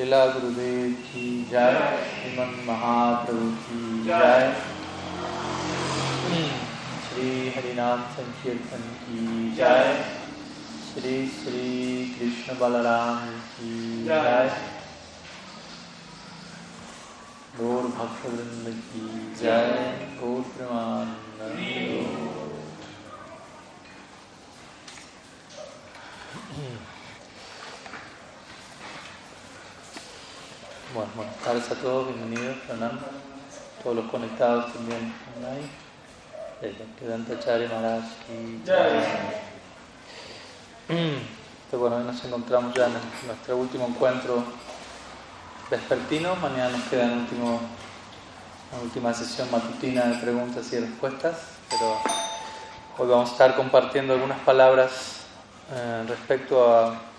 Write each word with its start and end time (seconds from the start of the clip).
शिला 0.00 0.26
गुरुदेव 0.26 0.92
की 0.92 1.44
जय। 1.50 2.04
श्रीमन 2.10 2.64
महाप्रभु 2.66 3.50
की 3.50 4.04
जय। 4.04 4.56
श्री 7.08 7.50
हरिनाम 7.50 8.02
संकीर्तन 8.02 8.80
की 8.80 9.54
जय। 9.54 10.04
श्री 10.92 11.28
श्री 11.28 12.06
कृष्ण 12.08 12.58
बलराम 12.60 13.38
की 13.40 14.04
जय। 14.04 14.60
गौर 17.60 17.82
भक्त 17.82 18.26
वृंद 18.26 18.82
की 18.84 19.34
जय। 19.34 20.08
गौर 20.20 20.40
प्रमाण 20.40 21.06
Bueno, 30.92 31.08
buenas 31.14 31.36
tardes 31.36 31.70
a 31.70 31.76
todos, 31.76 32.08
bienvenidos, 32.08 32.56
Pranam, 32.66 32.98
todos 33.80 33.94
los 33.94 34.10
conectados 34.10 34.72
también 34.72 35.14
online. 35.36 35.68
Vedanta 37.00 37.38
Chari 37.38 37.68
Maharaj 37.68 38.02
y 38.28 38.54
Entonces, 38.56 39.06
bueno, 41.78 41.94
hoy 41.94 42.02
nos 42.02 42.24
encontramos 42.24 42.74
ya 42.74 42.86
en 42.86 42.94
nuestro 43.24 43.56
último 43.58 43.86
encuentro 43.86 44.42
vespertino. 45.70 46.34
Mañana 46.34 46.70
nos 46.70 46.88
queda 46.88 47.04
el 47.04 47.18
último, 47.18 47.60
la 48.72 48.82
última 48.82 49.14
sesión 49.14 49.48
matutina 49.52 50.06
de 50.06 50.16
preguntas 50.16 50.72
y 50.72 50.80
respuestas. 50.80 51.36
Pero 51.70 52.00
hoy 52.98 53.08
vamos 53.08 53.28
a 53.28 53.32
estar 53.32 53.54
compartiendo 53.54 54.14
algunas 54.14 54.40
palabras 54.40 55.20
eh, 55.72 56.04
respecto 56.08 56.74
a 56.74 57.09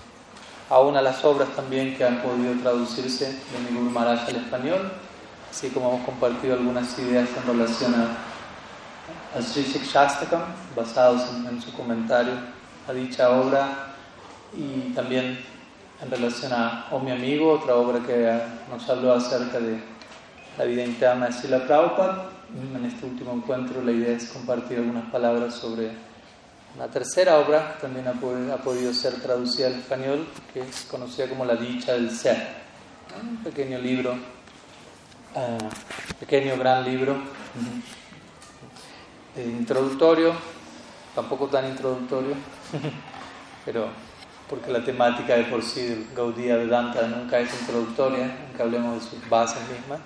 a 0.71 0.79
una 0.79 0.99
de 0.99 1.03
las 1.03 1.23
obras 1.25 1.49
también 1.49 1.97
que 1.97 2.05
han 2.05 2.21
podido 2.21 2.53
traducirse 2.61 3.25
de 3.25 3.59
mi 3.69 3.77
Guru 3.77 3.99
al 3.99 4.17
español, 4.17 4.89
así 5.51 5.67
como 5.69 5.89
hemos 5.89 6.05
compartido 6.05 6.53
algunas 6.53 6.97
ideas 6.97 7.27
en 7.35 7.45
relación 7.45 7.93
a, 7.93 9.37
a 9.37 9.41
Sri 9.41 9.63
Shastakam, 9.63 10.43
basados 10.73 11.23
en, 11.49 11.61
su 11.61 11.73
comentario 11.73 12.31
a 12.87 12.93
dicha 12.93 13.31
obra, 13.31 13.95
y 14.55 14.93
también 14.93 15.39
en 16.01 16.09
relación 16.09 16.53
a 16.53 16.87
O 16.91 16.99
mi 16.99 17.11
amigo, 17.11 17.51
otra 17.51 17.75
obra 17.75 17.99
que 17.99 18.41
nos 18.71 18.89
habló 18.89 19.13
acerca 19.13 19.59
de 19.59 19.77
la 20.57 20.63
vida 20.63 20.85
interna 20.85 21.27
de 21.27 21.33
Srila 21.33 21.67
Prabhupada. 21.67 22.29
En 22.73 22.85
este 22.85 23.05
último 23.05 23.33
encuentro 23.33 23.81
la 23.81 23.91
idea 23.91 24.15
es 24.15 24.29
compartir 24.29 24.77
algunas 24.77 25.11
palabras 25.11 25.53
sobre 25.53 25.91
una 26.75 26.87
tercera 26.87 27.37
obra 27.39 27.77
también 27.81 28.07
ha, 28.07 28.13
podido 28.13 28.93
ser 28.93 29.15
traducida 29.21 29.67
al 29.67 29.75
español, 29.75 30.27
que 30.53 30.61
es 30.61 30.87
conocida 30.89 31.27
como 31.27 31.43
La 31.43 31.55
Dicha 31.55 31.93
del 31.93 32.11
Ser. 32.11 32.61
Un 33.21 33.43
pequeño 33.43 33.77
libro, 33.77 34.13
uh, 35.35 36.17
pequeño 36.19 36.55
gran 36.57 36.85
libro, 36.85 37.17
introductorio, 39.35 40.33
tampoco 41.13 41.47
tan 41.47 41.67
introductorio, 41.67 42.35
pero 43.65 43.89
porque 44.49 44.71
la 44.71 44.83
temática 44.83 45.35
de 45.35 45.43
por 45.45 45.63
sí 45.63 45.85
del 45.85 46.07
Gaudía 46.15 46.55
Vedanta 46.55 47.05
nunca 47.07 47.39
es 47.39 47.53
introductoria, 47.59 48.45
aunque 48.47 48.61
hablemos 48.61 49.03
de 49.03 49.09
sus 49.09 49.29
bases 49.29 49.61
mismas, 49.69 49.99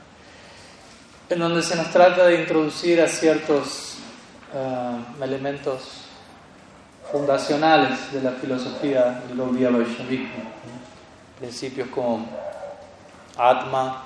en 1.29 1.39
donde 1.39 1.61
se 1.61 1.75
nos 1.75 1.91
trata 1.91 2.25
de 2.25 2.41
introducir 2.41 3.01
a 3.01 3.07
ciertos 3.07 3.97
uh, 4.53 5.23
elementos 5.23 6.04
fundacionales 7.15 8.11
de 8.11 8.21
la 8.21 8.31
filosofía 8.31 9.23
del 9.25 9.37
Gaudiya 9.37 9.69
Vaishnavismo. 9.69 10.51
Principios 11.39 11.87
como 11.87 12.27
Atma, 13.37 14.03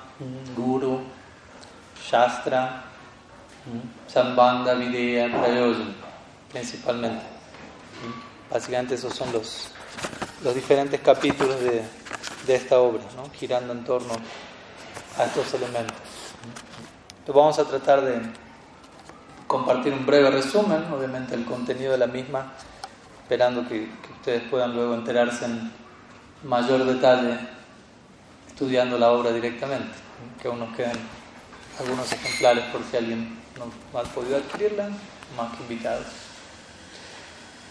Guru, 0.56 1.02
Shastra, 2.08 2.84
Sambandha, 4.08 4.76
Videya, 4.76 5.28
Prayojan, 5.28 5.96
principalmente. 6.52 7.26
Básicamente 8.52 8.94
esos 8.94 9.16
son 9.16 9.34
los, 9.34 9.72
los 10.44 10.54
diferentes 10.54 11.00
capítulos 11.00 11.60
de, 11.62 11.82
de 12.46 12.56
esta 12.56 12.78
obra, 12.78 13.02
¿no? 13.16 13.28
girando 13.32 13.74
en 13.74 13.84
torno 13.86 14.14
a 15.18 15.24
estos 15.24 15.52
elementos. 15.56 15.98
Entonces 17.22 17.36
vamos 17.36 17.58
a 17.58 17.66
tratar 17.66 18.02
de 18.02 18.22
compartir 19.48 19.94
un 19.94 20.06
breve 20.06 20.30
resumen, 20.30 20.86
obviamente 20.94 21.34
el 21.34 21.46
contenido 21.46 21.94
de 21.94 21.98
la 21.98 22.08
misma 22.08 22.54
esperando 23.30 23.64
que, 23.70 23.88
ustedes 24.18 24.42
puedan 24.50 24.74
luego 24.74 24.96
enterarse 24.96 25.46
en 25.46 25.72
mayor 26.44 26.84
detalle 26.84 27.38
estudiando 28.48 28.98
la 28.98 29.12
obra 29.12 29.32
directamente, 29.32 29.94
que 30.42 30.48
aún 30.48 30.58
nos 30.58 30.76
quedan 30.76 30.98
algunos 31.80 32.12
ejemplares 32.12 32.66
por 32.72 32.82
si 32.90 32.98
alguien 32.98 33.38
no 33.56 34.00
ha 34.00 34.04
podido 34.04 34.36
adquirirla, 34.36 34.90
más 35.38 35.56
que 35.56 35.62
invitados. 35.62 36.08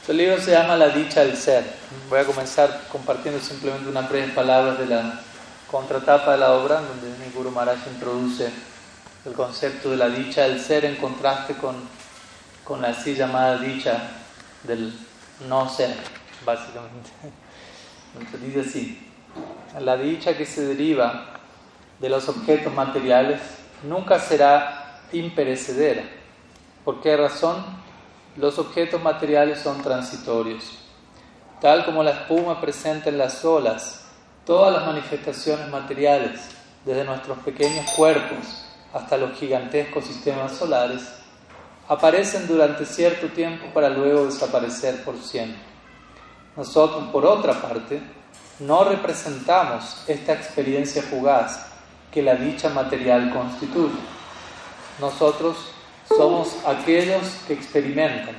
El 0.06 0.16
libro 0.16 0.40
se 0.40 0.52
llama 0.52 0.76
La 0.76 0.90
dicha 0.90 1.22
del 1.22 1.36
ser. 1.36 1.64
Voy 2.08 2.20
a 2.20 2.24
comenzar 2.24 2.84
compartiendo 2.92 3.40
simplemente 3.40 3.88
unas 3.88 4.08
breves 4.08 4.30
palabras 4.30 4.78
de 4.78 4.86
la 4.86 5.20
contratapa 5.68 6.32
de 6.32 6.38
la 6.38 6.52
obra, 6.52 6.80
donde 6.82 7.08
mi 7.18 7.50
Maharaj 7.50 7.80
introduce 7.92 8.48
el 9.26 9.32
concepto 9.32 9.90
de 9.90 9.96
la 9.96 10.08
dicha 10.08 10.42
del 10.42 10.60
ser 10.60 10.84
en 10.84 10.94
contraste 10.94 11.54
con, 11.54 11.74
con 12.62 12.80
la 12.80 12.90
así 12.90 13.16
llamada 13.16 13.58
dicha 13.58 14.02
del 14.62 15.07
no 15.46 15.68
ser, 15.68 15.94
básicamente. 16.44 17.10
Entonces 18.14 18.42
dice 18.54 18.60
así, 18.60 19.08
la 19.80 19.96
dicha 19.96 20.36
que 20.36 20.46
se 20.46 20.66
deriva 20.66 21.26
de 21.98 22.08
los 22.08 22.28
objetos 22.28 22.72
materiales 22.72 23.40
nunca 23.82 24.18
será 24.18 25.00
imperecedera. 25.12 26.02
¿Por 26.84 27.00
qué 27.00 27.16
razón? 27.16 27.64
Los 28.36 28.58
objetos 28.58 29.02
materiales 29.02 29.60
son 29.60 29.82
transitorios. 29.82 30.78
Tal 31.60 31.84
como 31.84 32.02
la 32.02 32.12
espuma 32.12 32.60
presente 32.60 33.08
en 33.08 33.18
las 33.18 33.44
olas, 33.44 34.06
todas 34.46 34.72
las 34.72 34.86
manifestaciones 34.86 35.68
materiales, 35.68 36.40
desde 36.84 37.04
nuestros 37.04 37.38
pequeños 37.38 37.90
cuerpos 37.92 38.64
hasta 38.94 39.16
los 39.16 39.36
gigantescos 39.36 40.04
sistemas 40.04 40.52
solares, 40.52 41.17
aparecen 41.88 42.46
durante 42.46 42.84
cierto 42.84 43.28
tiempo 43.28 43.66
para 43.72 43.88
luego 43.88 44.26
desaparecer 44.26 45.02
por 45.04 45.18
siempre. 45.18 45.62
Nosotros, 46.56 47.04
por 47.10 47.24
otra 47.24 47.54
parte, 47.62 48.00
no 48.60 48.84
representamos 48.84 50.04
esta 50.06 50.34
experiencia 50.34 51.02
fugaz 51.02 51.66
que 52.12 52.22
la 52.22 52.34
dicha 52.34 52.68
material 52.68 53.32
constituye. 53.32 53.98
Nosotros 55.00 55.56
somos 56.08 56.56
aquellos 56.66 57.22
que 57.46 57.54
experimentan, 57.54 58.34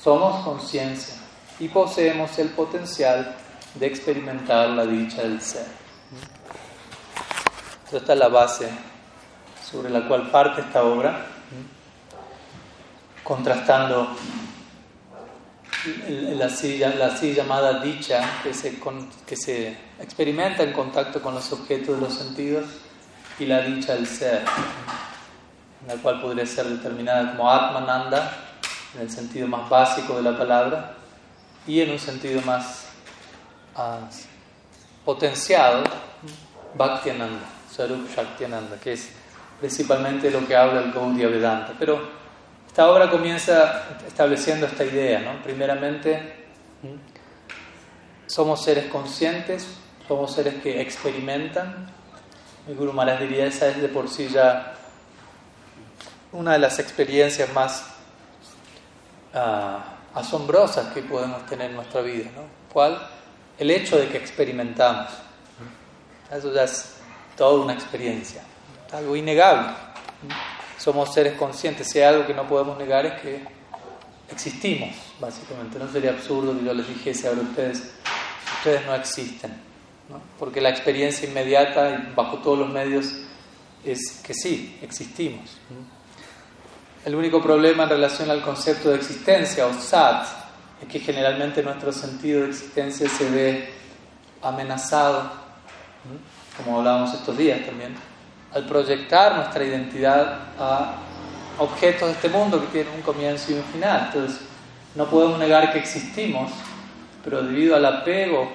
somos 0.00 0.44
conciencia 0.44 1.14
y 1.58 1.68
poseemos 1.68 2.38
el 2.38 2.50
potencial 2.50 3.34
de 3.74 3.86
experimentar 3.86 4.70
la 4.70 4.86
dicha 4.86 5.22
del 5.22 5.40
ser. 5.40 5.66
Esta 7.92 8.12
es 8.12 8.18
la 8.18 8.28
base 8.28 8.68
sobre 9.70 9.90
la 9.90 10.06
cual 10.06 10.30
parte 10.30 10.62
esta 10.62 10.82
obra 10.82 11.26
contrastando 13.32 14.08
la 16.36 16.44
así, 16.44 16.76
la 16.76 17.18
llamada 17.18 17.80
dicha 17.80 18.22
que 18.42 18.52
se, 18.52 18.78
que 19.26 19.36
se 19.36 19.74
experimenta 19.98 20.62
en 20.62 20.74
contacto 20.74 21.22
con 21.22 21.34
los 21.34 21.50
objetos 21.50 21.94
de 21.94 22.00
los 22.02 22.12
sentidos 22.12 22.66
y 23.38 23.46
la 23.46 23.62
dicha 23.62 23.94
del 23.94 24.06
ser, 24.06 24.42
la 25.88 25.94
cual 25.94 26.20
podría 26.20 26.44
ser 26.44 26.66
determinada 26.66 27.34
como 27.34 27.50
Atmananda 27.50 28.36
en 28.94 29.00
el 29.00 29.10
sentido 29.10 29.48
más 29.48 29.66
básico 29.66 30.16
de 30.16 30.30
la 30.30 30.36
palabra 30.36 30.96
y 31.66 31.80
en 31.80 31.90
un 31.90 31.98
sentido 31.98 32.42
más 32.42 32.84
uh, 33.76 35.06
potenciado 35.06 35.84
Bhaktiananda, 36.74 37.46
Sarup 37.74 38.14
Shaktiananda, 38.14 38.76
que 38.76 38.92
es 38.92 39.08
principalmente 39.58 40.30
lo 40.30 40.46
que 40.46 40.54
habla 40.54 40.82
el 40.82 40.92
Gaudiya 40.92 41.28
Vedanta. 41.28 41.72
Pero 41.78 42.21
esta 42.72 42.90
obra 42.90 43.10
comienza 43.10 43.98
estableciendo 44.06 44.64
esta 44.64 44.82
idea, 44.82 45.20
¿no? 45.20 45.42
Primeramente, 45.42 46.46
somos 48.26 48.64
seres 48.64 48.86
conscientes, 48.86 49.76
somos 50.08 50.34
seres 50.34 50.54
que 50.62 50.80
experimentan. 50.80 51.90
Mi 52.66 52.72
Guru 52.72 52.94
Maharaj 52.94 53.20
diría, 53.20 53.44
esa 53.44 53.68
es 53.68 53.82
de 53.82 53.88
por 53.88 54.08
sí 54.08 54.26
ya 54.28 54.72
una 56.32 56.54
de 56.54 56.60
las 56.60 56.78
experiencias 56.78 57.52
más 57.52 57.84
ah, 59.34 59.98
asombrosas 60.14 60.94
que 60.94 61.02
podemos 61.02 61.44
tener 61.44 61.68
en 61.68 61.76
nuestra 61.76 62.00
vida, 62.00 62.30
¿no? 62.34 62.44
¿Cuál? 62.72 63.06
El 63.58 63.70
hecho 63.70 63.98
de 63.98 64.08
que 64.08 64.16
experimentamos. 64.16 65.12
Eso 66.30 66.54
ya 66.54 66.62
es 66.62 66.94
toda 67.36 67.62
una 67.62 67.74
experiencia, 67.74 68.42
algo 68.94 69.14
innegable 69.14 69.74
somos 70.82 71.14
seres 71.14 71.34
conscientes. 71.34 71.88
Si 71.88 72.00
hay 72.00 72.06
algo 72.06 72.26
que 72.26 72.34
no 72.34 72.46
podemos 72.48 72.76
negar 72.76 73.06
es 73.06 73.20
que 73.20 73.40
existimos, 74.28 74.90
básicamente. 75.20 75.78
No 75.78 75.88
sería 75.88 76.10
absurdo 76.10 76.58
que 76.58 76.64
yo 76.64 76.74
les 76.74 76.88
dijese 76.88 77.28
ahora 77.28 77.40
a 77.40 77.44
ustedes, 77.44 77.92
ustedes 78.58 78.86
no 78.86 78.94
existen. 78.94 79.72
porque 80.38 80.60
la 80.60 80.70
experiencia 80.70 81.28
inmediata 81.28 82.12
bajo 82.16 82.38
todos 82.38 82.58
los 82.58 82.68
medios 82.68 83.06
es 83.84 84.20
que 84.24 84.34
sí, 84.34 84.78
existimos. 84.82 85.58
El 87.04 87.14
único 87.14 87.40
problema 87.40 87.84
en 87.84 87.88
relación 87.88 88.30
al 88.30 88.42
concepto 88.42 88.90
de 88.90 88.96
existencia 88.96 89.66
o 89.66 89.72
sat 89.72 90.26
es 90.82 90.88
que 90.88 90.98
generalmente 90.98 91.62
nuestro 91.62 91.92
sentido 91.92 92.42
de 92.42 92.48
existencia 92.48 93.08
se 93.08 93.30
ve 93.30 93.70
amenazado, 94.42 95.30
como 96.56 96.78
hablábamos 96.78 97.14
estos 97.14 97.38
días 97.38 97.64
también, 97.64 97.94
al 98.54 98.66
proyectar 98.66 99.36
nuestra 99.36 99.64
identidad 99.64 100.40
a 100.58 100.96
objetos 101.58 102.08
de 102.08 102.14
este 102.14 102.28
mundo 102.28 102.60
que 102.60 102.66
tienen 102.68 102.94
un 102.94 103.02
comienzo 103.02 103.52
y 103.52 103.54
un 103.54 103.64
final. 103.64 104.10
Entonces, 104.12 104.40
no 104.94 105.06
podemos 105.06 105.38
negar 105.38 105.72
que 105.72 105.78
existimos, 105.78 106.50
pero 107.24 107.42
debido 107.42 107.76
al 107.76 107.84
apego 107.86 108.52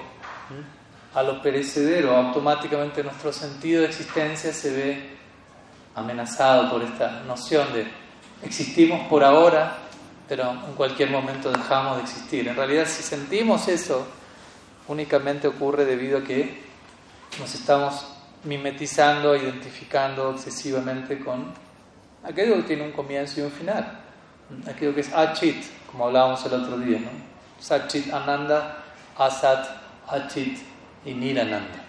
a 1.14 1.22
lo 1.22 1.42
perecedero, 1.42 2.16
automáticamente 2.16 3.02
nuestro 3.02 3.32
sentido 3.32 3.80
de 3.80 3.88
existencia 3.88 4.52
se 4.52 4.70
ve 4.70 5.18
amenazado 5.94 6.70
por 6.70 6.82
esta 6.82 7.22
noción 7.26 7.72
de 7.72 7.88
existimos 8.42 9.08
por 9.08 9.24
ahora, 9.24 9.78
pero 10.28 10.50
en 10.50 10.74
cualquier 10.74 11.10
momento 11.10 11.50
dejamos 11.50 11.96
de 11.96 12.02
existir. 12.04 12.46
En 12.46 12.54
realidad, 12.54 12.86
si 12.86 13.02
sentimos 13.02 13.66
eso, 13.66 14.06
únicamente 14.86 15.48
ocurre 15.48 15.84
debido 15.84 16.18
a 16.18 16.22
que 16.22 16.62
nos 17.40 17.52
estamos 17.52 18.17
mimetizando, 18.44 19.36
identificando 19.36 20.32
excesivamente 20.32 21.18
con 21.18 21.52
aquello 22.22 22.56
que 22.56 22.62
tiene 22.62 22.84
un 22.84 22.92
comienzo 22.92 23.40
y 23.40 23.44
un 23.44 23.50
final, 23.50 24.00
aquello 24.68 24.94
que 24.94 25.00
es 25.00 25.12
achit, 25.12 25.64
como 25.90 26.06
hablábamos 26.06 26.44
el 26.46 26.54
otro 26.54 26.78
día, 26.78 26.98
¿no? 26.98 27.28
Satchit 27.60 28.12
Ananda, 28.12 28.84
Asat, 29.16 29.66
Achit 30.06 30.58
y 31.04 31.12
Nirananda. 31.12 31.84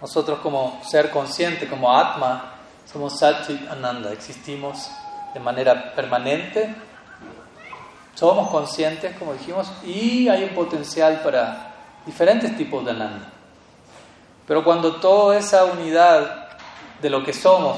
Nosotros 0.00 0.38
como 0.38 0.80
ser 0.84 1.10
consciente, 1.10 1.68
como 1.68 1.94
Atma, 1.94 2.54
somos 2.90 3.18
Satchit 3.18 3.68
Ananda, 3.68 4.12
existimos 4.12 4.90
de 5.34 5.40
manera 5.40 5.94
permanente, 5.94 6.74
somos 8.14 8.48
conscientes, 8.50 9.16
como 9.18 9.34
dijimos, 9.34 9.70
y 9.84 10.28
hay 10.28 10.44
un 10.44 10.50
potencial 10.50 11.20
para 11.22 11.74
diferentes 12.06 12.56
tipos 12.56 12.84
de 12.84 12.92
Ananda. 12.92 13.32
Pero 14.48 14.64
cuando 14.64 14.96
toda 14.96 15.36
esa 15.36 15.66
unidad 15.66 16.48
de 17.02 17.10
lo 17.10 17.22
que 17.22 17.34
somos, 17.34 17.76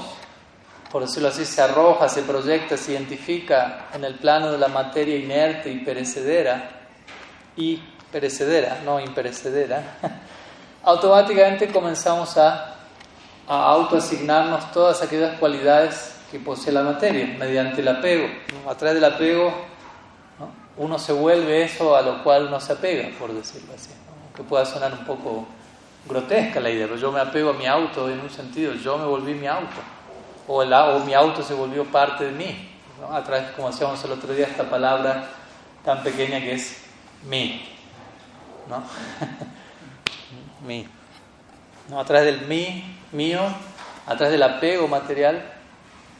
por 0.90 1.02
decirlo 1.02 1.28
así, 1.28 1.44
se 1.44 1.60
arroja, 1.60 2.08
se 2.08 2.22
proyecta, 2.22 2.76
se 2.76 2.92
identifica 2.92 3.88
en 3.92 4.04
el 4.04 4.14
plano 4.14 4.52
de 4.52 4.58
la 4.58 4.68
materia 4.68 5.16
inerte 5.16 5.68
y 5.70 5.80
perecedera, 5.80 6.70
y 7.56 7.82
perecedera, 8.12 8.80
no 8.84 9.00
imperecedera, 9.00 9.98
automáticamente 10.84 11.68
comenzamos 11.68 12.36
a, 12.36 12.76
a 13.48 13.64
autoasignarnos 13.72 14.70
todas 14.70 15.02
aquellas 15.02 15.38
cualidades 15.38 16.14
que 16.30 16.38
posee 16.38 16.72
la 16.72 16.84
materia 16.84 17.36
mediante 17.36 17.80
el 17.80 17.88
apego. 17.88 18.28
A 18.68 18.76
través 18.76 18.94
del 18.94 19.12
apego 19.12 19.52
uno 20.76 20.98
se 21.00 21.12
vuelve 21.12 21.64
eso 21.64 21.96
a 21.96 22.02
lo 22.02 22.22
cual 22.22 22.46
uno 22.46 22.60
se 22.60 22.72
apega, 22.72 23.08
por 23.18 23.32
decirlo 23.32 23.74
así. 23.74 23.90
Que 24.36 24.44
pueda 24.44 24.64
sonar 24.64 24.92
un 24.92 25.04
poco 25.04 25.46
grotesca 26.06 26.60
la 26.60 26.70
idea, 26.70 26.86
pero 26.86 26.98
yo 26.98 27.12
me 27.12 27.20
apego 27.20 27.50
a 27.50 27.52
mi 27.54 27.66
auto 27.66 28.08
en 28.10 28.20
un 28.20 28.30
sentido, 28.30 28.74
yo 28.74 28.98
me 28.98 29.04
volví 29.04 29.34
mi 29.34 29.46
auto 29.46 29.80
o, 30.50 30.62
el, 30.62 30.72
o 30.72 30.98
mi 31.00 31.14
auto 31.14 31.42
se 31.42 31.54
volvió 31.54 31.84
parte 31.84 32.24
de 32.24 32.32
mí, 32.32 32.68
a 33.10 33.22
través, 33.22 33.52
como 33.52 33.70
decíamos 33.70 34.02
el 34.04 34.12
otro 34.12 34.34
día, 34.34 34.46
esta 34.46 34.68
palabra 34.68 35.28
tan 35.84 36.02
pequeña 36.02 36.40
que 36.40 36.54
es 36.54 36.82
mí, 37.28 37.64
¿no? 38.68 38.82
mí. 40.66 40.86
¿No? 41.88 42.00
A 42.00 42.04
través 42.04 42.26
del 42.26 42.46
mí, 42.48 42.98
mío, 43.12 43.40
a 44.06 44.16
través 44.16 44.32
del 44.32 44.42
apego 44.42 44.88
material, 44.88 45.42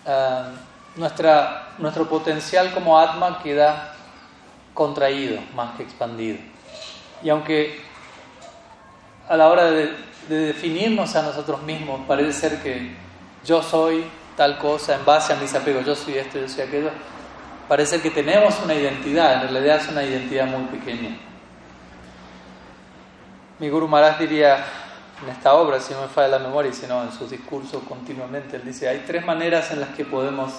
uh, 0.06 0.99
nuestra, 0.99 1.75
nuestro 1.79 2.09
potencial 2.09 2.73
como 2.73 2.99
atma 2.99 3.43
queda 3.43 3.94
contraído 4.75 5.41
más 5.55 5.77
que 5.77 5.82
expandido. 5.82 6.38
Y 7.23 7.31
aunque 7.31 7.81
a 9.31 9.37
la 9.37 9.49
hora 9.49 9.71
de, 9.71 9.94
de 10.29 10.37
definirnos 10.47 11.15
a 11.15 11.23
nosotros 11.23 11.62
mismos 11.62 12.00
parece 12.09 12.32
ser 12.32 12.62
que 12.62 12.91
yo 13.44 13.62
soy 13.62 14.05
tal 14.37 14.59
cosa 14.59 14.97
en 14.97 15.05
base 15.05 15.32
a 15.32 15.37
mis 15.37 15.55
apegos, 15.55 15.87
yo 15.87 15.94
soy 15.94 16.19
esto, 16.19 16.41
yo 16.41 16.49
soy 16.49 16.65
aquello, 16.65 16.91
parece 17.69 18.03
que 18.03 18.11
tenemos 18.11 18.59
una 18.65 18.75
identidad, 18.75 19.44
en 19.44 19.53
realidad 19.53 19.77
es 19.77 19.88
una 19.88 20.03
identidad 20.03 20.47
muy 20.47 20.65
pequeña. 20.77 21.17
Mi 23.61 23.69
Guru 23.69 23.87
Maharaj 23.87 24.19
diría 24.19 24.65
en 25.23 25.31
esta 25.31 25.55
obra, 25.55 25.79
si 25.79 25.94
no 25.94 26.00
me 26.00 26.09
falla 26.09 26.27
la 26.27 26.38
memoria, 26.41 26.73
sino 26.73 27.00
en 27.05 27.12
sus 27.12 27.31
discursos 27.31 27.85
continuamente, 27.88 28.56
él 28.56 28.65
dice, 28.65 28.88
hay 28.88 29.05
tres 29.06 29.25
maneras 29.25 29.71
en 29.71 29.79
las 29.81 29.91
que 29.91 30.05
podemos 30.05 30.55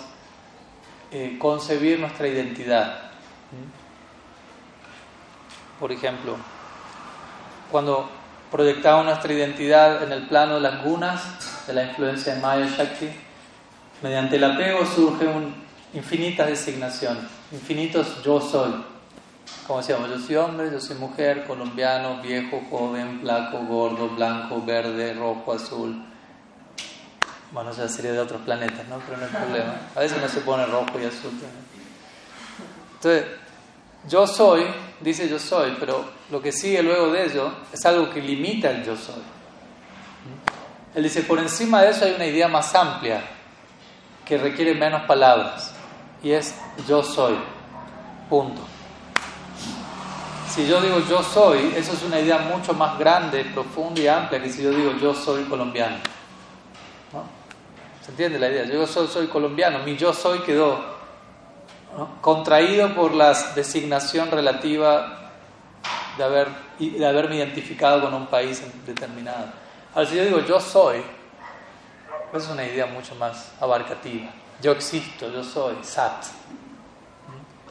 eh, 1.12 1.36
concebir 1.38 2.00
nuestra 2.00 2.26
identidad. 2.26 3.12
Por 5.78 5.92
ejemplo, 5.92 6.38
cuando 7.70 8.21
proyectamos 8.52 9.06
nuestra 9.06 9.34
identidad 9.34 10.04
en 10.04 10.12
el 10.12 10.28
plano 10.28 10.56
de 10.56 10.62
las 10.62 10.84
gunas, 10.84 11.22
de 11.66 11.74
la 11.74 11.86
influencia 11.86 12.36
de 12.36 12.42
Maya 12.42 12.68
Shakti, 12.68 13.10
Mediante 14.02 14.38
el 14.38 14.44
apego 14.44 14.84
surgen 14.84 15.54
infinitas 15.94 16.48
designaciones, 16.48 17.24
infinitos 17.52 18.24
yo 18.24 18.42
soy. 18.42 18.84
Como 19.68 19.80
decíamos, 19.80 20.10
yo 20.10 20.18
soy 20.18 20.36
hombre, 20.38 20.72
yo 20.72 20.82
soy 20.82 20.96
mujer, 20.96 21.46
colombiano, 21.46 22.20
viejo, 22.20 22.64
joven, 22.70 23.20
flaco, 23.22 23.60
gordo, 23.60 24.10
blanco, 24.10 24.64
verde, 24.66 25.14
rojo, 25.14 25.54
azul. 25.54 26.04
Bueno, 27.52 27.72
ya 27.74 27.88
sería 27.88 28.14
de 28.14 28.20
otros 28.20 28.42
planetas, 28.42 28.88
¿no? 28.88 28.98
Pero 29.06 29.18
no 29.18 29.26
hay 29.26 29.32
problema. 29.32 29.76
A 29.96 30.00
veces 30.00 30.20
no 30.20 30.28
se 30.28 30.42
pone 30.42 30.66
rojo 30.66 31.00
y 31.00 31.06
azul 31.06 31.32
Entonces, 32.96 33.26
yo 34.08 34.26
soy, 34.26 34.66
dice 35.04 35.28
yo 35.28 35.40
soy, 35.40 35.76
pero 35.80 36.06
lo 36.30 36.42
que 36.42 36.52
sigue 36.52 36.82
luego 36.82 37.12
de 37.12 37.26
ello 37.26 37.52
es 37.72 37.86
algo 37.86 38.10
que 38.10 38.22
limita 38.22 38.70
el 38.72 38.84
yo 38.84 38.96
soy. 38.96 39.22
Él 40.94 41.04
dice, 41.04 41.24
por 41.24 41.40
encima 41.40 41.82
de 41.82 41.92
eso 41.92 42.06
hay 42.06 42.14
una 42.14 42.26
idea 42.26 42.48
más 42.48 42.74
amplia, 42.76 43.22
que 44.26 44.38
requiere 44.38 44.74
menos 44.74 45.04
palabras 45.04 45.74
y 46.24 46.32
es 46.32 46.56
yo 46.88 47.04
soy. 47.04 47.36
Punto. 48.30 48.62
Si 50.48 50.68
yo 50.68 50.82
digo 50.82 51.00
yo 51.00 51.24
soy, 51.24 51.74
eso 51.76 51.94
es 51.94 52.04
una 52.04 52.20
idea 52.20 52.38
mucho 52.40 52.74
más 52.74 52.98
grande, 53.00 53.46
profunda 53.46 54.02
y 54.02 54.08
amplia 54.08 54.42
que 54.42 54.50
si 54.50 54.62
yo 54.62 54.72
digo 54.72 54.94
yo 55.02 55.14
soy 55.14 55.44
colombiano. 55.46 55.98
¿Se 58.04 58.12
entiende 58.12 58.40
la 58.40 58.50
idea? 58.50 58.66
Yo 58.66 58.86
soy, 58.88 59.08
soy 59.08 59.28
colombiano, 59.28 59.80
mi 59.80 59.96
yo 59.96 60.14
soy 60.14 60.40
quedó 60.40 61.01
contraído 62.22 62.94
por 62.96 63.14
la 63.14 63.34
designación 63.56 64.32
relativa 64.32 65.32
de, 66.18 66.24
haber, 66.24 66.48
de 66.80 67.06
haberme 67.06 67.38
identificado 67.38 68.02
con 68.02 68.14
un 68.14 68.28
país 68.28 68.64
determinado. 68.86 69.48
Ahora, 69.94 70.08
si 70.08 70.16
yo 70.16 70.24
digo 70.24 70.40
yo 70.40 70.60
soy, 70.60 71.02
es 72.34 72.48
una 72.48 72.64
idea 72.66 72.86
mucho 72.86 73.16
más 73.16 73.52
abarcativa. 73.60 74.30
Yo 74.62 74.72
existo, 74.72 75.32
yo 75.32 75.44
soy, 75.44 75.76
sat. 75.82 76.24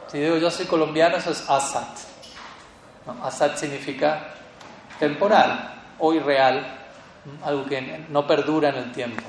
Si 0.09 0.19
digo 0.19 0.37
yo 0.37 0.51
soy 0.51 0.67
colombiano, 0.67 1.17
eso 1.17 1.31
es 1.31 1.49
asat. 1.49 1.99
Asat 3.23 3.57
significa 3.57 4.35
temporal 4.99 5.75
o 5.99 6.13
irreal, 6.13 6.79
algo 7.45 7.65
que 7.65 8.07
no 8.09 8.27
perdura 8.27 8.71
en 8.71 8.77
el 8.77 8.93
tiempo. 8.93 9.23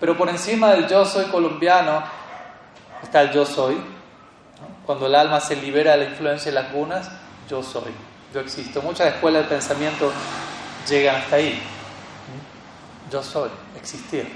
Pero 0.00 0.16
por 0.16 0.28
encima 0.28 0.70
del 0.72 0.88
yo 0.88 1.04
soy 1.04 1.26
colombiano 1.26 2.02
está 3.02 3.22
el 3.22 3.32
yo 3.32 3.44
soy. 3.44 3.76
Cuando 4.86 5.06
el 5.06 5.14
alma 5.14 5.40
se 5.40 5.56
libera 5.56 5.92
de 5.92 6.04
la 6.04 6.10
influencia 6.10 6.50
de 6.50 6.60
las 6.60 6.72
gunas, 6.72 7.10
yo 7.48 7.62
soy, 7.62 7.92
yo 8.32 8.40
existo. 8.40 8.82
Muchas 8.82 9.14
escuelas 9.14 9.44
de 9.44 9.48
pensamiento 9.48 10.12
llegan 10.88 11.16
hasta 11.16 11.36
ahí. 11.36 11.60
Yo 13.10 13.22
soy, 13.22 13.50
existir. 13.76 14.28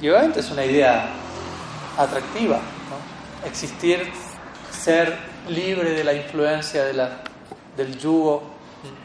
Y 0.00 0.08
obviamente 0.08 0.40
es 0.40 0.50
una 0.50 0.64
idea 0.64 1.08
atractiva, 1.96 2.60
existir, 3.46 4.12
ser 4.70 5.16
libre 5.48 5.92
de 5.92 6.04
la 6.04 6.12
influencia 6.12 6.84
de 6.84 6.92
la, 6.92 7.10
del 7.76 7.98
yugo, 7.98 8.42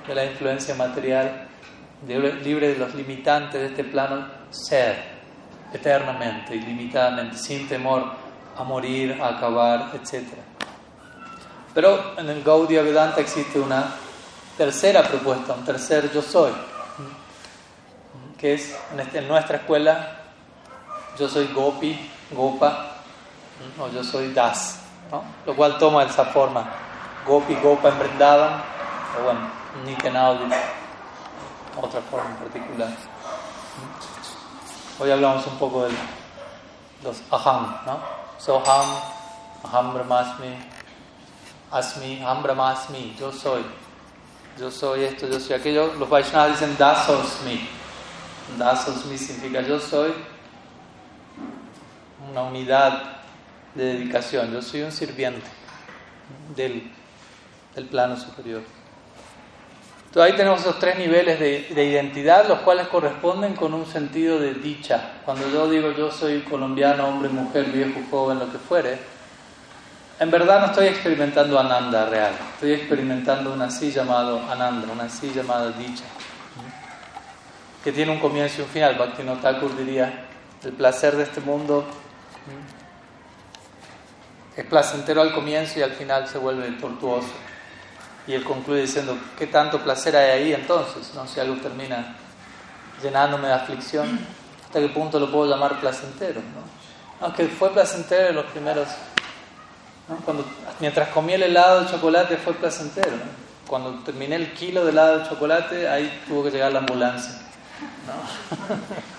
de 0.07 0.15
la 0.15 0.25
influencia 0.25 0.75
material, 0.75 1.47
libre 2.07 2.69
de 2.69 2.77
los 2.77 2.93
limitantes 2.95 3.61
de 3.61 3.67
este 3.67 3.83
plano, 3.83 4.27
ser 4.49 5.18
eternamente, 5.73 6.55
ilimitadamente, 6.55 7.37
sin 7.37 7.67
temor 7.67 8.03
a 8.57 8.63
morir, 8.63 9.19
a 9.21 9.29
acabar, 9.29 9.91
etc. 9.93 10.27
Pero 11.73 12.17
en 12.17 12.29
el 12.29 12.43
Gaudiya 12.43 12.81
Vedanta 12.81 13.21
existe 13.21 13.59
una 13.59 13.93
tercera 14.57 15.03
propuesta, 15.03 15.53
un 15.53 15.63
tercer 15.63 16.11
yo 16.11 16.21
soy 16.21 16.51
que 18.39 18.53
es 18.53 18.73
este, 18.97 19.19
en 19.19 19.27
nuestra 19.27 19.57
escuela, 19.57 20.15
yo 21.17 21.27
soy 21.27 21.47
Gopi, 21.47 22.09
Gopa, 22.31 22.95
o 23.77 23.89
yo 23.89 24.01
soy 24.01 24.31
Das, 24.33 24.79
lo 25.45 25.55
cual 25.55 25.77
toma 25.77 26.03
esa 26.03 26.23
forma. 26.25 26.65
Gopi, 27.27 27.55
Gopa 27.55 27.89
en 27.89 27.95
o 27.95 29.23
bueno, 29.23 29.41
Nityananda, 29.85 30.57
otra 31.75 31.99
forma 32.09 32.29
en 32.29 32.35
particular. 32.37 32.89
Hoy 35.01 35.11
hablamos 35.11 35.47
un 35.47 35.57
poco 35.57 35.85
de 35.85 35.91
los 37.05 37.21
aham, 37.31 37.73
¿no? 37.85 37.99
Soham, 38.37 38.99
aham 39.63 39.93
brahmasmi, 39.93 40.57
asmi, 41.71 42.21
aham 42.21 42.43
brahmasmi, 42.43 43.15
yo 43.17 43.31
soy. 43.31 43.63
Yo 44.59 44.69
soy 44.69 45.05
esto, 45.05 45.25
yo 45.27 45.39
soy 45.39 45.55
aquello. 45.55 45.93
Los 45.93 46.09
Vaishnavas 46.09 46.59
dicen 46.59 46.75
dasosmi. 46.77 47.69
Dasosmi 48.57 49.17
significa 49.17 49.61
yo 49.61 49.79
soy 49.79 50.13
una 52.29 52.41
unidad 52.41 53.21
de 53.75 53.85
dedicación. 53.85 54.51
Yo 54.51 54.61
soy 54.61 54.81
un 54.81 54.91
sirviente 54.91 55.47
del, 56.57 56.91
del 57.73 57.85
plano 57.85 58.17
superior. 58.17 58.63
Entonces 60.09 60.31
ahí 60.31 60.37
tenemos 60.37 60.61
esos 60.61 60.79
tres 60.79 60.97
niveles 60.97 61.39
de, 61.39 61.67
de, 61.69 61.85
identidad, 61.85 62.47
los 62.47 62.61
cuales 62.61 62.87
corresponden 62.87 63.53
con 63.53 63.75
un 63.75 63.85
sentido 63.85 64.39
de 64.39 64.55
dicha. 64.55 65.21
Cuando 65.23 65.47
yo 65.51 65.69
digo 65.69 65.91
yo 65.91 66.09
soy 66.09 66.39
colombiano, 66.39 67.07
hombre, 67.07 67.29
mujer, 67.29 67.65
viejo, 67.65 67.99
joven, 68.09 68.39
lo 68.39 68.51
que 68.51 68.57
fuere, 68.57 68.97
en 70.19 70.31
verdad 70.31 70.61
no 70.61 70.65
estoy 70.65 70.87
experimentando 70.87 71.59
ananda 71.59 72.09
real, 72.09 72.33
estoy 72.55 72.71
experimentando 72.73 73.53
una 73.53 73.65
así 73.65 73.91
llamado 73.91 74.41
ananda, 74.49 74.91
una 74.91 75.03
así 75.03 75.31
llamada 75.31 75.69
dicha, 75.73 76.05
que 77.83 77.91
tiene 77.91 78.11
un 78.11 78.19
comienzo 78.19 78.61
y 78.61 78.63
un 78.63 78.69
final. 78.69 78.95
Bhaktivinoda 78.97 79.41
Thakur 79.41 79.77
diría, 79.77 80.25
el 80.63 80.71
placer 80.71 81.17
de 81.17 81.23
este 81.23 81.39
mundo 81.39 81.85
es 84.57 84.65
placentero 84.65 85.21
al 85.21 85.33
comienzo 85.33 85.77
y 85.77 85.83
al 85.83 85.91
final 85.91 86.27
se 86.27 86.39
vuelve 86.39 86.67
tortuoso. 86.71 87.29
Y 88.29 88.35
él 88.35 88.43
concluye 88.43 88.81
diciendo, 88.81 89.17
¿qué 89.35 89.47
tanto 89.47 89.83
placer 89.83 90.15
hay 90.15 90.29
ahí 90.29 90.53
entonces? 90.53 91.15
¿no? 91.15 91.27
Si 91.27 91.39
algo 91.39 91.55
termina 91.55 92.15
llenándome 93.01 93.47
de 93.47 93.55
aflicción, 93.55 94.19
¿hasta 94.63 94.79
qué 94.79 94.89
punto 94.89 95.19
lo 95.19 95.31
puedo 95.31 95.49
llamar 95.49 95.79
placentero? 95.79 96.39
¿no? 96.39 97.25
Aunque 97.25 97.47
fue 97.47 97.73
placentero 97.73 98.29
en 98.29 98.35
los 98.35 98.45
primeros... 98.45 98.87
Cuando, 100.23 100.45
mientras 100.79 101.09
comí 101.09 101.33
el 101.33 101.41
helado 101.41 101.81
de 101.81 101.89
chocolate 101.89 102.37
fue 102.37 102.53
placentero. 102.53 103.13
Cuando 103.67 104.03
terminé 104.03 104.35
el 104.35 104.53
kilo 104.53 104.85
de 104.85 104.91
helado 104.91 105.19
de 105.19 105.29
chocolate, 105.29 105.89
ahí 105.89 106.21
tuvo 106.27 106.43
que 106.43 106.51
llegar 106.51 106.71
la 106.71 106.79
ambulancia. 106.79 107.33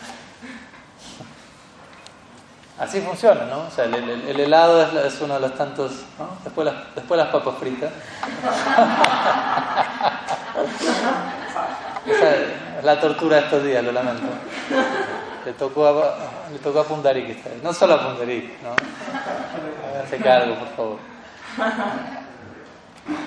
Así 2.81 3.01
funciona, 3.03 3.45
¿no? 3.45 3.67
O 3.67 3.71
sea, 3.71 3.85
el, 3.85 4.41
helado 4.41 4.83
es, 5.05 5.21
uno 5.21 5.35
de 5.35 5.41
los 5.41 5.55
tantos, 5.55 5.93
¿no? 6.19 6.31
Después 6.43 6.65
las, 6.65 6.95
después 6.95 7.19
las 7.19 7.29
papas 7.29 7.55
fritas. 7.59 7.93
Es 12.81 12.85
la 12.85 12.99
tortura 12.99 13.37
de 13.37 13.43
estos 13.43 13.63
días, 13.63 13.85
lo 13.85 13.93
lamento. 13.93 14.27
Le 15.45 15.53
tocó 15.53 15.87
a, 15.87 16.15
le 16.51 16.59
tocó 16.59 16.81
a 16.81 16.85
Pundarik 16.85 17.63
No 17.63 17.75
solo 17.75 17.95
a 17.95 18.03
Pundarik, 18.03 18.63
¿no? 18.63 18.71
Háganse 19.91 20.17
cargo, 20.17 20.55
por 20.55 20.69
favor. 20.69 20.99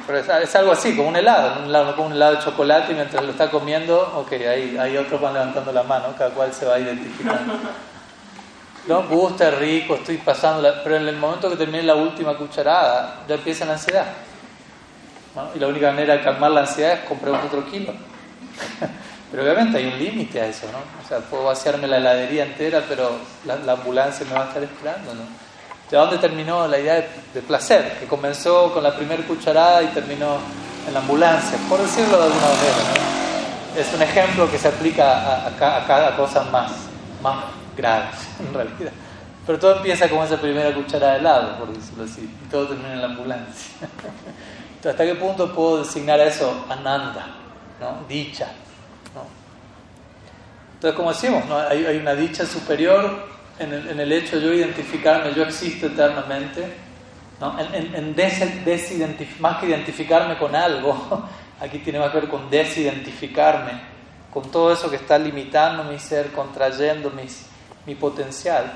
Pero 0.08 0.18
es, 0.18 0.56
algo 0.56 0.72
así, 0.72 0.96
como 0.98 1.10
un 1.10 1.16
helado, 1.16 1.60
un 1.60 1.66
helado, 1.66 1.86
no 1.86 1.96
como 1.96 2.08
un 2.08 2.14
helado 2.14 2.36
de 2.36 2.44
chocolate 2.44 2.92
y 2.92 2.96
mientras 2.96 3.24
lo 3.24 3.32
está 3.32 3.52
comiendo, 3.52 4.02
ok, 4.18 4.32
hay, 4.32 4.78
hay 4.80 4.98
otros 4.98 5.22
van 5.22 5.34
levantando 5.34 5.72
la 5.72 5.84
mano, 5.84 6.08
cada 6.18 6.32
cual 6.32 6.52
se 6.52 6.66
va 6.66 6.80
identificando. 6.80 7.54
No, 8.86 9.04
gusta, 9.08 9.50
rico, 9.50 9.96
estoy 9.96 10.18
pasando, 10.18 10.70
pero 10.84 10.98
en 10.98 11.08
el 11.08 11.16
momento 11.16 11.50
que 11.50 11.56
termine 11.56 11.84
la 11.84 11.96
última 11.96 12.36
cucharada, 12.36 13.24
ya 13.28 13.36
empieza 13.36 13.64
la 13.64 13.74
ansiedad. 13.74 14.08
Y 15.56 15.60
la 15.60 15.68
única 15.68 15.90
manera 15.92 16.18
de 16.18 16.22
calmar 16.22 16.52
la 16.52 16.62
ansiedad 16.62 16.94
es 16.94 17.00
comprar 17.08 17.46
otro 17.46 17.66
kilo. 17.72 17.94
pero 19.32 19.44
obviamente 19.44 19.78
hay 19.78 19.88
un 19.88 19.98
límite 19.98 20.42
a 20.42 20.48
eso, 20.48 20.68
¿no? 20.72 20.80
O 21.04 21.08
sea, 21.08 21.20
puedo 21.20 21.46
vaciarme 21.46 21.88
la 21.88 21.98
heladería 21.98 22.44
entera, 22.44 22.84
pero 22.88 23.12
la, 23.46 23.72
ambulancia 23.72 24.26
me 24.26 24.34
va 24.34 24.44
a 24.44 24.48
estar 24.50 24.62
esperando, 24.62 25.14
¿no? 25.14 25.22
¿De 25.90 25.98
dónde 25.98 26.18
terminó 26.18 26.68
la 26.68 26.78
idea 26.78 27.08
de, 27.34 27.42
placer? 27.42 28.00
Que 28.00 28.06
comenzó 28.06 28.74
con 28.74 28.84
la 28.84 28.94
primera 28.94 29.24
cucharada 29.24 29.82
y 29.82 29.88
terminó 29.88 30.40
en 30.88 30.94
la 30.94 31.00
ambulancia, 31.00 31.58
por 31.70 31.80
decirlo 31.80 32.18
de 32.18 32.24
alguna 32.26 32.48
manera. 32.48 33.78
Es 33.78 33.94
un 33.94 34.02
ejemplo 34.02 34.52
que 34.52 34.60
se 34.60 34.68
aplica 34.68 35.20
a, 35.20 35.48
a, 35.48 35.78
a 35.78 35.88
cada 35.88 36.16
cosa 36.16 36.44
más, 36.52 36.72
más 37.22 37.46
graves, 37.76 38.28
en 38.40 38.54
realidad. 38.54 38.92
Pero 39.46 39.60
todo 39.60 39.78
empieza 39.78 40.10
con 40.10 40.24
esa 40.24 40.40
primera 40.40 40.74
cucharada 40.74 41.14
de 41.14 41.20
helado, 41.20 41.58
por 41.60 41.74
decirlo 41.74 42.06
así, 42.06 42.22
y 42.22 42.50
todo 42.50 42.68
termina 42.68 42.94
en 42.94 43.02
la 43.02 43.08
ambulancia. 43.08 43.74
Entonces, 44.76 44.92
¿hasta 44.92 45.06
qué 45.06 45.16
punto 45.16 45.54
puedo 45.54 45.84
designar 45.84 46.20
eso 46.20 46.66
ananda, 46.70 47.28
¿no? 47.80 48.06
dicha? 48.08 48.48
¿no? 49.14 49.26
Entonces, 50.76 50.96
como 50.96 51.12
decimos, 51.12 51.46
¿no? 51.46 51.58
hay, 51.58 51.86
hay, 51.86 51.98
una 51.98 52.16
dicha 52.16 52.46
superior 52.46 53.28
en 53.60 53.74
el, 53.74 53.90
en 53.90 54.00
el, 54.00 54.12
hecho 54.12 54.38
de 54.40 54.46
yo 54.46 54.54
identificarme, 54.54 55.34
yo 55.34 55.44
existo 55.44 55.88
eternamente, 55.88 56.66
¿no? 57.40 57.58
en, 57.60 57.96
en, 57.96 58.16
en 58.16 59.28
más 59.40 59.58
que 59.58 59.68
identificarme 59.68 60.38
con 60.38 60.56
algo, 60.56 61.28
aquí 61.62 61.80
tiene 61.80 62.00
más 62.00 62.12
que 62.12 62.20
ver 62.22 62.30
con 62.30 62.50
desidentificarme 62.50 63.94
con 64.34 64.50
todo 64.50 64.74
eso 64.74 64.90
que 64.90 64.96
está 64.96 65.20
limitando 65.20 65.84
mi 65.84 66.00
ser, 66.00 66.32
contrayendo 66.32 67.12
mis 67.12 67.46
mi 67.86 67.96
potencial. 67.96 68.72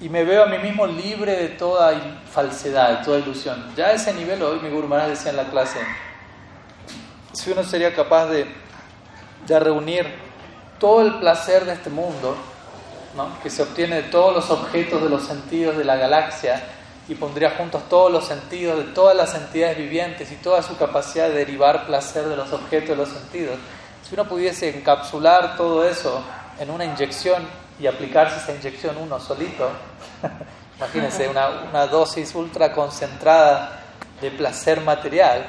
Y 0.00 0.08
me 0.08 0.24
veo 0.24 0.44
a 0.44 0.46
mí 0.46 0.58
mismo 0.58 0.86
libre 0.86 1.36
de 1.36 1.48
toda 1.48 1.92
falsedad, 2.30 2.98
de 2.98 3.04
toda 3.04 3.18
ilusión. 3.18 3.72
Ya 3.76 3.86
a 3.86 3.92
ese 3.92 4.14
nivel, 4.14 4.42
hoy 4.42 4.60
mi 4.60 4.70
Guru 4.70 4.88
decía 4.88 5.30
en 5.30 5.36
la 5.36 5.50
clase, 5.50 5.80
si 7.32 7.50
uno 7.50 7.64
sería 7.64 7.94
capaz 7.94 8.26
de, 8.26 8.46
de 9.46 9.60
reunir 9.60 10.06
todo 10.78 11.02
el 11.02 11.18
placer 11.18 11.64
de 11.64 11.72
este 11.72 11.90
mundo, 11.90 12.36
que 13.42 13.50
se 13.50 13.62
obtiene 13.62 13.96
de 13.96 14.02
todos 14.04 14.32
los 14.32 14.50
objetos 14.50 15.02
de 15.02 15.08
los 15.08 15.24
sentidos 15.24 15.76
de 15.76 15.84
la 15.84 15.96
galaxia, 15.96 16.62
y 17.08 17.14
pondría 17.14 17.52
juntos 17.52 17.88
todos 17.88 18.12
los 18.12 18.26
sentidos 18.26 18.78
de 18.78 18.92
todas 18.92 19.16
las 19.16 19.34
entidades 19.34 19.78
vivientes 19.78 20.30
y 20.30 20.36
toda 20.36 20.62
su 20.62 20.76
capacidad 20.76 21.28
de 21.28 21.34
derivar 21.36 21.86
placer 21.86 22.26
de 22.26 22.36
los 22.36 22.52
objetos 22.52 22.90
de 22.90 22.96
los 22.96 23.08
sentidos, 23.08 23.58
si 24.06 24.14
uno 24.14 24.28
pudiese 24.28 24.76
encapsular 24.76 25.56
todo 25.56 25.88
eso 25.88 26.22
en 26.58 26.70
una 26.70 26.84
inyección 26.84 27.42
y 27.78 27.86
aplicarse 27.86 28.36
esa 28.36 28.52
inyección 28.52 28.96
uno 28.96 29.20
solito, 29.20 29.70
imagínense 30.76 31.28
una, 31.28 31.48
una, 31.68 31.86
dosis 31.86 32.34
ultra 32.34 32.72
concentrada 32.72 33.80
de 34.20 34.30
placer 34.30 34.80
material, 34.80 35.44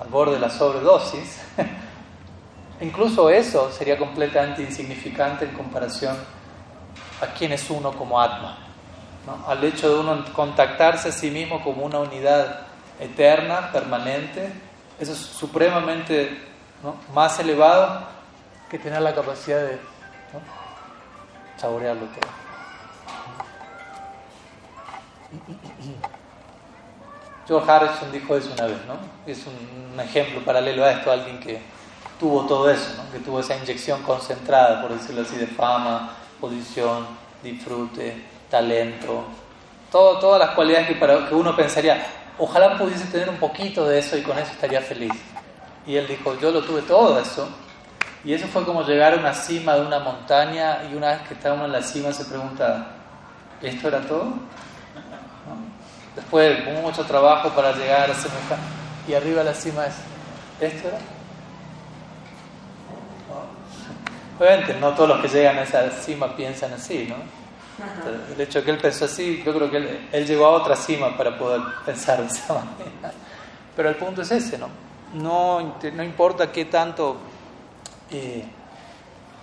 al 0.00 0.08
borde 0.08 0.34
de 0.34 0.40
la 0.40 0.50
sobredosis, 0.50 1.40
incluso 2.80 3.28
eso 3.30 3.70
sería 3.72 3.98
completamente 3.98 4.62
insignificante 4.62 5.44
en 5.44 5.52
comparación 5.52 6.16
a 7.20 7.26
quién 7.26 7.52
es 7.52 7.68
uno 7.68 7.92
como 7.92 8.20
Atma, 8.20 8.58
al 9.46 9.62
hecho 9.64 9.88
de 9.88 10.00
uno 10.00 10.24
contactarse 10.32 11.10
a 11.10 11.12
sí 11.12 11.30
mismo 11.30 11.62
como 11.62 11.84
una 11.84 11.98
unidad 11.98 12.66
eterna, 12.98 13.70
permanente, 13.72 14.52
eso 14.98 15.12
es 15.12 15.18
supremamente 15.18 16.38
más 17.14 17.38
elevado 17.38 18.06
que 18.70 18.78
tener 18.78 19.02
la 19.02 19.14
capacidad 19.14 19.58
de 19.60 19.78
saborearlo 21.60 22.06
todo. 22.06 22.30
George 27.46 27.70
Harrison 27.70 28.12
dijo 28.12 28.36
eso 28.36 28.52
una 28.52 28.66
vez, 28.66 28.78
¿no? 28.86 28.94
Es 29.26 29.44
un, 29.46 30.00
ejemplo 30.00 30.42
paralelo 30.42 30.84
a 30.84 30.92
esto, 30.92 31.12
alguien 31.12 31.38
que 31.40 31.60
tuvo 32.18 32.46
todo 32.46 32.70
eso, 32.70 32.94
¿no? 32.96 33.12
que 33.12 33.18
tuvo 33.18 33.40
esa 33.40 33.56
inyección 33.56 34.02
concentrada, 34.02 34.80
por 34.80 34.92
decirlo 34.92 35.22
así, 35.22 35.36
de 35.36 35.46
fama, 35.46 36.14
posición, 36.40 37.06
disfrute, 37.42 38.24
talento, 38.48 39.24
todo, 39.92 40.18
todas 40.18 40.38
las 40.38 40.50
cualidades 40.54 40.86
que, 40.88 40.94
para, 40.94 41.28
que 41.28 41.34
uno 41.34 41.54
pensaría, 41.54 42.06
ojalá 42.38 42.78
pudiese 42.78 43.04
tener 43.06 43.28
un 43.28 43.36
poquito 43.36 43.86
de 43.86 43.98
eso 43.98 44.16
y 44.16 44.22
con 44.22 44.38
eso 44.38 44.52
estaría 44.52 44.80
feliz. 44.80 45.12
Y 45.86 45.96
él 45.96 46.06
dijo, 46.06 46.38
yo 46.38 46.50
lo 46.50 46.62
tuve 46.62 46.80
todo 46.82 47.18
eso 47.20 47.48
y 48.24 48.34
eso 48.34 48.46
fue 48.48 48.64
como 48.64 48.82
llegar 48.82 49.14
a 49.14 49.16
una 49.16 49.32
cima 49.32 49.74
de 49.74 49.86
una 49.86 49.98
montaña 49.98 50.84
y 50.90 50.94
una 50.94 51.08
vez 51.08 51.22
que 51.28 51.34
está 51.34 51.52
uno 51.52 51.64
en 51.64 51.72
la 51.72 51.82
cima 51.82 52.12
se 52.12 52.24
pregunta, 52.26 52.88
¿esto 53.62 53.88
era 53.88 54.00
todo? 54.00 54.34
Después 56.14 56.58
hubo 56.66 56.82
mucho 56.82 57.04
trabajo 57.04 57.48
para 57.50 57.72
llegar 57.72 58.10
a 58.10 58.12
ese 58.12 58.28
y 59.08 59.14
arriba 59.14 59.38
de 59.38 59.44
la 59.44 59.54
cima 59.54 59.86
es, 59.86 59.94
¿esto 60.60 60.88
era? 60.88 60.98
Obviamente 64.38 64.74
no 64.80 64.94
todos 64.94 65.08
los 65.10 65.20
que 65.20 65.28
llegan 65.28 65.58
a 65.58 65.62
esa 65.62 65.90
cima 65.90 66.34
piensan 66.34 66.72
así, 66.72 67.06
¿no? 67.08 67.16
El 68.34 68.40
hecho 68.40 68.58
de 68.58 68.64
que 68.64 68.70
él 68.70 68.78
pensó 68.78 69.06
así, 69.06 69.42
yo 69.44 69.54
creo 69.54 69.70
que 69.70 69.76
él, 69.78 70.08
él 70.12 70.26
llegó 70.26 70.46
a 70.46 70.50
otra 70.50 70.76
cima 70.76 71.16
para 71.16 71.38
poder 71.38 71.60
pensar 71.84 72.20
de 72.20 72.26
esa 72.26 72.54
manera. 72.54 73.12
Pero 73.74 73.88
el 73.88 73.96
punto 73.96 74.22
es 74.22 74.30
ese, 74.30 74.58
¿no? 74.58 74.68
No, 75.14 75.76
no 75.92 76.04
importa 76.04 76.52
qué 76.52 76.66
tanto 76.66 77.16
eh, 78.10 78.44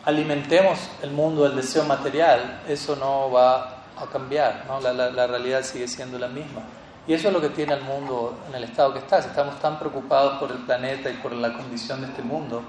alimentemos 0.05 0.79
el 1.01 1.11
mundo 1.11 1.43
del 1.43 1.55
deseo 1.55 1.83
material, 1.83 2.61
eso 2.67 2.95
no 2.95 3.31
va 3.31 3.83
a 3.97 4.05
cambiar, 4.11 4.65
¿no? 4.67 4.79
La, 4.79 4.93
la, 4.93 5.27
realidad 5.27 5.63
sigue 5.63 5.87
siendo 5.87 6.19
la 6.19 6.27
misma. 6.27 6.61
Y 7.07 7.13
eso 7.13 7.29
es 7.29 7.33
lo 7.33 7.41
que 7.41 7.49
tiene 7.49 7.73
el 7.73 7.81
mundo 7.81 8.37
en 8.47 8.55
el 8.55 8.65
estado 8.65 8.93
que 8.93 8.99
está. 8.99 9.21
Si 9.21 9.29
estamos 9.29 9.59
tan 9.59 9.79
preocupados 9.79 10.39
por 10.39 10.51
el 10.51 10.57
planeta 10.59 11.09
y 11.09 11.13
por 11.13 11.31
la 11.31 11.53
condición 11.53 12.01
de 12.01 12.07
este 12.07 12.21
mundo, 12.21 12.61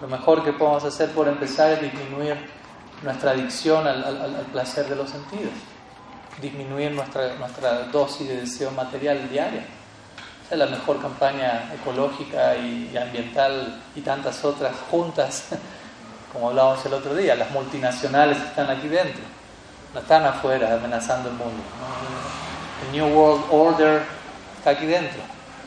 lo 0.00 0.08
mejor 0.08 0.44
que 0.44 0.52
podemos 0.52 0.84
hacer 0.84 1.10
por 1.10 1.26
empezar 1.26 1.72
es 1.72 1.82
disminuir 1.82 2.36
nuestra 3.02 3.32
adicción 3.32 3.86
al, 3.86 4.46
placer 4.52 4.86
de 4.88 4.96
los 4.96 5.10
sentidos, 5.10 5.52
disminuir 6.40 6.92
nuestra, 6.92 7.34
nuestra 7.36 7.84
dosis 7.84 8.28
de 8.28 8.40
deseo 8.40 8.70
material 8.70 9.28
diaria. 9.30 9.64
La 10.50 10.66
mejor 10.66 11.00
campaña 11.00 11.70
ecológica 11.74 12.56
y, 12.56 12.96
ambiental 12.96 13.80
y 13.94 14.00
tantas 14.00 14.42
otras 14.44 14.74
juntas, 14.90 15.48
como 16.32 16.48
hablábamos 16.48 16.84
el 16.86 16.94
otro 16.94 17.14
día. 17.14 17.34
Las 17.34 17.50
multinacionales 17.50 18.38
están 18.38 18.70
aquí 18.70 18.88
dentro, 18.88 19.22
no 19.92 20.00
están 20.00 20.24
afuera 20.24 20.74
amenazando 20.74 21.28
el 21.28 21.34
mundo. 21.34 21.62
El 22.86 22.92
New 22.92 23.14
World 23.14 23.44
Order 23.50 24.02
está 24.56 24.70
aquí 24.70 24.86
dentro. 24.86 25.20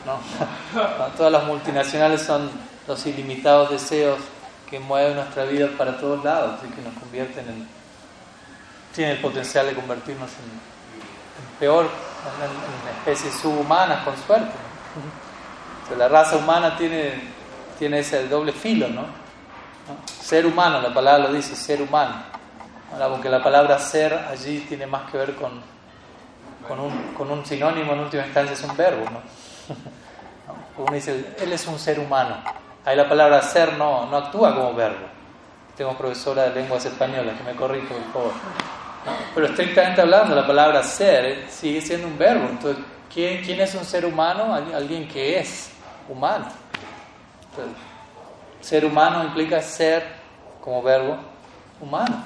Todas 1.16 1.30
las 1.30 1.44
multinacionales 1.44 2.22
son 2.22 2.50
los 2.88 3.06
ilimitados 3.06 3.70
deseos 3.70 4.18
que 4.68 4.80
mueven 4.80 5.16
nuestra 5.16 5.44
vida 5.44 5.68
para 5.76 5.98
todos 5.98 6.24
lados 6.24 6.60
y 6.64 6.74
que 6.74 6.82
nos 6.82 6.94
convierten 6.94 7.46
en. 7.46 7.68
tienen 8.94 9.16
el 9.16 9.22
potencial 9.22 9.66
de 9.66 9.74
convertirnos 9.74 10.30
en, 10.30 11.58
peor, 11.60 11.84
en, 11.84 13.10
especies 13.10 13.40
subhumanas, 13.40 14.02
con 14.04 14.16
suerte. 14.16 14.50
La 15.96 16.08
raza 16.08 16.36
humana 16.36 16.76
tiene, 16.76 17.12
tiene 17.78 18.00
ese 18.00 18.28
doble 18.28 18.52
filo, 18.52 18.88
¿no? 18.88 19.04
Ser 20.06 20.46
humano, 20.46 20.80
la 20.80 20.94
palabra 20.94 21.28
lo 21.28 21.32
dice, 21.32 21.54
ser 21.56 21.82
humano. 21.82 22.14
Ahora, 22.92 23.08
porque 23.08 23.28
la 23.28 23.42
palabra 23.42 23.78
ser 23.78 24.12
allí 24.14 24.60
tiene 24.68 24.86
más 24.86 25.10
que 25.10 25.18
ver 25.18 25.34
con, 25.34 25.60
con, 26.66 26.78
un, 26.78 27.14
con 27.14 27.30
un 27.30 27.44
sinónimo, 27.44 27.92
en 27.92 28.00
última 28.00 28.24
instancia 28.24 28.52
es 28.52 28.62
un 28.62 28.76
verbo, 28.76 29.04
¿no? 29.10 29.20
Uno 30.82 30.92
dice, 30.92 31.34
él 31.38 31.52
es 31.52 31.66
un 31.66 31.78
ser 31.78 31.98
humano. 31.98 32.36
Ahí 32.84 32.96
la 32.96 33.08
palabra 33.08 33.40
ser 33.42 33.74
no, 33.74 34.06
no 34.06 34.16
actúa 34.16 34.54
como 34.54 34.74
verbo. 34.74 35.06
Tengo 35.76 35.96
profesora 35.96 36.44
de 36.44 36.54
lenguas 36.60 36.84
españolas 36.84 37.36
que 37.36 37.44
me 37.44 37.56
corrige, 37.56 37.94
por 37.94 38.12
favor. 38.12 38.32
Pero 39.34 39.46
estrictamente 39.46 40.00
hablando, 40.00 40.34
la 40.34 40.46
palabra 40.46 40.82
ser 40.82 41.24
eh, 41.24 41.46
sigue 41.48 41.80
siendo 41.80 42.06
un 42.06 42.18
verbo. 42.18 42.46
Entonces, 42.48 42.84
¿quién, 43.12 43.42
quién 43.44 43.60
es 43.60 43.74
un 43.74 43.84
ser 43.84 44.04
humano? 44.04 44.54
Alguien 44.54 45.08
que 45.08 45.38
es 45.38 45.71
humano. 46.12 46.46
ser 48.60 48.84
humano 48.84 49.24
implica 49.24 49.60
ser 49.60 50.04
como 50.60 50.82
verbo 50.82 51.16
humano. 51.80 52.24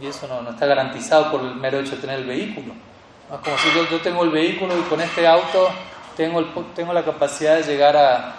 Y 0.00 0.06
eso 0.06 0.26
no, 0.26 0.50
está 0.50 0.66
garantizado 0.66 1.30
por 1.30 1.40
el 1.40 1.54
mero 1.54 1.78
hecho 1.78 1.92
de 1.92 2.00
tener 2.02 2.18
el 2.20 2.26
vehículo. 2.26 2.74
Es 3.32 3.38
como 3.38 3.56
si 3.58 3.68
yo, 3.90 4.00
tengo 4.00 4.24
el 4.24 4.30
vehículo 4.30 4.76
y 4.78 4.82
con 4.82 5.00
este 5.00 5.26
auto 5.26 5.68
tengo 6.16 6.92
la 6.92 7.04
capacidad 7.04 7.56
de 7.56 7.62
llegar 7.62 7.96
a, 7.96 8.34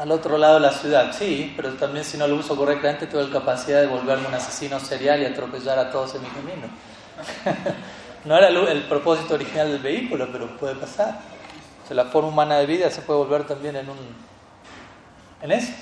al 0.00 0.10
otro 0.12 0.38
lado 0.38 0.54
de 0.54 0.60
la 0.60 0.72
ciudad, 0.72 1.12
sí, 1.12 1.52
pero 1.56 1.74
también 1.74 2.04
si 2.04 2.16
no 2.16 2.26
lo 2.26 2.36
uso 2.36 2.56
correctamente 2.56 3.06
tengo 3.06 3.22
la 3.22 3.30
capacidad 3.30 3.82
de 3.82 3.86
volverme 3.86 4.28
un 4.28 4.34
asesino 4.34 4.80
serial 4.80 5.20
y 5.20 5.26
atropellar 5.26 5.78
a 5.78 5.90
todos 5.90 6.14
en 6.14 6.22
mi 6.22 6.28
camino. 6.28 6.68
no 8.24 8.36
era 8.36 8.48
el, 8.48 8.82
propósito 8.84 9.34
original 9.34 9.70
del 9.70 9.82
vehículo, 9.82 10.28
pero 10.32 10.56
puede 10.56 10.74
pasar. 10.76 11.18
La 11.94 12.06
forma 12.06 12.28
humana 12.28 12.58
de 12.58 12.66
vida 12.66 12.90
se 12.90 13.02
puede 13.02 13.18
volver 13.20 13.46
también 13.46 13.76
en 13.76 13.88
un 13.88 13.98
en 15.42 15.52
eso. 15.52 15.72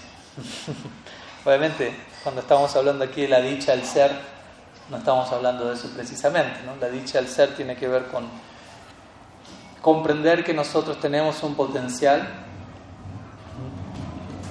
Obviamente, 1.45 1.95
cuando 2.23 2.41
estamos 2.41 2.75
hablando 2.77 3.05
aquí 3.05 3.23
de 3.23 3.29
la 3.29 3.41
dicha 3.41 3.73
del 3.73 3.85
ser, 3.85 4.13
no 4.91 4.99
estamos 4.99 5.31
hablando 5.33 5.69
de 5.69 5.75
eso 5.75 5.89
precisamente. 5.95 6.61
¿no? 6.65 6.77
La 6.77 6.89
dicha 6.89 7.19
del 7.19 7.29
ser 7.29 7.55
tiene 7.55 7.77
que 7.77 7.89
ver 7.89 8.07
con 8.07 8.29
comprender 9.83 10.45
que 10.45 10.55
nosotros 10.55 11.01
tenemos 11.01 11.43
un 11.43 11.55
potencial 11.55 12.29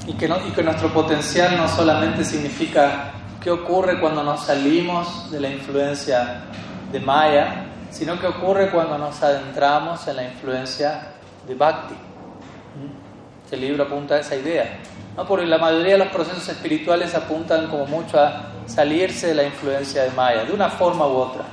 y 0.05 0.13
que, 0.13 0.27
no, 0.27 0.37
y 0.47 0.51
que 0.51 0.63
nuestro 0.63 0.93
potencial 0.93 1.57
no 1.57 1.67
solamente 1.67 2.23
significa 2.23 3.11
qué 3.43 3.51
ocurre 3.51 3.99
cuando 3.99 4.23
nos 4.23 4.45
salimos 4.45 5.29
de 5.29 5.41
la 5.41 5.49
influencia 5.49 6.43
de 6.91 6.99
Maya, 6.99 7.65
sino 7.91 8.19
que 8.19 8.27
ocurre 8.27 8.71
cuando 8.71 8.97
nos 8.97 9.21
adentramos 9.21 10.07
en 10.07 10.15
la 10.15 10.23
influencia 10.23 11.16
de 11.47 11.55
Bhakti. 11.55 11.95
Este 13.45 13.57
libro 13.57 13.83
apunta 13.83 14.15
a 14.15 14.19
esa 14.19 14.35
idea. 14.35 14.79
¿no? 15.15 15.25
Porque 15.25 15.45
la 15.45 15.57
mayoría 15.57 15.93
de 15.93 15.99
los 15.99 16.09
procesos 16.09 16.47
espirituales 16.47 17.15
apuntan 17.15 17.67
como 17.67 17.85
mucho 17.85 18.19
a 18.19 18.51
salirse 18.65 19.27
de 19.27 19.35
la 19.35 19.43
influencia 19.43 20.03
de 20.03 20.11
Maya, 20.11 20.43
de 20.43 20.53
una 20.53 20.69
forma 20.69 21.07
u 21.07 21.15
otra. 21.15 21.45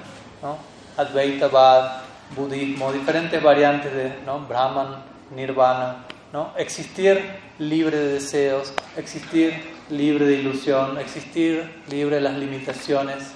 ¿no? 0.43 0.57
Advaita, 0.97 1.49
Bad, 1.49 2.03
budismo, 2.37 2.93
diferentes 2.93 3.43
variantes 3.43 3.93
de 3.93 4.19
¿no? 4.27 4.41
Brahman, 4.41 5.03
Nirvana, 5.35 6.05
¿no? 6.33 6.53
Existir 6.57 7.23
libre 7.59 7.97
de 7.97 8.13
deseos, 8.15 8.73
existir 8.97 9.75
libre 9.91 10.27
de 10.27 10.35
ilusión, 10.35 10.99
existir 10.99 11.83
libre 11.89 12.17
de 12.17 12.23
las 12.23 12.35
limitaciones 12.35 13.33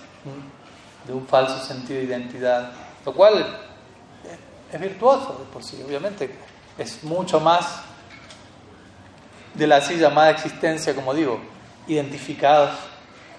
de 1.06 1.12
un 1.12 1.26
falso 1.26 1.64
sentido 1.64 2.00
de 2.00 2.06
identidad, 2.06 2.72
lo 3.04 3.12
cual 3.14 3.46
es 4.72 4.80
virtuoso 4.80 5.36
de 5.38 5.52
por 5.52 5.62
sí, 5.62 5.82
obviamente, 5.86 6.30
es 6.78 7.02
mucho 7.02 7.40
más 7.40 7.82
de 9.54 9.66
la 9.66 9.76
así 9.76 9.96
llamada 9.96 10.30
existencia, 10.30 10.94
como 10.94 11.12
digo, 11.12 11.40
identificados 11.88 12.70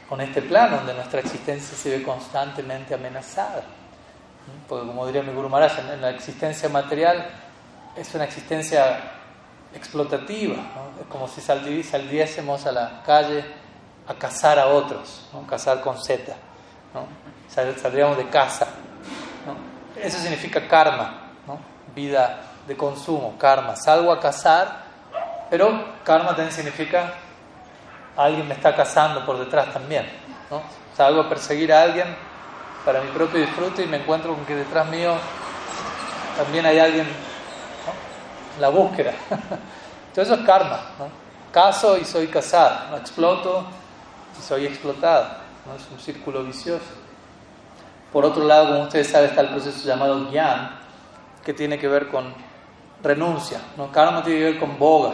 con 0.09 0.19
este 0.21 0.41
plano 0.41 0.77
donde 0.77 0.93
nuestra 0.93 1.21
existencia 1.21 1.77
se 1.77 1.97
ve 1.97 2.03
constantemente 2.03 2.93
amenazada. 2.93 3.63
Porque 4.67 4.85
como 4.85 5.05
diría 5.05 5.23
mi 5.23 5.31
Guru 5.33 5.47
Maharaj, 5.49 5.79
en 5.93 6.01
la 6.01 6.09
existencia 6.09 6.67
material 6.67 7.25
es 7.95 8.13
una 8.13 8.25
existencia 8.25 8.99
explotativa, 9.73 10.57
es 10.99 11.07
como 11.07 11.27
si 11.27 11.41
saliésemos 11.41 12.65
a 12.65 12.71
la 12.71 13.03
calle 13.05 13.45
a 14.07 14.15
cazar 14.15 14.57
a 14.57 14.67
otros, 14.67 15.27
¿no? 15.31 15.45
cazar 15.45 15.81
con 15.81 16.01
Z, 16.01 16.33
¿no? 16.93 17.05
saldríamos 17.47 18.17
de 18.17 18.27
casa. 18.29 18.67
Eso 19.95 20.17
significa 20.17 20.67
karma, 20.67 21.33
vida 21.95 22.48
de 22.69 22.77
consumo, 22.77 23.35
karma. 23.39 23.75
Salgo 23.75 24.11
a 24.11 24.19
cazar, 24.19 24.83
pero 25.49 25.85
karma 26.03 26.29
también 26.29 26.51
significa 26.51 27.15
alguien 28.15 28.47
me 28.47 28.53
está 28.53 28.75
cazando 28.75 29.25
por 29.25 29.39
detrás 29.39 29.73
también. 29.73 30.07
¿no? 30.51 30.61
Salgo 30.95 31.21
a 31.21 31.27
perseguir 31.27 31.73
a 31.73 31.81
alguien 31.81 32.15
para 32.85 33.01
mi 33.01 33.09
propio 33.09 33.41
disfrute 33.41 33.81
y 33.81 33.87
me 33.87 33.97
encuentro 33.97 34.35
con 34.35 34.45
que 34.45 34.55
detrás 34.55 34.87
mío 34.87 35.15
también 36.37 36.63
hay 36.67 36.77
alguien 36.77 37.07
la 38.59 38.69
búsqueda. 38.69 39.13
Todo 40.13 40.23
eso 40.23 40.35
es 40.35 40.41
karma. 40.41 40.79
¿no? 40.99 41.07
Caso 41.51 41.97
y 41.97 42.05
soy 42.05 42.27
casado, 42.27 42.91
¿no? 42.91 42.97
exploto 42.97 43.65
y 44.37 44.43
soy 44.43 44.67
explotado. 44.67 45.27
¿no? 45.65 45.75
Es 45.75 45.87
un 45.91 45.99
círculo 45.99 46.43
vicioso. 46.43 46.85
Por 48.13 48.25
otro 48.25 48.43
lado, 48.43 48.67
como 48.67 48.83
ustedes 48.83 49.09
saben, 49.09 49.31
está 49.31 49.41
el 49.41 49.49
proceso 49.49 49.87
llamado 49.87 50.29
gyan, 50.29 50.77
que 51.43 51.53
tiene 51.55 51.79
que 51.79 51.87
ver 51.87 52.09
con 52.09 52.48
renuncia. 53.03 53.59
¿no? 53.77 53.91
Karma 53.91 54.23
tiene 54.23 54.39
que 54.39 54.45
ver 54.45 54.59
con 54.59 54.77
boga, 54.77 55.13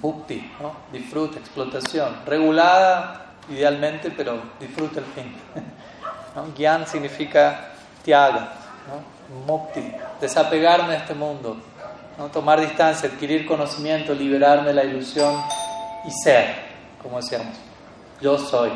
bhukti, 0.00 0.52
¿no? 0.60 0.72
disfrute, 0.92 1.38
explotación. 1.38 2.16
Regulada 2.26 3.26
idealmente, 3.48 4.10
pero 4.10 4.40
disfrute 4.60 5.00
al 5.00 5.06
fin. 5.06 5.34
¿no? 6.34 6.54
Gyan 6.54 6.86
significa 6.86 7.72
tiaga, 8.02 8.52
¿no? 8.86 9.16
mukti, 9.46 9.92
desapegarme 10.20 10.92
de 10.92 10.96
este 10.98 11.14
mundo, 11.14 11.56
¿no? 12.18 12.26
tomar 12.26 12.60
distancia, 12.60 13.08
adquirir 13.08 13.46
conocimiento, 13.46 14.14
liberarme 14.14 14.68
de 14.68 14.74
la 14.74 14.84
ilusión 14.84 15.34
y 16.06 16.10
ser, 16.10 16.54
como 17.02 17.16
decíamos, 17.16 17.56
yo 18.20 18.38
soy, 18.38 18.70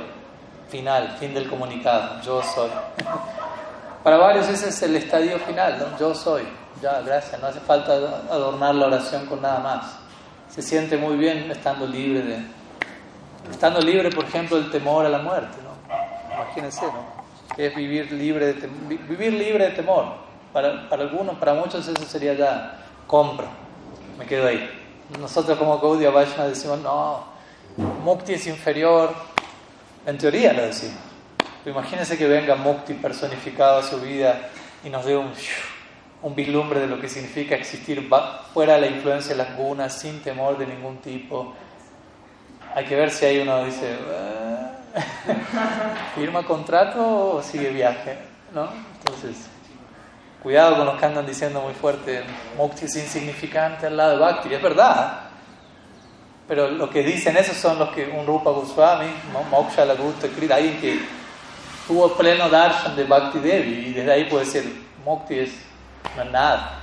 final, 0.69 1.17
fin 1.19 1.33
del 1.35 1.49
comunicado, 1.49 2.21
yo 2.23 2.43
soy. 2.43 2.71
Para 4.03 4.17
varios 4.17 4.49
ese 4.49 4.71
es 4.71 4.83
el 4.83 4.97
estadio 4.97 5.39
final, 5.41 5.97
yo 5.99 6.15
soy, 6.15 6.43
ya, 6.83 7.03
gracias, 7.03 7.41
no 7.41 7.49
hace 7.49 7.61
falta 7.61 7.93
adornar 8.31 8.75
la 8.75 8.87
oración 8.87 9.27
con 9.27 9.43
nada 9.43 9.61
más. 9.61 9.97
Se 10.49 10.63
siente 10.63 10.97
muy 10.97 11.17
bien 11.17 11.51
estando 11.51 11.87
libre 11.87 12.23
de, 12.23 12.43
estando 13.51 13.81
libre, 13.81 14.11
por 14.11 14.25
ejemplo, 14.25 14.57
del 14.57 14.71
temor 14.71 15.05
a 15.07 15.09
la 15.09 15.19
muerte, 15.19 15.59
¿no? 15.63 16.35
Imagínense, 16.35 16.87
¿no? 16.87 17.21
Es 17.57 17.75
vivir 17.75 18.11
libre 18.13 18.55
de, 18.55 18.67
vivir 18.67 19.33
libre 19.33 19.67
de 19.67 19.71
temor. 19.71 20.07
Para, 20.53 20.89
para 20.89 21.03
algunos, 21.03 21.37
para 21.37 21.55
muchos 21.55 21.87
eso 21.87 22.05
sería 22.07 22.35
ya 22.35 22.79
compro, 23.07 23.47
me 24.19 24.27
quedo 24.27 24.49
ahí. 24.49 24.69
Nosotros 25.19 25.59
como 25.59 25.79
Gaudiya 25.79 26.11
Vaishnava 26.11 26.49
decimos, 26.49 26.81
no, 26.81 27.25
Mukti 28.05 28.35
es 28.35 28.47
inferior, 28.47 29.13
en 30.07 30.19
teoría 30.19 30.53
lo 30.53 30.63
decimos. 30.63 30.99
Pero 31.63 31.79
imagínense 31.79 32.17
que 32.17 32.27
venga 32.27 32.55
Mukti 32.57 32.95
personificado 32.95 33.81
a 33.81 33.83
su 33.83 34.01
vida 34.01 34.49
y 34.83 34.89
nos 34.89 35.05
dé 35.05 35.17
un, 35.17 35.33
un 36.23 36.35
vislumbre 36.35 36.81
de 36.81 36.87
lo 36.87 37.01
que 37.01 37.09
significa 37.09 37.55
existir 37.55 38.09
fuera 38.53 38.75
de 38.75 38.81
la 38.83 38.87
influencia 38.89 39.35
de 39.35 39.43
las 39.43 39.57
gunas, 39.57 39.99
sin 39.99 40.21
temor 40.21 40.59
de 40.59 40.67
ningún 40.67 40.99
tipo. 40.99 41.55
Hay 42.75 42.85
que 42.85 42.95
ver 42.95 43.11
si 43.11 43.25
hay 43.27 43.41
uno 43.41 43.65
dice, 43.65 43.97
ah, 44.15 44.73
¿firma 46.15 46.45
contrato 46.45 47.37
o 47.37 47.43
sigue 47.43 47.71
viaje? 47.71 48.19
¿No? 48.55 48.69
Entonces, 48.99 49.49
Cuidado 50.43 50.77
con 50.77 50.87
los 50.87 50.99
que 50.99 51.05
andan 51.05 51.27
diciendo 51.27 51.61
muy 51.61 51.75
fuerte, 51.75 52.23
Mukti 52.57 52.87
es 52.87 52.97
insignificante 52.97 53.87
al 53.87 53.97
lado 53.97 54.13
de 54.13 54.17
Bhakti. 54.17 54.55
Es 54.55 54.63
verdad. 54.63 55.21
Pero 56.49 56.71
lo 56.71 56.89
que 56.89 57.03
dicen 57.03 57.37
esos 57.37 57.59
son 57.59 57.79
los 57.79 57.91
que 57.91 58.09
un 58.09 58.27
Rupa 58.27 58.51
Goswami, 58.51 59.07
Moksha 59.51 59.85
gusta 59.95 60.29
Krita, 60.29 60.57
alguien 60.57 60.81
que 60.81 60.99
tuvo 61.87 62.15
pleno 62.15 62.49
darshan 62.49 62.97
de 62.97 63.05
Bhakti 63.05 63.39
Devi 63.39 63.89
y 63.89 63.93
desde 63.93 64.13
ahí 64.13 64.25
puede 64.25 64.47
decir, 64.47 64.83
Mukti 65.05 65.41
es, 65.41 65.51
nada. 66.31 66.79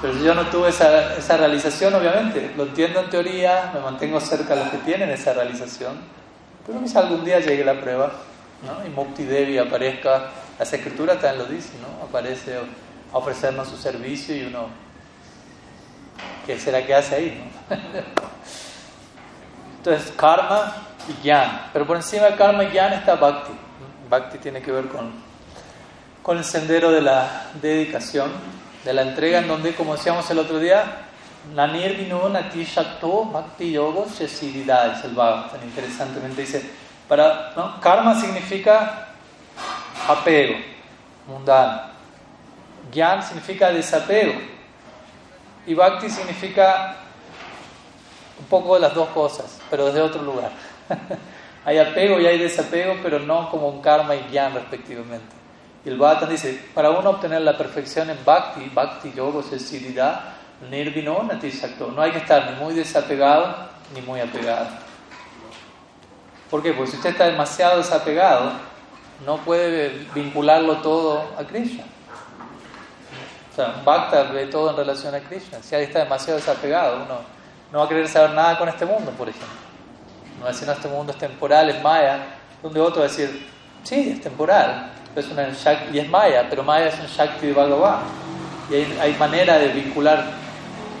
Pero 0.00 0.14
yo 0.14 0.34
no 0.34 0.46
tuve 0.46 0.68
esa, 0.68 1.16
esa 1.16 1.36
realización, 1.36 1.94
obviamente, 1.94 2.52
lo 2.56 2.64
entiendo 2.64 3.00
en 3.00 3.10
teoría, 3.10 3.70
me 3.74 3.80
mantengo 3.80 4.20
cerca 4.20 4.54
de 4.54 4.64
los 4.64 4.70
que 4.70 4.78
tienen 4.78 5.10
esa 5.10 5.32
realización, 5.32 5.98
pero 6.66 6.80
quizá 6.80 7.00
algún 7.00 7.24
día 7.24 7.40
llegue 7.40 7.64
la 7.64 7.80
prueba 7.80 8.12
¿no? 8.62 8.86
y 8.86 8.90
Mukti 8.90 9.24
Devi 9.24 9.58
aparezca 9.58 10.30
las 10.58 10.72
escrituras 10.72 11.20
también 11.20 11.38
lo 11.38 11.54
dicen, 11.54 11.80
¿no? 11.80 12.04
Aparece 12.04 12.56
a 12.56 13.16
ofrecernos 13.16 13.68
su 13.68 13.76
servicio 13.76 14.36
y 14.36 14.42
uno, 14.44 14.68
¿qué 16.44 16.58
será 16.58 16.84
que 16.84 16.94
hace 16.94 17.14
ahí? 17.14 17.52
¿no? 17.70 17.76
Entonces, 19.78 20.12
karma 20.16 20.74
y 21.08 21.12
jnana. 21.22 21.70
Pero 21.72 21.86
por 21.86 21.96
encima 21.96 22.26
de 22.26 22.34
karma 22.34 22.64
y 22.64 22.70
jnana 22.70 22.96
está 22.96 23.14
bhakti. 23.14 23.52
Bhakti 24.10 24.38
tiene 24.38 24.60
que 24.60 24.72
ver 24.72 24.88
con, 24.88 25.12
con 26.28 26.36
el 26.36 26.44
sendero 26.44 26.90
de 26.90 27.00
la 27.00 27.46
dedicación, 27.62 28.30
de 28.84 28.92
la 28.92 29.00
entrega, 29.00 29.38
en 29.38 29.48
donde, 29.48 29.74
como 29.74 29.96
decíamos 29.96 30.30
el 30.30 30.38
otro 30.38 30.58
día, 30.58 30.84
Nanir 31.54 32.06
nati 32.30 32.64
shakto 32.64 33.24
bhakti 33.24 33.74
shesiridad, 33.74 34.98
es 34.98 35.04
el 35.06 35.16
tan 35.16 35.64
interesantemente 35.64 36.42
dice, 36.42 36.70
para, 37.08 37.54
karma 37.80 38.14
significa 38.20 39.08
apego 40.06 40.56
mundano. 41.26 41.80
Gyan 42.92 43.22
significa 43.22 43.72
desapego. 43.72 44.34
Y 45.66 45.72
bhakti 45.72 46.10
significa 46.10 46.96
un 48.38 48.44
poco 48.48 48.74
de 48.74 48.80
las 48.80 48.94
dos 48.94 49.08
cosas, 49.14 49.58
pero 49.70 49.86
desde 49.86 50.02
otro 50.02 50.20
lugar. 50.20 50.50
hay 51.64 51.78
apego 51.78 52.20
y 52.20 52.26
hay 52.26 52.36
desapego, 52.36 52.96
pero 53.02 53.18
no 53.18 53.50
como 53.50 53.68
un 53.68 53.80
karma 53.80 54.14
y 54.14 54.28
gyan 54.30 54.52
respectivamente. 54.52 55.37
El 55.88 55.96
Bhattan 55.96 56.28
dice, 56.28 56.68
para 56.74 56.90
uno 56.90 57.08
obtener 57.08 57.40
la 57.40 57.56
perfección 57.56 58.10
en 58.10 58.18
bhakti, 58.22 58.70
bhakti 58.74 59.10
yoga, 59.14 59.42
sensibilidad, 59.42 60.20
nirvino, 60.70 61.22
natisakto, 61.22 61.90
no 61.90 62.02
hay 62.02 62.10
que 62.10 62.18
estar 62.18 62.50
ni 62.50 62.62
muy 62.62 62.74
desapegado 62.74 63.70
ni 63.94 64.02
muy 64.02 64.20
apegado. 64.20 64.66
¿Por 66.50 66.62
qué? 66.62 66.74
Porque 66.74 66.90
si 66.90 66.96
usted 66.98 67.10
está 67.10 67.24
demasiado 67.24 67.78
desapegado, 67.78 68.52
no 69.24 69.38
puede 69.38 70.06
vincularlo 70.14 70.76
todo 70.82 71.26
a 71.38 71.44
Krishna. 71.44 71.84
O 73.50 73.54
sea, 73.56 73.80
Bhakta 73.82 74.24
ve 74.24 74.44
todo 74.46 74.68
en 74.68 74.76
relación 74.76 75.14
a 75.14 75.20
Krishna. 75.20 75.62
Si 75.62 75.74
alguien 75.74 75.88
está 75.88 76.04
demasiado 76.04 76.38
desapegado, 76.38 76.96
uno 76.96 77.20
no 77.72 77.78
va 77.78 77.86
a 77.86 77.88
querer 77.88 78.06
saber 78.08 78.32
nada 78.32 78.58
con 78.58 78.68
este 78.68 78.84
mundo, 78.84 79.10
por 79.12 79.30
ejemplo. 79.30 79.48
No 80.36 80.44
va 80.44 80.50
a 80.50 80.52
decir, 80.52 80.66
no, 80.68 80.74
este 80.74 80.88
mundo 80.88 81.12
es 81.12 81.18
temporal, 81.18 81.70
es 81.70 81.82
Maya. 81.82 82.26
Donde 82.62 82.78
otro 82.78 83.00
va 83.00 83.06
a 83.06 83.08
decir, 83.08 83.48
sí, 83.84 84.10
es 84.10 84.20
temporal, 84.20 84.92
es 85.16 85.28
una 85.28 85.48
y 85.92 85.98
es 85.98 86.08
Maya, 86.08 86.46
pero 86.48 86.62
Maya 86.62 86.88
es 86.88 86.98
un 87.00 87.06
Shakti 87.06 87.48
de 87.48 87.52
Bhagavan. 87.52 88.00
Y 88.70 88.74
hay, 88.74 89.16
manera 89.18 89.58
de 89.58 89.68
vincular, 89.68 90.24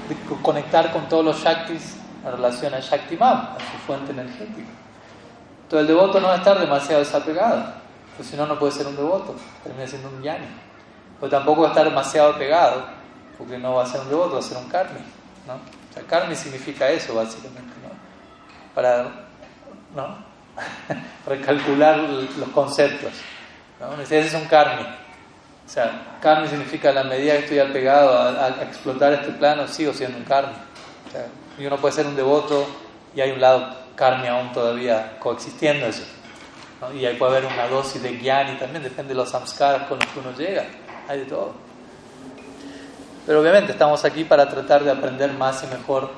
de 0.08 0.36
conectar 0.42 0.90
con 0.92 1.08
todos 1.08 1.24
los 1.24 1.42
Shaktis 1.42 1.96
en 2.24 2.32
relación 2.32 2.74
a 2.74 2.80
Shakti 2.80 3.16
Mam, 3.16 3.36
a 3.36 3.56
su 3.58 3.78
fuente 3.86 4.12
energética. 4.12 4.68
Entonces 5.64 5.80
el 5.80 5.86
devoto 5.86 6.20
no 6.20 6.28
va 6.28 6.34
a 6.34 6.38
estar 6.38 6.58
demasiado 6.58 7.00
desapegado. 7.00 7.74
Pues 8.16 8.28
si 8.28 8.36
no, 8.36 8.46
no 8.46 8.58
puede 8.58 8.72
ser 8.72 8.86
un 8.86 8.96
devoto, 8.96 9.36
termina 9.62 9.86
siendo 9.86 10.08
un 10.08 10.22
yani. 10.22 10.46
Pues 11.20 11.30
tampoco 11.30 11.62
va 11.62 11.68
a 11.68 11.70
estar 11.70 11.84
demasiado 11.84 12.38
pegado, 12.38 12.84
porque 13.36 13.58
no 13.58 13.74
va 13.74 13.84
a 13.84 13.86
ser 13.86 14.00
un 14.00 14.08
devoto, 14.08 14.32
va 14.32 14.38
a 14.38 14.42
ser 14.42 14.56
un 14.56 14.68
karmi. 14.68 15.00
¿no? 15.46 15.54
O 15.54 16.08
sea, 16.08 16.34
significa 16.34 16.88
eso, 16.88 17.14
básicamente, 17.14 17.74
¿no? 17.82 17.90
Para, 18.74 19.10
¿no? 19.94 20.18
recalcular 21.26 21.98
los 21.98 22.48
conceptos. 22.54 23.12
¿No? 23.80 24.00
Es 24.00 24.34
un 24.34 24.46
karmi. 24.46 24.82
O 24.82 25.70
sea, 25.70 26.18
karmi 26.20 26.48
significa 26.48 26.92
la 26.92 27.04
medida 27.04 27.34
que 27.34 27.40
estoy 27.40 27.58
apegado 27.58 28.18
a, 28.18 28.46
a, 28.46 28.48
explotar 28.62 29.12
este 29.12 29.32
plano, 29.32 29.68
sigo 29.68 29.92
siendo 29.92 30.18
un 30.18 30.24
sea, 30.24 31.26
y 31.58 31.66
uno 31.66 31.76
puede 31.76 31.94
ser 31.94 32.06
un 32.06 32.16
devoto 32.16 32.66
y 33.14 33.20
hay 33.20 33.32
un 33.32 33.40
lado 33.40 33.76
karmi 33.96 34.28
aún 34.28 34.52
todavía 34.52 35.18
coexistiendo 35.18 35.86
eso. 35.86 36.04
Y 36.94 37.04
ahí 37.04 37.16
puede 37.16 37.38
haber 37.38 37.52
una 37.52 37.66
dosis 37.66 38.00
de 38.00 38.12
y 38.12 38.58
también, 38.58 38.82
depende 38.82 39.08
de 39.08 39.14
los 39.16 39.30
samskaras 39.30 39.88
con 39.88 39.98
los 39.98 40.08
que 40.08 40.20
uno 40.20 40.32
llega. 40.32 40.64
Hay 41.08 41.20
de 41.20 41.24
todo. 41.24 41.52
Pero 43.26 43.40
obviamente 43.40 43.72
estamos 43.72 44.04
aquí 44.04 44.24
para 44.24 44.48
tratar 44.48 44.84
de 44.84 44.92
aprender 44.92 45.32
más 45.32 45.62
y 45.64 45.66
mejor 45.66 46.10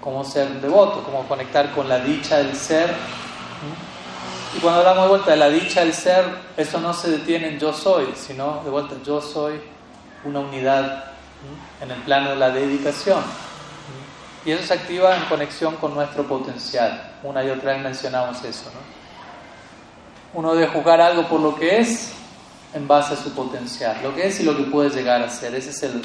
cómo 0.00 0.24
ser 0.24 0.48
un 0.48 0.60
devoto, 0.60 1.02
cómo 1.04 1.26
conectar 1.28 1.72
con 1.72 1.88
la 1.88 1.98
dicha 1.98 2.38
del 2.38 2.54
ser. 2.54 2.92
Y 4.54 4.60
cuando 4.60 4.80
hablamos 4.80 5.04
de 5.04 5.08
vuelta 5.08 5.30
de 5.30 5.36
la 5.38 5.48
dicha 5.48 5.80
del 5.80 5.94
ser, 5.94 6.24
eso 6.56 6.80
no 6.80 6.92
se 6.92 7.10
detiene 7.10 7.48
en 7.48 7.58
yo 7.58 7.72
soy, 7.72 8.06
sino 8.14 8.62
de 8.64 8.70
vuelta 8.70 8.94
yo 9.04 9.20
soy 9.20 9.60
una 10.24 10.40
unidad 10.40 11.12
en 11.80 11.90
el 11.90 12.02
plano 12.02 12.30
de 12.30 12.36
la 12.36 12.50
dedicación. 12.50 13.22
Y 14.44 14.52
eso 14.52 14.64
se 14.64 14.74
activa 14.74 15.16
en 15.16 15.24
conexión 15.24 15.76
con 15.76 15.94
nuestro 15.94 16.24
potencial. 16.24 17.14
Una 17.22 17.42
y 17.42 17.50
otra 17.50 17.72
vez 17.72 17.82
mencionamos 17.82 18.44
eso. 18.44 18.70
¿no? 18.72 18.96
uno 20.36 20.54
debe 20.54 20.68
juzgar 20.68 21.00
algo 21.00 21.26
por 21.28 21.40
lo 21.40 21.56
que 21.56 21.78
es 21.78 22.12
en 22.74 22.86
base 22.86 23.14
a 23.14 23.16
su 23.16 23.32
potencial, 23.32 23.96
lo 24.02 24.14
que 24.14 24.26
es 24.26 24.38
y 24.40 24.42
lo 24.42 24.54
que 24.54 24.64
puede 24.64 24.90
llegar 24.90 25.22
a 25.22 25.30
ser. 25.30 25.54
Esa 25.54 25.70
es 25.70 25.82
el, 25.82 26.02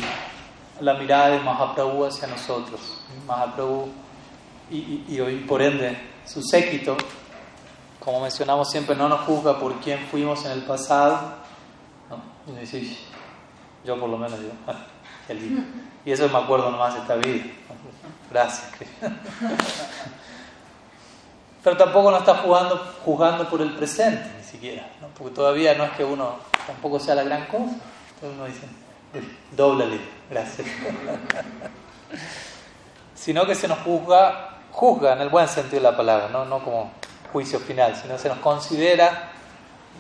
la 0.80 0.94
mirada 0.94 1.32
de 1.32 1.40
Mahaprabhu 1.40 2.06
hacia 2.06 2.28
nosotros. 2.30 2.80
Mahaprabhu 3.28 3.90
y, 4.72 4.78
y, 4.78 5.06
y, 5.10 5.46
por 5.46 5.62
ende 5.62 5.98
su 6.26 6.42
séquito, 6.42 6.96
como 8.04 8.20
mencionamos 8.20 8.70
siempre, 8.70 8.96
no 8.96 9.08
nos 9.08 9.22
juzga 9.22 9.60
por 9.60 9.80
quién 9.80 10.00
fuimos 10.08 10.44
en 10.46 10.52
el 10.52 10.64
pasado. 10.64 11.36
¿no? 12.10 12.52
Y 12.52 12.66
decís, 12.66 12.98
yo 13.86 14.00
por 14.00 14.10
lo 14.10 14.18
menos 14.18 14.40
yo, 14.40 14.50
Y 16.04 16.12
eso 16.12 16.28
me 16.28 16.40
acuerdo 16.40 16.72
nomás 16.72 16.96
esta 16.96 17.16
vida. 17.16 17.46
Gracias. 18.30 18.72
pero 21.64 21.78
tampoco 21.78 22.10
no 22.10 22.18
está 22.18 22.38
jugando, 22.38 22.76
juzgando 23.06 23.48
por 23.48 23.62
el 23.62 23.76
presente, 23.76 24.32
ni 24.36 24.44
siquiera, 24.44 24.90
porque 25.16 25.36
todavía 25.36 25.76
no 25.76 25.84
es 25.84 25.92
que 25.92 26.04
uno 26.04 26.38
tampoco 26.66 27.00
sea 27.00 27.14
la 27.14 27.22
gran 27.24 27.46
cosa. 27.46 27.76
Entonces 28.16 28.36
uno 28.36 28.46
dice, 28.46 28.68
doblale, 29.56 30.02
gracias. 30.30 30.68
sino 33.14 33.46
que 33.46 33.54
se 33.54 33.68
nos 33.68 33.78
juzga, 33.80 34.58
juzga 34.72 35.14
en 35.14 35.22
el 35.22 35.30
buen 35.30 35.48
sentido 35.48 35.84
de 35.84 35.92
la 35.92 35.96
palabra, 35.96 36.30
¿no? 36.30 36.46
no 36.46 36.64
como 36.64 36.90
juicio 37.32 37.60
final, 37.60 37.96
sino 37.96 38.18
se 38.18 38.30
nos 38.30 38.40
considera 38.40 39.32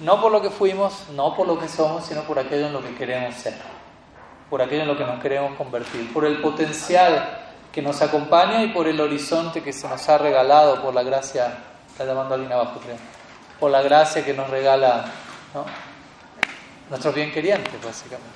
no 0.02 0.20
por 0.20 0.32
lo 0.32 0.42
que 0.42 0.50
fuimos, 0.50 1.10
no 1.14 1.36
por 1.36 1.48
lo 1.48 1.60
que 1.60 1.68
somos, 1.68 2.06
sino 2.06 2.24
por 2.24 2.40
aquello 2.40 2.68
en 2.68 2.74
lo 2.74 2.82
que 2.82 2.96
queremos 2.96 3.36
ser, 3.36 3.54
por 4.50 4.62
aquello 4.62 4.82
en 4.84 4.88
lo 4.88 4.98
que 4.98 5.06
nos 5.06 5.22
queremos 5.22 5.56
convertir, 5.58 6.12
por 6.12 6.26
el 6.26 6.42
potencial 6.42 7.40
que 7.72 7.82
nos 7.82 8.02
acompaña 8.02 8.64
y 8.64 8.70
por 8.70 8.88
el 8.88 9.00
horizonte 9.00 9.62
que 9.62 9.72
se 9.72 9.88
nos 9.88 10.08
ha 10.10 10.18
regalado 10.18 10.82
por 10.82 10.94
la 10.94 11.04
gracia, 11.04 11.58
está 11.88 12.06
llamando 12.06 12.36
alguien 12.36 12.52
abajo, 12.52 12.80
por 13.60 13.70
la 13.70 13.82
gracia 13.82 14.26
que 14.26 14.34
nos 14.34 14.50
regala 14.50 15.06
¿no? 15.54 15.66
nuestros 16.90 17.14
bien 17.14 17.32
querientes, 17.32 17.74
básicamente. 17.84 18.28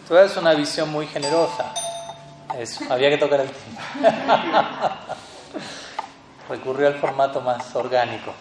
Entonces 0.00 0.32
es 0.32 0.36
una 0.38 0.54
visión 0.54 0.90
muy 0.90 1.06
generosa. 1.06 1.74
Eso, 2.58 2.82
había 2.88 3.10
que 3.10 3.18
tocar 3.18 3.40
el 3.40 3.50
tema. 3.50 5.00
Recurrió 6.48 6.88
al 6.88 6.94
formato 6.94 7.40
más 7.40 7.74
orgánico. 7.76 8.32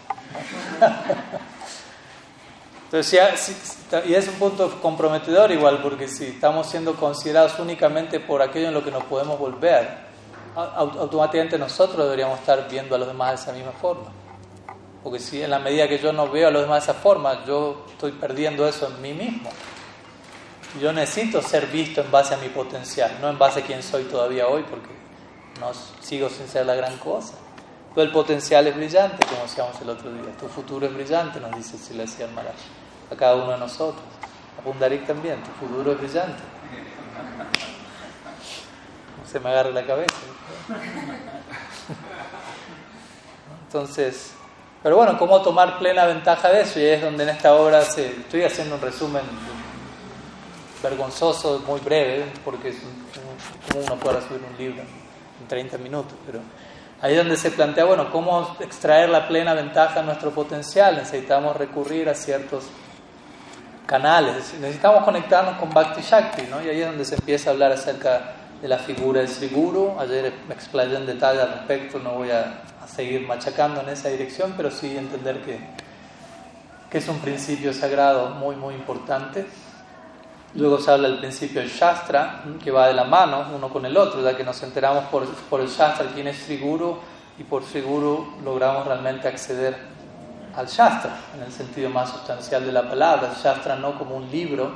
Entonces, 2.85 3.53
y 4.05 4.13
es 4.13 4.27
un 4.29 4.35
punto 4.35 4.79
comprometedor 4.81 5.51
igual, 5.51 5.81
porque 5.81 6.07
si 6.07 6.27
estamos 6.27 6.67
siendo 6.67 6.95
considerados 6.95 7.59
únicamente 7.59 8.21
por 8.21 8.41
aquello 8.41 8.69
en 8.69 8.73
lo 8.73 8.83
que 8.83 8.91
nos 8.91 9.03
podemos 9.03 9.37
volver, 9.37 10.07
automáticamente 10.55 11.57
nosotros 11.57 12.05
deberíamos 12.05 12.39
estar 12.39 12.67
viendo 12.69 12.95
a 12.95 12.97
los 12.97 13.09
demás 13.09 13.31
de 13.31 13.35
esa 13.35 13.51
misma 13.51 13.73
forma. 13.73 14.09
Porque 15.03 15.19
si 15.19 15.41
en 15.43 15.49
la 15.49 15.59
medida 15.59 15.87
que 15.87 15.99
yo 15.99 16.13
no 16.13 16.29
veo 16.29 16.47
a 16.47 16.51
los 16.51 16.61
demás 16.61 16.85
de 16.85 16.91
esa 16.91 16.99
forma, 17.01 17.45
yo 17.45 17.85
estoy 17.89 18.13
perdiendo 18.13 18.65
eso 18.67 18.87
en 18.87 19.01
mí 19.01 19.13
mismo. 19.13 19.49
Yo 20.81 20.93
necesito 20.93 21.41
ser 21.41 21.67
visto 21.67 22.01
en 22.01 22.09
base 22.09 22.35
a 22.35 22.37
mi 22.37 22.47
potencial, 22.49 23.17
no 23.21 23.29
en 23.29 23.37
base 23.37 23.59
a 23.59 23.63
quién 23.63 23.83
soy 23.83 24.03
todavía 24.03 24.47
hoy, 24.47 24.63
porque 24.69 24.89
no 25.59 25.71
sigo 26.01 26.29
sin 26.29 26.47
ser 26.47 26.65
la 26.65 26.75
gran 26.75 26.97
cosa. 26.97 27.33
Pero 27.97 28.09
el 28.09 28.13
potencial 28.13 28.67
es 28.67 28.75
brillante, 28.75 29.25
como 29.25 29.41
decíamos 29.41 29.81
el 29.81 29.89
otro 29.89 30.11
día. 30.11 30.31
Tu 30.39 30.47
futuro 30.47 30.85
es 30.85 30.93
brillante, 30.93 31.39
nos 31.39 31.51
dice 31.55 31.79
Silasia 31.79 32.27
Maharaj 32.27 32.53
a 33.11 33.15
cada 33.15 33.33
uno 33.37 33.53
de 33.53 33.57
nosotros. 33.57 34.03
A 34.55 34.61
Pundarik 34.61 35.07
también, 35.07 35.41
tu 35.41 35.49
futuro 35.65 35.93
es 35.93 35.97
brillante. 35.97 36.43
Se 39.25 39.39
me 39.39 39.49
agarre 39.49 39.73
la 39.73 39.83
cabeza. 39.83 40.13
Entonces, 43.65 44.33
pero 44.83 44.97
bueno, 44.97 45.17
¿cómo 45.17 45.41
tomar 45.41 45.79
plena 45.79 46.05
ventaja 46.05 46.49
de 46.49 46.61
eso? 46.61 46.79
Y 46.79 46.85
es 46.85 47.01
donde 47.01 47.23
en 47.23 47.29
esta 47.29 47.55
obra 47.55 47.81
se, 47.81 48.11
estoy 48.11 48.43
haciendo 48.43 48.75
un 48.75 48.81
resumen 48.81 49.23
vergonzoso, 50.83 51.63
muy 51.65 51.79
breve, 51.79 52.31
porque 52.45 52.69
es 52.69 52.75
como 52.77 53.83
uno 53.83 53.95
puede 53.95 54.21
subir 54.21 54.41
un 54.47 54.55
libro 54.55 54.83
en 54.83 55.47
30 55.47 55.79
minutos, 55.79 56.13
pero 56.27 56.41
ahí 57.01 57.13
es 57.13 57.17
donde 57.17 57.37
se 57.37 57.51
plantea, 57.51 57.85
bueno, 57.85 58.11
cómo 58.11 58.55
extraer 58.59 59.09
la 59.09 59.27
plena 59.27 59.53
ventaja 59.53 59.99
de 59.99 60.05
nuestro 60.05 60.31
potencial, 60.31 60.95
necesitamos 60.95 61.55
recurrir 61.55 62.09
a 62.09 62.15
ciertos 62.15 62.65
canales, 63.85 64.53
necesitamos 64.59 65.03
conectarnos 65.03 65.57
con 65.57 65.69
Bhakti 65.73 66.01
Shakti, 66.01 66.43
¿no? 66.49 66.61
y 66.61 66.69
ahí 66.69 66.81
es 66.81 66.87
donde 66.87 67.05
se 67.05 67.15
empieza 67.15 67.49
a 67.49 67.53
hablar 67.53 67.71
acerca 67.71 68.33
de 68.61 68.67
la 68.67 68.77
figura 68.77 69.21
del 69.21 69.29
Sri 69.29 69.51
ayer 69.99 70.33
me 70.47 70.53
explayé 70.53 70.95
en 70.95 71.05
detalle 71.05 71.41
al 71.41 71.53
respecto, 71.53 71.99
no 71.99 72.13
voy 72.13 72.31
a, 72.31 72.63
seguir 72.87 73.27
machacando 73.27 73.81
en 73.81 73.89
esa 73.89 74.07
dirección, 74.07 74.53
pero 74.55 74.71
sí 74.71 74.95
entender 74.95 75.41
que, 75.41 75.59
que 76.89 76.99
es 76.99 77.07
un 77.09 77.19
principio 77.19 77.73
sagrado 77.73 78.29
muy, 78.29 78.55
muy 78.55 78.75
importante. 78.75 79.45
Luego 80.55 80.79
se 80.79 80.91
habla 80.91 81.09
del 81.09 81.19
principio 81.19 81.61
del 81.61 81.69
Shastra, 81.69 82.43
que 82.63 82.71
va 82.71 82.87
de 82.87 82.93
la 82.93 83.03
mano 83.03 83.45
uno 83.55 83.69
con 83.69 83.85
el 83.85 83.95
otro, 83.95 84.21
ya 84.21 84.35
que 84.35 84.43
nos 84.43 84.61
enteramos 84.63 85.05
por, 85.05 85.25
por 85.25 85.61
el 85.61 85.67
Shastra 85.67 86.07
quién 86.13 86.27
es 86.27 86.37
Sri 86.37 86.57
Guru, 86.57 86.97
y 87.37 87.43
por 87.43 87.63
Sri 87.63 87.81
Guru 87.81 88.37
logramos 88.43 88.87
realmente 88.87 89.27
acceder 89.27 89.77
al 90.55 90.67
Shastra, 90.67 91.17
en 91.35 91.43
el 91.43 91.51
sentido 91.51 91.89
más 91.89 92.09
sustancial 92.09 92.65
de 92.65 92.71
la 92.71 92.89
palabra. 92.89 93.29
El 93.29 93.35
Shastra 93.35 93.75
no 93.75 93.97
como 93.97 94.15
un 94.15 94.31
libro, 94.31 94.71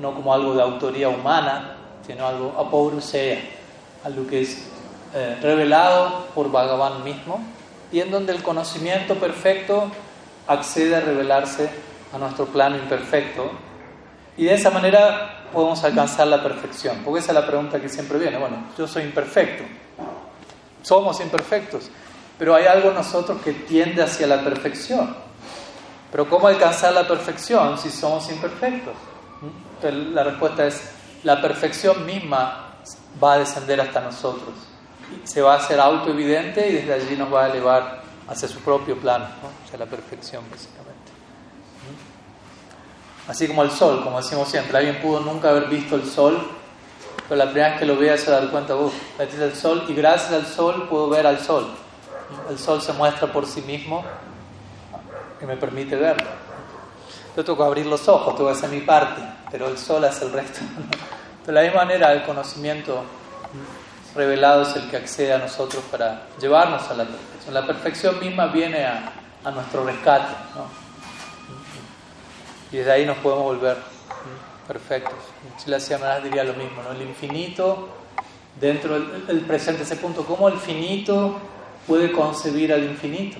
no 0.00 0.14
como 0.14 0.34
algo 0.34 0.54
de 0.54 0.62
autoría 0.62 1.08
humana, 1.08 1.76
sino 2.06 2.26
algo 2.26 2.54
apourusea, 2.58 3.38
algo 4.04 4.26
que 4.26 4.40
es 4.40 4.66
eh, 5.14 5.38
revelado 5.40 6.26
por 6.34 6.50
Bhagavan 6.50 7.04
mismo 7.04 7.40
y 7.90 8.00
en 8.00 8.10
donde 8.10 8.32
el 8.32 8.42
conocimiento 8.42 9.14
perfecto 9.14 9.90
accede 10.46 10.96
a 10.96 11.00
revelarse 11.00 11.70
a 12.12 12.18
nuestro 12.18 12.46
plano 12.46 12.76
imperfecto 12.76 13.50
y 14.38 14.44
de 14.44 14.54
esa 14.54 14.70
manera 14.70 15.48
podemos 15.52 15.82
alcanzar 15.84 16.28
la 16.28 16.42
perfección, 16.42 16.98
porque 17.04 17.20
esa 17.20 17.32
es 17.32 17.34
la 17.34 17.46
pregunta 17.46 17.80
que 17.80 17.88
siempre 17.88 18.18
viene, 18.18 18.38
bueno, 18.38 18.68
yo 18.78 18.86
soy 18.86 19.02
imperfecto, 19.02 19.64
somos 20.82 21.20
imperfectos, 21.20 21.90
pero 22.38 22.54
hay 22.54 22.66
algo 22.66 22.90
en 22.90 22.94
nosotros 22.94 23.42
que 23.42 23.52
tiende 23.52 24.00
hacia 24.02 24.26
la 24.28 24.42
perfección, 24.42 25.14
pero 26.10 26.30
¿cómo 26.30 26.46
alcanzar 26.46 26.92
la 26.92 27.06
perfección 27.06 27.76
si 27.78 27.90
somos 27.90 28.30
imperfectos? 28.30 28.94
Entonces, 29.76 30.12
la 30.12 30.24
respuesta 30.24 30.66
es, 30.66 30.82
la 31.24 31.40
perfección 31.42 32.06
misma 32.06 32.76
va 33.22 33.34
a 33.34 33.38
descender 33.38 33.80
hasta 33.80 34.00
nosotros. 34.00 34.54
Se 35.24 35.42
va 35.42 35.54
a 35.54 35.56
hacer 35.56 35.80
autoevidente 35.80 36.68
y 36.68 36.72
desde 36.74 36.94
allí 36.94 37.16
nos 37.16 37.32
va 37.32 37.46
a 37.46 37.50
elevar 37.50 38.02
hacia 38.28 38.48
su 38.48 38.60
propio 38.60 38.96
plano, 38.96 39.26
hacia 39.64 39.78
la 39.78 39.86
perfección 39.86 40.44
básicamente. 40.50 40.87
Así 43.28 43.46
como 43.46 43.62
el 43.62 43.70
sol, 43.70 44.02
como 44.02 44.16
decimos 44.16 44.48
siempre, 44.48 44.78
alguien 44.78 45.02
pudo 45.02 45.20
nunca 45.20 45.50
haber 45.50 45.66
visto 45.66 45.96
el 45.96 46.06
sol, 46.06 46.40
pero 47.28 47.36
la 47.36 47.44
primera 47.44 47.70
vez 47.70 47.78
que 47.78 47.84
lo 47.84 47.98
vea 47.98 48.16
se 48.16 48.30
da 48.30 48.40
cuenta, 48.50 48.74
uff, 48.74 48.94
este 49.18 49.36
es 49.36 49.42
el 49.42 49.54
sol 49.54 49.84
y 49.86 49.94
gracias 49.94 50.32
al 50.32 50.46
sol 50.46 50.88
puedo 50.88 51.10
ver 51.10 51.26
al 51.26 51.38
sol. 51.38 51.68
El 52.48 52.58
sol 52.58 52.80
se 52.80 52.94
muestra 52.94 53.30
por 53.30 53.44
sí 53.44 53.60
mismo 53.60 54.02
y 55.42 55.44
me 55.44 55.58
permite 55.58 55.94
verlo. 55.94 56.26
Yo 57.36 57.44
tengo 57.44 57.58
que 57.58 57.64
abrir 57.64 57.84
los 57.84 58.08
ojos, 58.08 58.34
tengo 58.34 58.50
que 58.50 58.56
hacer 58.56 58.70
mi 58.70 58.80
parte, 58.80 59.20
pero 59.50 59.68
el 59.68 59.76
sol 59.76 60.02
hace 60.06 60.24
el 60.24 60.32
resto. 60.32 60.60
De 61.46 61.52
la 61.52 61.60
misma 61.60 61.84
manera, 61.84 62.12
el 62.12 62.24
conocimiento 62.24 63.02
revelado 64.14 64.62
es 64.62 64.74
el 64.74 64.90
que 64.90 64.96
accede 64.96 65.34
a 65.34 65.38
nosotros 65.38 65.84
para 65.90 66.28
llevarnos 66.40 66.82
a 66.90 66.94
la 66.94 67.04
perfección. 67.04 67.54
La 67.54 67.66
perfección 67.66 68.20
misma 68.20 68.46
viene 68.46 68.86
a, 68.86 69.12
a 69.44 69.50
nuestro 69.50 69.84
rescate. 69.84 70.32
¿no? 70.54 70.87
Y 72.70 72.76
desde 72.76 72.92
ahí 72.92 73.06
nos 73.06 73.18
podemos 73.18 73.44
volver 73.44 73.78
perfectos. 74.66 75.14
Chila 75.56 75.80
Siamanas 75.80 76.22
diría 76.22 76.44
lo 76.44 76.54
mismo, 76.54 76.82
¿no? 76.82 76.92
el 76.92 77.02
infinito 77.02 77.88
dentro 78.60 78.98
del 79.00 79.40
presente, 79.40 79.82
ese 79.82 79.96
punto, 79.96 80.24
¿cómo 80.24 80.48
el 80.48 80.58
finito 80.58 81.38
puede 81.86 82.12
concebir 82.12 82.72
al 82.72 82.84
infinito? 82.84 83.38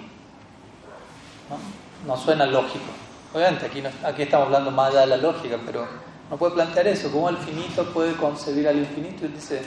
¿No? 1.50 1.58
no 2.06 2.16
suena 2.16 2.46
lógico. 2.46 2.86
Obviamente, 3.34 3.66
aquí, 3.66 3.82
aquí 4.04 4.22
estamos 4.22 4.46
hablando 4.46 4.70
más 4.70 4.90
allá 4.90 5.00
de 5.00 5.06
la 5.08 5.16
lógica, 5.18 5.58
pero 5.66 5.86
no 6.30 6.36
puede 6.36 6.54
plantear 6.54 6.86
eso, 6.86 7.10
¿cómo 7.10 7.28
el 7.28 7.36
finito 7.36 7.84
puede 7.92 8.14
concebir 8.14 8.68
al 8.68 8.78
infinito? 8.78 9.26
Y 9.26 9.28
dice, 9.28 9.62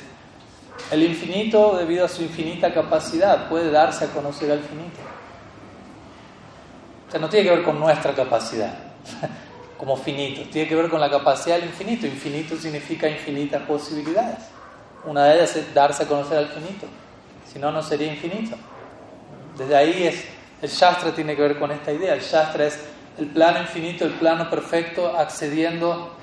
el 0.90 1.04
infinito, 1.04 1.78
debido 1.78 2.06
a 2.06 2.10
su 2.10 2.24
infinita 2.24 2.74
capacidad, 2.74 3.50
puede 3.50 3.70
darse 3.70 4.06
a 4.06 4.08
conocer 4.08 4.52
al 4.52 4.62
finito. 4.62 5.00
O 7.08 7.12
sea, 7.12 7.20
no 7.20 7.30
tiene 7.30 7.50
que 7.50 7.56
ver 7.56 7.64
con 7.64 7.80
nuestra 7.80 8.16
capacidad 8.16 8.74
como 9.82 9.98
finitos, 9.98 10.48
tiene 10.52 10.70
que 10.70 10.76
ver 10.76 10.92
con 10.92 11.02
la 11.02 11.10
capacidad 11.10 11.56
del 11.56 11.66
infinito. 11.66 12.06
Infinito 12.06 12.56
significa 12.56 13.10
infinitas 13.10 13.64
posibilidades. 13.64 14.38
Una 15.06 15.26
de 15.26 15.38
ellas 15.38 15.56
es 15.56 15.74
darse 15.74 16.04
a 16.04 16.08
conocer 16.08 16.38
al 16.38 16.50
finito, 16.50 16.86
si 17.52 17.58
no, 17.58 17.72
no 17.72 17.82
sería 17.82 18.14
infinito. 18.14 18.56
Desde 19.58 19.76
ahí 19.76 20.04
es, 20.04 20.24
el 20.62 20.70
Shastra 20.70 21.16
tiene 21.16 21.36
que 21.36 21.42
ver 21.42 21.58
con 21.58 21.72
esta 21.72 21.92
idea. 21.92 22.14
El 22.14 22.22
Shastra 22.22 22.68
es 22.68 22.80
el 23.18 23.26
plano 23.26 23.60
infinito, 23.60 24.06
el 24.06 24.12
plano 24.12 24.52
perfecto, 24.52 25.18
accediendo 25.18 26.16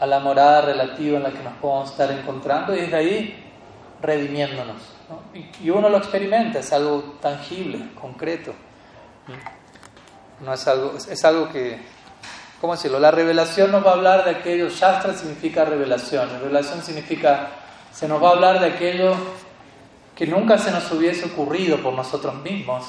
a 0.00 0.06
la 0.06 0.18
morada 0.18 0.62
relativa 0.62 1.18
en 1.18 1.22
la 1.22 1.30
que 1.30 1.44
nos 1.44 1.52
podemos 1.58 1.92
estar 1.92 2.10
encontrando 2.10 2.74
y 2.74 2.80
desde 2.80 2.96
ahí 2.96 3.44
redimiéndonos. 4.02 4.82
Y, 5.62 5.70
uno 5.70 5.88
lo 5.88 5.98
experimenta, 5.98 6.58
es 6.58 6.72
algo 6.72 7.14
tangible, 7.22 7.90
concreto. 7.94 8.54
No 10.44 10.52
es 10.52 10.66
algo, 10.66 10.94
es, 10.96 11.24
algo 11.24 11.48
que, 11.48 11.78
¿cómo 12.64 12.76
decirlo? 12.76 12.98
La 12.98 13.10
revelación 13.10 13.70
nos 13.70 13.84
va 13.84 13.90
a 13.90 13.92
hablar 13.92 14.24
de 14.24 14.30
aquello, 14.30 14.70
Shastra 14.70 15.12
significa 15.12 15.66
revelación, 15.66 16.30
revelación 16.40 16.82
significa, 16.82 17.50
se 17.92 18.08
nos 18.08 18.22
va 18.22 18.30
a 18.30 18.32
hablar 18.32 18.58
de 18.58 18.68
aquello 18.68 19.14
que 20.16 20.26
nunca 20.26 20.56
se 20.56 20.70
nos 20.70 20.90
hubiese 20.90 21.26
ocurrido 21.26 21.76
por 21.82 21.92
nosotros 21.92 22.36
mismos, 22.36 22.86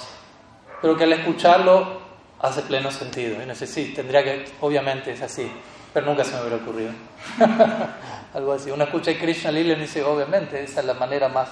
pero 0.82 0.96
que 0.96 1.04
al 1.04 1.12
escucharlo 1.12 2.00
hace 2.40 2.62
pleno 2.62 2.90
sentido. 2.90 3.44
Y 3.44 3.46
no 3.46 3.54
sé, 3.54 3.68
sí, 3.68 3.92
tendría 3.94 4.24
que, 4.24 4.46
obviamente 4.62 5.12
es 5.12 5.22
así, 5.22 5.52
pero 5.94 6.06
nunca 6.06 6.24
se 6.24 6.36
me 6.36 6.40
hubiera 6.40 6.56
ocurrido. 6.56 6.92
algo 8.34 8.54
así. 8.54 8.72
Uno 8.72 8.86
escucha 8.86 9.12
a 9.12 9.18
Krishna 9.18 9.52
Lila 9.52 9.74
y 9.74 9.82
dice, 9.82 10.02
obviamente, 10.06 10.64
esa 10.64 10.80
es 10.80 10.86
la 10.86 10.94
manera 10.94 11.28
más 11.28 11.50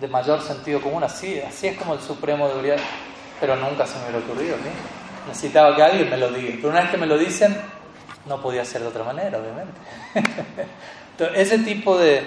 de 0.00 0.08
mayor 0.08 0.42
sentido 0.42 0.80
común, 0.80 1.04
así, 1.04 1.40
así 1.40 1.68
es 1.68 1.78
como 1.78 1.94
el 1.94 2.00
Supremo 2.00 2.48
debería, 2.48 2.74
pero 3.38 3.54
nunca 3.54 3.86
se 3.86 3.98
me 3.98 4.06
hubiera 4.06 4.18
ocurrido 4.18 4.56
¿sí? 4.56 5.01
Necesitaba 5.26 5.76
que 5.76 5.82
alguien 5.82 6.10
me 6.10 6.16
lo 6.16 6.30
diga, 6.30 6.54
pero 6.56 6.70
una 6.70 6.80
vez 6.80 6.90
que 6.90 6.96
me 6.96 7.06
lo 7.06 7.16
dicen, 7.16 7.56
no 8.26 8.40
podía 8.40 8.64
ser 8.64 8.82
de 8.82 8.88
otra 8.88 9.04
manera, 9.04 9.38
obviamente. 9.38 9.72
Entonces, 11.12 11.52
ese 11.52 11.58
tipo 11.58 11.98
de, 11.98 12.24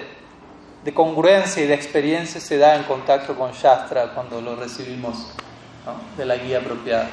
de, 0.84 0.94
congruencia 0.94 1.62
y 1.62 1.66
de 1.66 1.74
experiencia 1.74 2.40
se 2.40 2.58
da 2.58 2.76
en 2.76 2.84
contacto 2.84 3.36
con 3.36 3.52
Shastra 3.52 4.12
cuando 4.14 4.40
lo 4.40 4.56
recibimos 4.56 5.32
de 6.16 6.24
la 6.24 6.36
guía 6.36 6.58
apropiada. 6.58 7.08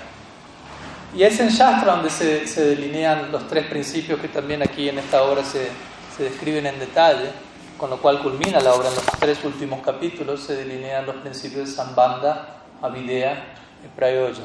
Y 1.16 1.24
es 1.24 1.40
en 1.40 1.50
Shastra 1.50 1.94
donde 1.94 2.10
se, 2.10 2.48
se 2.48 2.66
delinean 2.66 3.32
los 3.32 3.48
tres 3.48 3.68
principios 3.68 4.20
que 4.20 4.28
también 4.28 4.64
aquí 4.64 4.90
en 4.90 4.98
esta 4.98 5.24
obra 5.24 5.44
se, 5.44 5.70
se 6.16 6.24
describen 6.24 6.66
en 6.66 6.80
detalle, 6.80 7.32
con 7.78 7.90
lo 7.90 7.98
cual 7.98 8.22
culmina 8.22 8.60
la 8.60 8.74
obra 8.74 8.90
en 8.90 8.96
los 8.96 9.06
tres 9.20 9.44
últimos 9.44 9.82
capítulos, 9.82 10.42
se 10.42 10.56
delinean 10.56 11.06
los 11.06 11.16
principios 11.18 11.70
de 11.70 11.76
Sambanda, 11.76 12.64
Avidea 12.82 13.54
y 13.84 13.88
Prayoja. 13.96 14.42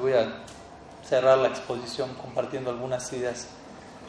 voy 0.00 0.12
a 0.12 0.49
cerrar 1.10 1.38
la 1.38 1.48
exposición 1.48 2.08
compartiendo 2.14 2.70
algunas 2.70 3.12
ideas 3.12 3.48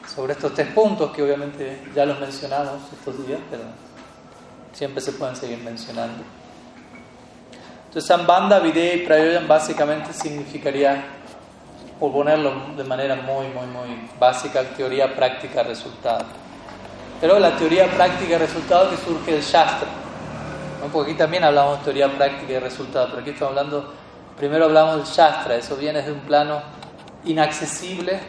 sobre 0.08 0.34
estos 0.34 0.54
tres 0.54 0.68
puntos 0.68 1.10
que 1.12 1.24
obviamente 1.24 1.82
ya 1.96 2.06
los 2.06 2.20
mencionamos 2.20 2.80
estos 2.94 3.26
días, 3.26 3.40
pero 3.50 3.64
siempre 4.72 5.02
se 5.02 5.14
pueden 5.14 5.36
seguir 5.36 5.58
mencionando. 5.64 6.24
Entonces, 7.88 8.08
Sambanda, 8.08 8.58
Avidea 8.58 8.96
y 8.96 9.06
Prayojan 9.06 9.48
básicamente 9.48 10.14
significaría, 10.14 11.04
por 12.00 12.12
ponerlo 12.12 12.54
de 12.78 12.84
manera 12.84 13.16
muy, 13.16 13.48
muy, 13.48 13.66
muy 13.66 14.10
básica, 14.20 14.64
teoría, 14.64 15.16
práctica, 15.16 15.64
resultado. 15.64 16.26
Pero 17.20 17.40
la 17.40 17.56
teoría 17.58 17.90
práctica 17.92 18.38
resultado 18.38 18.92
que 18.92 18.98
surge 18.98 19.32
del 19.32 19.42
Shastra. 19.42 19.88
Porque 20.94 21.12
aquí 21.12 21.18
también 21.18 21.44
hablamos 21.44 21.80
de 21.80 21.84
teoría 21.84 22.16
práctica 22.16 22.54
y 22.54 22.60
resultado, 22.60 23.08
pero 23.10 23.22
aquí 23.22 23.32
estamos 23.32 23.58
hablando, 23.58 23.94
primero 24.38 24.66
hablamos 24.66 24.98
del 24.98 25.06
Shastra, 25.06 25.56
eso 25.56 25.76
viene 25.76 26.02
de 26.02 26.12
un 26.12 26.20
plano 26.22 26.81
inaccesible 27.26 28.20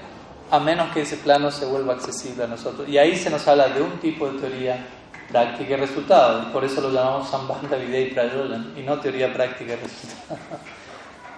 a 0.50 0.58
menos 0.58 0.92
que 0.92 1.02
ese 1.02 1.16
plano 1.16 1.50
se 1.50 1.64
vuelva 1.64 1.94
accesible 1.94 2.44
a 2.44 2.46
nosotros. 2.46 2.88
Y 2.88 2.98
ahí 2.98 3.16
se 3.16 3.30
nos 3.30 3.46
habla 3.48 3.68
de 3.68 3.80
un 3.80 3.98
tipo 3.98 4.30
de 4.30 4.38
teoría 4.38 4.86
práctica 5.30 5.72
y 5.72 5.76
resultado, 5.76 6.42
y 6.42 6.52
por 6.52 6.62
eso 6.64 6.80
lo 6.82 6.90
llamamos 6.90 7.30
Sambandha, 7.30 7.76
Vidya 7.76 8.00
y 8.00 8.10
Prayojan, 8.10 8.74
y 8.76 8.82
no 8.82 9.00
teoría 9.00 9.32
práctica 9.32 9.72
y 9.72 9.76
resultado. 9.76 10.38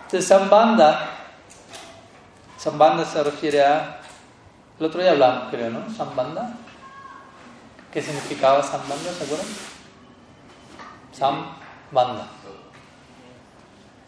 Entonces, 0.04 0.26
Sambandha, 0.26 1.10
Sambandha 2.58 3.04
se 3.04 3.22
refiere 3.22 3.62
a. 3.64 4.00
El 4.80 4.86
otro 4.86 5.00
día 5.00 5.12
hablamos, 5.12 5.50
creo, 5.50 5.70
¿no? 5.70 5.88
Sambandha 5.94 6.54
¿Qué 7.94 8.02
significaba 8.02 8.60
Sambanda? 8.60 9.12
¿Se 9.12 9.22
acuerdan? 9.22 9.46
Sambanda. 11.12 12.26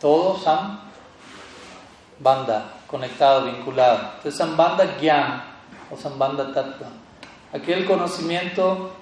Todo 0.00 0.36
Sam 0.38 0.80
banda, 2.18 2.64
conectado, 2.86 3.46
vinculado. 3.46 3.98
Entonces 4.16 4.36
Sambanda 4.36 4.96
Gyan 4.98 5.42
o 5.90 5.96
Sambanda 5.96 6.52
Tattva. 6.52 6.88
aquel 7.52 7.86
conocimiento 7.86 8.92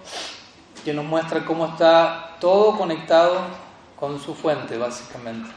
que 0.85 0.92
nos 0.92 1.05
muestra 1.05 1.44
cómo 1.44 1.66
está 1.66 2.37
todo 2.40 2.77
conectado 2.77 3.38
con 3.99 4.20
su 4.20 4.35
fuente, 4.35 4.77
básicamente. 4.77 5.51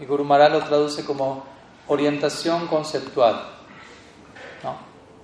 Y 0.00 0.04
Guru 0.04 0.24
Maharaj 0.24 0.52
lo 0.52 0.64
traduce 0.64 1.04
como 1.04 1.44
orientación 1.86 2.66
conceptual. 2.66 3.42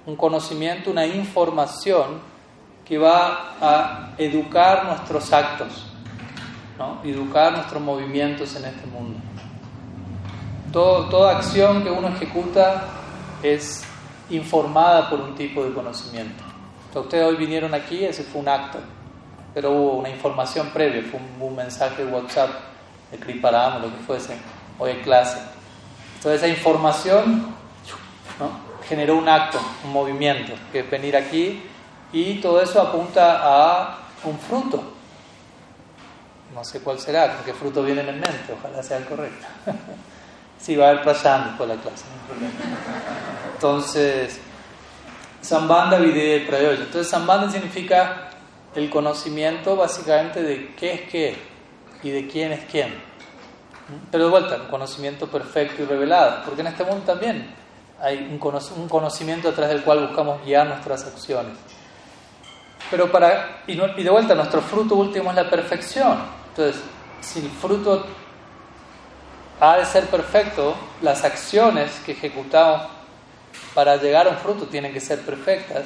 Un 0.07 0.17
conocimiento, 0.17 0.91
una 0.91 1.07
información 1.07 2.21
que 2.85 2.99
va 2.99 3.55
a 3.61 4.15
educar 4.19 4.85
nuestros 4.87 5.33
actos, 5.33 5.87
¿no? 6.79 7.01
educar 7.05 7.53
nuestros 7.53 7.81
movimientos 7.81 8.55
en 8.57 8.65
este 8.65 8.87
mundo. 8.87 9.19
Toda 10.73 11.37
acción 11.37 11.83
que 11.83 11.91
uno 11.91 12.09
ejecuta 12.09 12.85
es 13.43 13.85
informada 14.31 15.11
por 15.11 15.21
un 15.21 15.35
tipo 15.35 15.65
de 15.65 15.73
conocimiento. 15.73 16.43
ustedes 16.95 17.25
hoy 17.25 17.37
vinieron 17.37 17.75
aquí, 17.75 18.05
ese 18.05 18.25
fue 18.25 18.41
un 18.41 18.49
acto, 18.49 18.79
pero 19.55 19.71
hubo 19.71 19.93
una 19.99 20.09
información 20.09 20.71
previa, 20.71 21.03
fue 21.11 21.21
un, 21.47 21.55
mensaje 21.55 22.05
de 22.05 22.13
WhatsApp, 22.13 22.51
de 23.11 23.19
Kriparama, 23.19 23.79
lo 23.79 23.91
que 23.91 24.03
fuese, 24.07 24.37
hoy 24.79 24.93
hay 24.93 25.03
clase. 25.03 25.39
Entonces 26.17 26.43
esa 26.43 26.49
información 26.49 27.55
generó 28.89 29.17
un 29.17 29.29
acto, 29.29 29.61
un 29.85 29.93
movimiento, 29.93 30.55
que 30.71 30.81
es 30.81 30.91
venir 30.91 31.17
aquí 31.17 31.63
y 32.13 32.41
todo 32.41 32.61
eso 32.61 32.81
apunta 32.81 33.41
a 33.43 33.99
un 34.25 34.39
fruto. 34.39 34.83
No 36.55 36.65
sé 36.65 36.81
cuál 36.81 36.99
será, 36.99 37.39
qué 37.45 37.53
fruto 37.53 37.83
viene 37.83 38.03
en 38.03 38.21
mente, 38.21 38.55
ojalá 38.59 38.83
sea 38.83 38.99
el 38.99 39.05
correcto. 39.05 39.47
sí, 40.63 40.77
va 40.77 40.87
a 40.87 40.91
haber 40.91 41.03
prashan 41.03 41.49
después 41.49 41.69
de 41.69 41.77
la 41.77 41.83
clase, 41.83 42.05
no 42.07 42.23
hay 42.23 42.29
problema. 42.29 42.73
Entonces, 43.55 44.41
Sambandha 45.41 45.99
Videya 45.99 46.37
y 46.37 46.47
Prayoya. 46.47 46.81
Entonces, 46.81 47.09
Sambandha 47.09 47.51
significa 47.51 48.31
el 48.75 48.89
conocimiento 48.89 49.77
básicamente 49.77 50.43
de 50.43 50.75
qué 50.75 50.95
es 50.95 51.01
qué 51.03 51.37
y 52.03 52.11
de 52.11 52.27
quién 52.27 52.53
es 52.53 52.65
quién. 52.71 52.95
Pero 54.11 54.25
de 54.25 54.31
vuelta, 54.31 54.57
un 54.57 54.69
conocimiento 54.69 55.27
perfecto 55.27 55.83
y 55.83 55.87
revelado, 55.87 56.45
porque 56.45 56.63
en 56.63 56.69
este 56.69 56.85
mundo 56.85 57.05
también 57.05 57.55
hay 58.01 58.19
un 58.19 58.89
conocimiento 58.89 59.49
a 59.49 59.53
través 59.53 59.75
del 59.75 59.83
cual 59.85 60.07
buscamos 60.07 60.45
guiar 60.45 60.67
nuestras 60.67 61.07
acciones. 61.07 61.57
Pero 62.91 63.11
para, 63.11 63.63
y, 63.67 63.75
de 63.75 64.11
vuelta, 64.11 64.35
nuestro 64.35 64.61
fruto 64.61 64.97
último 64.97 65.31
es 65.31 65.37
la 65.37 65.49
perfección. 65.49 66.19
Entonces, 66.49 66.83
si 67.21 67.41
el 67.41 67.49
fruto 67.49 68.05
ha 69.61 69.77
de 69.77 69.87
ser 69.87 70.07
perfecto, 70.07 70.75
las 71.03 71.25
acciones 71.25 71.93
que 72.05 72.13
ejecutamos 72.13 72.83
para 73.75 73.97
llegar 73.97 74.27
a 74.27 74.31
un 74.31 74.37
fruto 74.37 74.67
tienen 74.67 74.93
que 74.93 75.01
ser 75.01 75.21
perfectas, 75.21 75.85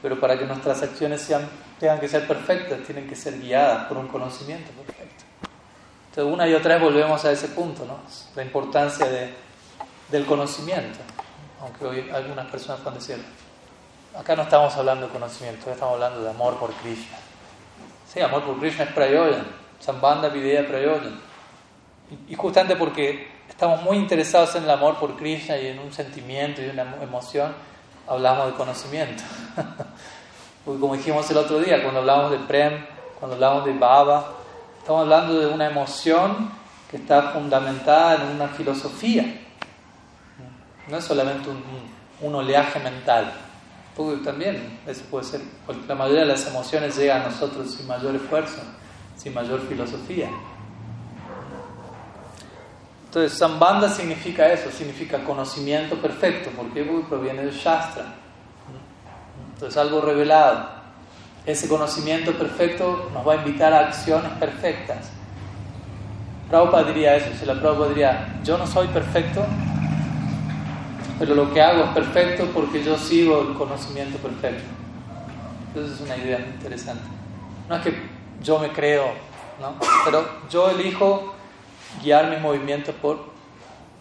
pero 0.00 0.18
para 0.18 0.38
que 0.38 0.44
nuestras 0.44 0.82
acciones 0.82 1.20
sean, 1.22 1.48
tengan 1.78 2.00
que 2.00 2.08
ser 2.08 2.26
perfectas, 2.26 2.80
tienen 2.84 3.08
que 3.08 3.14
ser 3.14 3.38
guiadas 3.40 3.86
por 3.86 3.96
un 3.96 4.08
conocimiento 4.08 4.70
perfecto. 4.72 5.24
Entonces, 6.10 6.34
una 6.34 6.46
y 6.46 6.54
otra 6.54 6.74
vez 6.74 6.82
volvemos 6.82 7.24
a 7.24 7.32
ese 7.32 7.48
punto, 7.48 7.84
¿no? 7.86 8.00
La 8.34 8.42
importancia 8.42 9.06
de, 9.06 9.32
del 10.10 10.26
conocimiento, 10.26 10.98
aunque 11.60 11.86
hoy 11.86 12.10
algunas 12.10 12.50
personas 12.50 12.80
pueden 12.80 12.98
decir, 12.98 13.24
acá 14.18 14.36
no 14.36 14.42
estamos 14.42 14.76
hablando 14.76 15.06
de 15.06 15.12
conocimiento, 15.12 15.70
estamos 15.70 15.94
hablando 15.94 16.22
de 16.22 16.30
amor 16.30 16.58
por 16.58 16.72
Krishna. 16.74 17.16
Sí, 18.12 18.20
amor 18.20 18.42
por 18.42 18.58
Krishna 18.58 18.84
es 18.84 18.92
prayoyan, 18.92 19.46
sambandha 19.80 20.28
vidya 20.28 20.66
prayoyan. 20.66 21.31
Y 22.28 22.34
justamente 22.34 22.76
porque 22.76 23.28
estamos 23.48 23.82
muy 23.82 23.96
interesados 23.96 24.54
en 24.54 24.64
el 24.64 24.70
amor 24.70 24.98
por 24.98 25.16
Krishna 25.16 25.56
y 25.56 25.68
en 25.68 25.78
un 25.78 25.92
sentimiento 25.92 26.62
y 26.62 26.68
una 26.68 26.96
emoción, 27.02 27.52
hablamos 28.08 28.46
de 28.46 28.52
conocimiento. 28.52 29.22
Porque 30.64 30.80
como 30.80 30.94
dijimos 30.94 31.28
el 31.30 31.36
otro 31.38 31.58
día, 31.58 31.82
cuando 31.82 32.00
hablamos 32.00 32.30
de 32.30 32.38
Prem, 32.38 32.84
cuando 33.18 33.34
hablamos 33.34 33.64
de 33.64 33.72
Baba, 33.72 34.32
estamos 34.78 35.02
hablando 35.02 35.38
de 35.38 35.46
una 35.46 35.68
emoción 35.68 36.52
que 36.90 36.98
está 36.98 37.30
fundamentada 37.32 38.22
en 38.22 38.36
una 38.36 38.48
filosofía. 38.48 39.40
No 40.88 40.98
es 40.98 41.04
solamente 41.04 41.50
un, 41.50 41.62
un 42.20 42.34
oleaje 42.34 42.78
mental. 42.78 43.32
Porque 43.96 44.24
también 44.24 44.80
eso 44.86 45.02
puede 45.10 45.24
ser, 45.24 45.40
la 45.86 45.94
mayoría 45.94 46.20
de 46.20 46.28
las 46.28 46.46
emociones 46.46 46.96
llegan 46.96 47.22
a 47.22 47.24
nosotros 47.26 47.72
sin 47.74 47.86
mayor 47.86 48.14
esfuerzo, 48.14 48.62
sin 49.16 49.34
mayor 49.34 49.60
filosofía. 49.68 50.30
Entonces, 53.12 53.36
Sambandha 53.36 53.90
significa 53.90 54.50
eso, 54.50 54.70
significa 54.70 55.22
conocimiento 55.22 55.96
perfecto, 55.96 56.48
porque 56.56 56.82
proviene 57.10 57.42
del 57.42 57.52
Shastra. 57.52 58.06
Entonces, 59.52 59.76
algo 59.76 60.00
revelado. 60.00 60.66
Ese 61.44 61.68
conocimiento 61.68 62.32
perfecto 62.32 63.10
nos 63.12 63.28
va 63.28 63.34
a 63.34 63.36
invitar 63.36 63.70
a 63.74 63.80
acciones 63.80 64.32
perfectas. 64.40 65.10
Prabhupada 66.48 66.84
diría 66.84 67.14
eso, 67.16 67.26
si 67.38 67.44
la 67.44 67.60
Prabhupada 67.60 67.90
diría, 67.90 68.40
yo 68.44 68.56
no 68.56 68.66
soy 68.66 68.86
perfecto, 68.88 69.44
pero 71.18 71.34
lo 71.34 71.52
que 71.52 71.60
hago 71.60 71.84
es 71.84 71.90
perfecto 71.90 72.46
porque 72.54 72.82
yo 72.82 72.96
sigo 72.96 73.42
el 73.42 73.52
conocimiento 73.52 74.16
perfecto. 74.16 74.64
Entonces 75.66 76.00
es 76.00 76.06
una 76.06 76.16
idea 76.16 76.38
interesante. 76.38 77.04
No 77.68 77.76
es 77.76 77.82
que 77.82 77.94
yo 78.42 78.58
me 78.58 78.72
creo, 78.72 79.04
¿no? 79.60 79.74
pero 80.02 80.26
yo 80.48 80.70
elijo 80.70 81.34
guiar 82.00 82.30
mis 82.30 82.40
movimientos 82.40 82.94
por 82.94 83.32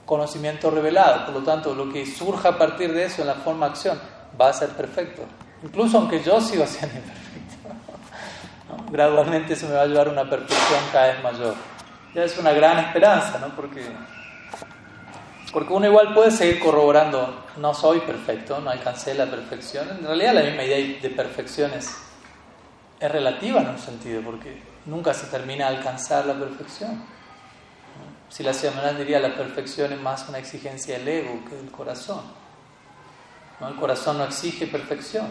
conocimiento 0.05 0.69
revelado. 0.69 1.25
Por 1.25 1.35
lo 1.35 1.43
tanto, 1.43 1.73
lo 1.73 1.91
que 1.91 2.05
surja 2.05 2.49
a 2.49 2.57
partir 2.57 2.93
de 2.93 3.05
eso 3.05 3.21
en 3.21 3.27
la 3.27 3.35
forma 3.35 3.65
acción 3.67 3.99
va 4.39 4.49
a 4.49 4.53
ser 4.53 4.69
perfecto. 4.69 5.23
Incluso 5.63 5.97
aunque 5.97 6.21
yo 6.23 6.39
siga 6.39 6.67
siendo 6.67 6.97
imperfecto. 6.97 7.31
Gradualmente 8.91 9.53
eso 9.53 9.67
me 9.67 9.75
va 9.75 9.81
a 9.81 9.85
llevar 9.87 10.07
a 10.07 10.11
una 10.11 10.29
perfección 10.29 10.79
cada 10.91 11.13
vez 11.13 11.23
mayor. 11.23 11.55
Ya 12.13 12.23
es 12.23 12.37
una 12.37 12.51
gran 12.51 12.79
esperanza, 12.79 13.39
¿no? 13.39 13.55
Porque 13.55 13.81
porque 15.51 15.73
uno 15.73 15.85
igual 15.85 16.13
puede 16.13 16.31
seguir 16.31 16.59
corroborando, 16.59 17.43
no 17.57 17.73
soy 17.73 17.99
perfecto, 17.99 18.61
no 18.61 18.69
alcancé 18.69 19.13
la 19.13 19.25
perfección. 19.25 19.89
En 19.89 20.05
realidad 20.05 20.33
la 20.35 20.43
misma 20.43 20.63
idea 20.63 20.99
de 21.01 21.09
perfección 21.09 21.71
es, 21.73 21.93
relativa 23.01 23.61
en 23.61 23.69
un 23.69 23.77
sentido, 23.77 24.21
porque 24.21 24.61
nunca 24.85 25.13
se 25.13 25.27
termina 25.27 25.69
de 25.69 25.77
alcanzar 25.77 26.25
la 26.25 26.35
perfección. 26.35 27.03
Si 28.31 28.41
la 28.41 28.53
semana 28.53 28.93
diría 28.93 29.19
la 29.19 29.35
perfección 29.35 29.93
es 29.93 30.01
más 30.01 30.27
una 30.27 30.39
exigencia 30.39 30.97
del 30.97 31.07
ego 31.07 31.45
que 31.47 31.55
del 31.55 31.69
corazón. 31.69 32.23
¿No? 33.59 33.67
El 33.67 33.75
corazón 33.75 34.17
no 34.17 34.23
exige 34.23 34.65
perfección. 34.65 35.27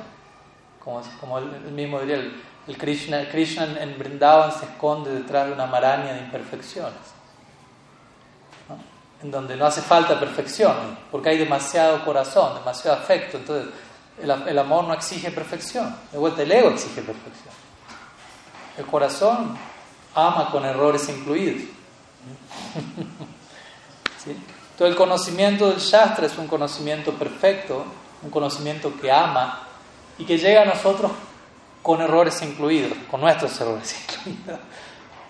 Como, 0.84 1.02
como 1.18 1.38
él, 1.38 1.72
mismo 1.72 1.98
diría, 1.98 2.16
el, 2.16 2.78
Krishna, 2.78 3.28
Krishna 3.28 3.64
en 3.80 3.98
Vrindavan 3.98 4.52
se 4.52 4.66
esconde 4.66 5.12
detrás 5.12 5.48
de 5.48 5.54
una 5.54 5.66
maraña 5.66 6.12
de 6.12 6.20
imperfecciones 6.20 7.20
en 9.22 9.30
donde 9.30 9.56
no 9.56 9.66
hace 9.66 9.82
falta 9.82 10.18
perfección, 10.18 10.96
porque 11.10 11.30
hay 11.30 11.38
demasiado 11.38 12.04
corazón, 12.04 12.54
demasiado 12.54 12.96
afecto, 12.96 13.36
entonces 13.36 13.72
el, 14.22 14.58
amor 14.58 14.84
no 14.84 14.94
exige 14.94 15.30
perfección, 15.30 15.94
de 16.10 16.18
vuelta 16.18 16.42
el 16.42 16.52
ego 16.52 16.70
exige 16.70 17.02
perfección. 17.02 17.54
El 18.78 18.86
corazón 18.86 19.58
ama 20.14 20.50
con 20.50 20.64
errores 20.64 21.08
incluidos. 21.08 21.62
Todo 24.78 24.88
el 24.88 24.96
conocimiento 24.96 25.68
del 25.68 25.78
Shastra 25.78 26.26
es 26.26 26.38
un 26.38 26.46
conocimiento 26.46 27.12
perfecto, 27.12 27.84
un 28.22 28.30
conocimiento 28.30 28.92
que 29.00 29.10
ama 29.10 29.62
y 30.18 30.24
que 30.24 30.38
llega 30.38 30.62
a 30.62 30.64
nosotros 30.64 31.10
con 31.82 32.00
errores 32.00 32.40
incluidos, 32.42 32.92
con 33.10 33.20
nuestros 33.20 33.58
errores 33.60 33.96
incluidos. 34.26 34.60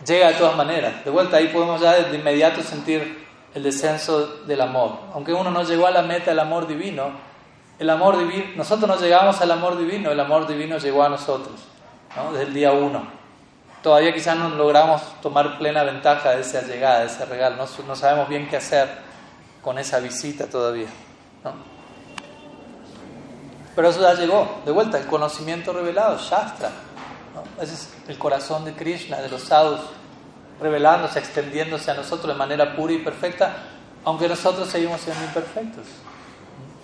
Llega 0.07 0.29
de 0.29 0.35
todas 0.35 0.57
maneras. 0.57 1.05
De 1.05 1.11
vuelta 1.11 1.37
ahí 1.37 1.49
podemos 1.49 1.81
ya 1.81 1.95
de 1.95 2.17
inmediato 2.17 2.63
sentir 2.63 3.27
el 3.55 3.63
descenso 3.63 4.27
del 4.47 4.61
amor. 4.61 4.99
Aunque 5.15 5.33
uno 5.33 5.51
no 5.51 5.63
llegó 5.63 5.87
a 5.87 5.91
la 5.91 6.03
meta 6.03 6.31
del 6.31 6.39
amor 6.39 6.67
divino, 6.67 7.11
el 7.79 7.91
amor 7.91 8.19
divino, 8.19 8.45
nosotros 8.57 8.89
no 8.89 9.01
llegamos 9.01 9.41
al 9.41 9.51
amor 9.51 9.79
divino, 9.79 10.11
el 10.11 10.21
amor 10.21 10.47
divino 10.47 10.79
llegó 10.79 11.03
a 11.03 11.09
nosotros, 11.09 11.55
desde 12.33 12.45
el 12.45 12.55
día 12.55 12.73
uno. 12.73 13.20
Todavía 13.83 14.13
quizás 14.13 14.37
no 14.37 14.51
logramos 14.51 15.03
tomar 15.23 15.57
plena 15.59 15.83
ventaja 15.85 16.31
de 16.31 16.43
esa 16.43 16.63
llegada, 16.63 17.01
de 17.01 17.07
ese 17.07 17.25
regalo, 17.25 17.57
no, 17.87 17.97
sabemos 17.97 18.29
bien 18.29 18.47
qué 18.49 18.59
hacer 18.59 18.89
con 19.63 19.79
esa 19.79 20.01
visita 20.01 20.47
todavía. 20.47 20.89
Pero 23.75 23.89
eso 23.89 24.03
ya 24.03 24.15
llegó, 24.15 24.61
de 24.67 24.73
vuelta, 24.73 24.99
el 24.99 25.07
conocimiento 25.07 25.73
revelado, 25.73 26.19
Shastra. 26.19 26.71
Ese 27.61 27.75
es 27.75 27.89
el 28.09 28.19
corazón 28.19 28.67
de 28.67 28.75
Krishna, 28.75 29.19
de 29.19 29.31
los 29.31 29.43
sadhus 29.43 29.81
revelándose, 30.61 31.19
extendiéndose 31.19 31.91
a 31.91 31.95
nosotros 31.95 32.35
de 32.35 32.39
manera 32.39 32.77
pura 32.77 32.93
y 32.93 32.99
perfecta, 32.99 33.55
aunque 34.05 34.29
nosotros 34.29 34.69
seguimos 34.69 35.01
siendo 35.01 35.25
imperfectos. 35.25 35.87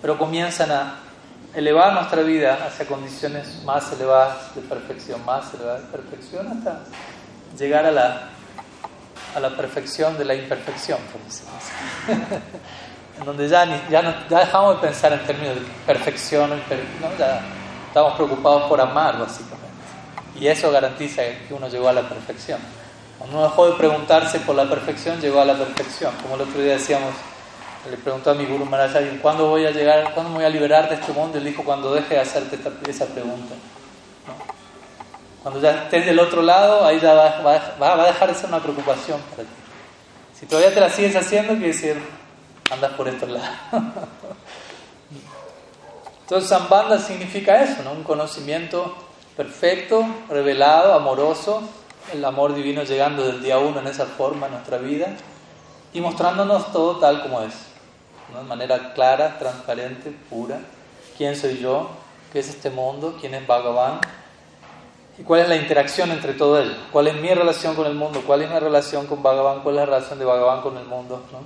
Pero 0.01 0.17
comienzan 0.17 0.71
a 0.71 0.95
elevar 1.57 1.91
nuestra 1.93 2.21
vida 2.21 2.59
hacia 2.67 2.85
condiciones 2.85 3.63
más 3.65 3.91
elevadas 3.91 4.53
de 4.53 4.61
perfección, 4.61 5.25
más 5.25 5.51
elevadas 5.55 5.81
de 5.81 5.87
perfección, 5.97 6.47
hasta 6.47 6.81
llegar 7.57 7.83
a 7.87 7.91
la, 7.91 8.29
a 9.35 9.39
la 9.39 9.49
perfección 9.57 10.15
de 10.19 10.25
la 10.25 10.35
imperfección, 10.35 10.99
por 11.11 11.19
decirlo 11.23 11.51
así. 11.57 12.13
en 13.19 13.25
donde 13.25 13.49
ya, 13.49 13.65
ya, 13.89 14.27
ya, 14.29 14.39
dejamos 14.39 14.75
de 14.75 14.87
pensar 14.87 15.13
en 15.13 15.25
términos 15.25 15.55
de 15.55 15.61
perfección, 15.87 16.51
no, 16.51 17.17
ya 17.17 17.41
Estamos 17.87 18.13
preocupados 18.13 18.63
por 18.69 18.79
amar, 18.79 19.17
básicamente. 19.17 19.65
Y 20.39 20.45
eso 20.45 20.71
garantiza 20.71 21.23
que 21.47 21.51
uno 21.55 21.67
llegó 21.67 21.89
a 21.89 21.93
la 21.93 22.07
perfección. 22.07 22.59
Cuando 23.17 23.37
uno 23.37 23.47
dejó 23.47 23.71
de 23.71 23.75
preguntarse 23.75 24.39
por 24.41 24.55
la 24.55 24.69
perfección, 24.69 25.19
llegó 25.19 25.41
a 25.41 25.45
la 25.45 25.55
perfección. 25.55 26.13
Como 26.21 26.35
el 26.35 26.41
otro 26.41 26.61
día 26.61 26.73
decíamos, 26.73 27.15
le 27.89 27.97
preguntó 27.97 28.31
a 28.31 28.33
mi 28.33 28.45
Guru 28.45 28.65
Maharaj, 28.65 29.19
¿cuándo 29.21 29.47
voy 29.47 29.65
a 29.65 29.71
llegar, 29.71 30.13
cuándo 30.13 30.29
me 30.29 30.37
voy 30.37 30.45
a 30.45 30.49
liberar 30.49 30.89
de 30.89 30.95
este 30.95 31.11
mundo? 31.11 31.37
Y 31.37 31.39
él 31.39 31.45
dijo, 31.45 31.63
cuando 31.63 31.93
deje 31.93 32.15
de 32.15 32.19
hacerte 32.21 32.57
esa 32.89 33.05
pregunta. 33.05 33.55
Cuando 35.43 35.61
ya 35.61 35.83
estés 35.83 36.05
del 36.05 36.19
otro 36.19 36.41
lado, 36.41 36.85
ahí 36.85 36.99
ya 36.99 37.13
va, 37.13 38.03
a 38.03 38.05
dejar 38.05 38.29
de 38.29 38.35
ser 38.35 38.49
una 38.49 38.59
preocupación 38.59 39.21
para 39.31 39.43
ti. 39.43 39.49
Si 40.37 40.45
todavía 40.45 40.73
te 40.73 40.79
la 40.79 40.89
sigues 40.89 41.15
haciendo, 41.15 41.53
quiere 41.53 41.67
decir, 41.67 42.01
andas 42.69 42.91
por 42.93 43.07
estos 43.07 43.29
lados. 43.29 43.49
Entonces, 46.21 46.49
Sambanda 46.49 46.99
significa 46.99 47.63
eso, 47.63 47.83
¿no? 47.83 47.93
Un 47.93 48.03
conocimiento 48.03 48.93
perfecto, 49.37 50.05
revelado, 50.29 50.93
amoroso, 50.93 51.61
el 52.11 52.25
amor 52.25 52.53
divino 52.53 52.83
llegando 52.83 53.23
del 53.25 53.41
día 53.41 53.57
uno 53.57 53.79
en 53.79 53.87
esa 53.87 54.05
forma 54.05 54.47
a 54.47 54.49
nuestra 54.49 54.77
vida 54.77 55.15
y 55.93 56.01
mostrándonos 56.01 56.71
todo 56.71 56.97
tal 56.97 57.21
como 57.23 57.41
es, 57.41 57.53
de 58.35 58.43
manera 58.43 58.93
clara, 58.93 59.37
transparente, 59.37 60.11
pura. 60.29 60.59
¿Quién 61.17 61.35
soy 61.35 61.57
yo? 61.59 61.89
¿Qué 62.31 62.39
es 62.39 62.49
este 62.49 62.69
mundo? 62.69 63.17
¿Quién 63.19 63.33
es 63.33 63.47
Bhagavan? 63.47 63.99
¿Y 65.17 65.23
cuál 65.23 65.41
es 65.41 65.49
la 65.49 65.55
interacción 65.55 66.11
entre 66.11 66.33
todo 66.33 66.61
ello? 66.61 66.75
¿Cuál 66.91 67.07
es 67.07 67.15
mi 67.15 67.33
relación 67.33 67.73
con 67.75 67.87
el 67.87 67.95
mundo? 67.95 68.21
¿Cuál 68.25 68.43
es 68.43 68.49
mi 68.49 68.59
relación 68.59 69.07
con 69.07 69.23
Bhagavan? 69.23 69.61
¿Cuál 69.61 69.75
es 69.75 69.79
la 69.79 69.85
relación 69.85 70.19
de 70.19 70.25
Bhagavan 70.25 70.61
con 70.61 70.77
el 70.77 70.85
mundo? 70.85 71.23
¿no? 71.31 71.39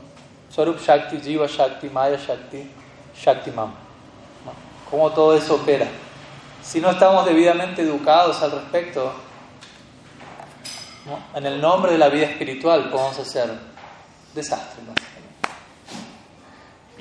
Swarup 0.53 0.79
Shakti, 0.81 1.19
Jiva 1.21 1.47
Shakti, 1.47 1.89
Maya 1.89 2.17
Shakti, 2.17 2.69
Shakti 3.15 3.51
Mam. 3.51 3.71
¿Cómo 4.89 5.09
todo 5.11 5.37
eso 5.37 5.55
opera? 5.55 5.87
Si 6.61 6.81
no 6.81 6.91
estamos 6.91 7.25
debidamente 7.25 7.81
educados 7.81 8.41
al 8.41 8.51
respecto, 8.51 9.13
en 11.33 11.45
el 11.45 11.61
nombre 11.61 11.93
de 11.93 11.97
la 11.97 12.09
vida 12.09 12.25
espiritual 12.25 12.89
podemos 12.89 13.17
hacer 13.17 13.49
desastre. 14.35 14.81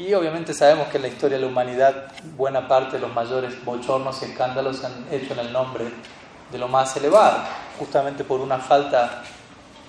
Y 0.00 0.14
obviamente 0.14 0.54
sabemos 0.54 0.88
que 0.88 0.96
en 0.96 1.02
la 1.02 1.08
historia 1.08 1.36
de 1.36 1.44
la 1.44 1.50
humanidad 1.50 2.06
buena 2.34 2.66
parte 2.66 2.96
de 2.96 3.00
los 3.00 3.12
mayores 3.12 3.62
bochornos 3.62 4.22
y 4.22 4.24
escándalos 4.24 4.78
se 4.78 4.86
han 4.86 5.06
hecho 5.10 5.34
en 5.34 5.40
el 5.40 5.52
nombre 5.52 5.84
de 6.50 6.58
lo 6.58 6.68
más 6.68 6.96
elevado, 6.96 7.40
justamente 7.78 8.24
por 8.24 8.40
una 8.40 8.58
falta, 8.58 9.22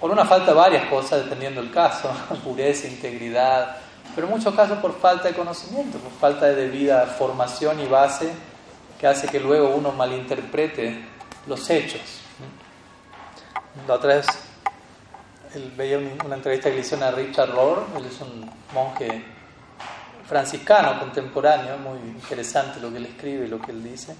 por 0.01 0.11
una 0.11 0.25
falta 0.25 0.47
de 0.47 0.53
varias 0.53 0.89
cosas, 0.89 1.23
dependiendo 1.23 1.61
del 1.61 1.71
caso, 1.71 2.11
pureza, 2.43 2.89
integridad, 2.89 3.77
pero 4.13 4.27
en 4.27 4.33
muchos 4.33 4.53
casos 4.53 4.79
por 4.79 4.99
falta 4.99 5.29
de 5.29 5.33
conocimiento, 5.33 5.97
por 5.97 6.11
falta 6.11 6.47
de 6.47 6.55
debida 6.55 7.05
formación 7.05 7.79
y 7.79 7.87
base 7.87 8.33
que 8.99 9.07
hace 9.07 9.29
que 9.29 9.39
luego 9.39 9.69
uno 9.69 9.93
malinterprete 9.93 11.05
los 11.47 11.69
hechos. 11.69 12.01
La 13.87 13.93
otra 13.93 14.15
vez 14.15 14.27
veía 15.77 15.99
una 16.25 16.35
entrevista 16.35 16.69
que 16.69 16.75
le 16.75 16.81
hicieron 16.81 17.07
a 17.07 17.11
Richard 17.11 17.51
Rohr, 17.51 17.85
él 17.95 18.05
es 18.05 18.19
un 18.19 18.51
monje 18.73 19.30
franciscano 20.31 20.97
contemporáneo, 20.97 21.77
muy 21.77 21.99
interesante 22.07 22.79
lo 22.79 22.89
que 22.89 22.99
él 22.99 23.05
escribe 23.05 23.47
y 23.47 23.49
lo 23.49 23.61
que 23.61 23.71
él 23.71 23.83
dice. 23.83 24.15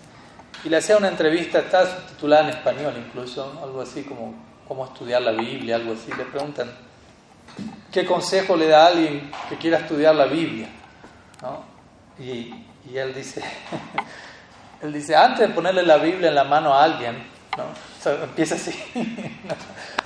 Y 0.66 0.68
le 0.68 0.76
hacía 0.76 0.98
una 0.98 1.08
entrevista, 1.08 1.60
está 1.60 1.86
subtitulada 1.86 2.50
en 2.50 2.50
español 2.50 2.94
incluso, 2.98 3.58
algo 3.64 3.80
así 3.80 4.04
como 4.04 4.34
cómo 4.68 4.88
estudiar 4.88 5.22
la 5.22 5.32
Biblia, 5.32 5.78
algo 5.78 5.94
así. 5.94 6.12
Le 6.18 6.26
preguntan, 6.26 6.70
¿qué 7.94 8.06
consejo 8.06 8.58
le 8.58 8.68
da 8.68 8.84
a 8.84 8.88
alguien 8.88 9.32
que 9.48 9.56
quiera 9.56 9.78
estudiar 9.78 10.14
la 10.14 10.26
Biblia? 10.26 10.68
Y, 12.20 12.56
y, 12.92 12.98
él 12.98 13.14
dice, 13.14 13.42
él 14.82 14.92
dice, 14.92 15.16
antes 15.16 15.48
de 15.48 15.54
ponerle 15.54 15.84
la 15.84 15.96
Biblia 15.96 16.28
en 16.28 16.36
la 16.36 16.44
mano 16.44 16.74
a 16.74 16.84
alguien, 16.84 17.24
¿no? 17.56 18.12
empieza 18.24 18.56
así, 18.56 18.78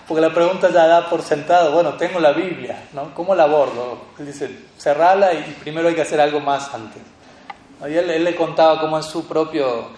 porque 0.08 0.22
la 0.22 0.34
pregunta 0.34 0.70
ya 0.70 0.88
da 0.88 1.10
por 1.10 1.22
sentado, 1.22 1.72
bueno, 1.72 1.94
tengo 1.94 2.20
la 2.20 2.32
Biblia, 2.32 2.90
¿no? 2.94 3.14
¿Cómo 3.14 3.34
la 3.34 3.44
abordo? 3.44 4.00
Él 4.20 4.28
dice, 4.28 4.50
cerrala 4.78 5.34
y 5.34 5.42
primero 5.62 5.88
hay 5.88 5.96
que 5.96 6.02
hacer 6.02 6.22
algo 6.22 6.40
más 6.40 6.74
antes. 6.74 7.02
Y 7.82 7.94
él, 7.94 8.10
él 8.10 8.24
le 8.24 8.36
contaba 8.36 8.80
cómo 8.80 8.98
en 8.98 9.04
su 9.04 9.28
propio 9.28 9.90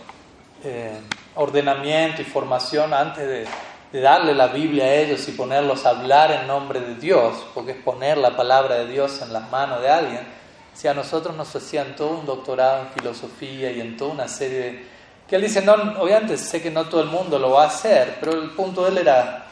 eh, 0.63 0.99
ordenamiento 1.35 2.21
y 2.21 2.25
formación 2.25 2.93
antes 2.93 3.27
de, 3.27 4.01
darle 4.01 4.35
la 4.35 4.47
Biblia 4.47 4.85
a 4.85 4.93
ellos 4.93 5.27
y 5.27 5.31
ponerlos 5.31 5.85
a 5.85 5.89
hablar 5.89 6.31
en 6.31 6.47
nombre 6.47 6.79
de 6.79 6.95
Dios, 6.95 7.35
porque 7.53 7.71
es 7.71 7.77
poner 7.77 8.17
la 8.17 8.35
palabra 8.35 8.75
de 8.75 8.87
Dios 8.87 9.21
en 9.21 9.33
las 9.33 9.49
manos 9.49 9.81
de 9.81 9.89
alguien. 9.89 10.27
Si 10.73 10.87
a 10.87 10.93
nosotros 10.93 11.35
nos 11.35 11.55
hacían 11.55 11.95
todo 11.95 12.09
un 12.09 12.25
doctorado 12.25 12.81
en 12.81 12.89
filosofía 12.89 13.71
y 13.71 13.81
en 13.81 13.97
toda 13.97 14.11
una 14.11 14.27
serie 14.27 14.59
de... 14.59 14.85
Que 15.27 15.37
él 15.37 15.41
dice, 15.41 15.61
no, 15.61 15.73
obviamente 15.99 16.37
sé 16.37 16.61
que 16.61 16.69
no 16.69 16.85
todo 16.85 17.01
el 17.01 17.07
mundo 17.07 17.39
lo 17.39 17.51
va 17.51 17.63
a 17.63 17.67
hacer, 17.67 18.17
pero 18.19 18.33
el 18.33 18.51
punto 18.51 18.83
de 18.83 18.91
él 18.91 18.97
era, 18.99 19.46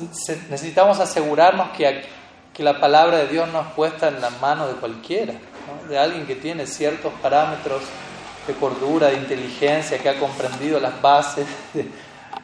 necesitamos 0.00 1.00
asegurarnos 1.00 1.70
que, 1.70 2.04
que 2.52 2.62
la 2.62 2.80
palabra 2.80 3.18
de 3.18 3.28
Dios 3.28 3.48
no 3.52 3.60
es 3.60 3.66
puesta 3.68 4.08
en 4.08 4.20
las 4.20 4.40
manos 4.40 4.68
de 4.68 4.74
cualquiera, 4.74 5.34
de 5.88 5.98
alguien 5.98 6.26
que 6.26 6.36
tiene 6.36 6.66
ciertos 6.66 7.12
parámetros 7.22 7.82
de 8.46 8.54
cordura, 8.54 9.08
de 9.08 9.14
inteligencia, 9.14 9.98
que 9.98 10.08
ha 10.08 10.18
comprendido 10.18 10.80
las 10.80 11.00
bases, 11.00 11.46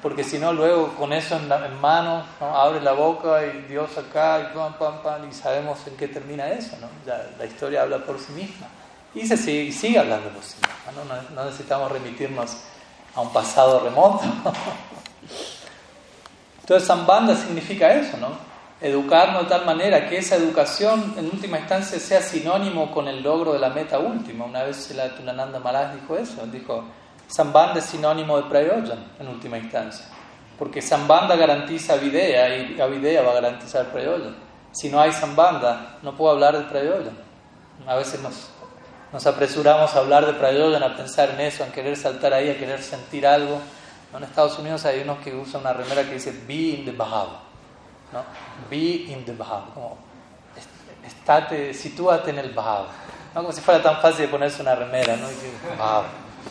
porque 0.03 0.23
si 0.23 0.39
no, 0.39 0.53
luego 0.53 0.95
con 0.95 1.13
eso 1.13 1.37
en, 1.37 1.51
en 1.51 1.81
mano, 1.81 2.25
abre 2.41 2.81
la 2.81 2.93
boca 2.93 3.45
y 3.45 3.63
Dios 3.63 3.97
acá, 3.99 4.49
y 4.51 4.57
pam, 4.57 4.75
pam, 4.79 5.03
pam, 5.03 5.29
y 5.29 5.33
sabemos 5.33 5.79
en 5.87 5.97
qué 5.97 6.09
termina 6.09 6.49
eso, 6.49 6.77
¿no? 6.81 6.89
Ya, 7.05 7.31
la 7.37 7.47
historia 7.47 7.83
habla 7.83 7.99
por 7.99 8.19
sí 8.19 8.33
misma. 8.33 8.69
Y 9.15 9.27
se 9.27 9.37
sigue, 9.37 9.73
sigue 9.73 9.99
hablando 9.99 10.29
por 10.31 10.45
sí 10.45 10.55
misma, 10.57 11.05
¿no? 11.05 11.35
no 11.35 11.45
necesitamos 11.47 11.91
remitirnos 11.91 12.59
a 13.15 13.21
un 13.21 13.33
pasado 13.33 13.81
remoto. 13.81 14.23
Entonces, 16.69 16.87
Zambanda 16.87 17.35
significa 17.35 17.95
eso, 17.95 18.19
¿no? 18.19 18.49
educarnos 18.81 19.45
de 19.45 19.49
tal 19.49 19.65
manera 19.65 20.09
que 20.09 20.19
esa 20.19 20.37
educación 20.37 21.15
en 21.17 21.25
última 21.27 21.59
instancia 21.59 21.99
sea 21.99 22.21
sinónimo 22.23 22.93
con 22.93 23.09
el 23.09 23.23
logro 23.23 23.53
de 23.53 23.59
la 23.59 23.71
meta 23.71 23.99
última. 23.99 24.45
Una 24.45 24.63
vez 24.63 24.95
la 24.95 25.09
Tulananda 25.15 25.59
Maharaj 25.59 25.95
dijo 25.95 26.17
eso, 26.17 26.47
dijo, 26.47 26.85
Sambanda 27.27 27.81
es 27.81 27.87
sinónimo 27.87 28.37
de 28.37 28.49
Prayojan 28.49 29.05
en 29.19 29.29
última 29.29 29.59
instancia, 29.59 30.07
porque 30.59 30.81
Sambanda 30.81 31.35
garantiza 31.37 31.95
Avidea 31.95 32.57
y 32.57 32.81
Avidea 32.81 33.23
va 33.23 33.33
a 33.33 33.35
garantizar 33.35 33.87
Prayojan. 33.87 34.37
Si 34.71 34.89
no 34.89 35.01
hay 35.01 35.13
Sambanda, 35.13 35.99
no 36.03 36.15
puedo 36.15 36.33
hablar 36.33 36.57
de 36.57 36.65
Prayojan. 36.65 37.19
A 37.87 37.97
veces 37.97 38.21
nos, 38.21 38.51
nos 39.13 39.27
apresuramos 39.27 39.95
a 39.95 39.99
hablar 39.99 40.25
de 40.25 40.35
Prayojan, 40.35 40.83
a 40.83 40.97
pensar 40.97 41.31
en 41.31 41.41
eso, 41.41 41.65
a 41.65 41.69
querer 41.69 41.97
saltar 41.97 42.33
ahí, 42.33 42.49
a 42.49 42.59
querer 42.59 42.81
sentir 42.81 43.27
algo. 43.27 43.59
En 44.17 44.25
Estados 44.25 44.59
Unidos 44.59 44.85
hay 44.85 45.01
unos 45.01 45.19
que 45.19 45.35
usan 45.35 45.61
una 45.61 45.73
remera 45.73 46.03
que 46.03 46.15
dice 46.15 46.33
Be 46.47 46.55
in 46.55 46.85
the 46.85 46.93
Bhava 46.93 47.49
¿no? 48.13 48.25
Be 48.71 49.07
in 49.09 49.25
the 49.25 49.33
Bhav, 49.33 49.73
como 49.75 49.99
estate, 51.05 51.75
sitúate 51.75 52.31
en 52.31 52.39
el 52.39 52.51
Bhav. 52.51 52.87
¿no? 53.35 53.43
Como 53.43 53.53
si 53.53 53.61
fuera 53.61 53.83
tan 53.83 54.01
fácil 54.01 54.27
de 54.27 54.29
ponerse 54.29 54.63
una 54.63 54.75
remera, 54.75 55.17
¿no? 55.17 55.29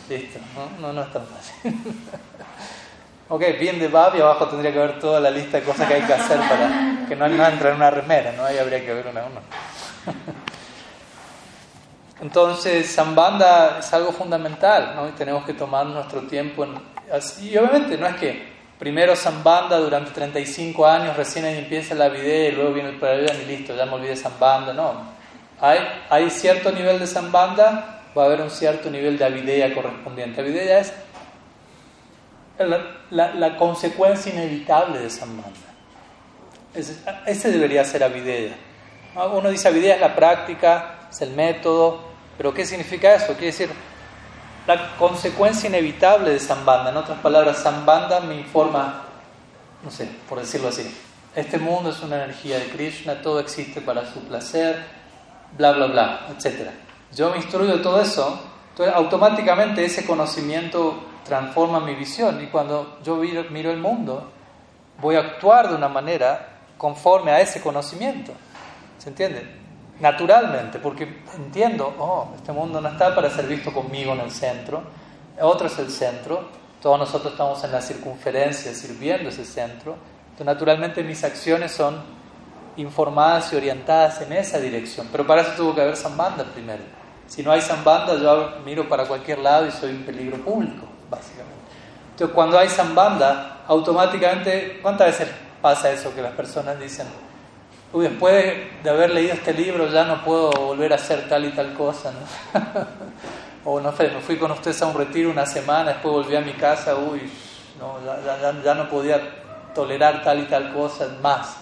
listo, 0.08 0.38
¿no? 0.80 0.92
No, 0.92 1.02
es 1.02 1.12
tan 1.12 1.26
fácil. 1.26 1.74
ok, 3.28 3.42
bien 3.58 3.78
de 3.78 3.88
Bhav 3.88 4.16
y 4.16 4.20
abajo 4.20 4.48
tendría 4.48 4.72
que 4.72 4.78
haber 4.78 5.00
toda 5.00 5.20
la 5.20 5.30
lista 5.30 5.58
de 5.58 5.64
cosas 5.64 5.88
que 5.88 5.94
hay 5.94 6.02
que 6.02 6.14
hacer 6.14 6.38
para 6.38 7.06
que 7.08 7.16
no, 7.16 7.28
no 7.28 7.46
entre 7.46 7.70
en 7.70 7.76
una 7.76 7.90
remera, 7.90 8.32
¿no? 8.32 8.44
Ahí 8.44 8.58
habría 8.58 8.84
que 8.84 8.94
ver 8.94 9.06
una 9.08 9.20
a. 9.20 9.24
Entonces, 12.20 12.90
Sambanda 12.90 13.78
es 13.78 13.92
algo 13.92 14.10
fundamental, 14.12 14.94
¿no? 14.96 15.08
Y 15.08 15.12
tenemos 15.12 15.44
que 15.44 15.54
tomar 15.54 15.86
nuestro 15.86 16.22
tiempo 16.22 16.64
en... 16.64 16.97
Y 17.42 17.56
obviamente 17.56 17.96
no 17.96 18.06
es 18.06 18.16
que 18.16 18.48
primero 18.78 19.16
Zambanda 19.16 19.78
durante 19.78 20.10
35 20.10 20.86
años, 20.86 21.16
recién 21.16 21.44
empieza 21.46 21.94
la 21.94 22.08
vida 22.08 22.48
y 22.48 22.52
luego 22.52 22.72
viene 22.72 22.90
el 22.90 22.96
Prayogan 22.96 23.36
y 23.42 23.46
listo, 23.46 23.74
ya 23.74 23.86
me 23.86 23.94
olvidé 23.94 24.16
Zambanda. 24.16 24.72
No, 24.72 25.02
hay, 25.60 25.80
hay 26.10 26.30
cierto 26.30 26.70
nivel 26.70 26.98
de 26.98 27.06
Zambanda, 27.06 28.02
va 28.16 28.22
a 28.22 28.26
haber 28.26 28.40
un 28.40 28.50
cierto 28.50 28.90
nivel 28.90 29.18
de 29.18 29.24
avidea 29.24 29.74
correspondiente. 29.74 30.40
Avidea 30.40 30.80
es 30.80 30.92
la, 33.10 33.34
la, 33.34 33.56
consecuencia 33.56 34.32
inevitable 34.32 35.00
de 35.00 35.10
Zambanda. 35.10 35.58
Ese, 36.74 37.50
debería 37.50 37.84
ser 37.84 38.04
avidea. 38.04 38.54
Uno 39.32 39.50
dice 39.50 39.68
avidea 39.68 39.96
es 39.96 40.00
la 40.00 40.14
práctica, 40.14 41.08
es 41.10 41.20
el 41.22 41.30
método, 41.30 42.00
pero 42.36 42.54
¿qué 42.54 42.64
significa 42.64 43.14
eso? 43.14 43.28
Quiere 43.28 43.46
decir, 43.46 43.70
la 44.68 44.96
consecuencia 44.98 45.66
inevitable 45.66 46.30
de 46.30 46.38
Sambanda. 46.38 46.90
En 46.90 46.98
otras 46.98 47.18
palabras, 47.20 47.56
Sambanda 47.56 48.20
me 48.20 48.36
informa, 48.36 49.02
no 49.82 49.90
sé, 49.90 50.06
por 50.28 50.38
decirlo 50.38 50.68
así, 50.68 50.94
este 51.34 51.56
mundo 51.56 51.88
es 51.88 52.02
una 52.02 52.16
energía 52.16 52.58
de 52.58 52.66
Krishna, 52.66 53.22
todo 53.22 53.40
existe 53.40 53.80
para 53.80 54.04
su 54.12 54.20
placer, 54.24 54.84
bla, 55.56 55.72
bla, 55.72 55.86
bla, 55.86 56.26
etc. 56.28 56.68
Yo 57.14 57.30
me 57.30 57.38
instruyo 57.38 57.78
de 57.78 57.82
todo 57.82 57.98
eso, 58.02 58.38
entonces 58.70 58.94
automáticamente 58.94 59.82
ese 59.82 60.04
conocimiento 60.04 61.02
transforma 61.24 61.80
mi 61.80 61.94
visión 61.94 62.44
y 62.44 62.48
cuando 62.48 62.98
yo 63.02 63.16
miro 63.16 63.70
el 63.70 63.78
mundo, 63.78 64.30
voy 65.00 65.16
a 65.16 65.20
actuar 65.20 65.70
de 65.70 65.76
una 65.76 65.88
manera 65.88 66.46
conforme 66.76 67.30
a 67.30 67.40
ese 67.40 67.62
conocimiento. 67.62 68.32
¿Se 68.98 69.08
entiende? 69.08 69.57
Naturalmente, 70.00 70.78
porque 70.78 71.22
entiendo, 71.36 71.94
oh, 71.98 72.32
este 72.36 72.52
mundo 72.52 72.80
no 72.80 72.88
está 72.88 73.14
para 73.14 73.30
ser 73.30 73.46
visto 73.46 73.72
conmigo 73.72 74.12
en 74.12 74.20
el 74.20 74.30
centro, 74.30 74.82
otro 75.40 75.66
es 75.66 75.78
el 75.78 75.90
centro, 75.90 76.48
todos 76.80 76.98
nosotros 76.98 77.32
estamos 77.32 77.62
en 77.64 77.72
la 77.72 77.80
circunferencia 77.80 78.72
sirviendo 78.72 79.28
ese 79.28 79.44
centro, 79.44 79.96
entonces 80.30 80.46
naturalmente 80.46 81.02
mis 81.02 81.22
acciones 81.24 81.72
son 81.72 81.96
informadas 82.76 83.52
y 83.52 83.56
orientadas 83.56 84.20
en 84.22 84.32
esa 84.32 84.60
dirección, 84.60 85.08
pero 85.10 85.26
para 85.26 85.42
eso 85.42 85.52
tuvo 85.56 85.74
que 85.74 85.80
haber 85.80 85.96
Sambanda 85.96 86.44
primero. 86.44 86.82
Si 87.26 87.42
no 87.42 87.50
hay 87.50 87.60
Sambanda, 87.60 88.16
yo 88.16 88.60
miro 88.64 88.88
para 88.88 89.04
cualquier 89.04 89.40
lado 89.40 89.66
y 89.66 89.70
soy 89.70 89.90
un 89.90 90.04
peligro 90.04 90.38
público, 90.38 90.86
básicamente. 91.10 91.58
Entonces, 92.12 92.34
cuando 92.34 92.58
hay 92.58 92.68
Sambanda, 92.68 93.64
automáticamente, 93.66 94.78
¿cuántas 94.80 95.08
veces 95.08 95.28
pasa 95.60 95.90
eso 95.90 96.14
que 96.14 96.22
las 96.22 96.32
personas 96.32 96.78
dicen, 96.80 97.06
uy, 97.92 98.08
después 98.08 98.56
de 98.82 98.90
haber 98.90 99.10
leído 99.10 99.34
este 99.34 99.52
libro 99.52 99.88
ya 99.90 100.04
no 100.04 100.24
puedo 100.24 100.50
volver 100.50 100.92
a 100.92 100.96
hacer 100.96 101.28
tal 101.28 101.44
y 101.44 101.50
tal 101.52 101.74
cosa? 101.74 102.12
o 103.64 103.80
no 103.80 103.96
sé, 103.96 104.08
me 104.08 104.20
fui 104.20 104.36
con 104.36 104.50
ustedes 104.50 104.80
a 104.82 104.86
un 104.86 104.94
retiro 104.94 105.30
una 105.30 105.46
semana, 105.46 105.92
después 105.92 106.14
volví 106.14 106.36
a 106.36 106.40
mi 106.40 106.52
casa, 106.52 106.96
uy, 106.96 107.30
no, 107.78 107.98
ya, 108.64 108.74
no 108.74 108.88
podía 108.88 109.20
tolerar 109.74 110.22
tal 110.22 110.40
y 110.40 110.46
tal 110.46 110.72
cosa 110.72 111.08
más. 111.22 111.56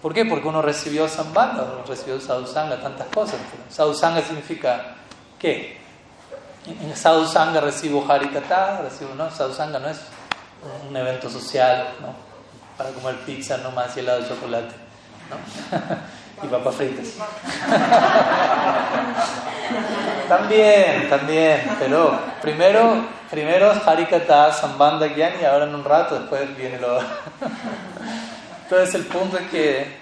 ¿Por 0.00 0.14
qué? 0.14 0.24
Porque 0.24 0.46
uno 0.46 0.62
recibió 0.62 1.08
Sambanda, 1.08 1.64
uno 1.64 1.84
recibió 1.86 2.20
Sadhusanga, 2.20 2.80
tantas 2.80 3.08
cosas. 3.08 3.36
Sadhusanga 3.68 4.22
significa 4.22 4.94
¿qué? 5.38 5.78
En 6.66 6.94
Sadhusanga 6.96 7.60
recibo 7.60 8.04
Harikata, 8.08 8.82
recibo, 8.82 9.14
¿no? 9.14 9.30
Sadhusanga 9.30 9.78
no 9.78 9.88
es 9.88 10.00
un 10.88 10.96
evento 10.96 11.30
social, 11.30 11.88
¿no? 12.00 12.14
Para 12.76 12.90
comer 12.90 13.16
pizza 13.24 13.56
nomás 13.58 13.96
y 13.96 14.00
helado 14.00 14.22
de 14.22 14.28
chocolate, 14.28 14.74
¿no? 15.30 15.36
y 16.42 16.46
papas 16.46 16.74
fritas. 16.74 17.06
también, 20.28 21.08
también, 21.08 21.62
pero 21.78 22.18
primero, 22.40 23.04
primero 23.30 23.72
Harikata, 23.84 24.52
Sambanda, 24.52 25.08
Gyan 25.08 25.40
y 25.40 25.44
ahora 25.44 25.64
en 25.64 25.74
un 25.74 25.84
rato 25.84 26.18
después 26.18 26.56
viene 26.56 26.78
lo... 26.78 27.00
Entonces 28.62 28.94
el 28.96 29.06
punto 29.06 29.38
es 29.38 29.48
que, 29.48 29.96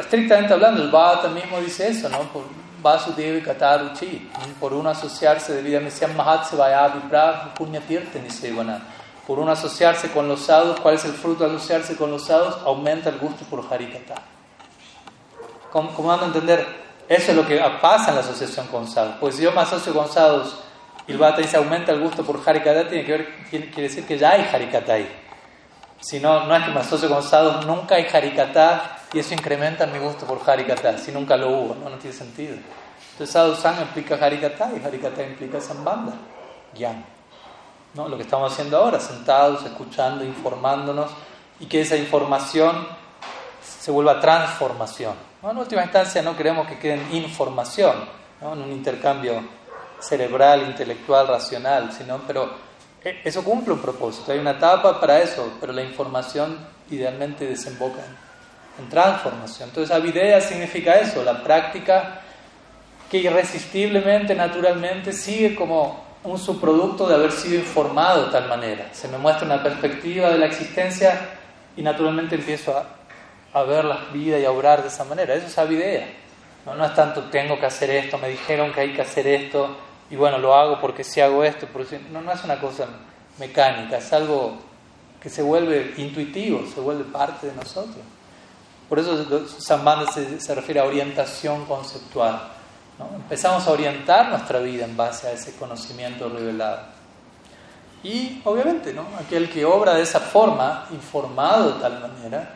estrictamente 0.00 0.52
hablando, 0.52 0.82
el 0.82 0.90
Bhata 0.90 1.28
mismo 1.28 1.60
dice 1.60 1.88
eso, 1.88 2.08
¿no? 2.08 2.18
Por 2.32 2.42
Vasudevi 2.82 3.40
Kataruchi, 3.40 4.30
por 4.60 4.74
uno 4.74 4.90
asociarse 4.90 5.54
debidamente. 5.54 6.06
Por 9.26 9.38
uno 9.38 9.52
asociarse 9.52 10.10
con 10.10 10.28
los 10.28 10.40
sadhus, 10.40 10.80
¿cuál 10.80 10.96
es 10.96 11.04
el 11.06 11.12
fruto 11.12 11.48
de 11.48 11.56
asociarse 11.56 11.96
con 11.96 12.10
los 12.10 12.26
sadhus? 12.26 12.56
Aumenta 12.66 13.08
el 13.08 13.18
gusto 13.18 13.46
por 13.46 13.64
Harikata. 13.72 14.33
¿Cómo, 15.74 15.92
cómo 15.92 16.10
van 16.10 16.20
a 16.20 16.26
entender? 16.26 16.64
Eso 17.08 17.32
es 17.32 17.36
lo 17.36 17.44
que 17.44 17.58
pasa 17.82 18.10
en 18.10 18.14
la 18.14 18.20
asociación 18.20 18.68
con 18.68 18.86
sadhus. 18.86 19.16
Pues 19.18 19.34
si 19.34 19.42
yo 19.42 19.50
me 19.50 19.60
asocio 19.60 19.92
con 19.92 20.08
sadhus 20.08 20.54
y 21.08 21.10
el 21.10 21.18
Bhata 21.18 21.38
dice 21.38 21.56
aumenta 21.56 21.90
el 21.90 21.98
gusto 21.98 22.24
por 22.24 22.40
Harikata, 22.46 22.88
tiene 22.88 23.04
que 23.04 23.10
ver, 23.10 23.34
quiere 23.50 23.82
decir 23.82 24.06
que 24.06 24.16
ya 24.16 24.30
hay 24.30 24.42
Harikata 24.42 24.92
ahí. 24.92 25.22
Si 26.00 26.20
no, 26.20 26.44
no 26.44 26.54
es 26.54 26.62
que 26.62 26.70
me 26.70 26.78
asocio 26.78 27.08
con 27.08 27.24
sadhus, 27.24 27.66
nunca 27.66 27.96
hay 27.96 28.06
harikata 28.06 28.98
y 29.12 29.18
eso 29.18 29.34
incrementa 29.34 29.84
mi 29.86 29.98
gusto 29.98 30.26
por 30.26 30.38
harikata, 30.48 30.96
si 30.96 31.10
nunca 31.10 31.36
lo 31.36 31.48
hubo, 31.48 31.74
no, 31.74 31.90
no 31.90 31.96
tiene 31.96 32.14
sentido. 32.14 32.54
Entonces 33.12 33.32
sadhu 33.32 33.82
implica 33.82 34.14
harikata 34.14 34.70
y 34.80 34.86
harikata 34.86 35.24
implica 35.24 35.60
sambanda, 35.60 36.12
gyan. 36.72 37.04
¿No? 37.94 38.08
Lo 38.08 38.16
que 38.16 38.22
estamos 38.22 38.52
haciendo 38.52 38.76
ahora, 38.76 39.00
sentados, 39.00 39.64
escuchando, 39.64 40.24
informándonos 40.24 41.10
y 41.58 41.66
que 41.66 41.80
esa 41.80 41.96
información 41.96 42.86
se 43.60 43.90
vuelva 43.90 44.20
transformación. 44.20 45.33
En 45.50 45.58
última 45.58 45.82
instancia 45.82 46.22
no 46.22 46.34
queremos 46.34 46.66
que 46.66 46.78
quede 46.78 46.94
en 46.94 47.16
información, 47.16 47.96
¿no? 48.40 48.54
en 48.54 48.62
un 48.62 48.72
intercambio 48.72 49.42
cerebral, 50.00 50.62
intelectual, 50.62 51.28
racional, 51.28 51.92
sino, 51.92 52.18
pero 52.26 52.50
e, 53.04 53.20
eso 53.22 53.44
cumple 53.44 53.74
un 53.74 53.80
propósito, 53.80 54.32
hay 54.32 54.38
una 54.38 54.52
etapa 54.52 54.98
para 54.98 55.20
eso, 55.20 55.52
pero 55.60 55.74
la 55.74 55.82
información 55.82 56.56
idealmente 56.90 57.46
desemboca 57.46 57.98
en, 58.78 58.88
transformación. 58.88 59.68
Entonces, 59.68 59.94
avidea 59.94 60.40
significa 60.40 60.94
eso, 60.94 61.22
la 61.22 61.42
práctica 61.42 62.22
que 63.10 63.18
irresistiblemente, 63.18 64.34
naturalmente, 64.34 65.12
sigue 65.12 65.54
como 65.54 66.04
un 66.24 66.38
subproducto 66.38 67.06
de 67.06 67.16
haber 67.16 67.32
sido 67.32 67.56
informado 67.56 68.26
de 68.26 68.32
tal 68.32 68.48
manera. 68.48 68.88
Se 68.92 69.08
me 69.08 69.18
muestra 69.18 69.44
una 69.44 69.62
perspectiva 69.62 70.30
de 70.30 70.38
la 70.38 70.46
existencia 70.46 71.36
y 71.76 71.82
naturalmente 71.82 72.34
empiezo 72.34 72.76
a, 72.76 73.03
a 73.54 73.62
ver 73.62 73.84
la 73.84 74.06
vida 74.12 74.38
y 74.38 74.44
a 74.44 74.50
obrar 74.50 74.82
de 74.82 74.88
esa 74.88 75.04
manera. 75.04 75.34
Eso 75.34 75.46
es 75.46 75.56
avidea. 75.56 76.06
No, 76.66 76.74
no 76.74 76.84
es 76.84 76.94
tanto 76.94 77.22
tengo 77.24 77.58
que 77.58 77.66
hacer 77.66 77.90
esto, 77.90 78.18
me 78.18 78.28
dijeron 78.28 78.72
que 78.72 78.80
hay 78.80 78.94
que 78.94 79.02
hacer 79.02 79.26
esto, 79.26 79.76
y 80.10 80.16
bueno, 80.16 80.38
lo 80.38 80.54
hago 80.54 80.80
porque 80.80 81.04
si 81.04 81.20
hago 81.20 81.44
esto, 81.44 81.68
no, 82.10 82.22
no 82.22 82.32
es 82.32 82.44
una 82.44 82.60
cosa 82.60 82.86
mecánica, 83.38 83.98
es 83.98 84.12
algo 84.12 84.58
que 85.20 85.28
se 85.28 85.42
vuelve 85.42 85.94
intuitivo, 85.96 86.64
se 86.72 86.80
vuelve 86.80 87.04
parte 87.04 87.48
de 87.48 87.54
nosotros. 87.54 87.96
Por 88.88 88.98
eso 88.98 89.46
Sambandha 89.46 90.10
se, 90.12 90.40
se 90.40 90.54
refiere 90.54 90.80
a 90.80 90.84
orientación 90.84 91.64
conceptual. 91.64 92.50
Empezamos 93.16 93.66
a 93.66 93.70
orientar 93.72 94.28
nuestra 94.28 94.60
vida 94.60 94.84
en 94.84 94.96
base 94.96 95.26
a 95.26 95.32
ese 95.32 95.56
conocimiento 95.56 96.28
revelado. 96.28 96.80
Y 98.02 98.42
obviamente, 98.44 98.92
¿no? 98.92 99.06
aquel 99.18 99.50
que 99.50 99.64
obra 99.64 99.94
de 99.94 100.02
esa 100.02 100.20
forma, 100.20 100.86
informado 100.92 101.72
de 101.72 101.80
tal 101.80 102.00
manera, 102.00 102.54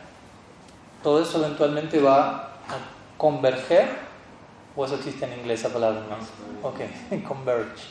todo 1.03 1.21
eso 1.21 1.37
eventualmente 1.43 1.99
va 1.99 2.29
a 2.67 3.17
converger 3.17 4.09
¿O 4.79 4.85
eso 4.85 4.95
existe 4.95 5.25
en 5.25 5.37
inglés 5.39 5.59
esa 5.59 5.73
palabra 5.73 5.99
más? 6.09 6.29
Ok, 6.63 7.23
converge. 7.27 7.83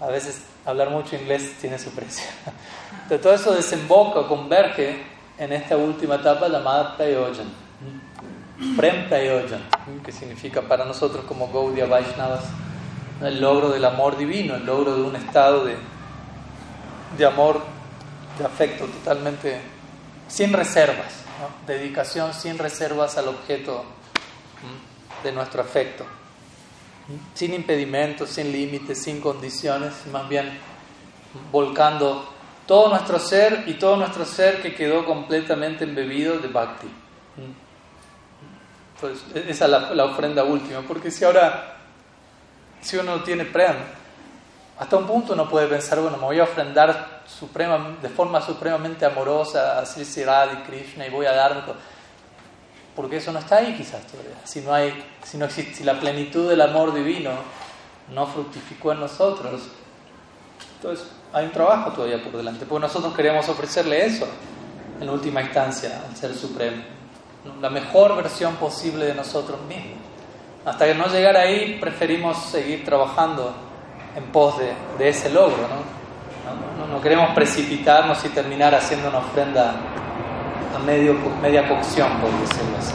A 0.00 0.06
veces 0.06 0.42
hablar 0.64 0.90
mucho 0.90 1.16
inglés 1.16 1.56
tiene 1.60 1.80
su 1.80 1.90
precio. 1.90 2.24
Entonces 3.02 3.20
todo 3.22 3.34
eso 3.34 3.54
desemboca, 3.54 4.28
converge 4.28 5.02
en 5.36 5.52
esta 5.52 5.76
última 5.76 6.14
etapa 6.14 6.46
llamada 6.48 6.96
Prayojan. 6.96 7.66
Prem 8.76 9.08
Prayojan, 9.08 9.62
que 10.04 10.12
significa 10.12 10.62
para 10.62 10.84
nosotros 10.84 11.24
como 11.24 11.50
Gaudiya 11.52 11.86
Vaishnavas 11.86 12.44
el 13.20 13.40
logro 13.40 13.70
del 13.70 13.84
amor 13.84 14.16
divino, 14.16 14.54
el 14.54 14.64
logro 14.64 14.94
de 14.94 15.02
un 15.02 15.16
estado 15.16 15.64
de, 15.64 15.74
de 17.18 17.26
amor, 17.26 17.62
de 18.38 18.44
afecto 18.44 18.84
totalmente 18.84 19.58
sin 20.28 20.52
reservas, 20.52 21.25
dedicación 21.66 22.32
sin 22.34 22.58
reservas 22.58 23.16
al 23.18 23.28
objeto 23.28 23.84
de 25.22 25.32
nuestro 25.32 25.62
afecto, 25.62 26.04
sin 27.34 27.54
impedimentos, 27.54 28.30
sin 28.30 28.52
límites, 28.52 29.02
sin 29.02 29.20
condiciones, 29.20 29.92
más 30.10 30.28
bien 30.28 30.58
volcando 31.52 32.32
todo 32.66 32.88
nuestro 32.88 33.18
ser 33.18 33.64
y 33.66 33.74
todo 33.74 33.96
nuestro 33.96 34.24
ser 34.24 34.60
que 34.60 34.74
quedó 34.74 35.04
completamente 35.04 35.84
embebido 35.84 36.38
de 36.38 36.48
bhakti. 36.48 36.88
Pues 39.00 39.24
esa 39.34 39.64
es 39.66 39.70
la, 39.70 40.04
ofrenda 40.04 40.42
última, 40.42 40.80
porque 40.82 41.10
si 41.10 41.24
ahora, 41.24 41.76
si 42.80 42.96
uno 42.96 43.22
tiene 43.22 43.44
prem, 43.44 43.76
hasta 44.78 44.96
un 44.96 45.06
punto 45.06 45.32
uno 45.32 45.48
puede 45.48 45.66
pensar, 45.68 46.00
bueno, 46.00 46.18
me 46.18 46.24
voy 46.24 46.38
a 46.38 46.44
ofrendar 46.44 47.22
suprema, 47.26 47.96
de 48.02 48.08
forma 48.08 48.42
supremamente 48.42 49.06
amorosa 49.06 49.78
a 49.78 49.86
Sri 49.86 50.02
y 50.02 50.56
Krishna 50.66 51.06
y 51.06 51.10
voy 51.10 51.26
a 51.26 51.32
darme 51.32 51.62
porque 52.94 53.18
eso 53.18 53.30
no 53.30 53.38
está 53.38 53.58
ahí 53.58 53.74
quizás 53.76 54.06
todavía. 54.06 54.36
Si 54.44 54.62
no, 54.62 54.72
hay, 54.72 55.04
si 55.22 55.36
no 55.36 55.44
existe, 55.44 55.74
si 55.74 55.84
la 55.84 56.00
plenitud 56.00 56.48
del 56.48 56.62
amor 56.62 56.94
divino 56.94 57.30
no 58.12 58.26
fructificó 58.26 58.92
en 58.92 59.00
nosotros, 59.00 59.62
entonces 60.76 61.06
hay 61.32 61.44
un 61.44 61.52
trabajo 61.52 61.92
todavía 61.92 62.22
por 62.22 62.34
delante, 62.34 62.64
porque 62.64 62.80
nosotros 62.80 63.14
queremos 63.14 63.48
ofrecerle 63.50 64.06
eso 64.06 64.26
en 64.98 65.10
última 65.10 65.42
instancia 65.42 66.02
al 66.08 66.16
Ser 66.16 66.34
Supremo, 66.34 66.82
la 67.60 67.68
mejor 67.68 68.16
versión 68.16 68.56
posible 68.56 69.04
de 69.04 69.14
nosotros 69.14 69.60
mismos. 69.68 69.98
Hasta 70.64 70.86
que 70.86 70.94
no 70.94 71.06
llegar 71.06 71.36
ahí, 71.36 71.78
preferimos 71.78 72.38
seguir 72.46 72.84
trabajando 72.84 73.54
en 74.16 74.24
pos 74.32 74.54
de, 74.58 75.08
ese 75.08 75.28
logro, 75.30 75.68
¿no? 75.68 76.86
No, 76.86 77.00
queremos 77.02 77.30
precipitarnos 77.34 78.24
y 78.24 78.28
terminar 78.30 78.74
haciendo 78.74 79.08
una 79.08 79.18
ofrenda 79.18 79.74
a 80.74 80.78
medio, 80.78 81.14
media 81.42 81.68
cocción, 81.68 82.08
por 82.18 82.30
decirlo 82.30 82.78
así. 82.78 82.94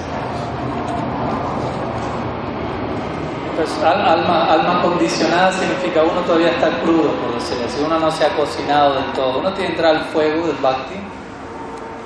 Entonces, 3.52 3.84
alma, 3.84 4.52
alma 4.52 4.82
condicionada 4.82 5.52
significa 5.52 6.02
uno 6.02 6.22
todavía 6.22 6.50
está 6.52 6.70
crudo, 6.82 7.12
por 7.12 7.36
decirlo 7.36 7.66
así, 7.66 7.82
uno 7.86 8.00
no 8.00 8.10
se 8.10 8.26
ha 8.26 8.30
cocinado 8.30 8.96
del 8.96 9.12
todo, 9.12 9.40
uno 9.40 9.54
tiene 9.54 9.68
que 9.68 9.74
entrar 9.74 9.96
al 9.96 10.06
fuego 10.06 10.48
del 10.48 10.56
bhakti, 10.56 10.96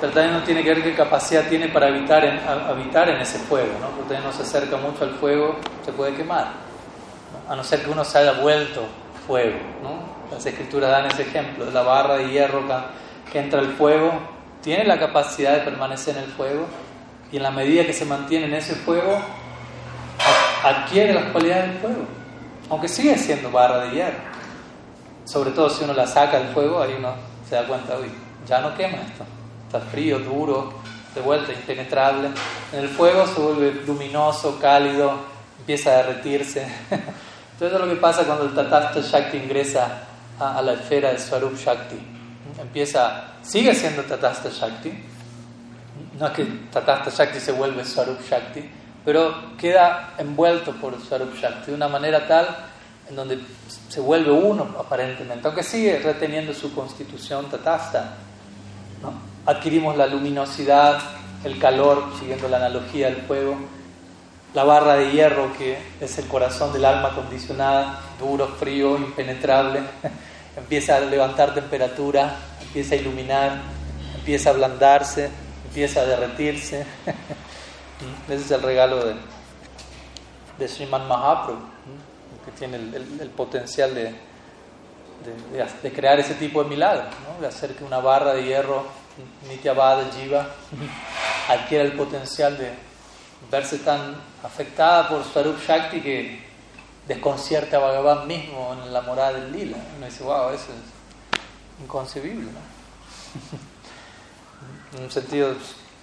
pero 0.00 0.12
también 0.12 0.34
no 0.34 0.42
tiene 0.42 0.62
que 0.62 0.74
ver 0.74 0.82
qué 0.82 0.94
capacidad 0.94 1.44
tiene 1.48 1.68
para 1.68 1.86
habitar 1.86 2.24
en, 3.08 3.20
ese 3.20 3.38
fuego, 3.38 3.72
¿no? 3.80 3.88
porque 3.96 4.18
no 4.20 4.32
se 4.32 4.42
acerca 4.42 4.76
mucho 4.76 5.04
al 5.04 5.12
fuego, 5.12 5.56
se 5.84 5.92
puede 5.92 6.14
quemar, 6.14 6.48
a 7.48 7.56
no 7.56 7.64
ser 7.64 7.82
que 7.82 7.90
uno 7.90 8.04
se 8.04 8.18
haya 8.18 8.32
vuelto 8.32 8.82
fuego. 9.26 9.58
¿no? 9.82 10.34
Las 10.34 10.44
escrituras 10.46 10.90
dan 10.90 11.06
ese 11.06 11.22
ejemplo 11.22 11.70
la 11.70 11.82
barra 11.82 12.16
de 12.16 12.30
hierro 12.30 12.62
que 13.30 13.38
entra 13.38 13.60
al 13.60 13.72
fuego 13.72 14.12
tiene 14.62 14.84
la 14.84 14.98
capacidad 14.98 15.54
de 15.54 15.60
permanecer 15.60 16.16
en 16.16 16.24
el 16.24 16.30
fuego 16.30 16.66
y 17.30 17.36
en 17.36 17.42
la 17.42 17.50
medida 17.50 17.84
que 17.84 17.92
se 17.92 18.04
mantiene 18.04 18.46
en 18.46 18.54
ese 18.54 18.74
fuego, 18.74 19.18
adquiere 20.62 21.12
las 21.12 21.26
cualidades 21.26 21.68
del 21.68 21.78
fuego, 21.80 22.02
aunque 22.70 22.88
sigue 22.88 23.16
siendo 23.18 23.50
barra 23.50 23.84
de 23.84 23.90
hierro. 23.90 24.18
sobre 25.24 25.50
todo 25.50 25.68
si 25.70 25.84
uno 25.84 25.92
la 25.92 26.06
saca 26.06 26.38
del 26.38 26.48
fuego, 26.48 26.80
ahí 26.80 26.94
uno 26.98 27.14
se 27.48 27.56
da 27.56 27.66
cuenta, 27.66 27.96
uy, 27.98 28.10
ya 28.46 28.60
no 28.60 28.74
quema 28.76 28.98
esto, 28.98 29.24
está 29.66 29.80
frío, 29.80 30.18
duro, 30.20 30.72
de 31.14 31.20
vuelta, 31.20 31.52
impenetrable. 31.52 32.28
En 32.72 32.80
el 32.80 32.88
fuego 32.88 33.26
se 33.26 33.40
vuelve 33.40 33.82
luminoso, 33.86 34.58
cálido, 34.60 35.14
empieza 35.60 35.90
a 35.90 35.96
derretirse. 35.98 36.66
Entonces 37.56 37.80
es 37.80 37.86
lo 37.86 37.94
que 37.94 37.98
pasa 37.98 38.24
cuando 38.24 38.44
el 38.44 39.02
Shakti 39.02 39.38
ingresa 39.38 40.02
a, 40.38 40.60
la 40.60 40.74
esfera 40.74 41.08
del 41.08 41.18
Swarup 41.18 41.56
Shakti. 41.56 41.96
Empieza, 42.60 43.28
sigue 43.40 43.74
siendo 43.74 44.02
Tatasta 44.02 44.50
Shakti, 44.50 44.92
no 46.18 46.26
es 46.26 46.32
que 46.32 46.44
Tatasta 46.70 47.08
Shakti 47.08 47.40
se 47.40 47.52
vuelve 47.52 47.82
Swarup 47.82 48.20
Shakti, 48.28 48.62
pero 49.02 49.56
queda 49.56 50.12
envuelto 50.18 50.72
por 50.72 51.02
Swarup 51.02 51.34
Shakti 51.34 51.70
de 51.70 51.74
una 51.74 51.88
manera 51.88 52.28
tal 52.28 52.46
en 53.08 53.16
donde 53.16 53.38
se 53.88 54.00
vuelve 54.00 54.32
uno 54.32 54.76
aparentemente, 54.78 55.46
aunque 55.46 55.62
sigue 55.62 55.98
reteniendo 56.00 56.52
su 56.52 56.74
constitución 56.74 57.46
Tatasta. 57.48 58.16
Adquirimos 59.46 59.96
la 59.96 60.06
luminosidad, 60.06 61.00
el 61.42 61.58
calor, 61.58 62.04
siguiendo 62.18 62.50
la 62.50 62.58
analogía 62.58 63.06
del 63.06 63.22
fuego, 63.22 63.56
la 64.56 64.64
barra 64.64 64.94
de 64.94 65.12
hierro 65.12 65.52
que 65.58 65.76
es 66.00 66.16
el 66.16 66.26
corazón 66.28 66.72
del 66.72 66.86
alma 66.86 67.14
condicionada, 67.14 68.00
duro, 68.18 68.48
frío, 68.48 68.96
impenetrable, 68.96 69.82
empieza 70.56 70.96
a 70.96 71.00
levantar 71.00 71.52
temperatura, 71.52 72.36
empieza 72.62 72.94
a 72.94 72.96
iluminar, 72.96 73.60
empieza 74.14 74.48
a 74.48 74.52
ablandarse, 74.54 75.28
empieza 75.66 76.00
a 76.00 76.04
derretirse. 76.06 76.86
Ese 78.30 78.34
es 78.34 78.50
el 78.50 78.62
regalo 78.62 79.04
de, 79.04 79.16
de 80.58 80.68
Sriman 80.68 81.06
Mahaprabhu, 81.06 81.60
que 82.46 82.50
tiene 82.52 82.78
el, 82.78 83.30
potencial 83.36 83.94
de, 83.94 84.14
de, 85.82 85.92
crear 85.92 86.18
ese 86.18 86.32
tipo 86.32 86.64
de 86.64 86.70
milagros, 86.70 87.04
de 87.42 87.46
hacer 87.46 87.74
que 87.74 87.84
una 87.84 87.98
barra 87.98 88.32
de 88.32 88.44
hierro, 88.44 88.86
Nityabada 89.50 90.10
Jiva, 90.12 90.46
adquiera 91.50 91.84
el 91.84 91.92
potencial 91.92 92.56
de 92.56 92.72
verse 93.50 93.78
tan 93.78 94.16
afectada 94.46 95.08
por 95.08 95.24
Swarup 95.24 95.58
Shakti 95.60 96.00
que 96.00 96.46
desconcierta 97.06 97.76
a 97.76 97.80
Bhagavan 97.80 98.26
mismo 98.26 98.76
en 98.84 98.92
la 98.92 99.00
morada 99.00 99.34
del 99.34 99.52
lila. 99.52 99.76
Uno 99.96 100.06
dice, 100.06 100.22
wow, 100.22 100.50
eso 100.50 100.66
es 100.72 101.82
inconcebible. 101.82 102.46
en 104.96 105.04
un 105.04 105.10
sentido, 105.10 105.54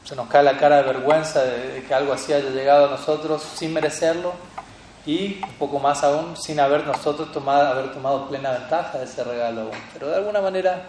se 0.04 0.16
nos 0.16 0.28
cae 0.28 0.44
la 0.44 0.58
cara 0.58 0.78
de 0.78 0.84
vergüenza 0.84 1.44
de, 1.44 1.84
que 1.84 1.94
algo 1.94 2.14
así 2.14 2.34
haya 2.34 2.50
llegado 2.50 2.88
a 2.88 2.90
nosotros 2.90 3.42
sin 3.42 3.74
merecerlo 3.74 4.34
y 5.06 5.42
un 5.44 5.54
poco 5.54 5.80
más 5.80 6.04
aún 6.04 6.36
sin 6.38 6.60
haber 6.60 6.86
nosotros 6.86 7.32
tomado, 7.32 7.68
haber 7.68 7.94
tomado 7.94 8.28
plena 8.28 8.52
ventaja 8.52 8.98
de 8.98 9.06
ese 9.06 9.24
regalo. 9.24 9.72
Pero 9.94 10.10
de 10.10 10.18
alguna 10.18 10.42
manera 10.42 10.84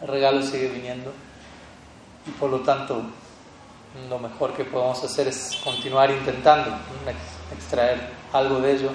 el 0.00 0.08
regalo 0.08 0.42
sigue 0.42 0.68
viniendo 0.68 1.12
y 2.26 2.30
por 2.32 2.50
lo 2.50 2.60
tanto 2.60 3.02
lo 4.08 4.18
mejor 4.18 4.54
que 4.54 4.64
podemos 4.64 5.02
hacer 5.02 5.28
es 5.28 5.60
continuar 5.64 6.10
intentando 6.10 6.70
extraer 7.52 8.00
algo 8.32 8.60
de 8.60 8.72
ello 8.72 8.90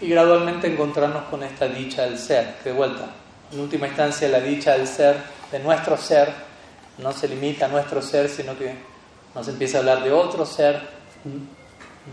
y 0.00 0.08
gradualmente 0.08 0.66
encontrarnos 0.66 1.24
con 1.24 1.42
esta 1.42 1.68
dicha 1.68 2.02
del 2.02 2.18
ser, 2.18 2.56
que 2.62 2.70
de 2.70 2.74
vuelta, 2.74 3.06
en 3.52 3.60
última 3.60 3.86
instancia 3.86 4.28
la 4.28 4.40
dicha 4.40 4.72
del 4.72 4.88
ser, 4.88 5.16
de 5.50 5.58
nuestro 5.58 5.96
ser, 5.96 6.32
no 6.98 7.12
se 7.12 7.28
limita 7.28 7.66
a 7.66 7.68
nuestro 7.68 8.00
ser, 8.02 8.28
sino 8.28 8.56
que 8.56 8.74
nos 9.34 9.46
empieza 9.48 9.78
a 9.78 9.80
hablar 9.80 10.02
de 10.02 10.12
otro 10.12 10.44
ser, 10.46 10.80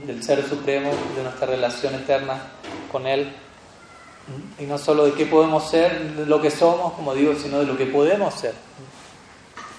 del 0.05 0.21
ser 0.21 0.47
supremo, 0.47 0.91
de 1.15 1.23
nuestra 1.23 1.47
relación 1.47 1.95
eterna 1.95 2.37
con 2.91 3.07
Él, 3.07 3.33
y 4.59 4.65
no 4.65 4.77
solo 4.77 5.05
de 5.05 5.13
qué 5.13 5.25
podemos 5.25 5.69
ser, 5.69 6.15
de 6.15 6.25
lo 6.25 6.41
que 6.41 6.51
somos, 6.51 6.93
como 6.93 7.15
digo, 7.15 7.33
sino 7.35 7.59
de 7.59 7.65
lo 7.65 7.75
que 7.75 7.87
podemos 7.87 8.33
ser 8.35 8.53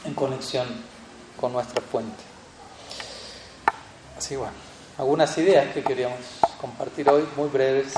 en 0.04 0.14
conexión 0.14 0.66
con 1.38 1.52
nuestra 1.52 1.80
fuente. 1.82 2.29
Así 4.20 4.36
bueno, 4.36 4.52
algunas 4.98 5.38
ideas 5.38 5.72
que 5.72 5.82
queríamos 5.82 6.18
compartir 6.60 7.08
hoy, 7.08 7.26
muy 7.38 7.48
breves. 7.48 7.94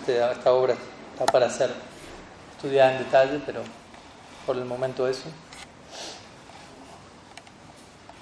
Este, 0.00 0.32
esta 0.32 0.54
obra 0.54 0.74
está 1.12 1.26
para 1.26 1.50
ser 1.50 1.70
estudiada 2.56 2.92
en 2.92 3.04
detalle, 3.04 3.42
pero 3.44 3.60
por 4.46 4.56
el 4.56 4.64
momento 4.64 5.06
eso. 5.06 5.24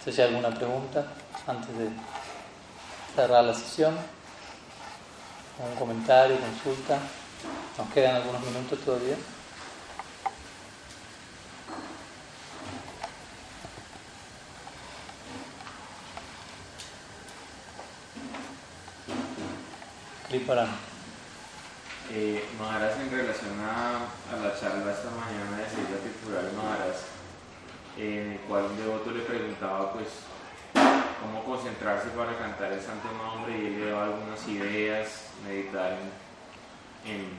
Si 0.04 0.10
hay 0.10 0.28
alguna 0.30 0.50
pregunta 0.52 1.06
antes 1.46 1.68
de 1.78 1.90
cerrar 3.14 3.44
la 3.44 3.54
sesión, 3.54 3.94
un 5.64 5.76
comentario, 5.78 6.36
consulta. 6.40 6.98
Nos 7.78 7.88
quedan 7.94 8.16
algunos 8.16 8.40
minutos 8.40 8.80
todavía. 8.80 9.14
Eh, 22.12 22.44
Maharaj, 22.60 23.00
en 23.00 23.10
relación 23.10 23.56
a, 23.64 24.04
la 24.36 24.52
charla 24.60 24.92
esta 24.92 25.08
mañana 25.08 25.56
de 25.56 25.64
Silvia 25.64 25.96
Tripurari 25.96 26.52
Maharaj, 26.54 26.96
en 27.96 28.32
el 28.32 28.40
cual 28.40 28.64
un 28.66 28.76
devoto 28.76 29.12
le 29.12 29.20
preguntaba 29.20 29.94
pues 29.94 30.08
cómo 31.22 31.42
concentrarse 31.44 32.08
para 32.10 32.36
cantar 32.36 32.70
el 32.70 32.82
santo 32.82 33.08
nombre 33.16 33.56
y 33.56 33.66
él 33.66 33.80
le 33.80 33.90
daba 33.92 34.04
algunas 34.04 34.46
ideas, 34.46 35.32
meditar 35.42 35.92
en, 35.92 36.12
en, 37.10 37.32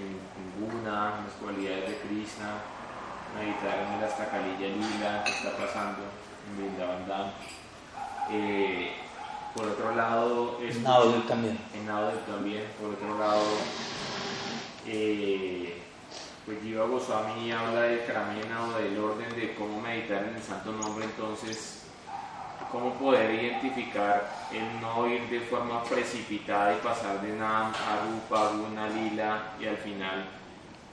en, 0.00 0.84
las 0.86 1.34
cualidades 1.42 1.90
de 1.90 1.98
Krishna, 1.98 2.64
meditar 3.36 3.76
en 3.76 3.92
el 3.92 4.04
Astakalilla 4.04 4.68
Lila 4.68 5.22
que 5.24 5.32
está 5.32 5.50
pasando 5.54 6.00
en 6.48 6.56
Vrindavan 6.56 7.34
eh, 8.30 9.07
por 9.54 9.68
otro 9.68 9.94
lado... 9.94 10.58
En 10.60 10.86
audio 10.86 11.22
también. 11.22 11.58
En 11.74 11.86
también. 12.26 12.64
Por 12.80 12.94
otro 12.94 13.18
lado, 13.18 13.44
eh, 14.86 15.82
pues 16.44 16.62
Jiva 16.62 16.86
Goswami 16.86 17.52
habla 17.52 17.82
del 17.82 18.04
Kramena 18.04 18.68
o 18.68 18.78
del 18.78 18.98
orden 18.98 19.34
de 19.36 19.54
cómo 19.54 19.80
meditar 19.80 20.24
en 20.24 20.36
el 20.36 20.42
Santo 20.42 20.72
Nombre, 20.72 21.04
entonces, 21.04 21.84
cómo 22.72 22.94
poder 22.94 23.34
identificar 23.34 24.48
el 24.52 24.80
no 24.80 25.06
ir 25.06 25.28
de 25.28 25.40
forma 25.40 25.82
precipitada 25.84 26.74
y 26.74 26.80
pasar 26.80 27.20
de 27.20 27.32
Nam 27.32 27.72
a 27.72 28.06
Rupa, 28.06 28.52
Guna, 28.52 28.88
Lila 28.88 29.52
y 29.60 29.66
al 29.66 29.76
final 29.76 30.24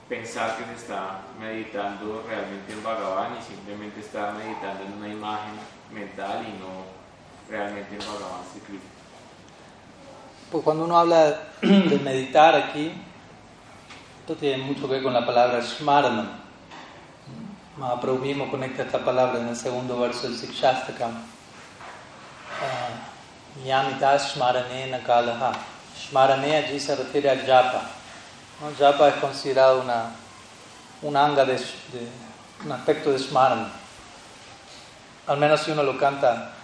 pensar 0.08 0.58
que 0.58 0.66
se 0.66 0.74
está 0.74 1.22
meditando 1.39 2.24
realmente 2.28 2.74
en 2.74 2.84
Bhagavan 2.84 3.38
y 3.39 3.41
simplemente 3.41 3.99
estar 3.99 4.34
meditando 4.34 4.84
en 4.84 4.93
una 4.93 5.08
imagen 5.08 5.53
mental 5.93 6.45
y 6.47 6.60
no 6.60 6.94
realmente 7.49 7.97
no 7.97 8.03
Pues 10.51 10.63
cuando 10.63 10.85
uno 10.85 10.97
habla 10.97 11.39
de 11.61 11.99
meditar 12.03 12.55
aquí, 12.55 12.91
esto 14.21 14.35
tiene 14.35 14.63
mucho 14.63 14.81
que 14.81 14.95
ver 14.95 15.03
con 15.03 15.13
la 15.13 15.25
palabra 15.25 15.61
Shmarana. 15.61 16.39
Mahaprabhu 17.77 18.19
mismo 18.19 18.49
conecta 18.49 18.83
esta 18.83 19.03
palabra 19.03 19.39
en 19.39 19.49
el 19.49 19.55
segundo 19.55 19.99
verso 19.99 20.23
del 20.23 20.37
Sikshastakam. 20.37 21.11
Ah, 22.61 23.63
Yamita 23.65 24.17
Shmaranena 24.17 25.03
Kalaha. 25.03 25.51
Shmarane 25.97 26.55
allí 26.55 26.79
se 26.79 26.95
refiere 26.95 27.29
al 27.29 27.45
japa. 27.45 27.81
Japa 28.79 29.09
es 29.09 29.15
considerado 29.15 29.81
una, 29.81 30.11
un 31.01 31.17
anga 31.17 31.43
de, 31.43 31.59
un 32.63 32.71
aspecto 32.71 33.11
de 33.11 33.19
Shmarana. 33.19 33.69
Al 35.27 35.37
menos 35.37 35.61
si 35.61 35.71
uno 35.71 35.83
lo 35.83 35.97
canta 35.97 36.55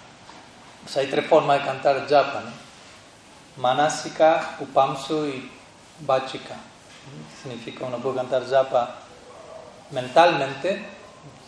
hay 0.95 1.07
tres 1.07 1.25
formas 1.27 1.59
de 1.59 1.65
cantar 1.65 2.07
japa. 2.07 2.43
Manasika, 3.57 4.57
Upamsu 4.59 5.27
y 5.27 5.49
Bachika. 5.99 6.55
Significa 7.41 7.85
uno 7.85 7.97
puede 7.97 8.17
cantar 8.17 8.47
japa 8.49 8.95
mentalmente, 9.91 10.83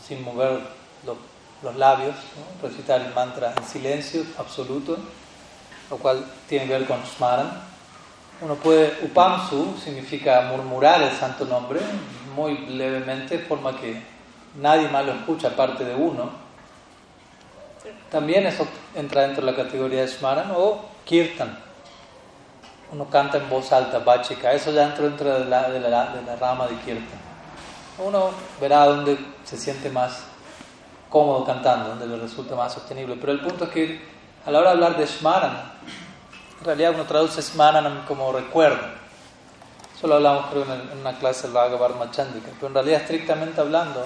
sin 0.05 0.23
mover 0.23 0.61
los, 1.05 1.75
labios, 1.75 2.15
recitar 2.61 3.01
el 3.01 3.13
mantra 3.13 3.53
en 3.55 3.63
silencio 3.63 4.25
absoluto, 4.37 4.97
lo 5.89 5.97
cual 5.97 6.25
tiene 6.47 6.67
que 6.67 6.73
ver 6.73 6.87
con 6.87 6.99
Smaran. 7.05 7.51
Uno 8.41 8.55
puede, 8.55 8.99
Upamsu 9.03 9.77
significa 9.81 10.41
murmurar 10.41 11.01
el 11.01 11.11
santo 11.11 11.45
nombre 11.45 11.79
muy 12.35 12.57
levemente, 12.67 13.39
forma 13.39 13.79
que 13.79 14.01
nadie 14.59 14.89
más 14.89 15.05
lo 15.05 15.13
escucha 15.13 15.49
aparte 15.49 15.85
de 15.85 15.95
uno 15.95 16.42
también 18.09 18.45
eso 18.45 18.67
entra 18.95 19.23
dentro 19.23 19.45
de 19.45 19.51
la 19.51 19.57
categoría 19.57 20.01
de 20.01 20.07
Smaran 20.07 20.51
o 20.55 20.85
Kirtan. 21.05 21.57
Uno 22.91 23.09
canta 23.09 23.37
en 23.37 23.49
voz 23.49 23.71
alta, 23.71 23.99
Bachika, 23.99 24.53
eso 24.53 24.71
ya 24.71 24.85
entra 24.85 25.05
dentro 25.05 25.39
de 25.39 25.45
la, 25.45 26.37
rama 26.39 26.67
de 26.67 26.75
Kirtan. 26.77 27.19
Uno 27.97 28.31
verá 28.61 28.85
dónde 28.85 29.17
se 29.43 29.57
siente 29.57 29.89
más 29.89 30.25
cómodo 31.09 31.43
cantando, 31.43 31.89
donde 31.89 32.07
le 32.07 32.17
resulta 32.17 32.55
más 32.55 32.73
sostenible. 32.73 33.17
Pero 33.19 33.31
el 33.31 33.41
punto 33.41 33.65
es 33.65 33.69
que 33.71 34.01
a 34.45 34.51
la 34.51 34.59
hora 34.59 34.69
de 34.69 34.75
hablar 34.75 34.97
de 34.97 35.07
Smaran, 35.07 35.71
en 36.59 36.65
realidad 36.65 36.93
uno 36.93 37.05
traduce 37.05 37.41
Smaran 37.41 38.05
como 38.07 38.31
recuerdo. 38.31 39.03
Eso 39.95 40.07
lo 40.07 40.15
hablamos 40.15 40.47
creo 40.47 40.63
en, 40.63 40.99
una 40.99 41.17
clase 41.17 41.43
del 41.43 41.53
Bhagavad 41.53 41.95
Machandika. 41.95 42.49
Pero 42.55 42.67
en 42.67 42.73
realidad, 42.73 43.01
estrictamente 43.01 43.61
hablando, 43.61 44.05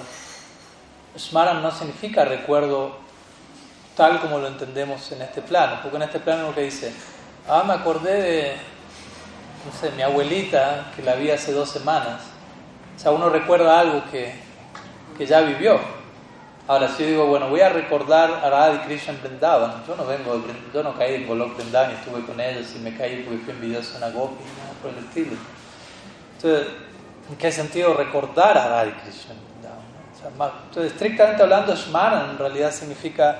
Smaran 1.18 1.62
no 1.62 1.70
significa 1.70 2.24
recuerdo 2.24 3.07
tal 3.98 4.20
como 4.20 4.38
lo 4.38 4.46
entendemos 4.46 5.10
en 5.10 5.22
este 5.22 5.42
plano. 5.42 5.80
Porque 5.82 5.96
en 5.96 6.04
este 6.04 6.20
plano 6.20 6.44
lo 6.44 6.54
que 6.54 6.62
dice, 6.62 6.92
ah, 7.48 7.64
me 7.66 7.74
acordé 7.74 8.22
de, 8.22 8.52
no 9.66 9.78
sé, 9.78 9.90
mi 9.96 10.02
abuelita 10.02 10.92
que 10.94 11.02
la 11.02 11.16
vi 11.16 11.32
hace 11.32 11.52
dos 11.52 11.68
semanas. 11.68 12.22
O 12.96 13.00
sea, 13.00 13.10
uno 13.10 13.28
recuerda 13.28 13.80
algo 13.80 14.04
que, 14.10 14.34
que 15.18 15.26
ya 15.26 15.40
vivió. 15.40 15.80
Ahora, 16.68 16.88
si 16.88 17.02
yo 17.02 17.08
digo, 17.08 17.26
bueno, 17.26 17.48
voy 17.48 17.60
a 17.60 17.70
recordar 17.70 18.30
a 18.30 18.50
Radha 18.50 18.84
Krishna 18.84 19.14
en 19.14 19.40
yo 19.40 19.96
no 19.96 20.06
vengo 20.06 20.38
de 20.38 20.52
yo 20.72 20.82
no 20.82 20.94
caí 20.94 21.14
en 21.14 21.26
Golok 21.26 21.56
Vrindavan 21.56 21.90
y 21.90 21.94
estuve 21.94 22.24
con 22.24 22.38
ellos 22.38 22.66
y 22.76 22.78
me 22.78 22.96
caí 22.96 23.22
porque 23.22 23.38
fui 23.38 23.54
envidioso 23.54 23.94
a 23.94 23.96
una 23.96 24.10
gopi, 24.10 24.44
nada 24.44 24.74
por 24.80 24.92
el 24.92 24.98
estilo. 24.98 25.32
Entonces, 26.36 26.68
¿en 27.30 27.36
qué 27.36 27.50
sentido 27.50 27.94
recordar 27.94 28.56
a 28.58 28.68
Radha 28.68 29.02
Krishna 29.02 29.32
en 29.32 29.40
Vrindavan? 29.48 30.52
entonces, 30.68 30.92
estrictamente 30.92 31.42
hablando, 31.42 31.74
Shmana 31.74 32.30
en 32.30 32.38
realidad 32.38 32.70
significa, 32.70 33.38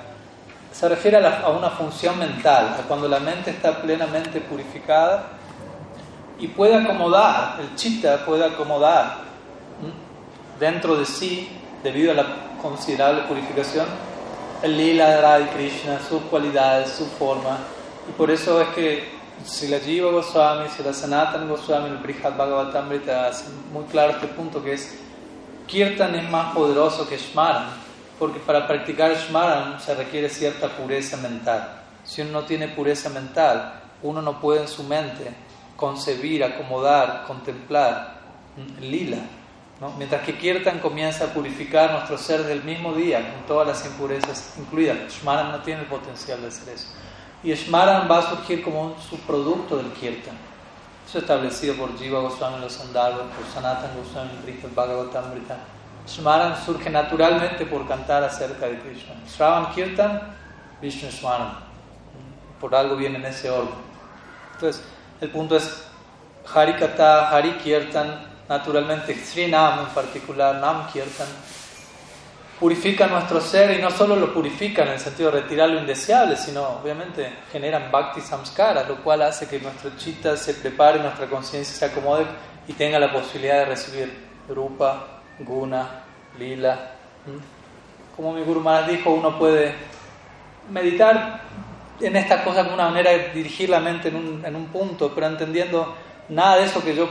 se 0.79 0.89
refiere 0.89 1.17
a, 1.17 1.41
a, 1.41 1.49
una 1.49 1.71
función 1.71 2.17
mental, 2.21 2.77
a 2.79 2.83
cuando 2.87 3.09
la 3.09 3.19
mente 3.19 3.51
está 3.51 3.83
plenamente 3.83 4.41
purificada 4.41 5.31
y 6.39 6.47
puede 6.47 6.77
acomodar, 6.77 7.57
el 7.59 7.75
chitta 7.75 8.25
puede 8.25 8.45
acomodar 8.45 9.17
dentro 10.61 10.95
de 10.95 11.05
sí, 11.05 11.49
debido 11.83 12.13
a 12.13 12.15
la 12.15 12.27
considerable 12.63 13.23
purificación, 13.23 13.87
el 14.63 14.77
lila 14.77 15.11
de 15.11 15.21
Radha 15.21 15.51
Krishna, 15.51 15.99
sus 16.09 16.23
cualidades, 16.23 16.91
su 16.91 17.07
forma. 17.07 17.59
Y 18.09 18.13
por 18.13 18.31
eso 18.31 18.61
es 18.61 18.69
que 18.69 19.09
si 19.45 19.67
la 19.67 19.81
Jiva 19.81 20.13
Goswami, 20.13 20.69
si 20.69 20.85
la 20.85 20.93
Sanatan 20.93 21.49
Goswami, 21.49 21.89
el 21.89 21.99
Brihad 21.99 22.37
Bhagavatamrita 22.37 23.27
hacen 23.27 23.53
muy 23.73 23.85
claro 23.87 24.13
este 24.13 24.29
punto 24.29 24.63
que 24.63 24.75
es 24.75 24.97
Kirtan 25.67 26.15
es 26.15 26.31
más 26.31 26.55
poderoso 26.55 27.09
que 27.09 27.19
Shmaran, 27.19 27.88
porque 28.19 28.41
para 28.41 28.67
practicar 28.67 29.15
Shmaran 29.15 29.81
se 29.81 29.95
requiere 29.95 30.29
cierta 30.29 30.69
pureza 30.69 31.17
mental. 31.19 31.83
Si 32.05 32.23
uno 32.23 32.33
no 32.33 32.43
tiene 32.45 32.69
pureza 32.69 33.11
mental, 33.11 33.81
uno 34.03 34.23
no 34.23 34.41
puede 34.41 34.63
en 34.63 34.69
su 34.69 34.83
mente 34.85 35.33
concebir, 35.77 36.43
acomodar, 36.43 37.25
contemplar 37.27 38.19
lila. 38.81 39.19
Mientras 39.97 40.23
que 40.23 40.37
Kirtan 40.37 40.81
comienza 40.81 41.27
a 41.27 41.29
purificar 41.29 41.93
nuestro 41.93 42.19
ser 42.19 42.43
del 42.43 42.65
mismo 42.65 42.95
día, 42.95 43.33
con 43.33 43.47
todas 43.47 43.69
las 43.69 43.87
impurezas 43.87 44.55
incluidas, 44.59 44.97
Shmaran 45.13 45.53
no 45.53 45.61
tiene 45.61 45.83
el 45.83 45.87
potencial 45.87 46.41
de 46.41 46.49
hacer 46.49 46.75
eso. 46.75 46.89
Y 47.45 47.53
Shmaran 47.53 48.11
va 48.11 48.19
a 48.19 48.31
surgir 48.31 48.65
como 48.65 48.83
un 48.83 48.95
subproducto 49.01 49.77
del 49.77 49.93
Kirtan. 49.93 50.35
Eso 51.07 51.19
es 51.19 51.23
establecido 51.23 51.77
por 51.77 51.97
Jiva 51.97 52.21
Goswami 52.21 52.57
en 52.57 52.63
los 52.63 52.73
Sandalvas, 52.73 53.29
por 53.35 53.47
Sanatan 53.55 53.93
Goswami 53.97 54.31
en 54.45 54.61
el 54.65 54.71
Bhagavatamrita. 54.75 55.59
Shmaran 56.09 56.57
surge 56.65 56.89
naturalmente 56.89 57.67
por 57.67 57.87
cantar 57.87 58.25
acerca 58.25 58.67
de 58.67 58.79
Krishna. 58.79 59.15
Shravan 59.27 59.75
Kirtan, 59.75 60.21
Vishnu 60.81 61.11
Shmaran. 61.11 61.53
Por 62.59 62.75
algo 62.75 62.97
viene 62.97 63.19
en 63.19 63.27
ese 63.27 63.51
orden. 63.51 63.75
Entonces, 64.55 64.83
el 65.21 65.31
punto 65.31 65.57
es 65.57 65.85
Hari 66.53 66.73
Kata, 66.75 67.29
Hari 67.29 67.53
Kirtan, 67.59 68.27
naturalmente 68.49 69.15
Nam 69.49 69.81
en 69.81 69.87
particular, 69.95 70.57
Nam 70.57 70.87
Kirtan, 70.91 71.27
purifica 72.59 73.07
nuestro 73.07 73.41
ser 73.41 73.79
y 73.79 73.83
no 73.83 73.91
solo 73.91 74.17
lo 74.17 74.33
purifica 74.33 74.83
en 74.83 74.89
el 74.89 74.99
sentido 74.99 75.31
de 75.31 75.43
retirar 75.43 75.69
lo 75.69 75.79
indeseable, 75.79 76.37
sino 76.37 76.63
obviamente 76.83 77.31
generan 77.53 77.93
Bhakti 77.93 78.23
Samskara, 78.23 78.83
lo 78.85 78.97
cual 79.05 79.23
hace 79.23 79.47
que 79.47 79.61
nuestro 79.61 79.91
chitta 79.97 80.37
se 80.37 80.55
prepare, 80.55 80.99
nuestra 80.99 81.27
conciencia 81.27 81.75
se 81.77 81.85
acomode 81.85 82.25
y 82.67 82.73
tenga 82.73 82.99
la 82.99 83.13
posibilidad 83.13 83.59
de 83.59 83.65
recibir 83.67 84.29
Rupa, 84.49 85.18
Guna, 85.41 86.05
Lila. 86.39 86.93
Como 88.17 88.33
mi 88.33 88.43
Guru 88.43 88.61
Maharaj 88.61 88.91
dijo, 88.91 89.11
uno 89.11 89.39
puede 89.39 89.75
meditar 90.71 91.41
en 92.01 92.17
estas 92.17 92.43
cosas 92.43 92.65
como 92.65 92.75
una 92.75 92.89
manera 92.89 93.11
de 93.11 93.31
dirigir 93.31 93.71
la 93.71 93.81
mente 93.81 94.09
en 94.09 94.17
un, 94.17 94.45
en 94.45 94.57
un 94.57 94.67
punto, 94.67 95.13
pero 95.15 95.27
entendiendo 95.27 95.95
nada 96.29 96.57
de 96.57 96.65
eso 96.65 96.83
que 96.83 96.95
yo, 96.95 97.09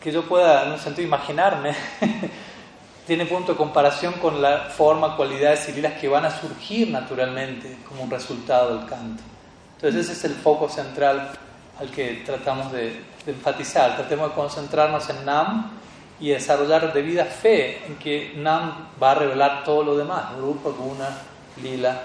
que 0.00 0.12
yo 0.12 0.22
pueda, 0.22 0.66
en 0.66 0.72
un 0.72 0.78
sentido, 0.78 1.06
imaginarme, 1.06 1.74
tiene 3.06 3.26
punto 3.26 3.52
de 3.52 3.58
comparación 3.58 4.14
con 4.14 4.40
la 4.40 4.66
forma, 4.66 5.16
cualidades 5.16 5.68
y 5.68 5.72
lilas 5.72 5.94
que 5.94 6.08
van 6.08 6.24
a 6.24 6.30
surgir 6.30 6.88
naturalmente 6.88 7.78
como 7.88 8.04
un 8.04 8.10
resultado 8.10 8.78
del 8.78 8.88
canto. 8.88 9.22
Entonces 9.76 10.04
ese 10.04 10.12
es 10.12 10.24
el 10.24 10.34
foco 10.34 10.68
central 10.68 11.32
al 11.80 11.90
que 11.90 12.22
tratamos 12.24 12.70
de, 12.72 13.02
enfatizar. 13.26 13.96
Tratemos 13.96 14.30
de 14.30 14.34
concentrarnos 14.34 15.08
en 15.10 15.24
Nam 15.24 15.70
y 16.22 16.30
desarrollar 16.30 16.92
debida 16.92 17.24
fe 17.24 17.84
en 17.84 17.96
que 17.96 18.32
Nam 18.36 18.90
va 19.02 19.10
a 19.10 19.14
revelar 19.16 19.64
todo 19.64 19.82
lo 19.82 19.96
demás, 19.96 20.36
Rupa, 20.38 20.70
Guna, 20.70 21.08
Lila. 21.60 22.00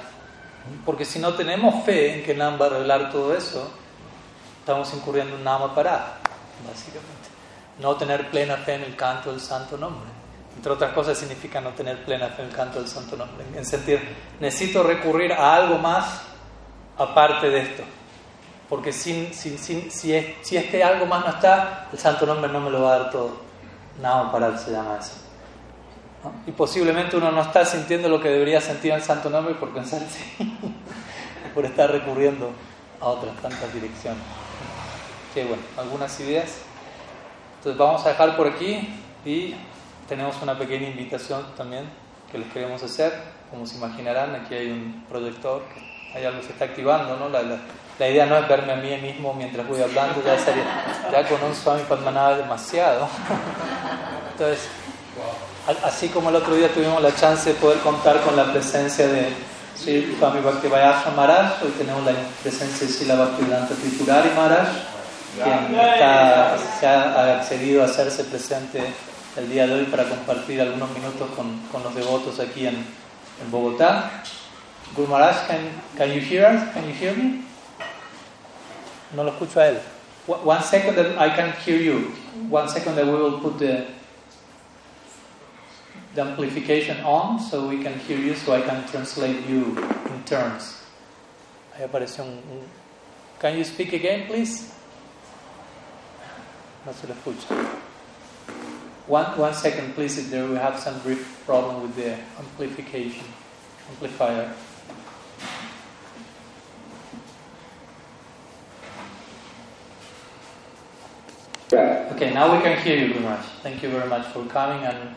Porque 0.84 1.06
si 1.06 1.20
no 1.20 1.36
tenemos 1.36 1.86
fe 1.86 2.16
en 2.16 2.24
que 2.26 2.34
Nam 2.34 2.60
va 2.60 2.66
a 2.66 2.70
revelar 2.70 3.12
todo 3.12 3.36
eso, 3.38 3.72
estamos 4.60 4.92
incurriendo 4.96 5.36
en 5.36 5.44
Nama 5.44 5.74
para 5.76 6.16
básicamente. 6.68 7.30
No 7.80 7.96
tener 7.96 8.32
plena 8.32 8.58
fe 8.58 8.74
en 8.74 8.82
el 8.82 8.96
canto 8.96 9.30
del 9.30 9.40
santo 9.40 9.78
nombre. 9.78 10.10
Entre 10.56 10.72
otras 10.72 10.94
cosas 10.94 11.16
significa 11.16 11.62
no 11.62 11.70
tener 11.70 12.04
plena 12.04 12.30
fe 12.30 12.42
en 12.42 12.48
el 12.48 12.56
canto 12.56 12.80
del 12.80 12.88
santo 12.88 13.16
nombre. 13.16 13.46
En 13.56 13.64
sentir, 13.64 14.02
necesito 14.40 14.82
recurrir 14.82 15.32
a 15.32 15.54
algo 15.54 15.78
más 15.78 16.24
aparte 16.98 17.52
de 17.52 17.62
esto. 17.62 17.84
Porque 18.68 18.92
sin, 18.92 19.32
sin, 19.32 19.60
sin, 19.60 19.92
si 19.92 20.58
este 20.58 20.84
algo 20.84 21.06
más 21.06 21.24
no 21.24 21.34
está, 21.34 21.88
el 21.94 22.00
santo 22.00 22.26
nombre 22.26 22.52
no 22.52 22.60
me 22.60 22.72
lo 22.72 22.82
va 22.82 22.96
a 22.96 22.98
dar 22.98 23.12
todo. 23.12 23.47
Nada 24.02 24.32
para 24.32 24.58
se 24.58 24.72
llama 24.72 24.98
eso. 25.00 25.14
Y 26.46 26.52
posiblemente 26.52 27.16
uno 27.16 27.32
no 27.32 27.42
está 27.42 27.64
sintiendo 27.64 28.10
lo 28.10 28.20
que 28.22 28.30
debería 28.30 28.60
sentir 28.60 28.92
en 28.92 28.98
el 28.98 29.04
santo 29.04 29.30
nombre 29.30 29.56
por 29.56 29.70
pensar 29.70 30.02
por 31.54 31.66
estar 31.66 31.90
recurriendo 31.92 32.52
a 33.00 33.06
otras 33.06 33.36
tantas 33.38 33.74
direcciones 33.74 34.24
bueno, 35.44 35.64
algunas 35.78 36.20
ideas. 36.20 36.60
Entonces 37.58 37.78
vamos 37.78 38.06
a 38.06 38.10
dejar 38.10 38.36
por 38.36 38.48
aquí 38.48 38.90
y 39.26 39.56
tenemos 40.08 40.36
una 40.42 40.58
pequeña 40.58 40.90
invitación 40.90 41.46
también 41.56 41.90
que 42.32 42.38
les 42.38 42.52
queremos 42.52 42.82
hacer. 42.84 43.14
Como 43.52 43.66
se 43.66 43.78
imaginarán, 43.78 44.36
aquí 44.36 44.54
hay 44.54 44.72
un 44.72 45.06
proyector, 45.08 45.64
hay 46.14 46.26
algo 46.26 46.40
que 46.40 46.48
se 46.48 46.54
está 46.54 46.66
activando, 46.66 47.18
¿no? 47.18 47.30
La, 47.30 47.42
la, 47.42 47.58
idea 48.08 48.26
no 48.26 48.38
es 48.38 48.48
verme 48.48 48.74
a 48.74 48.76
mí 48.76 48.96
mismo 48.98 49.34
mientras 49.34 49.68
voy 49.68 49.82
hablando, 49.82 50.22
ya, 50.24 50.38
sería, 50.38 50.64
ya 51.12 51.28
con 51.28 51.42
un 51.44 51.56
Swami 51.56 51.84
Padmanabha 51.84 52.38
demasiado. 52.38 53.08
Entonces, 54.40 54.68
así 55.84 56.10
como 56.10 56.30
el 56.30 56.36
otro 56.36 56.54
día 56.54 56.72
tuvimos 56.72 57.02
la 57.02 57.16
chance 57.16 57.54
de 57.54 57.56
poder 57.56 57.80
contar 57.80 58.22
con 58.22 58.36
la 58.36 58.52
presencia 58.52 59.08
de 59.08 59.30
Sri 59.76 60.16
Swami 60.20 60.42
Bhaktivayasha 60.42 61.10
Maharaj, 61.16 61.64
hoy 61.64 61.72
tenemos 61.72 62.06
la 62.06 62.12
presencia 62.44 62.86
de 62.86 62.94
Sila 62.94 63.16
Bhaktivedanta 63.16 63.74
Triturari 63.74 64.30
Maharaj, 64.36 64.68
quien 65.44 65.82
se 66.80 66.86
ha 66.86 67.40
accedido 67.40 67.82
a 67.82 67.86
hacerse 67.86 68.26
presente 68.26 68.84
el 69.38 69.50
día 69.50 69.66
de 69.66 69.74
hoy 69.74 69.86
para 69.86 70.04
compartir 70.04 70.62
algunos 70.62 70.92
minutos 70.92 71.32
con, 71.36 71.60
con 71.72 71.82
los 71.82 71.96
devotos 71.96 72.40
aquí 72.40 72.68
en, 72.68 72.76
en 72.76 73.52
Bogotá. 73.52 74.22
Guru 74.96 75.08
Maharaj, 75.08 75.48
can, 75.48 75.62
can 75.98 76.14
you 76.14 76.22
hear 76.22 76.46
us? 76.46 76.62
Can 76.76 76.88
you 76.88 76.94
hear 76.94 77.18
me? 77.18 77.42
No 79.16 79.24
lo 79.24 79.32
escucho 79.32 79.60
a 79.60 79.70
él. 79.70 79.80
One 80.28 80.62
second 80.62 80.96
I 81.18 81.36
can 81.36 81.54
hear 81.66 81.82
you. 81.82 82.12
One 82.52 82.70
second 82.70 82.96
that 82.98 83.06
we 83.08 83.14
will 83.14 83.40
put 83.40 83.58
the, 83.58 83.97
the 86.18 86.24
amplification 86.24 86.98
on 87.06 87.40
so 87.40 87.68
we 87.68 87.84
can 87.84 87.94
hear 88.00 88.18
you 88.18 88.34
so 88.34 88.54
I 88.54 88.62
can 88.62 88.88
translate 88.88 89.46
you 89.46 89.78
in 89.78 90.24
un... 90.34 90.60
Can 93.38 93.56
you 93.56 93.64
speak 93.64 93.94
again, 93.94 94.26
please? 94.26 94.74
no 96.88 96.92
se 96.92 97.06
lo 97.08 97.14
escucha. 97.14 97.54
One, 99.06 99.38
one 99.38 99.54
second, 99.54 99.94
please, 99.94 100.18
if 100.18 100.32
there 100.32 100.48
we 100.48 100.56
have 100.56 100.80
some 100.80 101.00
brief 101.02 101.44
problem 101.46 101.84
with 101.84 101.96
the 101.96 102.18
amplification, 102.40 103.26
amplifier. 103.92 104.52
Okay, 111.72 112.34
now 112.34 112.56
we 112.56 112.64
can 112.64 112.82
hear 112.82 113.06
you 113.06 113.14
very 113.14 113.24
much. 113.24 113.46
Thank 113.62 113.84
you 113.84 113.90
very 113.90 114.10
much 114.10 114.26
for 114.28 114.44
coming, 114.46 114.84
and 114.84 115.16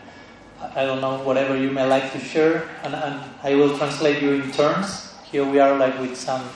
I 0.60 0.84
don't 0.84 1.00
know 1.00 1.18
whatever 1.24 1.56
you 1.56 1.70
may 1.70 1.86
like 1.86 2.12
to 2.12 2.20
share, 2.20 2.68
and, 2.84 2.94
and 2.94 3.20
I 3.42 3.54
will 3.54 3.76
translate 3.78 4.22
you 4.22 4.32
in 4.32 4.52
turns. 4.52 5.16
Here 5.24 5.44
we 5.44 5.58
are, 5.58 5.76
like 5.76 5.98
with 5.98 6.16
some 6.16 6.48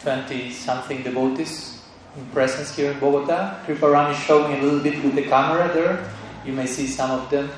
twenty 0.00 0.50
something 0.50 1.02
devotees 1.02 1.82
in 2.16 2.26
presence 2.26 2.76
here 2.76 2.92
in 2.92 3.00
Bogota. 3.00 3.58
Kriparam 3.66 4.12
is 4.12 4.18
showing 4.18 4.58
a 4.58 4.62
little 4.62 4.80
bit 4.80 5.02
with 5.02 5.14
the 5.14 5.22
camera 5.22 5.72
there. 5.72 6.10
You 6.44 6.52
may 6.52 6.66
see 6.66 6.86
some 6.86 7.10
of 7.10 7.30
them 7.30 7.50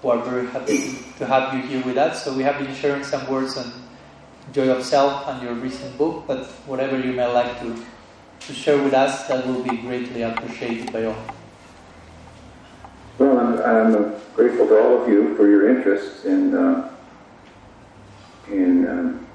who 0.00 0.08
are 0.10 0.22
very 0.22 0.46
happy 0.46 0.98
to 1.18 1.26
have 1.26 1.52
you 1.52 1.62
here 1.62 1.84
with 1.84 1.98
us. 1.98 2.24
So 2.24 2.32
we 2.34 2.42
have 2.44 2.58
been 2.58 2.74
sharing 2.74 3.02
some 3.02 3.26
words 3.28 3.56
on 3.56 3.72
Joy 4.52 4.70
of 4.70 4.84
Self 4.84 5.26
and 5.28 5.42
your 5.42 5.54
recent 5.54 5.98
book, 5.98 6.24
but 6.26 6.46
whatever 6.66 6.98
you 6.98 7.12
may 7.12 7.26
like 7.26 7.60
to, 7.60 7.76
to 8.46 8.52
share 8.52 8.82
with 8.82 8.94
us, 8.94 9.26
that 9.28 9.46
will 9.46 9.62
be 9.62 9.76
greatly 9.78 10.22
appreciated 10.22 10.92
by 10.92 11.04
all. 11.06 11.16
I'm 13.20 14.14
grateful 14.34 14.66
to 14.68 14.82
all 14.82 15.02
of 15.02 15.08
you 15.08 15.36
for 15.36 15.48
your 15.48 15.68
interest 15.76 16.24
in 16.24 16.54
uh, 16.54 16.90
in 18.48 18.88
um, 18.88 19.26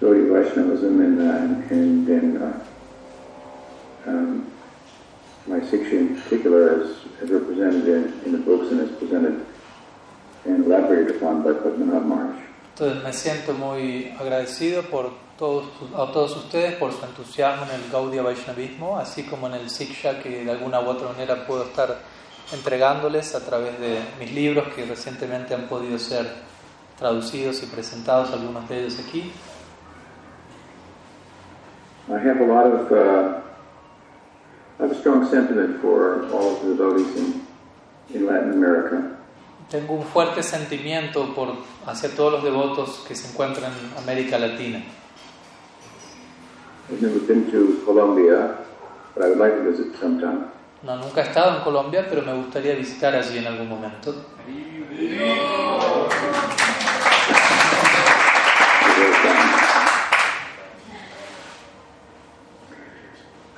Vaishnavism 0.00 1.00
and, 1.00 2.40
uh, 2.40 2.46
uh, 2.46 4.10
um, 4.10 4.50
my 5.46 5.60
Siksha 5.60 5.92
in 5.92 6.20
particular 6.20 6.82
as, 6.82 6.90
as 7.22 7.30
represented 7.30 7.88
in, 7.88 8.20
in 8.24 8.32
the 8.32 8.38
books 8.38 8.70
and 8.70 8.80
as 8.80 8.90
presented 8.96 9.44
and 10.44 10.64
elaborated 10.64 11.16
upon 11.16 11.42
by 11.42 11.52
Padmanabh 11.52 12.04
Maharaj. 12.04 12.38
Entonces 12.74 13.02
me 13.02 13.12
siento 13.12 13.54
muy 13.54 14.14
agradecido 14.20 14.82
por 14.82 15.10
todos, 15.36 15.66
a 15.96 16.12
todos 16.12 16.36
ustedes 16.36 16.74
por 16.74 16.92
su 16.92 17.04
entusiasmo 17.04 17.64
en 17.64 17.80
el 17.80 17.90
Gaudiya 17.90 18.22
Vaishnavismo, 18.22 18.98
así 18.98 19.24
como 19.24 19.48
en 19.48 19.54
el 19.54 19.70
Siksha 19.70 20.22
que 20.22 20.44
de 20.44 20.50
alguna 20.50 20.80
u 20.80 20.86
otra 20.86 21.08
manera 21.08 21.44
puedo 21.46 21.64
estar 21.64 21.98
entregándoles 22.52 23.34
a 23.34 23.44
través 23.44 23.78
de 23.78 24.00
mis 24.18 24.32
libros 24.32 24.68
que 24.74 24.84
recientemente 24.86 25.54
han 25.54 25.68
podido 25.68 25.98
ser 25.98 26.26
traducidos 26.98 27.62
y 27.62 27.66
presentados, 27.66 28.32
algunos 28.32 28.68
de 28.68 28.80
ellos 28.80 28.98
aquí. 28.98 29.32
I 32.08 32.14
have 32.14 32.40
a 32.40 32.46
lot 32.46 32.66
of, 32.66 32.90
uh, 32.90 33.40
I 34.78 34.84
have 34.84 34.92
a 34.92 34.98
strong 34.98 35.28
sentiment 35.28 35.80
for 35.82 36.24
all 36.32 36.56
of 36.56 36.62
the 36.62 36.74
devotees 36.74 37.14
in, 37.16 37.42
in 38.14 38.26
Latin 38.26 38.52
America. 38.52 39.18
Tengo 39.70 39.92
un 39.94 40.04
fuerte 40.04 40.42
sentimiento 40.42 41.34
por, 41.34 41.48
hacia 41.86 42.08
todos 42.08 42.32
los 42.32 42.42
devotos 42.42 43.04
que 43.06 43.14
se 43.14 43.28
encuentran 43.28 43.70
en 43.72 44.02
América 44.02 44.38
Latina. 44.38 44.82
I've 46.90 47.02
never 47.02 47.20
been 47.20 47.50
to 47.50 47.82
Colombia, 47.84 48.56
but 49.14 49.22
I 49.22 49.28
would 49.28 49.38
like 49.38 49.52
to 49.52 49.70
visit 49.70 49.94
sometime. 50.00 50.46
No, 50.82 50.96
nunca 50.96 51.22
he 51.22 51.24
estado 51.24 51.56
en 51.56 51.64
Colombia, 51.64 52.06
pero 52.08 52.22
me 52.22 52.32
gustaría 52.34 52.74
visitar 52.74 53.14
allí 53.14 53.38
en 53.38 53.46
algún 53.46 53.68
momento. 53.68 54.14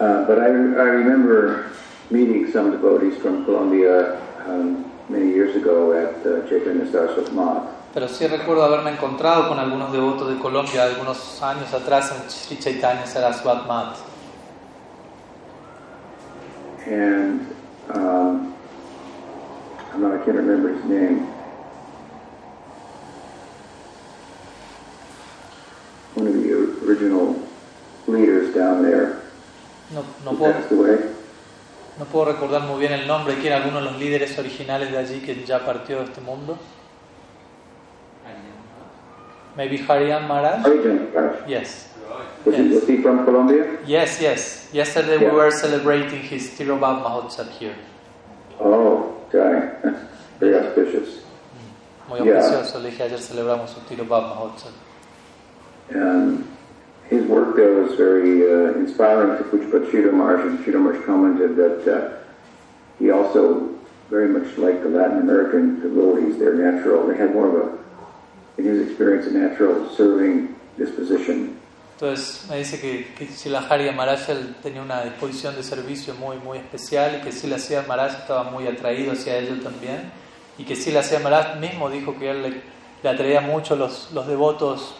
Uh, 0.01 0.25
but 0.27 0.39
I, 0.39 0.47
I 0.47 0.89
remember 0.89 1.67
meeting 2.11 2.51
some 2.51 2.71
devotees 2.71 3.19
from 3.21 3.45
Colombia 3.45 4.17
um, 4.47 4.87
many 5.11 5.31
years 5.31 5.55
ago 5.55 5.93
at 5.93 6.25
uh, 6.25 6.49
Chaitanya 6.49 6.87
Saraswat 6.91 7.33
Math. 7.33 7.69
Pero 7.93 8.09
sí 8.09 8.27
recuerdo 8.27 8.65
haberme 8.65 8.93
encontrado 8.93 9.49
con 9.49 9.59
algunos 9.59 9.93
devotos 9.93 10.31
de 10.31 10.39
Colombia 10.39 10.85
algunos 10.85 11.43
años 11.43 11.75
atrás 11.75 12.13
en 12.13 12.31
Sri 12.31 12.59
Chaitanya 12.59 13.05
Saraswat 13.05 13.67
Math. 13.67 13.99
And 16.87 17.47
um, 17.91 18.55
I'm 19.93 20.01
not, 20.03 20.13
I 20.21 20.25
can't 20.25 20.37
remember 20.37 20.73
his 20.75 20.85
name. 20.85 21.27
One 26.15 26.27
of 26.27 26.35
the 26.35 26.53
original 26.87 27.37
leaders 28.07 28.53
down 28.55 28.83
there 28.83 29.21
No, 29.95 30.05
no, 30.25 30.33
puedo, 30.37 30.53
passed 30.53 30.73
away. 30.73 30.99
no 31.99 32.05
puedo 32.07 32.27
recordar 32.33 32.63
muy 32.63 32.81
bien 32.81 32.93
el 32.93 33.07
nombre, 33.07 33.37
que 33.37 33.47
era 33.47 33.57
alguno 33.59 33.79
de 33.79 33.85
los 33.85 33.99
líderes 33.99 34.39
originales 34.39 34.91
de 34.91 34.99
allí 34.99 35.21
que 35.21 35.45
ya 35.45 35.65
partió 35.65 35.99
de 35.99 36.05
este 36.05 36.21
mundo. 36.21 36.59
Maybe 39.57 39.85
Hariam 39.87 40.27
Maharaj? 40.29 40.65
Harijan 40.65 41.09
Maharaj. 41.13 41.47
Yes. 41.47 41.90
Was, 42.45 42.57
he, 42.57 42.63
was 42.69 42.87
he 42.89 42.97
from 43.03 43.25
Colombia? 43.25 43.79
Yes, 43.87 44.21
yes. 44.21 44.69
Yesterday 44.73 45.19
we 45.19 45.31
were 45.31 45.51
celebrating 45.51 46.21
his 46.23 46.51
Tirobab 46.51 47.03
Mahotsav 47.05 47.51
here. 47.51 47.75
Oh, 48.59 49.15
okay. 49.29 49.73
Very 50.39 50.55
auspicious. 50.57 51.23
Muy 52.09 52.19
Yeah. 52.25 52.41
auspicioso, 52.41 52.83
le 52.83 52.91
dije 52.91 53.03
ayer 53.03 53.19
celebramos 53.19 53.71
su 53.71 53.81
Tirobab 53.89 54.35
Mahotsav. 54.35 54.73
And 55.91 56.47
his 57.09 57.25
work 57.27 57.57
there 57.57 57.75
was 57.83 57.95
very 57.97 58.43
uh, 58.43 58.73
inspiring 58.75 59.37
to 59.39 59.45
Puchpat 59.45 59.91
Sridhar 59.91 60.13
Maharaj, 60.13 60.47
and 60.47 60.59
Sridhar 60.65 61.05
commented 61.05 61.57
that 61.57 61.87
uh, 61.89 62.11
he 62.99 63.11
also, 63.11 63.69
very 64.09 64.29
much 64.29 64.57
like 64.57 64.83
the 64.83 64.89
Latin 64.89 65.19
American 65.19 65.81
devotees, 65.81 66.39
they're 66.39 66.55
natural. 66.55 67.07
They 67.07 67.17
had 67.17 67.33
more 67.35 67.49
of 67.49 67.55
a, 67.69 67.79
in 68.59 68.65
his 68.65 68.89
experience, 68.89 69.27
a 69.27 69.33
natural 69.33 69.89
serving 69.97 70.55
disposition. 70.79 71.60
Entonces 72.01 72.47
me 72.49 72.57
dice 72.57 72.81
que, 72.81 73.13
que 73.13 73.27
Shilahari 73.27 73.91
Maharaj 73.91 74.21
tenía 74.63 74.81
una 74.81 75.03
disposición 75.03 75.55
de 75.55 75.63
servicio 75.63 76.15
muy, 76.15 76.39
muy 76.39 76.57
especial 76.57 77.19
y 77.21 77.23
que 77.23 77.31
Silasya 77.31 77.85
Maharaj 77.87 78.21
estaba 78.21 78.45
muy 78.45 78.67
atraído 78.67 79.13
hacia 79.13 79.37
ello 79.37 79.61
también 79.63 80.11
y 80.57 80.65
que 80.65 80.77
Silasya 80.77 81.19
Maharaj 81.19 81.59
mismo 81.59 81.91
dijo 81.91 82.19
que 82.19 82.31
él 82.31 82.43
le, 82.43 82.63
le 83.03 83.09
atraía 83.11 83.43
mucho 83.43 83.77
los, 83.77 84.09
los 84.15 84.27
devotos 84.27 84.95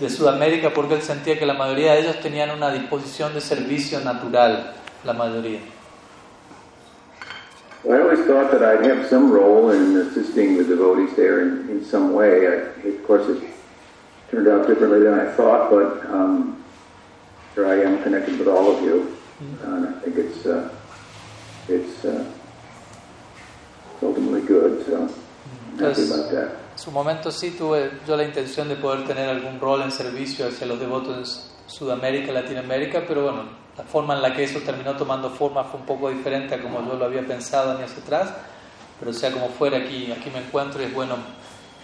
de 0.00 0.08
Sudamérica 0.08 0.70
porque 0.72 0.94
él 0.94 1.02
sentía 1.02 1.38
que 1.38 1.44
la 1.44 1.52
mayoría 1.52 1.92
de 1.92 2.00
ellos 2.00 2.18
tenían 2.20 2.50
una 2.50 2.70
disposición 2.70 3.34
de 3.34 3.42
servicio 3.42 4.00
natural, 4.00 4.72
la 5.04 5.12
mayoría. 5.12 5.60
I 7.84 7.92
always 7.92 8.20
thought 8.26 8.50
that 8.52 8.62
I'd 8.62 8.90
have 8.90 9.06
some 9.10 9.30
role 9.30 9.70
in 9.70 9.98
assisting 9.98 10.56
the 10.56 10.64
devotees 10.64 11.14
there 11.14 11.42
in, 11.42 11.68
in 11.68 11.84
some 11.84 12.14
way. 12.14 12.46
I, 12.46 12.88
of 12.88 13.06
course, 13.06 13.26
turned 14.30 14.48
out 14.48 14.66
differently 14.66 15.00
than 15.00 15.14
I 15.14 15.30
thought, 15.32 15.70
but 15.70 16.04
um, 16.10 16.62
here 17.54 17.66
I 17.66 17.82
am 17.82 18.02
connected 18.02 18.38
with 18.38 18.48
all 18.48 18.76
of 18.76 18.82
you, 18.82 19.16
and 19.64 19.88
I 19.88 19.92
think 20.00 20.16
it's 20.16 20.46
uh, 20.46 20.68
it's 21.68 22.04
uh, 22.04 22.24
ultimately 24.02 24.42
good. 24.42 24.84
So 24.86 24.96
I'm 25.02 25.78
happy 25.78 26.04
about 26.04 26.30
that. 26.32 26.66
En 26.72 26.82
su 26.82 26.90
momento 26.90 27.30
sí 27.30 27.52
tuve 27.52 27.90
yo 28.06 28.16
la 28.16 28.24
intención 28.24 28.68
de 28.68 28.76
poder 28.76 29.06
tener 29.06 29.30
algún 29.30 29.58
rol 29.58 29.80
en 29.82 29.90
servicio 29.90 30.46
hacia 30.46 30.66
los 30.66 30.78
devotos 30.78 31.16
de 31.16 31.72
Sudamérica, 31.72 32.32
Latinoamérica, 32.32 33.04
pero 33.08 33.22
bueno, 33.22 33.44
la 33.78 33.84
forma 33.84 34.14
en 34.14 34.20
la 34.20 34.34
que 34.34 34.44
eso 34.44 34.60
terminó 34.60 34.94
tomando 34.94 35.30
forma 35.30 35.64
fue 35.64 35.80
un 35.80 35.86
poco 35.86 36.10
diferente 36.10 36.54
a 36.54 36.60
como 36.60 36.86
yo 36.86 36.94
lo 36.96 37.06
había 37.06 37.26
pensado 37.26 37.78
años 37.78 37.92
atrás, 37.96 38.30
pero 39.00 39.12
sea 39.14 39.32
como 39.32 39.48
fuera, 39.48 39.78
aquí, 39.78 40.12
aquí 40.12 40.30
me 40.30 40.40
encuentro 40.40 40.82
y 40.82 40.84
es 40.84 40.92
bueno, 40.92 41.16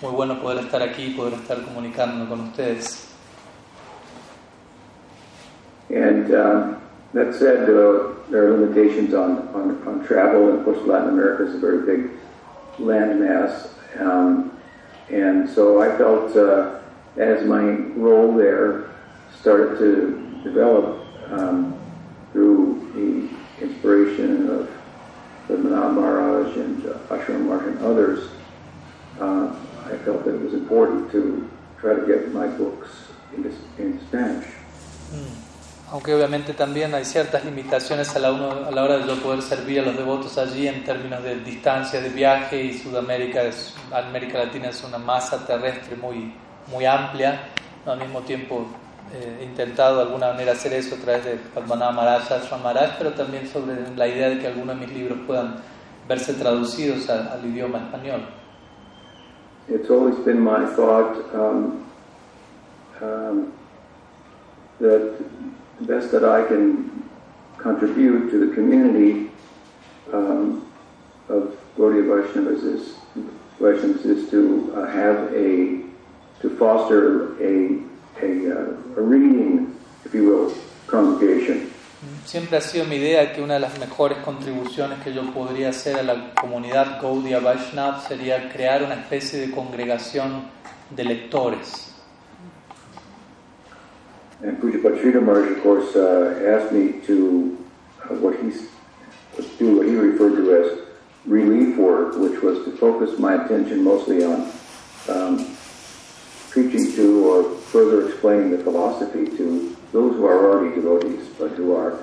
muy 0.03 0.13
bueno 0.13 0.41
poder 0.41 0.65
estar 0.65 0.83
aquí 0.83 1.11
poder 1.11 1.35
estar 1.35 1.63
comunicándome 1.63 2.29
con 2.29 2.41
ustedes. 2.41 3.09
And 5.91 6.35
um, 6.35 6.77
that 7.13 7.35
said, 7.35 7.69
uh, 7.69 8.15
there 8.31 8.47
are 8.47 8.57
limitations 8.59 9.15
on, 9.15 9.49
on, 9.55 9.83
on 9.87 10.05
travel, 10.07 10.49
and 10.49 10.59
of 10.59 10.65
course, 10.65 10.79
Latin 10.87 11.11
America 11.11 11.45
is 11.45 11.55
a 11.55 11.59
very 11.59 11.85
big 11.85 12.11
landmass. 12.79 13.69
Um, 14.01 14.59
and 15.11 15.49
so 15.49 15.83
I 15.83 15.97
felt 15.99 16.35
uh, 16.35 16.81
as 17.19 17.45
my 17.47 17.63
role 17.95 18.35
there 18.35 18.91
started 19.39 19.79
to 19.79 20.41
develop 20.43 21.05
um, 21.31 21.79
through 22.33 22.91
the 22.95 23.65
inspiration 23.65 24.49
of 24.49 24.71
the 25.49 25.59
Maharaj 25.59 26.57
and 26.57 26.87
uh, 26.87 26.95
Ashram 27.11 27.69
and 27.69 27.79
others, 27.81 28.31
uh, 29.21 29.55
I 29.93 29.97
felt 30.05 30.25
that 30.25 30.35
it 30.35 30.43
was 30.43 30.55
important 30.55 31.11
to 31.13 31.45
try 31.81 31.95
to 31.95 32.07
get 32.07 32.33
my 32.33 32.47
books 32.57 32.89
into, 33.37 33.51
into 33.79 34.03
Spanish. 34.07 34.47
Aunque 35.91 36.15
obviamente 36.15 36.55
también 36.55 36.95
hay 36.95 37.05
ciertas 37.05 37.45
limitaciones 37.45 38.17
a 38.17 38.19
la, 38.19 38.33
uno- 38.33 38.67
a 38.67 38.71
la 38.71 38.83
hora 38.83 38.97
de 38.99 39.07
yo 39.07 39.17
poder 39.23 39.43
servir 39.43 39.81
a 39.81 39.83
los 39.83 39.97
devotos 39.97 40.39
allí 40.39 40.67
en 40.67 40.85
términos 40.85 41.23
de 41.23 41.37
distancia 41.41 42.01
de 42.01 42.09
viaje 42.09 42.63
y 42.63 42.79
Sudamérica, 42.79 43.43
es, 43.43 43.75
América 43.93 44.39
Latina 44.39 44.71
es 44.71 44.83
una 44.85 44.97
masa 44.97 45.45
terrestre 45.47 45.95
muy, 45.97 46.33
muy 46.69 46.87
amplia. 46.87 47.43
Al 47.85 47.99
mismo 47.99 48.21
tiempo 48.23 48.67
eh, 49.13 49.39
he 49.41 49.45
intentado 49.45 49.97
de 49.97 50.03
alguna 50.05 50.29
manera 50.33 50.53
hacer 50.53 50.73
eso 50.73 50.95
a 50.95 50.99
través 50.99 51.25
de 51.27 51.33
Padmanabha 51.55 51.93
Maharaj, 51.93 52.33
Ashram 52.33 52.63
Maharaj, 52.63 52.93
pero 52.97 53.13
también 53.13 53.47
sobre 53.47 53.75
la 53.95 54.09
idea 54.09 54.31
de 54.31 54.39
que 54.39 54.47
algunos 54.47 54.81
de 54.81 54.87
mis 54.87 54.97
libros 54.97 55.19
puedan 55.27 55.57
verse 56.09 56.33
traducidos 56.33 57.11
a- 57.11 57.35
al 57.35 57.45
idioma 57.45 57.79
español. 57.81 58.23
It's 59.69 59.91
always 59.91 60.17
been 60.25 60.41
my 60.41 60.67
thought 60.75 61.35
um, 61.35 61.91
um, 63.01 63.53
that 64.81 65.19
the 65.79 65.85
best 65.87 66.11
that 66.13 66.25
I 66.25 66.45
can 66.47 67.09
contribute 67.59 68.31
to 68.31 68.47
the 68.47 68.55
community 68.55 69.31
um, 70.13 70.69
of 71.29 71.57
Gaudiya 71.77 72.05
Vaishnavas 72.05 72.65
is, 72.65 72.95
Vaishnavas 73.59 74.05
is 74.05 74.31
to 74.31 74.73
uh, 74.77 74.87
have 74.87 75.33
a, 75.33 75.83
to 76.41 76.57
foster 76.59 77.41
a, 77.41 77.81
a, 78.21 78.53
uh, 78.53 78.77
a 78.97 79.01
reading, 79.01 79.79
if 80.05 80.13
you 80.13 80.27
will, 80.27 80.55
congregation. 80.87 81.72
Siempre 82.25 82.57
ha 82.57 82.61
sido 82.61 82.85
mi 82.85 82.97
idea 82.97 83.33
que 83.33 83.41
una 83.41 83.55
de 83.55 83.61
las 83.61 83.79
mejores 83.79 84.19
contribuciones 84.19 84.99
que 85.05 85.13
yo 85.15 85.23
podría 85.33 85.69
hacer 85.69 86.01
a 86.01 86.03
la 86.03 86.35
comunidad 86.35 87.01
Gaudiya 87.01 87.39
Vaishnav 87.39 88.07
sería 88.07 88.51
crear 88.53 88.83
una 88.83 88.95
especie 88.95 89.39
de 89.41 89.53
congregación 89.53 90.49
de 90.91 91.05
lectores. 91.05 91.89
And 94.43 94.59
Pujapat 94.61 95.01
Sridhar 95.01 95.23
Maharaj, 95.23 95.59
of 95.59 95.63
course, 95.63 95.95
uh, 95.95 96.59
asked 96.59 96.73
me 96.73 97.01
to 97.07 97.57
uh, 98.11 98.33
he's 98.43 98.69
do 99.59 99.77
what 99.77 99.87
he 99.87 99.95
referred 99.95 100.35
to 100.37 100.57
as 100.57 100.79
relief 101.25 101.77
work, 101.77 102.17
which 102.17 102.43
was 102.43 102.65
to 102.65 102.77
focus 102.77 103.19
my 103.19 103.35
attention 103.35 103.85
mostly 103.85 104.25
on 104.25 104.51
um, 105.09 105.57
preaching 106.51 106.93
to 106.93 107.25
or 107.25 107.45
further 107.71 108.09
explaining 108.09 108.51
the 108.51 108.59
philosophy 108.59 109.27
to 109.37 109.77
those 109.93 110.17
who 110.17 110.27
are 110.27 110.39
already 110.51 110.75
devotees, 110.75 111.29
but 111.39 111.51
who 111.57 111.75
are 111.77 111.95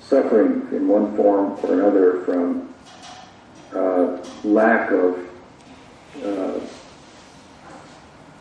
suffering 0.00 0.62
in 0.72 0.86
one 0.88 1.16
form 1.16 1.56
or 1.62 1.72
another 1.72 2.22
from 2.24 2.68
uh, 3.74 4.18
lack 4.44 4.90
of 4.92 5.16
uh, 6.22 6.60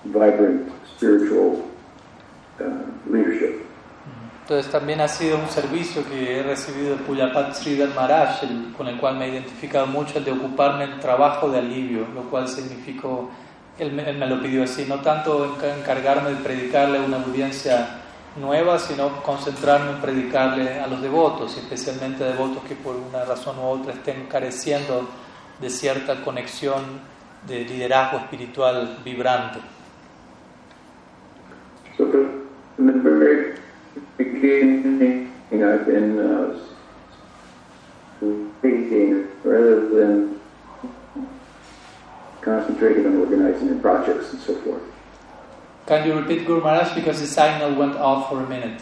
vibrant 0.05 0.71
spiritual 0.95 1.63
uh, 2.59 2.63
leadership. 3.09 3.59
Entonces 4.43 4.69
también 4.69 4.99
ha 4.99 5.07
sido 5.07 5.37
un 5.37 5.47
servicio 5.49 6.03
que 6.03 6.39
he 6.39 6.43
recibido 6.43 6.97
de 6.97 7.03
Puyapat 7.03 7.53
Sridhar 7.55 7.95
Maharaj, 7.95 8.43
el- 8.43 8.73
con 8.77 8.87
el 8.89 8.97
cual 8.99 9.15
me 9.17 9.25
he 9.25 9.29
identificado 9.29 9.87
mucho, 9.87 10.17
el 10.17 10.25
de 10.25 10.33
ocuparme 10.33 10.83
en 10.83 10.99
trabajo 10.99 11.49
de 11.49 11.59
alivio, 11.59 12.05
lo 12.13 12.23
cual 12.23 12.49
significó, 12.49 13.29
él 13.79 13.97
él 13.97 14.17
me 14.17 14.27
lo 14.27 14.41
pidió 14.41 14.63
así, 14.65 14.85
no 14.85 14.99
tanto 14.99 15.45
enca- 15.55 15.77
encargarme 15.79 16.31
de 16.31 16.35
predicarle 16.43 16.97
a 16.97 17.01
una 17.03 17.23
audiencia 17.23 18.01
nueva, 18.35 18.79
sino 18.79 19.21
concentrarme 19.21 19.91
en 19.91 20.01
predicarle 20.01 20.79
a 20.79 20.87
los 20.87 21.01
devotos, 21.01 21.57
especialmente 21.57 22.23
devotos 22.23 22.63
que 22.63 22.75
por 22.75 22.95
una 22.95 23.25
razón 23.25 23.59
u 23.59 23.63
otra 23.63 23.93
estén 23.93 24.25
careciendo 24.25 25.07
de 25.59 25.69
cierta 25.69 26.21
conexión 26.23 26.83
de 27.47 27.65
liderazgo 27.65 28.17
espiritual 28.19 28.97
vibrante. 29.03 29.59
So 31.97 32.05
uh, 36.23 36.57
speaking 38.59 39.27
rather 39.43 39.89
than 39.89 40.39
concentrating 42.41 43.05
on 43.05 43.17
organizing 43.17 43.69
the 43.69 43.75
projects 43.75 44.31
and 44.33 44.41
so 44.41 44.55
forth. 44.55 44.92
Can 45.85 46.07
you 46.07 46.13
repeat 46.15 46.45
Guru 46.47 46.61
Maharaj 46.61 46.95
because 46.95 47.19
the 47.19 47.27
signal 47.27 47.75
went 47.75 47.95
off 47.95 48.29
for 48.29 48.41
a 48.41 48.47
minute? 48.47 48.81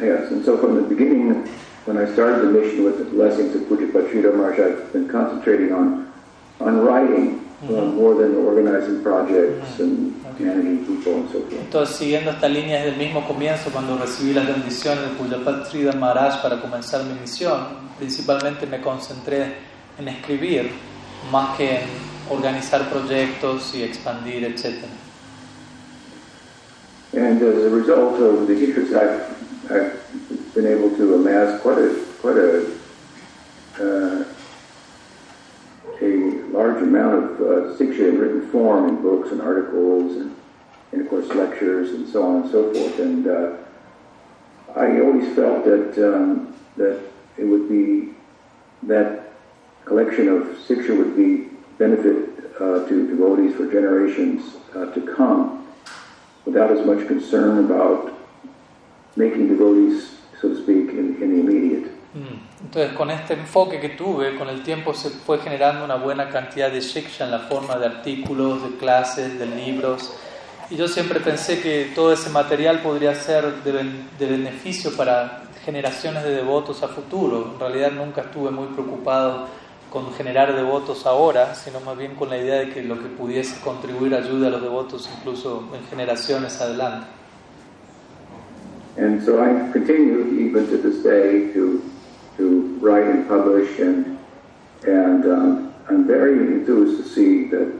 Yes, 0.00 0.30
and 0.32 0.44
so 0.44 0.56
from 0.56 0.76
the 0.76 0.82
beginning, 0.82 1.46
when 1.84 1.98
I 1.98 2.10
started 2.12 2.40
the 2.48 2.50
mission 2.58 2.82
with 2.84 2.98
the 2.98 3.04
blessings 3.04 3.54
of 3.54 3.62
Pujapad 3.68 4.08
Sridhar 4.10 4.34
Maharaj, 4.34 4.58
I've 4.58 4.92
been 4.92 5.08
concentrating 5.08 5.72
on 5.72 6.04
on 6.60 6.80
writing 6.86 7.40
Mhm. 7.62 7.94
more 7.96 8.14
than 8.14 8.36
organizing 8.36 9.02
projects 9.02 9.68
Mhm. 9.78 9.82
and 9.84 10.14
Okay. 10.34 10.44
managing 10.44 10.78
people 10.86 11.12
and 11.14 11.28
so 11.30 11.40
forth. 11.40 11.60
Entonces, 11.60 11.96
siguiendo 11.96 12.30
esta 12.30 12.48
línea 12.48 12.76
desde 12.78 12.90
el 12.92 12.96
mismo 12.96 13.26
comienzo, 13.26 13.70
cuando 13.70 13.98
recibí 13.98 14.32
las 14.32 14.46
bendiciones 14.46 15.02
de 15.04 15.10
Pujapat 15.16 15.66
Sridhar 15.68 15.96
Maharaj 15.96 16.42
para 16.42 16.60
comenzar 16.60 17.04
mi 17.04 17.14
misión, 17.20 17.58
principalmente 17.98 18.66
me 18.66 18.80
concentré 18.80 19.54
en 19.98 20.08
escribir 20.08 20.70
más 21.30 21.56
que 21.56 21.70
en 21.76 21.82
organizar 22.30 22.88
proyectos 22.88 23.74
y 23.74 23.82
expandir, 23.82 24.44
etc. 24.44 24.84
And 27.16 27.40
as 27.40 27.64
a 27.64 27.70
result 27.70 28.20
of 28.20 28.48
the 28.48 28.54
years, 28.56 28.92
I've, 28.92 29.70
I've 29.70 30.52
been 30.52 30.66
able 30.66 30.90
to 30.96 31.14
amass 31.14 31.60
quite 31.62 31.78
a 31.78 32.04
quite 32.20 32.36
a 32.36 32.66
uh, 33.78 34.24
a 36.00 36.42
large 36.50 36.82
amount 36.82 37.40
of 37.40 37.80
uh, 37.80 37.84
in 37.84 38.18
written 38.18 38.50
form 38.50 38.88
in 38.88 39.00
books 39.00 39.30
and 39.30 39.40
articles 39.40 40.16
and, 40.16 40.34
and 40.90 41.02
of 41.02 41.08
course 41.08 41.28
lectures 41.28 41.90
and 41.90 42.08
so 42.08 42.24
on 42.24 42.42
and 42.42 42.50
so 42.50 42.74
forth. 42.74 42.98
And 42.98 43.28
uh, 43.28 43.56
I 44.74 44.98
always 44.98 45.32
felt 45.36 45.64
that 45.66 46.14
um, 46.14 46.52
that 46.76 47.00
it 47.38 47.44
would 47.44 47.68
be 47.68 48.14
that 48.88 49.30
collection 49.84 50.28
of 50.28 50.42
siksha 50.66 50.98
would 50.98 51.16
be 51.16 51.48
benefit 51.78 52.28
uh, 52.56 52.88
to 52.88 53.06
devotees 53.06 53.54
for 53.54 53.70
generations 53.70 54.56
uh, 54.74 54.86
to 54.86 55.14
come 55.14 55.63
without 56.46 56.70
as 56.70 56.84
much 56.84 57.06
concern 57.06 57.58
about 57.70 58.12
making 59.16 59.48
devotees, 59.48 60.10
so 60.40 60.48
to 60.48 60.56
speak, 60.56 60.90
in, 60.90 61.16
in 61.22 61.30
the 61.30 61.40
immediate. 61.40 61.90
Mm. 62.14 62.64
Entonces, 62.66 62.92
con 62.96 63.10
este 63.10 63.34
enfoque 63.34 63.80
que 63.80 63.90
tuve, 63.90 64.36
con 64.36 64.48
el 64.48 64.62
tiempo 64.62 64.94
se 64.94 65.10
fue 65.10 65.38
generando 65.38 65.84
una 65.84 65.96
buena 65.96 66.28
cantidad 66.30 66.70
de 66.70 66.80
shiksha 66.80 67.24
en 67.24 67.30
la 67.30 67.40
forma 67.40 67.76
de 67.76 67.86
artículos, 67.86 68.62
de 68.62 68.76
clases, 68.76 69.38
de 69.38 69.46
libros. 69.46 70.12
Y 70.70 70.76
yo 70.76 70.88
siempre 70.88 71.20
pensé 71.20 71.60
que 71.60 71.92
todo 71.94 72.12
ese 72.12 72.30
material 72.30 72.80
podría 72.80 73.14
ser 73.14 73.62
de, 73.62 73.72
ben- 73.72 74.08
de 74.18 74.26
beneficio 74.26 74.96
para 74.96 75.42
generaciones 75.64 76.24
de 76.24 76.30
devotos 76.30 76.82
a 76.82 76.88
futuro. 76.88 77.52
En 77.54 77.60
realidad 77.60 77.92
nunca 77.92 78.22
estuve 78.22 78.50
muy 78.50 78.68
preocupado 78.68 79.46
con 79.94 80.12
generar 80.12 80.56
devotos 80.56 81.06
ahora, 81.06 81.54
sino 81.54 81.78
más 81.78 81.96
bien 81.96 82.16
con 82.16 82.28
la 82.28 82.36
idea 82.36 82.56
de 82.56 82.70
que 82.70 82.82
lo 82.82 83.00
que 83.00 83.08
pudiese 83.08 83.60
contribuir 83.62 84.12
ayude 84.12 84.48
a 84.48 84.50
los 84.50 84.60
devotos 84.60 85.08
incluso 85.16 85.68
en 85.72 85.84
generaciones 85.86 86.60
adelante. 86.60 87.06
And 88.96 89.22
so 89.22 89.40
I 89.40 89.70
continue 89.72 90.48
even 90.48 90.66
to 90.66 90.78
this 90.78 91.04
day 91.04 91.52
to 91.52 91.80
to 92.38 92.76
write 92.80 93.06
and 93.06 93.28
publish, 93.28 93.78
and 93.78 94.18
and 94.84 95.24
um, 95.26 95.72
I'm 95.88 96.08
very 96.08 96.38
enthused 96.38 97.00
to 97.00 97.08
see 97.08 97.48
that 97.50 97.72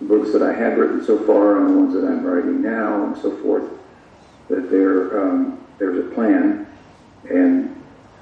the 0.00 0.04
books 0.04 0.32
that 0.32 0.42
I 0.42 0.52
have 0.52 0.76
written 0.76 1.02
so 1.02 1.16
far 1.24 1.56
and 1.56 1.68
the 1.70 1.80
ones 1.80 1.94
that 1.94 2.04
I'm 2.04 2.26
writing 2.26 2.60
now 2.60 3.06
and 3.06 3.16
so 3.16 3.34
forth, 3.42 3.64
that 4.50 4.70
there 4.70 5.18
um, 5.18 5.58
there's 5.78 5.98
a 5.98 6.14
plan, 6.14 6.66
and 7.30 7.74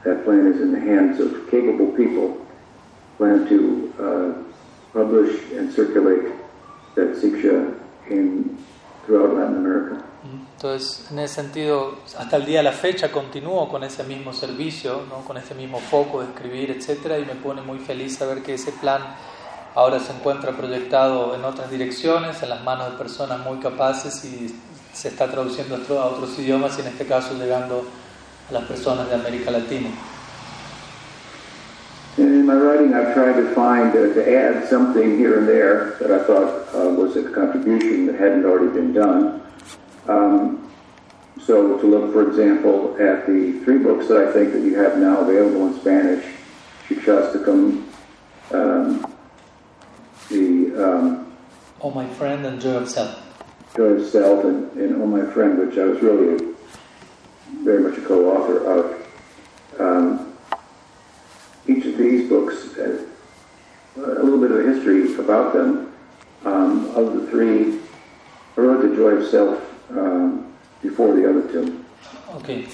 that 0.05 0.25
plan 0.25 0.47
is 0.47 0.61
in 0.61 0.71
the 0.71 0.81
hands 0.81 1.19
of 1.19 1.51
capable 1.51 1.89
people. 1.89 2.46
Plan 3.19 3.47
to 3.49 3.93
uh, 3.99 4.33
publish 4.93 5.53
and 5.53 5.73
circulate 5.73 6.33
that 6.95 7.17
siksha 7.17 7.75
in 8.11 8.59
throughout 9.05 9.35
Latin 9.35 9.57
America. 9.57 10.03
Entonces, 10.57 11.07
en 11.11 11.19
ese 11.19 11.35
sentido, 11.35 11.97
hasta 12.19 12.37
el 12.37 12.47
día 12.47 12.59
de 12.59 12.65
la 12.65 12.73
fecha 12.73 13.13
continúo 13.13 13.69
con 13.69 13.85
ese 13.85 14.05
mismo 14.05 14.33
servicio, 14.33 15.03
con 15.27 15.37
ese 15.37 15.55
mismo 15.55 15.79
foco 15.79 16.21
de 16.21 16.27
escribir, 16.27 16.71
etcétera, 16.71 17.19
y 17.19 17.25
me 17.25 17.35
pone 17.35 17.63
muy 17.63 17.79
feliz 17.79 18.17
saber 18.17 18.43
que 18.43 18.55
ese 18.55 18.73
plan 18.73 19.03
ahora 19.75 20.01
se 20.01 20.13
encuentra 20.13 20.57
proyectado 20.57 21.35
en 21.35 21.45
otras 21.45 21.71
direcciones, 21.71 22.43
en 22.43 22.49
las 22.49 22.65
manos 22.65 22.91
de 22.91 22.99
personas 22.99 23.41
muy 23.41 23.59
capaces 23.59 24.25
y 24.25 24.59
se 24.93 25.09
está 25.09 25.31
traduciendo 25.31 25.77
a 25.77 26.07
otros 26.07 26.39
idiomas 26.39 26.79
y 26.79 26.81
en 26.81 26.89
este 26.89 27.07
caso 27.07 27.35
llegando 27.35 27.85
a 28.49 28.53
las 28.53 28.65
personas 28.65 29.09
de 29.09 29.15
América 29.15 29.51
Latina. 29.51 29.91
And 32.19 32.29
in 32.29 32.47
my 32.47 32.55
writing, 32.55 32.95
I've 32.95 33.13
tried 33.13 33.35
to 33.35 33.55
find, 33.55 33.91
uh, 33.91 34.15
to 34.15 34.39
add 34.39 34.69
something 34.69 35.19
here 35.19 35.39
and 35.39 35.47
there 35.47 35.97
that 36.01 36.11
I 36.11 36.25
thought 36.25 36.75
uh, 36.75 36.89
was 36.89 37.17
a 37.17 37.31
contribution 37.31 38.07
that 38.07 38.17
hadn't 38.17 38.45
already 38.45 38.73
been 38.73 38.93
done. 38.93 39.43
Um, 40.09 40.73
so 41.41 41.79
to 41.79 41.87
look, 41.87 42.13
for 42.13 42.29
example, 42.29 42.95
at 42.95 43.27
the 43.27 43.61
three 43.65 43.79
books 43.79 44.09
that 44.09 44.27
I 44.27 44.33
think 44.33 44.53
that 44.53 44.63
you 44.63 44.77
have 44.79 44.99
now 44.99 45.19
available 45.21 45.67
in 45.67 45.79
Spanish, 45.81 46.25
Shikshastakam, 46.89 47.85
um, 48.53 49.15
the 50.29 50.73
um, 50.77 51.33
Oh 51.83 51.91
my 51.91 52.09
friend 52.15 52.45
and 52.47 52.61
joy 52.61 52.77
of 52.77 52.89
self. 52.89 53.23
Joy 53.77 53.85
of 53.85 54.09
Self 54.09 54.45
and, 54.45 54.73
and 54.73 55.03
Oh 55.03 55.07
My 55.07 55.31
Friend, 55.33 55.59
which 55.59 55.77
I 55.77 55.85
was 55.85 56.01
really 56.01 56.35
a, 56.35 56.55
very 57.63 57.83
much 57.83 57.99
a 57.99 58.01
co-author 58.01 58.65
of. 58.65 59.07
Um, 59.79 60.36
each 61.69 61.85
of 61.87 61.97
these 61.99 62.29
books, 62.29 62.77
uh, 62.79 63.07
a 63.97 64.23
little 64.23 64.39
bit 64.39 64.51
of 64.51 64.61
a 64.61 64.73
history 64.73 65.15
about 65.19 65.53
them. 65.53 65.93
Um, 66.45 66.91
of 66.95 67.15
the 67.15 67.27
three, 67.31 67.81
I 68.57 68.61
wrote 68.61 68.83
The 68.83 68.95
Joy 68.95 69.17
of 69.17 69.27
Self 69.27 69.59
um, 69.91 70.47
before 70.81 71.15
the 71.15 71.29
other 71.29 71.43
two. 71.51 71.83
Ok, 72.37 72.69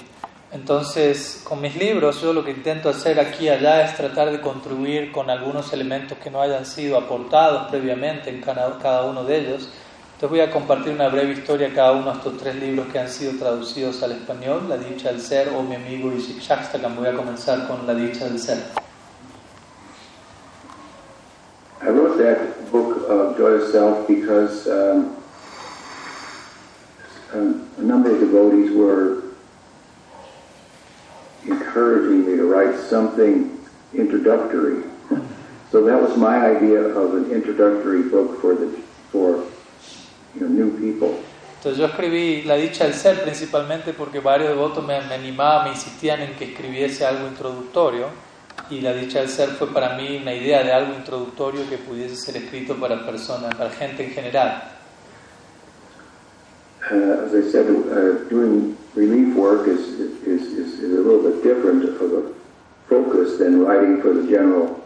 entonces 0.51 1.41
con 1.43 1.61
mis 1.61 1.75
libros 1.75 2.21
yo 2.21 2.33
lo 2.33 2.43
que 2.43 2.51
intento 2.51 2.89
hacer 2.89 3.19
aquí 3.19 3.45
y 3.45 3.49
allá 3.49 3.83
es 3.83 3.95
tratar 3.95 4.31
de 4.31 4.41
contribuir 4.41 5.11
con 5.11 5.29
algunos 5.29 5.73
elementos 5.73 6.17
que 6.19 6.29
no 6.29 6.41
hayan 6.41 6.65
sido 6.65 6.97
aportados 6.97 7.71
previamente 7.71 8.29
en 8.29 8.41
cada, 8.41 9.03
uno 9.05 9.23
de 9.23 9.37
ellos. 9.37 9.69
Entonces 10.15 10.29
voy 10.29 10.41
a 10.41 10.51
compartir 10.51 10.93
una 10.93 11.07
breve 11.07 11.33
historia 11.33 11.69
de 11.69 11.73
cada 11.73 11.93
uno 11.93 12.11
de 12.11 12.17
estos 12.17 12.37
tres 12.37 12.55
libros 12.55 12.87
que 12.91 12.99
han 12.99 13.09
sido 13.09 13.33
traducidos 13.39 14.03
al 14.03 14.11
español, 14.11 14.69
La 14.69 14.77
Dicha 14.77 15.11
del 15.11 15.19
Ser 15.19 15.49
o 15.49 15.63
Mi 15.63 15.75
Amigo 15.75 16.11
y 16.15 16.19
Shikshakstakam. 16.19 16.95
Voy 16.95 17.07
a 17.07 17.13
comenzar 17.13 17.67
con 17.67 17.87
La 17.87 17.95
Dicha 17.95 18.25
del 18.25 18.37
Ser. 18.37 18.82
Of 23.63 23.71
Joy 23.71 23.79
of 23.79 24.07
Self 24.07 24.07
because 24.07 24.67
um, 24.67 25.15
um, 27.33 27.69
a 27.77 27.81
number 27.81 28.11
of 28.11 28.19
devotees 28.19 28.71
were 28.71 29.23
encouraging 31.45 32.25
me 32.25 32.37
to 32.37 32.45
write 32.45 32.79
something 32.79 33.59
introductory. 33.93 34.83
so 35.71 35.83
that 35.83 36.01
was 36.01 36.17
my 36.17 36.45
idea 36.45 36.79
of 36.79 37.15
an 37.15 37.31
introductory 37.31 38.03
book 38.03 38.39
for 38.41 38.55
the 38.55 38.67
for 39.11 39.43
you 40.35 40.41
know, 40.41 40.47
new 40.47 40.77
people. 40.79 41.19
Entonces 41.59 41.79
yo 41.79 41.85
escribí 41.85 42.43
La 42.43 42.55
Dicha 42.55 42.83
del 42.83 42.93
Ser 42.93 43.23
principalmente 43.23 43.93
porque 43.93 44.19
varios 44.19 44.49
devotos 44.49 44.85
me, 44.85 44.99
me 45.01 45.13
animaban, 45.13 45.65
me 45.65 45.69
insistían 45.71 46.21
en 46.21 46.35
que 46.35 46.45
escribiese 46.45 47.05
algo 47.05 47.27
introductorio. 47.27 48.07
Y 48.73 48.81
la 48.81 48.93
dicha 48.93 49.19
del 49.19 49.29
ser 49.29 49.49
fue 49.49 49.67
para 49.67 49.95
mí 49.95 50.19
una 50.21 50.33
idea 50.33 50.63
de 50.63 50.71
algo 50.71 50.93
introductorio 50.95 51.61
que 51.69 51.77
pudiese 51.77 52.15
ser 52.15 52.37
escrito 52.37 52.75
para 52.75 53.05
personas, 53.05 53.53
para 53.55 53.69
gente 53.69 54.03
en 54.03 54.11
general. 54.11 54.63
Uh, 56.91 57.25
as 57.25 57.33
I 57.33 57.49
said, 57.49 57.65
uh, 57.69 58.27
doing 58.29 58.75
relief 58.93 59.35
work 59.35 59.67
is, 59.67 59.99
is, 60.25 60.47
is, 60.51 60.83
a 60.83 60.87
little 60.87 61.23
bit 61.23 61.41
different 61.41 61.85
of 61.85 62.11
a 62.11 62.33
focus 62.89 63.37
than 63.37 63.63
writing 63.63 64.01
for 64.01 64.13
the 64.13 64.27
general 64.27 64.83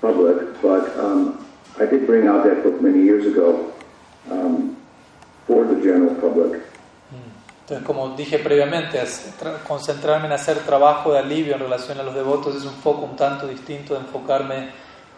public, 0.00 0.60
but 0.60 0.98
um, 0.98 1.46
I 1.78 1.86
did 1.86 2.06
bring 2.06 2.26
out 2.26 2.42
that 2.44 2.64
book 2.64 2.80
many 2.82 3.02
years 3.02 3.26
ago 3.26 3.72
um, 4.30 4.76
for 5.46 5.64
the 5.64 5.80
general 5.80 6.14
public. 6.16 6.62
Entonces, 7.66 7.84
como 7.84 8.10
dije 8.10 8.38
previamente, 8.38 9.02
concentrarme 9.66 10.26
en 10.26 10.32
hacer 10.32 10.58
trabajo 10.58 11.12
de 11.12 11.18
alivio 11.18 11.54
en 11.54 11.58
relación 11.58 11.98
a 11.98 12.04
los 12.04 12.14
devotos 12.14 12.54
es 12.54 12.64
un 12.64 12.74
foco 12.74 13.06
un 13.06 13.16
tanto 13.16 13.48
distinto 13.48 13.94
de 13.94 14.00
enfocarme 14.02 14.70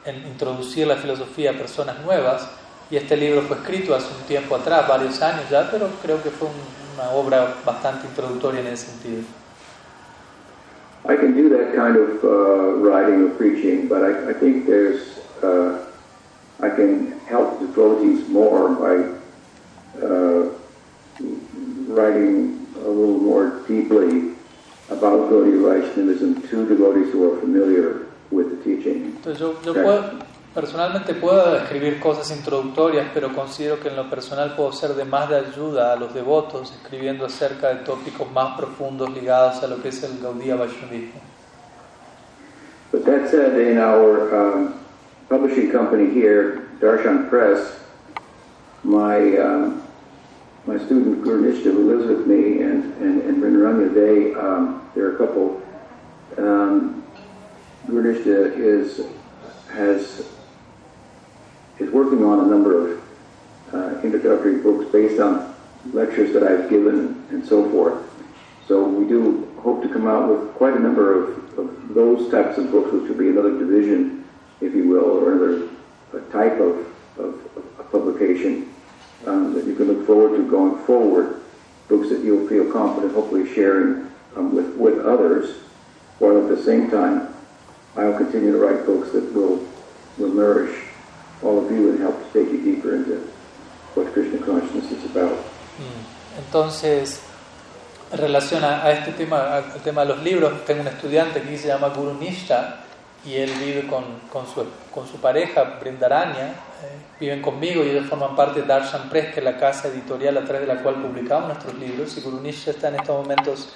en 0.06 0.26
introducir 0.26 0.86
la 0.86 0.96
filosofía 0.96 1.50
a 1.50 1.52
personas 1.52 2.02
nuevas. 2.02 2.48
Y 2.90 2.96
este 2.96 3.18
libro 3.18 3.42
fue 3.42 3.58
escrito 3.58 3.94
hace 3.94 4.06
un 4.18 4.26
tiempo 4.26 4.56
atrás, 4.56 4.88
varios 4.88 5.20
años 5.20 5.42
ya, 5.50 5.70
pero 5.70 5.88
creo 6.00 6.22
que 6.22 6.30
fue 6.30 6.48
una 6.94 7.10
obra 7.10 7.56
bastante 7.66 8.06
introductoria 8.06 8.60
en 8.60 8.68
ese 8.68 8.86
sentido. 8.86 9.24
I 11.04 11.16
can 11.16 11.34
do 11.34 11.50
that 11.50 11.74
kind 11.74 11.98
of 11.98 12.24
uh, 12.24 12.80
writing 12.80 13.26
or 13.26 13.30
preaching, 13.36 13.88
but 13.88 13.98
I, 14.02 14.30
I 14.30 14.32
think 14.32 14.64
there's 14.64 15.18
uh, 15.42 15.84
I 16.62 16.70
can 16.70 17.20
help 17.28 17.60
devotees 17.60 18.26
more 18.26 18.70
by 18.70 19.04
uh, 20.02 20.48
writing 21.88 22.66
a 22.84 22.88
little 22.88 23.18
more 23.18 23.62
deeply 23.66 24.34
about 24.90 25.30
Gaudiya 25.30 25.60
Vaishnavism 25.60 26.42
to 26.48 26.68
devotees 26.68 27.12
who 27.12 27.32
are 27.32 27.40
familiar 27.40 28.06
with 28.30 28.50
the 28.50 28.56
teaching. 28.64 29.16
Entonces 29.16 29.40
yo, 29.40 29.54
yo 29.64 29.74
puedo, 29.74 30.18
personalmente 30.54 31.14
puedo 31.14 31.56
escribir 31.56 31.98
cosas 31.98 32.30
introductorias, 32.30 33.08
pero 33.12 33.34
considero 33.34 33.80
que 33.80 33.88
en 33.88 33.96
lo 33.96 34.08
personal 34.08 34.54
puedo 34.54 34.72
ser 34.72 34.94
de 34.94 35.04
más 35.04 35.28
de 35.28 35.36
ayuda 35.36 35.92
a 35.92 35.96
los 35.96 36.14
devotos 36.14 36.72
escribiendo 36.72 37.24
acerca 37.26 37.68
de 37.68 37.84
tópicos 37.84 38.30
más 38.32 38.56
profundos 38.56 39.10
ligados 39.10 39.62
a 39.62 39.66
lo 39.66 39.82
que 39.82 39.88
es 39.88 40.02
el 40.02 40.20
Gaudiya 40.20 40.56
Vaishnavismo. 40.56 41.20
But 42.90 43.04
that 43.04 43.30
said, 43.30 43.60
in 43.60 43.76
our 43.76 44.34
um, 44.34 44.74
publishing 45.28 45.70
company 45.70 46.10
here, 46.10 46.68
Darshan 46.80 47.28
Press, 47.28 47.78
my 48.82 49.36
um, 49.36 49.82
my 50.68 50.76
student 50.84 51.24
Gurnishta, 51.24 51.72
who 51.72 51.96
lives 51.96 52.06
with 52.06 52.26
me, 52.26 52.60
and 52.60 52.84
and, 53.00 53.22
and 53.22 53.42
Rinranya, 53.42 53.94
they 53.94 54.34
um, 54.34 54.86
they're 54.94 55.14
a 55.14 55.18
couple. 55.18 55.62
Um, 56.36 57.02
is 57.88 59.00
has 59.72 60.28
is 61.78 61.90
working 61.90 62.22
on 62.22 62.40
a 62.40 62.46
number 62.46 62.92
of 62.92 63.02
uh, 63.72 64.00
introductory 64.02 64.58
books 64.58 64.92
based 64.92 65.18
on 65.20 65.54
lectures 65.94 66.34
that 66.34 66.42
I've 66.42 66.68
given 66.68 67.26
and 67.30 67.46
so 67.46 67.70
forth. 67.70 68.04
So 68.66 68.86
we 68.86 69.08
do 69.08 69.50
hope 69.60 69.82
to 69.82 69.88
come 69.88 70.06
out 70.06 70.28
with 70.28 70.52
quite 70.54 70.74
a 70.74 70.78
number 70.78 71.22
of, 71.22 71.58
of 71.58 71.94
those 71.94 72.30
types 72.30 72.58
of 72.58 72.70
books, 72.70 72.92
which 72.92 73.08
will 73.08 73.16
be 73.16 73.30
another 73.30 73.58
division, 73.58 74.28
if 74.60 74.74
you 74.74 74.86
will, 74.86 75.04
or 75.04 75.32
another 75.32 75.68
type 76.30 76.60
of, 76.60 76.86
of, 77.16 77.56
of 77.56 77.90
publication 77.90 78.68
um, 79.26 79.54
that 79.54 79.64
you 79.64 79.74
can 79.74 79.88
look 79.88 80.06
forward 80.06 80.36
to 80.36 80.48
going 80.48 80.84
forward, 80.84 81.40
books 81.88 82.08
that 82.10 82.22
you'll 82.22 82.48
feel 82.48 82.70
confident 82.72 83.14
hopefully 83.14 83.52
sharing 83.54 84.10
um, 84.36 84.54
with, 84.54 84.74
with 84.76 85.04
others, 85.04 85.56
while 86.18 86.42
at 86.42 86.48
the 86.48 86.62
same 86.62 86.90
time 86.90 87.34
I'll 87.96 88.16
continue 88.16 88.52
to 88.52 88.58
write 88.58 88.86
books 88.86 89.10
that 89.12 89.32
will, 89.32 89.66
will 90.18 90.32
nourish 90.32 90.84
all 91.42 91.64
of 91.64 91.70
you 91.70 91.90
and 91.90 92.00
help 92.00 92.32
take 92.32 92.50
you 92.50 92.62
deeper 92.62 92.94
into 92.94 93.16
what 93.94 94.12
Krishna 94.12 94.38
consciousness 94.38 94.90
is 94.92 95.04
about. 95.04 95.36
Mm. 95.78 96.38
Entonces, 96.38 97.20
en 98.12 98.18
relación 98.18 98.62
a, 98.64 98.90
este 98.92 99.12
tema, 99.12 99.56
al 99.56 99.82
tema 99.82 100.02
de 100.02 100.14
los 100.14 100.22
libros, 100.22 100.64
tengo 100.64 100.82
un 100.82 100.88
estudiante 100.88 101.42
que 101.42 101.58
se 101.58 101.68
llama 101.68 101.88
Guru 101.88 102.14
Nishta 102.14 102.84
y 103.24 103.34
él 103.34 103.50
vive 103.58 103.86
con, 103.86 104.04
con, 104.32 104.46
su, 104.46 104.64
con 104.92 105.06
su 105.06 105.16
pareja, 105.18 105.78
Brindaranya, 105.80 106.48
eh, 106.48 106.54
viven 107.18 107.42
conmigo 107.42 107.82
y 107.84 107.90
ellos 107.90 108.06
forman 108.06 108.36
parte 108.36 108.60
de 108.60 108.66
Darshan 108.66 109.08
Press, 109.10 109.34
que 109.34 109.40
es 109.40 109.44
la 109.44 109.56
casa 109.56 109.88
editorial 109.88 110.36
a 110.36 110.44
través 110.44 110.66
de 110.66 110.74
la 110.74 110.82
cual 110.82 111.02
publicamos 111.02 111.48
nuestros 111.48 111.74
libros. 111.74 112.16
Y 112.16 112.20
Gurunisha 112.20 112.70
está 112.70 112.88
en 112.88 112.96
estos 112.96 113.16
momentos 113.16 113.68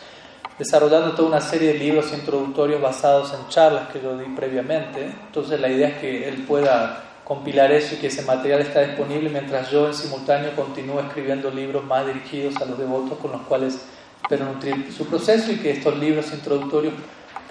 desarrollando 0.58 1.12
toda 1.12 1.28
una 1.28 1.40
serie 1.40 1.72
de 1.72 1.78
libros 1.78 2.12
introductorios 2.12 2.80
basados 2.80 3.34
en 3.34 3.48
charlas 3.48 3.88
que 3.88 4.00
yo 4.00 4.16
di 4.16 4.26
previamente. 4.36 5.04
Entonces 5.04 5.60
la 5.60 5.68
idea 5.68 5.88
es 5.88 5.96
que 5.96 6.28
él 6.28 6.44
pueda 6.46 7.02
compilar 7.24 7.72
eso 7.72 7.94
y 7.94 7.98
que 7.98 8.08
ese 8.08 8.22
material 8.22 8.60
está 8.60 8.80
disponible 8.80 9.30
mientras 9.30 9.70
yo 9.70 9.86
en 9.86 9.94
simultáneo 9.94 10.54
continúo 10.54 11.00
escribiendo 11.00 11.50
libros 11.50 11.84
más 11.84 12.06
dirigidos 12.06 12.56
a 12.56 12.64
los 12.64 12.78
devotos 12.78 13.18
con 13.18 13.32
los 13.32 13.42
cuales 13.42 13.78
espero 14.22 14.44
nutrir 14.44 14.92
su 14.92 15.06
proceso 15.06 15.52
y 15.52 15.56
que 15.56 15.70
estos 15.70 15.96
libros 15.98 16.32
introductorios 16.32 16.94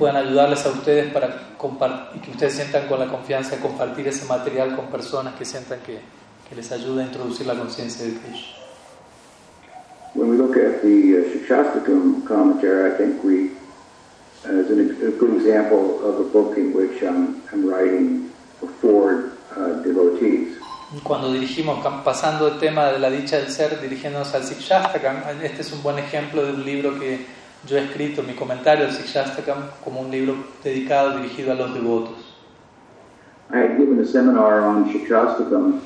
puedan 0.02 0.18
ayudarles 0.18 0.66
a 0.66 0.70
ustedes 0.72 1.14
para 1.14 1.28
y 2.16 2.20
que 2.22 2.32
ustedes 2.32 2.54
sientan 2.56 2.88
con 2.88 3.00
la 3.00 3.06
confianza 3.06 3.56
de 3.56 3.62
compartir 3.62 4.08
ese 4.08 4.26
material 4.26 4.76
con 4.76 4.88
personas 4.88 5.36
que 5.36 5.46
sientan 5.46 5.80
que, 5.82 6.00
que 6.50 6.56
les 6.56 6.72
ayuda 6.72 7.04
a 7.04 7.06
introducir 7.06 7.46
la 7.46 7.54
conciencia 7.54 8.04
de 8.08 8.14
Krishna. 8.14 8.58
When 10.16 10.32
we 10.32 10.38
look 10.38 10.58
at 10.58 10.82
the 10.82 11.20
uh, 11.20 11.30
Shikshastakam 11.30 12.26
commentary, 12.26 12.92
I 12.92 12.98
think 12.98 13.24
we, 13.24 13.52
as 14.44 14.72
an, 14.72 14.90
a 15.06 15.12
good 15.12 15.36
example 15.38 16.02
of 16.04 16.20
a 16.20 16.24
book 16.34 16.58
in 16.58 16.74
which 16.74 17.04
um, 17.04 17.40
I'm 17.54 17.70
writing 17.70 18.32
for 18.82 19.34
uh, 19.56 19.84
devotees. 19.84 20.58
Cuando 21.04 21.32
dirigimos, 21.32 21.86
pasando 22.04 22.48
el 22.48 22.58
tema 22.58 22.88
de 22.88 22.98
la 22.98 23.12
dicha 23.12 23.38
del 23.38 23.52
ser, 23.52 23.80
dirigiéndonos 23.80 24.34
al 24.34 24.44
Sikshastakam, 24.44 25.18
este 25.44 25.62
es 25.62 25.72
un 25.72 25.84
buen 25.84 26.00
ejemplo 26.00 26.44
de 26.44 26.54
un 26.54 26.66
libro 26.66 27.00
que 27.00 27.41
yo 27.68 27.78
he 27.78 27.84
escrito 27.84 28.24
mi 28.24 28.34
comentario 28.34 28.86
al 28.86 28.92
Sikshastakam 28.92 29.70
como 29.84 30.02
un 30.02 30.12
libro 30.12 30.36
dedicado, 30.64 31.18
dirigido 31.18 31.52
a 31.52 31.56
los 31.56 31.74
devotos. 31.74 32.18
I 33.52 33.58
had 33.58 33.78
given 33.78 34.00
a 34.00 34.06
seminar 34.06 34.62
on 34.62 34.92
Sikshastakam 34.92 35.82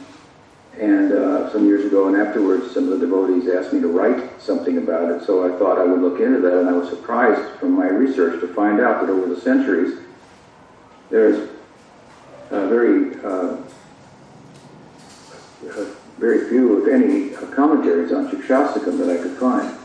and 0.80 1.12
uh, 1.14 1.52
some 1.52 1.66
years 1.66 1.86
ago, 1.86 2.08
and 2.08 2.18
afterwards, 2.18 2.74
some 2.74 2.92
of 2.92 3.00
the 3.00 3.06
devotees 3.06 3.48
asked 3.50 3.74
me 3.74 3.80
to 3.80 3.88
write 3.88 4.42
something 4.42 4.78
about 4.78 5.10
it. 5.10 5.26
So 5.26 5.46
I 5.46 5.58
thought 5.58 5.78
I 5.78 5.86
would 5.86 6.02
look 6.02 6.20
into 6.20 6.42
that, 6.42 6.60
and 6.60 6.70
I 6.70 6.74
was 6.74 6.90
surprised 6.90 7.60
from 7.60 7.72
my 7.72 7.88
research 7.88 8.42
to 8.42 8.48
find 8.54 8.82
out 8.82 9.02
that 9.02 9.10
over 9.10 9.34
the 9.34 9.40
centuries, 9.40 10.00
there's 11.10 11.50
very 12.50 13.16
uh, 13.24 13.58
very 16.18 16.50
few, 16.50 16.86
if 16.86 16.94
any, 16.94 17.30
commentaries 17.54 18.12
on 18.12 18.30
Shikshastakam 18.30 18.98
that 19.00 19.10
I 19.10 19.22
could 19.22 19.38
find. 19.38 19.85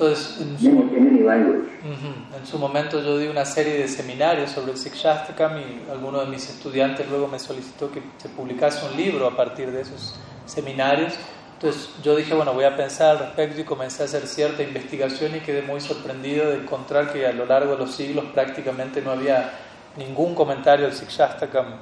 Entonces, 0.00 0.40
en 0.40 0.56
su, 0.60 0.68
en 0.68 2.46
su, 2.46 2.56
momento 2.56 3.02
yo 3.02 3.18
di 3.18 3.26
una 3.26 3.44
serie 3.44 3.78
de 3.78 3.88
seminarios 3.88 4.52
sobre 4.52 4.70
el 4.70 4.78
Sikshastakam 4.78 5.58
y 5.58 5.90
alguno 5.90 6.20
de 6.20 6.26
mis 6.26 6.48
estudiantes 6.48 7.10
luego 7.10 7.26
me 7.26 7.40
solicitó 7.40 7.90
que 7.90 8.00
se 8.16 8.28
publicase 8.28 8.86
un 8.86 8.96
libro 8.96 9.26
a 9.26 9.36
partir 9.36 9.72
de 9.72 9.80
esos 9.80 10.14
seminarios. 10.46 11.14
Entonces 11.54 11.90
yo 12.00 12.14
dije, 12.14 12.32
bueno, 12.32 12.52
voy 12.52 12.62
a 12.62 12.76
pensar 12.76 13.16
al 13.16 13.18
respecto 13.18 13.60
y 13.60 13.64
comencé 13.64 14.04
a 14.04 14.06
hacer 14.06 14.28
cierta 14.28 14.62
investigación 14.62 15.34
y 15.34 15.40
quedé 15.40 15.62
muy 15.62 15.80
sorprendido 15.80 16.48
de 16.48 16.58
encontrar 16.58 17.12
que 17.12 17.26
a 17.26 17.32
lo 17.32 17.44
largo 17.44 17.72
de 17.72 17.78
los 17.78 17.92
siglos 17.92 18.26
prácticamente 18.32 19.02
no 19.02 19.10
había 19.10 19.50
ningún 19.96 20.36
comentario 20.36 20.86
del 20.86 20.94
Sikshastakam 20.94 21.74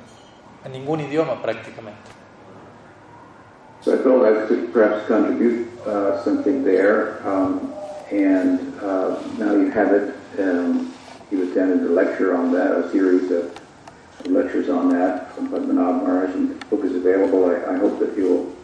en 0.64 0.72
ningún 0.72 1.00
idioma 1.00 1.42
prácticamente. 1.42 2.00
So 3.82 3.92
I 3.92 3.98
thought 3.98 4.24
I 4.24 4.48
could 4.48 4.72
perhaps 4.72 5.06
contribute 5.06 5.68
uh, 5.86 6.24
something 6.24 6.64
there. 6.64 7.20
Um, 7.26 7.75
and 8.10 8.78
uh, 8.80 9.20
now 9.38 9.52
you 9.52 9.70
have 9.70 9.92
it. 9.92 10.14
Um, 10.38 10.92
you 11.30 11.50
attended 11.50 11.90
a 11.90 11.92
lecture 11.92 12.36
on 12.36 12.52
that, 12.52 12.72
a 12.72 12.90
series 12.92 13.30
of 13.32 13.58
lectures 14.26 14.68
on 14.68 14.88
that 14.90 15.32
from 15.34 15.48
Padmanabh 15.48 16.02
Maharaj, 16.02 16.34
and 16.34 16.60
the 16.60 16.66
book 16.66 16.84
is 16.84 16.94
available. 16.94 17.50
I, 17.50 17.74
I 17.74 17.78
hope 17.78 17.98
that 17.98 18.16
you'll 18.16 18.54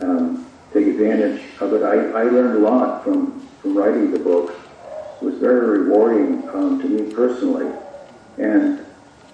um, 0.00 0.46
take 0.72 0.86
advantage 0.86 1.42
of 1.60 1.72
it. 1.72 1.82
I, 1.82 2.20
I 2.20 2.24
learned 2.24 2.58
a 2.58 2.60
lot 2.60 3.04
from, 3.04 3.40
from 3.62 3.76
writing 3.76 4.10
the 4.10 4.18
book. 4.18 4.54
It 5.20 5.24
was 5.24 5.36
very 5.36 5.78
rewarding 5.78 6.46
um, 6.50 6.80
to 6.80 6.88
me 6.88 7.12
personally, 7.14 7.72
and 8.38 8.84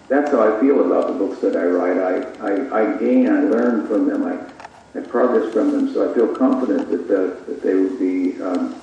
that's 0.08 0.30
how 0.30 0.42
I 0.42 0.60
feel 0.60 0.84
about 0.86 1.08
the 1.08 1.14
books 1.14 1.40
that 1.40 1.56
I 1.56 1.64
write. 1.64 1.98
I, 1.98 2.46
I, 2.46 2.82
I 2.82 2.98
gain, 2.98 3.28
I 3.28 3.40
learn 3.40 3.86
from 3.88 4.06
them, 4.06 4.24
I, 4.24 4.98
I 4.98 5.02
progress 5.02 5.52
from 5.52 5.72
them, 5.72 5.92
so 5.92 6.10
I 6.10 6.14
feel 6.14 6.34
confident 6.34 6.90
that, 6.90 7.08
the, 7.08 7.42
that 7.46 7.62
they 7.62 7.74
would 7.74 7.98
be 7.98 8.40
um, 8.42 8.79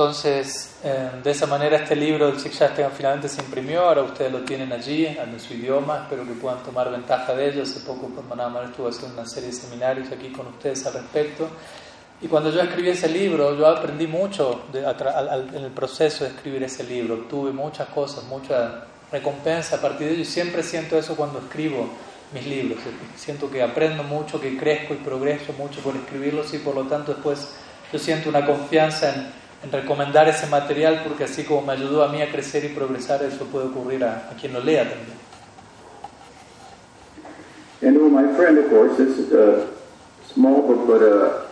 Entonces, 0.00 0.76
eh, 0.82 1.10
de 1.22 1.30
esa 1.30 1.46
manera 1.46 1.76
este 1.76 1.94
libro 1.94 2.26
del 2.26 2.40
Sikshastakam 2.40 2.90
finalmente 2.90 3.28
se 3.28 3.42
imprimió, 3.42 3.82
ahora 3.82 4.00
ustedes 4.00 4.32
lo 4.32 4.38
tienen 4.40 4.72
allí, 4.72 5.04
en 5.04 5.38
su 5.38 5.52
idioma, 5.52 6.04
espero 6.04 6.24
que 6.24 6.32
puedan 6.32 6.62
tomar 6.62 6.90
ventaja 6.90 7.34
de 7.34 7.50
ello. 7.50 7.64
Hace 7.64 7.80
poco 7.80 8.06
Padmanabha 8.06 8.64
estuvo 8.64 8.88
haciendo 8.88 9.20
una 9.20 9.28
serie 9.28 9.50
de 9.50 9.54
seminarios 9.54 10.10
aquí 10.10 10.32
con 10.32 10.46
ustedes 10.46 10.86
al 10.86 10.94
respecto. 10.94 11.50
Y 12.22 12.28
cuando 12.28 12.50
yo 12.50 12.62
escribí 12.62 12.88
ese 12.88 13.10
libro, 13.10 13.54
yo 13.54 13.66
aprendí 13.66 14.06
mucho 14.06 14.62
en 14.72 15.64
el 15.64 15.70
proceso 15.72 16.24
de 16.24 16.30
escribir 16.30 16.62
ese 16.62 16.82
libro. 16.84 17.26
Tuve 17.28 17.52
muchas 17.52 17.90
cosas, 17.90 18.24
mucha 18.24 18.84
recompensa 19.12 19.76
a 19.76 19.80
partir 19.82 20.06
de 20.06 20.14
ello 20.14 20.22
y 20.22 20.24
siempre 20.24 20.62
siento 20.62 20.96
eso 20.96 21.14
cuando 21.14 21.40
escribo 21.40 21.90
mis 22.32 22.46
libros. 22.46 22.78
Siento 23.16 23.50
que 23.50 23.62
aprendo 23.62 24.02
mucho, 24.02 24.40
que 24.40 24.56
crezco 24.56 24.94
y 24.94 24.96
progreso 24.96 25.52
mucho 25.58 25.82
por 25.82 25.94
escribirlos 25.94 26.54
y 26.54 26.58
por 26.58 26.74
lo 26.74 26.84
tanto 26.84 27.12
después 27.12 27.50
yo 27.92 27.98
siento 27.98 28.30
una 28.30 28.46
confianza 28.46 29.14
en, 29.14 29.39
en 29.62 29.72
recomendar 29.72 30.28
ese 30.28 30.46
material 30.46 31.02
porque 31.06 31.24
así 31.24 31.44
como 31.44 31.62
me 31.62 31.72
ayudó 31.72 32.02
a 32.02 32.08
mí 32.08 32.22
a 32.22 32.30
crecer 32.30 32.64
y 32.64 32.68
progresar, 32.68 33.22
eso 33.22 33.44
puede 33.46 33.66
ocurrir 33.66 34.04
a, 34.04 34.30
a 34.30 34.34
quien 34.40 34.52
lo 34.52 34.60
lea 34.60 34.88
también. 34.88 35.20
And 37.82 37.96
my 38.12 38.34
friend, 38.36 38.58
of 38.58 38.68
course, 38.68 38.96
this 38.98 39.18
is 39.18 39.32
a 39.32 39.66
small 40.34 40.60
book, 40.62 40.86
but 40.86 41.02
a, 41.02 41.46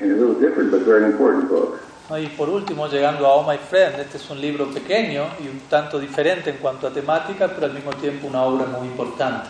and 0.00 0.10
a 0.10 0.14
little 0.14 0.40
different, 0.40 0.70
but 0.70 0.82
very 0.82 1.04
important 1.04 1.48
book. 1.48 1.80
Y 2.10 2.28
por 2.36 2.50
último, 2.50 2.86
llegando 2.86 3.26
a 3.26 3.34
Oh 3.34 3.50
My 3.50 3.56
Friend, 3.56 3.98
este 3.98 4.18
es 4.18 4.30
un 4.30 4.38
libro 4.38 4.66
pequeño 4.66 5.24
y 5.42 5.48
un 5.48 5.60
tanto 5.70 5.98
diferente 5.98 6.50
en 6.50 6.58
cuanto 6.58 6.86
a 6.86 6.90
temática, 6.90 7.48
pero 7.48 7.66
al 7.66 7.72
mismo 7.72 7.92
tiempo 7.92 8.26
una 8.26 8.42
obra 8.42 8.66
muy 8.66 8.88
importante. 8.88 9.48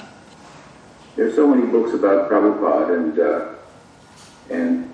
There 1.16 1.26
are 1.26 1.34
so 1.34 1.46
many 1.46 1.66
books 1.66 1.94
about 1.94 2.28
Prabhupada 2.28 2.94
and, 2.94 3.18
uh, 3.18 4.54
and 4.54 4.93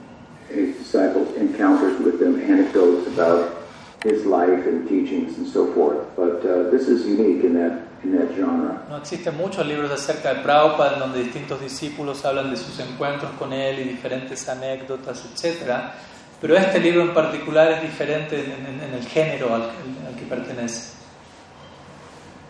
his 0.50 0.76
disciples' 0.76 1.34
encounters 1.36 1.98
with 2.00 2.18
them, 2.18 2.40
anecdotes 2.40 3.06
about 3.06 3.60
his 4.02 4.24
life 4.24 4.66
and 4.66 4.88
teachings 4.88 5.36
and 5.36 5.46
so 5.46 5.72
forth. 5.74 5.98
But 6.16 6.44
uh, 6.44 6.70
this 6.70 6.88
is 6.88 7.06
unique 7.06 7.44
in 7.44 7.54
that, 7.54 7.86
in 8.02 8.16
that 8.16 8.34
genre. 8.34 8.82
No 8.88 8.96
existen 8.96 9.36
muchos 9.36 9.66
libros 9.66 9.90
acerca 9.90 10.34
de 10.34 10.42
Prabhupada 10.42 10.94
en 10.94 11.00
donde 11.00 11.22
distintos 11.22 11.60
discípulos 11.60 12.24
hablan 12.24 12.50
de 12.50 12.56
sus 12.56 12.78
encuentros 12.80 13.32
con 13.38 13.52
él 13.52 13.80
y 13.80 13.84
diferentes 13.84 14.48
anécdotas, 14.48 15.24
etc. 15.24 15.92
Pero 16.40 16.56
este 16.56 16.80
libro 16.80 17.02
en 17.02 17.12
particular 17.12 17.72
es 17.72 17.82
diferente 17.82 18.42
en, 18.42 18.66
en, 18.66 18.80
en 18.80 18.94
el 18.94 19.04
género 19.06 19.54
al, 19.54 19.62
al, 19.62 20.14
que 20.18 20.24
pertenece. 20.26 20.94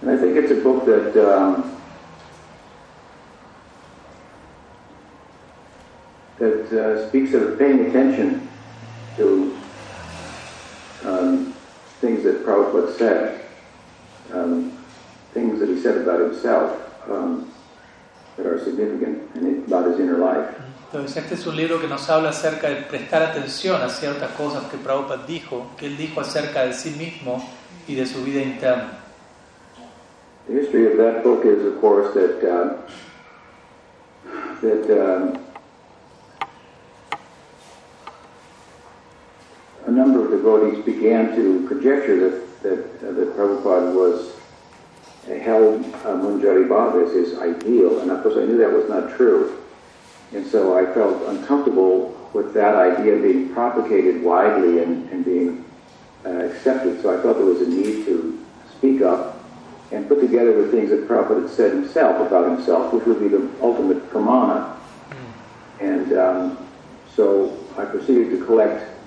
And 0.03 0.11
I 0.11 0.17
think 0.17 0.37
it's 0.37 0.51
a 0.51 0.63
book 0.63 0.87
that 0.87 1.15
um, 1.17 1.80
that 6.41 6.73
uh, 6.73 7.09
speaks 7.09 7.35
of 7.35 7.59
paying 7.59 7.87
attention 7.87 8.49
to 9.17 9.57
um, 11.05 11.55
things 12.01 12.25
that 12.25 12.45
Prabhupada 12.45 12.97
said, 12.97 13.45
um, 14.33 14.73
things 15.33 15.61
that 15.61 15.69
he 15.69 15.81
said 15.81 15.99
about 15.99 16.21
himself 16.21 16.81
um, 17.11 17.53
that 18.37 18.47
are 18.47 18.59
significant 18.65 19.35
and 19.35 19.67
about 19.67 19.87
his 19.87 20.01
inner 20.01 20.19
life. 20.19 20.57
Entonces, 20.93 21.19
este 21.19 21.35
es 21.35 21.47
un 21.47 21.57
libro 21.57 21.79
que 21.79 21.87
nos 21.87 22.09
habla 22.11 22.31
acerca 22.31 22.69
de 22.69 22.83
prestar 22.83 23.23
atención 23.23 23.81
a 23.81 23.89
ciertas 23.89 24.33
cosas 24.33 24.65
que 24.65 24.77
Prabhupada 24.79 25.25
dijo, 25.25 25.71
que 25.77 25.87
él 25.87 25.97
dijo 25.97 26.21
acerca 26.21 26.65
de 26.65 26.73
sí 26.73 26.91
mismo 26.99 27.47
y 27.87 27.95
de 27.95 28.07
su 28.07 28.25
vida 28.25 28.43
interna. 28.43 28.99
The 30.49 30.55
history 30.55 30.87
of 30.87 30.97
that 30.97 31.23
book 31.23 31.45
is, 31.45 31.65
of 31.65 31.81
course, 31.81 32.13
that 32.15 32.43
uh, 32.43 32.75
that 34.63 34.91
um, 34.91 35.39
a 39.91 39.93
number 39.93 40.25
of 40.25 40.31
devotees 40.31 40.85
began 40.85 41.35
to 41.35 41.67
conjecture 41.67 42.31
that 42.31 42.63
that, 42.63 43.09
uh, 43.09 43.13
that 43.13 43.37
Prabhupada 43.37 43.93
was 43.93 44.37
uh, 45.27 45.35
held 45.35 45.83
uh, 45.83 46.15
Munjari 46.15 46.69
Bhav 46.69 47.05
as 47.05 47.13
his 47.13 47.39
ideal, 47.39 48.01
and 48.01 48.11
of 48.11 48.23
course 48.23 48.37
I 48.37 48.45
knew 48.45 48.57
that 48.59 48.71
was 48.71 48.89
not 48.89 49.17
true. 49.17 49.59
And 50.33 50.47
so 50.47 50.79
I 50.79 50.93
felt 50.95 51.27
uncomfortable 51.29 52.17
with 52.33 52.55
that 52.55 52.77
idea 52.77 53.17
being 53.17 53.53
propagated 53.53 54.23
widely 54.23 54.81
and, 54.81 55.11
and 55.11 55.25
being 55.25 55.65
uh, 56.25 56.29
accepted. 56.29 57.03
So 57.03 57.19
I 57.19 57.21
felt 57.23 57.39
there 57.39 57.47
was 57.47 57.63
a 57.63 57.69
need 57.69 58.05
to 58.05 58.47
speak 58.77 59.03
up 59.03 59.43
and 59.91 60.07
put 60.07 60.21
together 60.21 60.63
the 60.63 60.71
things 60.71 60.91
that 60.91 61.09
Prabhupada 61.09 61.49
had 61.49 61.51
said 61.51 61.73
himself 61.73 62.25
about 62.25 62.57
himself, 62.57 62.93
which 62.93 63.05
would 63.07 63.19
be 63.19 63.27
the 63.27 63.51
ultimate 63.61 64.09
pramana. 64.11 64.77
And 65.81 66.13
um, 66.13 66.69
so 67.17 67.59
I 67.77 67.87
proceeded 67.87 68.31
to 68.39 68.45
collect 68.45 69.00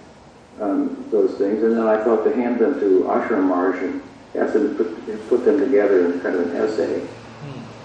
um, 0.62 1.06
those 1.12 1.38
things, 1.38 1.64
and 1.64 1.78
then 1.78 1.88
I 1.88 2.04
thought 2.04 2.24
to 2.24 2.36
hand 2.36 2.60
them 2.60 2.80
to 2.80 3.02
Ashram 3.08 3.44
Maharaj 3.44 3.82
and 3.82 4.02
ask 4.36 4.56
him 4.56 4.78
to 4.78 4.84
put, 4.84 5.30
put 5.30 5.46
them 5.46 5.60
together 5.60 6.06
in 6.12 6.20
kind 6.22 6.36
of 6.36 6.50
an 6.50 6.56
essay. 6.56 7.08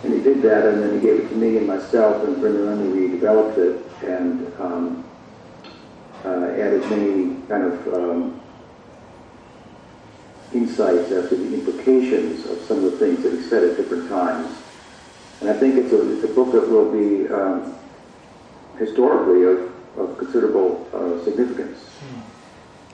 And 0.05 0.15
he 0.15 0.20
did 0.20 0.43
that, 0.43 0.65
and 0.65 0.82
then 0.82 0.95
he 0.95 1.01
gave 1.01 1.20
it 1.20 1.28
to 1.28 1.35
me 1.35 1.57
and 1.57 1.66
myself, 1.66 2.23
and 2.24 2.36
Vrindavan, 2.36 2.95
we 2.95 3.09
developed 3.09 3.59
it 3.59 3.85
and 4.05 4.53
um, 4.61 5.05
uh, 6.24 6.45
added 6.53 6.82
many 6.89 7.35
kind 7.49 7.65
of 7.65 7.95
um, 7.95 8.40
insights 10.55 11.11
as 11.11 11.28
to 11.28 11.36
the 11.36 11.55
implications 11.55 12.47
of 12.47 12.59
some 12.62 12.85
of 12.85 12.85
the 12.85 12.99
things 12.99 13.23
that 13.23 13.32
he 13.32 13.43
said 13.43 13.65
at 13.65 13.77
different 13.77 14.09
times. 14.09 14.57
And 15.40 15.51
I 15.51 15.53
think 15.55 15.74
it's 15.77 15.93
a, 15.93 16.12
it's 16.15 16.24
a 16.31 16.35
book 16.35 16.53
that 16.53 16.69
will 16.69 16.93
be 16.93 17.28
um, 17.32 17.74
historically 18.78 19.45
of, 19.45 19.73
of 19.99 20.19
considerable 20.19 20.89
uh, 20.95 21.24
significance. 21.24 21.78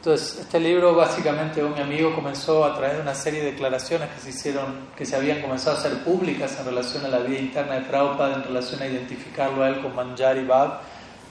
Entonces, 0.04 0.38
este 0.38 0.60
libro 0.60 0.94
básicamente 0.94 1.64
un 1.64 1.78
amigo 1.78 2.14
comenzó 2.14 2.62
a 2.66 2.74
través 2.74 2.96
de 2.96 3.00
una 3.00 3.14
serie 3.14 3.40
de 3.40 3.52
declaraciones 3.52 4.10
que 4.10 4.20
se 4.20 4.28
hicieron, 4.28 4.88
que 4.94 5.06
se 5.06 5.16
habían 5.16 5.40
comenzado 5.40 5.76
a 5.76 5.80
hacer 5.80 6.04
públicas 6.04 6.58
en 6.60 6.66
relación 6.66 7.06
a 7.06 7.08
la 7.08 7.20
vida 7.20 7.38
interna 7.38 7.76
de 7.76 7.86
Prabhupada, 7.86 8.34
en 8.34 8.44
relación 8.44 8.82
a 8.82 8.86
identificarlo 8.86 9.62
a 9.62 9.70
él 9.70 9.80
con 9.80 9.96
Manjari 9.96 10.44
Bhav, 10.44 10.80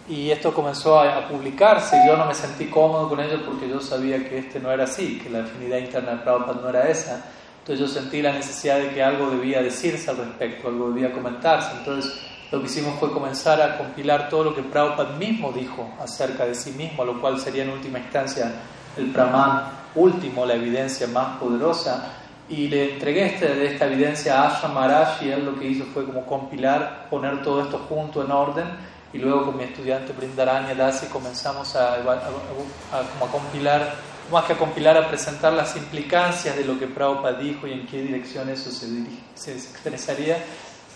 y 0.10 0.32
esto 0.32 0.52
comenzó 0.56 1.00
a, 1.00 1.20
a, 1.20 1.28
publicarse. 1.28 1.98
Yo 2.08 2.18
no 2.18 2.26
me 2.26 2.34
sentí 2.34 2.66
cómodo 2.66 3.10
con 3.10 3.20
ello 3.20 3.46
porque 3.46 3.70
yo 3.70 3.80
sabía 3.80 4.28
que 4.28 4.40
este 4.40 4.60
no 4.60 4.72
era 4.72 4.86
así, 4.86 5.20
que 5.20 5.30
la 5.30 5.44
afinidad 5.44 5.78
interna 5.78 6.14
de 6.14 6.18
Prabhupada 6.24 6.60
no 6.60 6.70
era 6.70 6.90
esa. 6.90 7.24
Entonces 7.60 7.80
yo 7.80 7.88
sentí 7.88 8.24
la 8.24 8.32
necesidad 8.32 8.80
de 8.80 8.90
que 8.90 9.04
algo 9.04 9.30
debía 9.30 9.62
decirse 9.62 10.10
al 10.10 10.18
respecto, 10.18 10.70
algo 10.70 10.90
debía 10.90 11.14
comentarse. 11.14 11.78
Entonces 11.78 12.12
lo 12.54 12.60
que 12.60 12.68
hicimos 12.68 13.00
fue 13.00 13.12
comenzar 13.12 13.60
a 13.64 13.80
compilar 13.80 14.30
todo 14.30 14.44
lo 14.44 14.56
que 14.56 14.62
Prabhupada 14.62 15.18
mismo 15.18 15.52
dijo 15.52 15.90
acerca 16.00 16.46
de 16.46 16.54
sí 16.54 16.70
mismo, 16.74 17.04
lo 17.04 17.20
cual 17.20 17.40
sería 17.40 17.64
en 17.64 17.72
última 17.72 17.98
instancia 17.98 18.52
el 18.96 19.08
Brahman 19.08 19.72
último, 19.96 20.46
la 20.46 20.54
evidencia 20.54 21.08
más 21.08 21.40
poderosa. 21.40 22.14
Y 22.48 22.68
le 22.68 22.94
entregué 22.94 23.26
este, 23.26 23.66
esta 23.66 23.88
evidencia 23.88 24.40
a 24.40 24.50
Asha 24.50 24.68
Maharaj 24.68 25.24
y 25.24 25.32
él 25.32 25.46
lo 25.46 25.58
que 25.58 25.66
hizo 25.68 25.86
fue 25.86 26.06
como 26.06 26.28
compilar, 26.28 27.08
poner 27.10 27.42
todo 27.42 27.64
esto 27.64 27.88
junto 27.90 28.24
en 28.24 28.30
orden 28.30 28.68
y 29.12 29.18
luego 29.18 29.46
con 29.48 29.58
mi 29.58 29.64
estudiante 29.64 30.14
Brindaranya 30.14 30.76
Dasi 30.76 31.08
comenzamos 31.08 31.76
a, 31.76 31.96
a, 31.96 31.98
a, 31.98 33.32
compilar, 33.32 33.96
más 34.32 34.46
que 34.46 34.54
a 34.54 34.58
compilar, 34.58 34.96
a 34.96 35.08
presentar 35.08 35.54
las 35.54 35.76
implicancias 35.76 36.56
de 36.56 36.66
lo 36.66 36.78
que 36.78 36.86
Prabhupada 36.86 37.40
dijo 37.40 37.66
y 37.66 37.74
en 37.74 37.88
qué 37.88 38.04
dirección 38.04 38.48
eso 38.50 38.70
se, 38.70 38.88
se 39.34 39.54
expresaría 39.54 40.38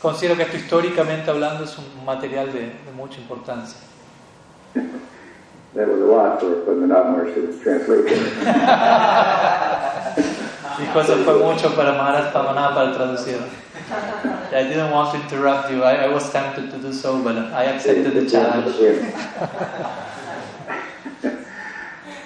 considero 0.02 0.36
que 0.36 0.44
esto 0.44 0.58
históricamente 0.58 1.30
hablando 1.30 1.64
es 1.64 1.78
un 1.78 2.06
material 2.06 2.52
de, 2.52 2.62
de 2.62 2.92
mucha 2.96 3.20
importancia. 3.20 3.78
That 5.74 5.88
was 5.88 6.02
a 6.02 6.06
lot 6.06 6.40
for, 6.40 6.64
translate. 7.62 8.08
Dijo 10.78 11.02
eso 11.02 11.16
fue 11.24 11.40
mucho 11.40 11.74
para 11.76 11.94
Maharaj 11.94 12.32
Pamana 12.34 12.74
para 12.74 12.92
traducir. 12.94 13.38
I 14.52 14.64
didn't 14.64 14.92
want 14.92 15.12
to 15.12 15.18
interrupt 15.22 15.70
you. 15.72 15.84
I, 15.84 16.06
I 16.06 16.08
was 16.08 16.30
tempted 16.32 16.72
to 16.72 16.78
do 16.78 16.92
so, 16.92 17.22
but 17.22 17.38
I 17.38 17.66
accepted 17.66 18.14
the 18.14 18.26
challenge. 18.30 18.76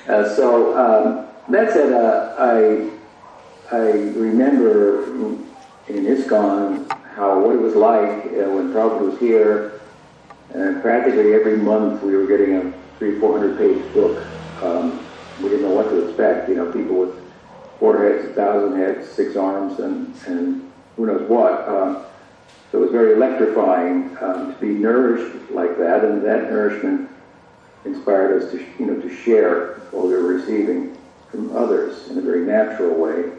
uh, 0.08 0.36
so 0.36 0.76
um, 0.78 1.26
that 1.50 1.72
said, 1.72 1.94
uh, 1.94 2.36
I 2.38 2.90
I 3.72 3.92
remember 4.16 5.04
in 5.88 6.06
ISKCON 6.06 6.88
how 7.22 7.40
what 7.40 7.56
it 7.56 7.62
was 7.62 7.76
like 7.76 8.26
uh, 8.34 8.50
when 8.50 8.74
Prabhupada 8.74 9.12
was 9.12 9.20
here. 9.20 9.80
And 10.56 10.82
practically 10.82 11.36
every 11.36 11.56
month 11.56 12.02
we 12.02 12.16
were 12.16 12.26
getting 12.26 12.56
a 12.56 12.74
three, 12.98 13.20
four 13.20 13.38
hundred 13.38 13.60
page 13.60 13.94
book. 13.94 14.26
Um, 14.64 15.06
we 15.40 15.50
didn't 15.50 15.70
know 15.70 15.76
what 15.76 15.90
to 15.90 16.08
expect. 16.08 16.50
You 16.50 16.56
know, 16.56 16.72
people 16.72 16.96
with 16.96 17.16
four 17.80 18.00
heads, 18.00 18.26
a 18.26 18.34
thousand 18.34 18.76
heads, 18.76 19.08
six 19.08 19.36
arms, 19.36 19.80
and, 19.80 20.16
and 20.26 20.72
who 20.96 21.06
knows 21.06 21.30
what. 21.30 21.70
Um, 21.70 22.04
so 22.72 22.80
it 22.80 22.82
was 22.82 22.92
very 22.92 23.14
electrifying 23.14 24.18
um, 24.20 24.54
to 24.54 24.60
be 24.60 24.70
nourished 24.70 25.52
like 25.52 25.78
that, 25.78 26.04
and 26.04 26.24
that 26.26 26.50
nourishment 26.50 27.08
inspired 27.86 28.42
us 28.42 28.52
to, 28.52 28.66
you 28.80 28.88
know, 28.88 29.00
to 29.00 29.16
share 29.16 29.76
what 29.92 30.08
we 30.08 30.14
were 30.14 30.24
receiving 30.24 30.98
from 31.30 31.56
others 31.56 32.08
in 32.10 32.18
a 32.18 32.22
very 32.22 32.46
natural 32.46 32.96
way. 32.96 33.32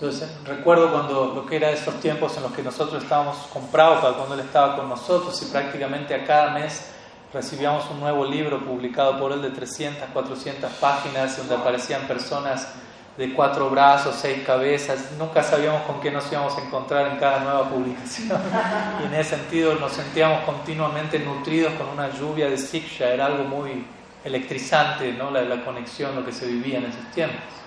Entonces 0.00 0.30
recuerdo 0.46 0.90
cuando 0.90 1.32
lo 1.34 1.44
que 1.44 1.56
era 1.56 1.70
esos 1.70 2.00
tiempos 2.00 2.34
en 2.38 2.44
los 2.44 2.52
que 2.52 2.62
nosotros 2.62 3.02
estábamos 3.02 3.36
con 3.52 3.66
Prabhupada, 3.66 4.14
cuando 4.14 4.32
él 4.32 4.40
estaba 4.40 4.74
con 4.74 4.88
nosotros 4.88 5.42
y 5.42 5.52
prácticamente 5.52 6.14
a 6.14 6.24
cada 6.24 6.52
mes 6.52 6.86
recibíamos 7.34 7.84
un 7.90 8.00
nuevo 8.00 8.24
libro 8.24 8.64
publicado 8.64 9.18
por 9.18 9.30
él 9.32 9.42
de 9.42 9.50
300, 9.50 10.08
400 10.10 10.72
páginas 10.72 11.36
donde 11.36 11.54
aparecían 11.54 12.06
personas 12.08 12.66
de 13.18 13.34
cuatro 13.34 13.68
brazos, 13.68 14.16
seis 14.18 14.42
cabezas, 14.46 15.10
nunca 15.18 15.42
sabíamos 15.42 15.82
con 15.82 16.00
qué 16.00 16.10
nos 16.10 16.32
íbamos 16.32 16.56
a 16.56 16.62
encontrar 16.62 17.12
en 17.12 17.18
cada 17.18 17.40
nueva 17.40 17.68
publicación 17.68 18.40
y 19.02 19.06
en 19.06 19.12
ese 19.12 19.36
sentido 19.36 19.74
nos 19.74 19.92
sentíamos 19.92 20.44
continuamente 20.44 21.18
nutridos 21.18 21.74
con 21.74 21.88
una 21.88 22.10
lluvia 22.10 22.48
de 22.48 22.56
siksha, 22.56 23.12
era 23.12 23.26
algo 23.26 23.44
muy, 23.44 23.84
electrizante, 24.24 25.12
¿no? 25.12 25.30
La, 25.30 25.42
la 25.42 25.64
conexión, 25.64 26.14
lo 26.14 26.24
que 26.24 26.32
se 26.32 26.46
vivía 26.46 26.78
en 26.78 26.86
esos 26.86 27.04
tiempos. 27.12 27.59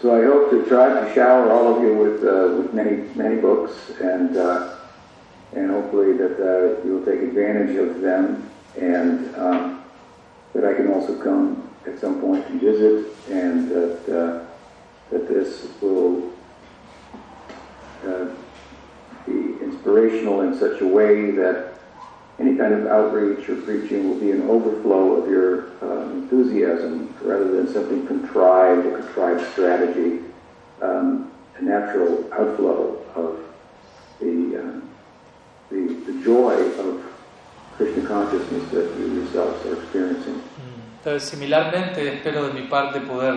So 0.00 0.14
I 0.14 0.24
hope 0.24 0.50
to 0.50 0.64
try 0.68 0.88
to 1.00 1.12
shower 1.12 1.50
all 1.50 1.74
of 1.74 1.82
you 1.82 1.92
with, 1.92 2.22
uh, 2.22 2.56
with 2.56 2.72
many, 2.72 3.02
many 3.16 3.40
books 3.40 3.72
and, 4.00 4.36
uh, 4.36 4.76
and 5.56 5.72
hopefully 5.72 6.16
that 6.16 6.38
uh, 6.38 6.86
you 6.86 6.94
will 6.94 7.04
take 7.04 7.20
advantage 7.20 7.74
of 7.76 8.00
them 8.00 8.48
and 8.76 9.34
um, 9.34 9.84
that 10.54 10.64
I 10.64 10.74
can 10.74 10.92
also 10.92 11.20
come 11.20 11.68
at 11.84 11.98
some 11.98 12.20
point 12.20 12.46
and 12.46 12.60
visit 12.60 13.12
and 13.28 13.68
that, 13.70 14.02
uh, 14.08 14.46
that 15.10 15.28
this 15.28 15.66
will 15.80 16.30
uh, 18.06 18.26
be 19.26 19.56
inspirational 19.64 20.42
in 20.42 20.56
such 20.56 20.80
a 20.80 20.86
way 20.86 21.32
that 21.32 21.77
any 22.38 22.56
kind 22.56 22.72
of 22.72 22.86
outreach 22.86 23.48
or 23.48 23.56
preaching 23.62 24.08
will 24.08 24.18
be 24.18 24.30
an 24.30 24.48
overflow 24.48 25.22
of 25.22 25.28
your 25.28 25.70
uh, 25.82 26.10
enthusiasm 26.12 27.14
rather 27.22 27.50
than 27.50 27.72
something 27.72 28.06
contrived, 28.06 28.86
a 28.86 29.02
contrived 29.02 29.44
strategy, 29.52 30.20
um, 30.80 31.30
a 31.56 31.62
natural 31.62 32.32
outflow 32.32 33.04
of 33.16 33.38
the, 34.20 34.56
uh, 34.56 34.80
the, 35.70 35.94
the 36.06 36.22
joy 36.22 36.54
of 36.78 37.04
Krishna 37.76 38.06
consciousness 38.06 38.70
that 38.70 38.86
you 38.98 39.14
yourselves 39.14 39.66
are 39.66 39.74
experiencing. 39.74 40.40
Entonces, 40.98 41.28
similarmente, 41.28 42.06
espero 42.08 42.48
de 42.48 42.52
mi 42.52 42.66
parte 42.66 43.00
poder 43.00 43.34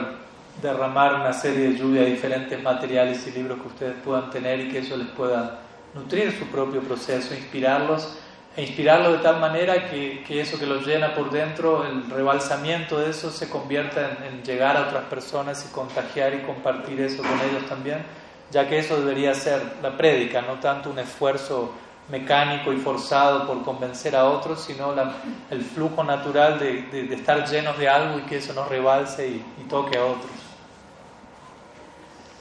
derramar 0.61 1.15
una 1.15 1.33
serie 1.33 1.69
de 1.69 1.77
lluvia 1.77 2.01
de 2.01 2.11
diferentes 2.11 2.61
materiales 2.61 3.25
y 3.27 3.31
libros 3.31 3.61
que 3.61 3.67
ustedes 3.67 3.95
puedan 4.03 4.29
tener 4.29 4.59
y 4.59 4.69
que 4.69 4.79
eso 4.79 4.97
les 4.97 5.07
pueda 5.09 5.59
nutrir 5.93 6.31
su 6.31 6.45
propio 6.47 6.81
proceso, 6.81 7.33
inspirarlos 7.33 8.17
e 8.55 8.63
inspirarlos 8.63 9.13
de 9.13 9.19
tal 9.19 9.39
manera 9.39 9.89
que, 9.89 10.23
que, 10.27 10.41
eso 10.41 10.59
que 10.59 10.65
los 10.65 10.85
llena 10.85 11.13
por 11.15 11.31
dentro, 11.31 11.85
el 11.85 12.09
rebalsamiento 12.09 12.99
de 12.99 13.09
eso 13.11 13.31
se 13.31 13.49
convierta 13.49 14.11
en, 14.11 14.23
en, 14.25 14.43
llegar 14.43 14.75
a 14.75 14.87
otras 14.87 15.05
personas 15.05 15.65
y 15.69 15.73
contagiar 15.73 16.33
y 16.33 16.39
compartir 16.39 16.99
eso 16.99 17.23
con 17.23 17.39
ellos 17.49 17.65
también, 17.69 18.03
ya 18.51 18.67
que 18.67 18.79
eso 18.79 18.99
debería 18.99 19.33
ser 19.33 19.61
la 19.81 19.95
prédica, 19.95 20.41
no 20.41 20.55
tanto 20.55 20.89
un 20.89 20.99
esfuerzo 20.99 21.71
mecánico 22.09 22.73
y 22.73 22.77
forzado 22.77 23.47
por 23.47 23.63
convencer 23.63 24.17
a 24.17 24.25
otros, 24.25 24.61
sino 24.61 24.93
la, 24.93 25.13
el 25.49 25.61
flujo 25.61 26.03
natural 26.03 26.59
de, 26.59 26.81
de, 26.91 27.03
de, 27.03 27.15
estar 27.15 27.49
llenos 27.49 27.77
de 27.77 27.87
algo 27.87 28.19
y 28.19 28.23
que 28.23 28.37
eso 28.37 28.51
nos 28.53 28.67
rebalse 28.67 29.29
y, 29.29 29.45
y 29.61 29.63
toque 29.69 29.97
a 29.97 30.03
otros. 30.03 30.31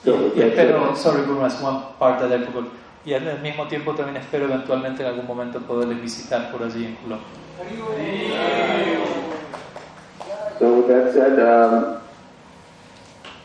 Y, 0.05 0.41
y 0.41 0.43
espero, 0.43 0.97
sorry 0.97 1.23
Guru, 1.23 1.41
one 1.41 1.82
part 2.01 2.19
that 2.19 2.32
I 2.32 2.45
forgot 2.47 2.73
y 3.05 3.15
al 3.15 3.41
mismo 3.41 3.67
tiempo 3.67 3.95
también 3.95 4.17
espero 4.17 4.45
eventualmente 4.45 5.03
en 5.03 5.09
algún 5.09 5.27
momento 5.27 5.61
poderles 5.61 6.01
visitar 6.01 6.51
por 6.53 6.63
allí 6.63 6.87
en 6.87 6.97
Colombia. 6.97 7.27
So 10.59 10.75
with 10.75 10.89
that 10.89 11.13
said, 11.15 11.39
um, 11.39 11.97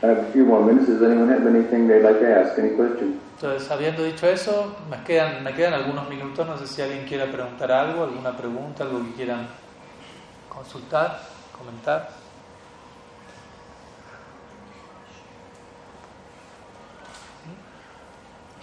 I 0.03 0.07
have 0.07 0.19
a 0.19 0.31
few 0.33 0.45
more 0.45 0.61
minutes. 0.61 0.87
Does 0.87 1.01
anyone 1.01 1.29
have 1.29 1.47
anything 1.47 1.87
they'd 1.87 2.03
like 2.03 2.19
to 2.19 2.27
ask? 2.27 2.59
Any 2.59 2.75
question? 2.75 3.21
Entonces, 3.35 3.71
habiendo 3.71 4.03
dicho 4.03 4.27
eso, 4.27 4.75
me 4.89 5.01
quedan, 5.03 5.43
me 5.43 5.53
quedan 5.53 5.73
algunos 5.73 6.09
minutos. 6.09 6.45
No 6.45 6.57
sé 6.57 6.67
si 6.67 6.81
alguien 6.81 7.05
quiere 7.05 7.25
preguntar 7.27 7.71
algo, 7.71 8.03
alguna 8.03 8.35
pregunta, 8.35 8.83
algo 8.83 9.03
que 9.03 9.13
quieran 9.13 9.47
consultar, 10.49 11.21
comentar. 11.57 12.24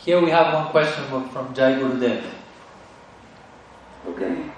Here 0.04 0.20
we 0.20 0.30
have 0.30 0.52
one 0.52 0.66
question 0.72 1.04
from 1.30 1.54
Jai 1.54 1.78
Gurudev. 1.78 2.24
Okay. 4.08 4.50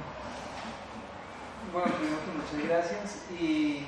Bueno, 1.71 1.93
primero 2.01 2.17
que 2.25 2.33
muchas 2.33 2.67
gracias 2.67 3.25
y 3.39 3.85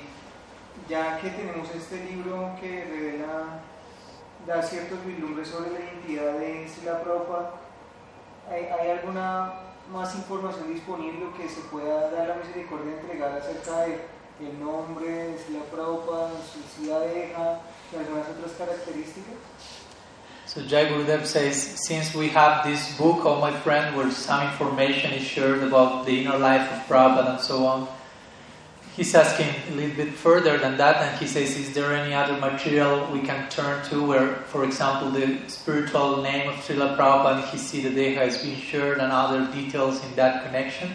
ya 0.87 1.17
que 1.17 1.31
tenemos 1.31 1.67
este 1.73 2.05
libro 2.05 2.51
que 2.61 2.85
revela, 2.85 3.63
da 4.45 4.61
ciertos 4.61 5.03
vislumbres 5.03 5.47
sobre 5.47 5.71
la 5.71 5.79
identidad 5.79 6.33
de 6.37 6.67
Sila 6.69 7.01
Prabhupada, 7.01 7.53
¿hay, 8.51 8.65
¿hay, 8.65 8.91
alguna 8.91 9.53
más 9.91 10.13
información 10.13 10.71
disponible 10.71 11.25
que 11.35 11.49
se 11.49 11.61
pueda 11.71 12.11
dar 12.11 12.27
la 12.27 12.35
misericordia 12.35 12.91
de 12.91 13.01
entregar 13.01 13.31
acerca 13.31 13.79
de, 13.79 14.05
del 14.39 14.59
nombre 14.59 15.09
de 15.09 15.39
Sila 15.39 15.63
Prabhupada, 15.71 16.29
su 16.33 16.61
sidadeja 16.61 17.61
y 17.91 17.95
algunas 17.95 18.29
otras 18.29 18.51
características? 18.59 19.76
So 20.47 20.61
Jai 20.61 20.85
Gurudev 20.85 21.25
says, 21.25 21.75
since 21.85 22.15
we 22.15 22.29
have 22.29 22.65
this 22.65 22.97
book, 22.97 23.25
oh 23.25 23.41
my 23.41 23.51
friend, 23.51 23.97
where 23.97 24.09
some 24.09 24.49
information 24.49 25.11
is 25.11 25.21
shared 25.21 25.61
about 25.61 26.05
the 26.05 26.21
inner 26.21 26.37
life 26.37 26.71
of 26.71 26.87
Prabhupada 26.87 27.31
and 27.31 27.41
so 27.41 27.65
on, 27.65 27.85
he's 28.95 29.13
asking 29.13 29.49
a 29.69 29.75
little 29.75 29.97
bit 29.97 30.13
further 30.13 30.57
than 30.57 30.77
that, 30.77 31.03
and 31.03 31.19
he 31.19 31.27
says, 31.27 31.57
is 31.57 31.73
there 31.73 31.93
any 31.93 32.13
other 32.13 32.37
material 32.39 33.11
we 33.11 33.19
can 33.19 33.49
turn 33.49 33.83
to 33.89 34.01
where, 34.01 34.35
for 34.47 34.63
example, 34.63 35.11
the 35.11 35.37
spiritual 35.49 36.21
name 36.21 36.47
of 36.47 36.55
Srila 36.55 36.95
Prabhupada 36.95 37.41
and 37.41 37.49
his 37.49 37.61
Siddha 37.63 37.93
Deha 37.93 38.27
is 38.27 38.37
being 38.37 38.55
shared 38.55 38.99
and 38.99 39.11
other 39.11 39.51
details 39.51 40.01
in 40.05 40.15
that 40.15 40.45
connection? 40.45 40.93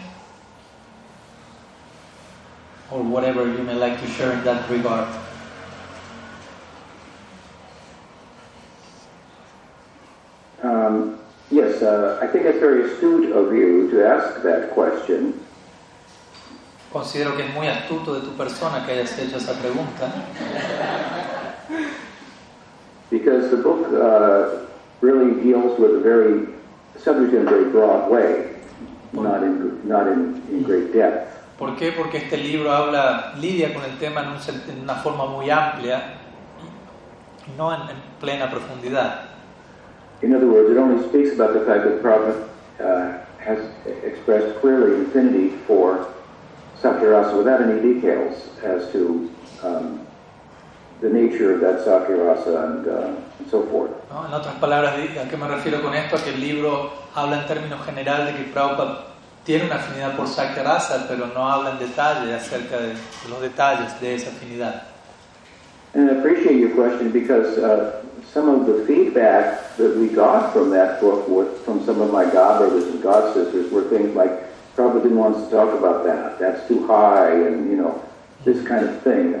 Or 2.89 3.03
whatever 3.03 3.45
you 3.45 3.61
may 3.61 3.75
like 3.75 4.01
to 4.01 4.07
share 4.07 4.33
in 4.33 4.43
that 4.45 4.67
regard. 4.67 5.13
Um, 10.63 11.19
yes, 11.51 11.81
uh, 11.81 12.19
I 12.21 12.27
think 12.27 12.45
it's 12.45 12.59
very 12.59 12.89
astute 12.89 13.31
of 13.31 13.53
you 13.53 13.91
to 13.91 14.07
ask 14.07 14.41
that 14.43 14.71
question. 14.73 15.33
Considero 16.91 17.35
que 17.35 17.43
es 17.43 17.53
muy 17.53 17.67
astuto 17.67 18.13
de 18.13 18.21
tu 18.21 18.37
persona 18.37 18.85
que 18.85 18.93
hayas 18.93 19.17
hecho 19.17 19.37
esa 19.37 19.53
pregunta. 19.53 20.11
Because 23.09 23.49
the 23.49 23.57
book 23.57 23.87
uh, 23.91 24.65
really 25.01 25.43
deals 25.43 25.77
with 25.79 25.95
a 25.95 25.99
very 25.99 26.47
subject 26.97 27.33
in 27.33 27.47
a 27.47 27.49
very 27.49 27.65
broad 27.65 28.09
way, 28.09 28.55
not 29.11 29.43
in 29.43 29.81
not 29.87 30.07
in, 30.07 30.41
in 30.49 30.63
great 30.63 30.93
depth. 30.93 31.29
¿Por 31.57 31.75
qué? 31.75 31.91
Porque 31.91 32.17
este 32.17 32.37
libro 32.37 32.71
habla, 32.71 33.33
lidia 33.39 33.73
con 33.73 33.83
el 33.83 33.97
tema 33.97 34.21
en, 34.21 34.29
un, 34.29 34.37
en 34.69 34.83
una 34.83 34.95
forma 34.95 35.25
muy 35.25 35.49
amplia 35.49 36.19
no 37.57 37.73
en, 37.73 37.81
en 37.81 37.97
plena 38.19 38.49
profundidad. 38.49 39.32
In 40.23 40.33
other 40.33 40.47
words, 40.47 40.71
it 40.71 40.77
only 40.77 41.03
speaks 41.09 41.35
about 41.35 41.53
the 41.53 41.65
fact 41.65 41.83
that 41.83 42.01
Prabhupada 42.01 42.47
uh, 42.79 43.25
has 43.43 43.59
expressed 44.03 44.57
clearly 44.61 44.95
infinity 45.03 45.49
for 45.67 46.07
Sakirasa 46.81 47.37
without 47.37 47.61
any 47.61 47.81
details 47.81 48.47
as 48.63 48.89
to 48.93 49.29
um, 49.63 49.99
the 51.01 51.09
nature 51.09 51.51
of 51.53 51.59
that 51.59 51.85
Sakirasa 51.85 52.55
and, 52.63 52.87
uh, 52.87 53.19
and 53.37 53.49
so 53.51 53.67
forth. 53.67 53.91
¿No? 54.09 54.25
En 54.25 54.33
otras 54.33 54.55
palabras, 54.61 54.93
¿a 54.95 55.27
qué 55.29 55.35
me 55.35 55.47
refiero 55.47 55.81
con 55.81 55.93
esto? 55.93 56.15
Que 56.23 56.29
el 56.29 56.39
libro 56.39 56.91
habla 57.13 57.41
en 57.41 57.47
términos 57.47 57.85
generales 57.85 58.27
de 58.27 58.45
que 58.45 58.49
Prabhupada 58.49 59.07
tiene 59.43 59.65
una 59.65 59.75
afinidad 59.75 60.15
por 60.15 60.27
Sakirasa, 60.27 61.05
pero 61.09 61.27
no 61.27 61.51
habla 61.51 61.71
en 61.71 61.79
detalle 61.79 62.33
acerca 62.33 62.77
de 62.77 62.93
los 63.29 63.41
detalles 63.41 63.99
de 63.99 64.15
esa 64.15 64.29
afinidad. 64.29 64.83
And 65.95 66.09
I 66.09 66.13
appreciate 66.13 66.59
your 66.59 66.71
question 66.71 67.11
because 67.11 67.57
uh, 67.59 68.02
some 68.33 68.49
of 68.49 68.65
the 68.65 68.83
feedback 68.85 69.77
that 69.77 69.95
we 69.95 70.07
got 70.07 70.51
from 70.53 70.71
that 70.71 70.99
book 70.99 71.27
with, 71.27 71.63
from 71.63 71.85
some 71.85 72.01
of 72.01 72.11
my 72.11 72.25
godbrothers 72.25 72.89
and 72.89 73.01
god 73.01 73.33
sisters 73.33 73.71
were 73.71 73.83
things 73.89 74.15
like, 74.15 74.31
Prabhupada 74.75 75.03
didn't 75.03 75.17
want 75.17 75.35
to 75.37 75.55
talk 75.55 75.71
about 75.77 76.03
that. 76.03 76.39
That's 76.39 76.67
too 76.67 76.87
high, 76.87 77.29
and 77.29 77.69
you 77.69 77.77
know, 77.77 78.01
this 78.43 78.65
kind 78.67 78.83
of 78.89 79.01
thing. 79.03 79.35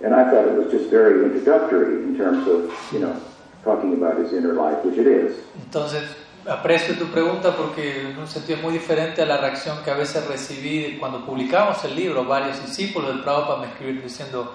And 0.00 0.14
I 0.14 0.30
thought 0.30 0.48
it 0.48 0.54
was 0.54 0.72
just 0.72 0.90
very 0.90 1.24
introductory 1.24 2.02
in 2.02 2.16
terms 2.16 2.46
of, 2.48 2.72
you 2.92 2.98
know, 2.98 3.14
talking 3.62 3.94
about 3.94 4.18
his 4.18 4.32
inner 4.32 4.54
life, 4.54 4.84
which 4.84 4.98
it 4.98 5.06
is. 5.06 5.36
Entonces, 5.64 6.02
aprecio 6.44 6.96
tu 6.98 7.06
pregunta 7.06 7.56
porque 7.56 8.10
en 8.10 8.18
un 8.18 8.26
sentido 8.26 8.58
muy 8.62 8.72
diferente 8.72 9.22
a 9.22 9.26
la 9.26 9.36
reacción 9.36 9.84
que 9.84 9.92
a 9.92 9.94
veces 9.94 10.26
recibí 10.26 10.98
cuando 10.98 11.24
publicamos 11.24 11.84
el 11.84 11.94
libro. 11.94 12.24
Varios 12.24 12.60
discípulos 12.60 13.10
del 13.10 13.22
Prabhupada 13.22 13.60
me 13.60 13.66
escribieron 13.68 14.02
diciendo, 14.02 14.54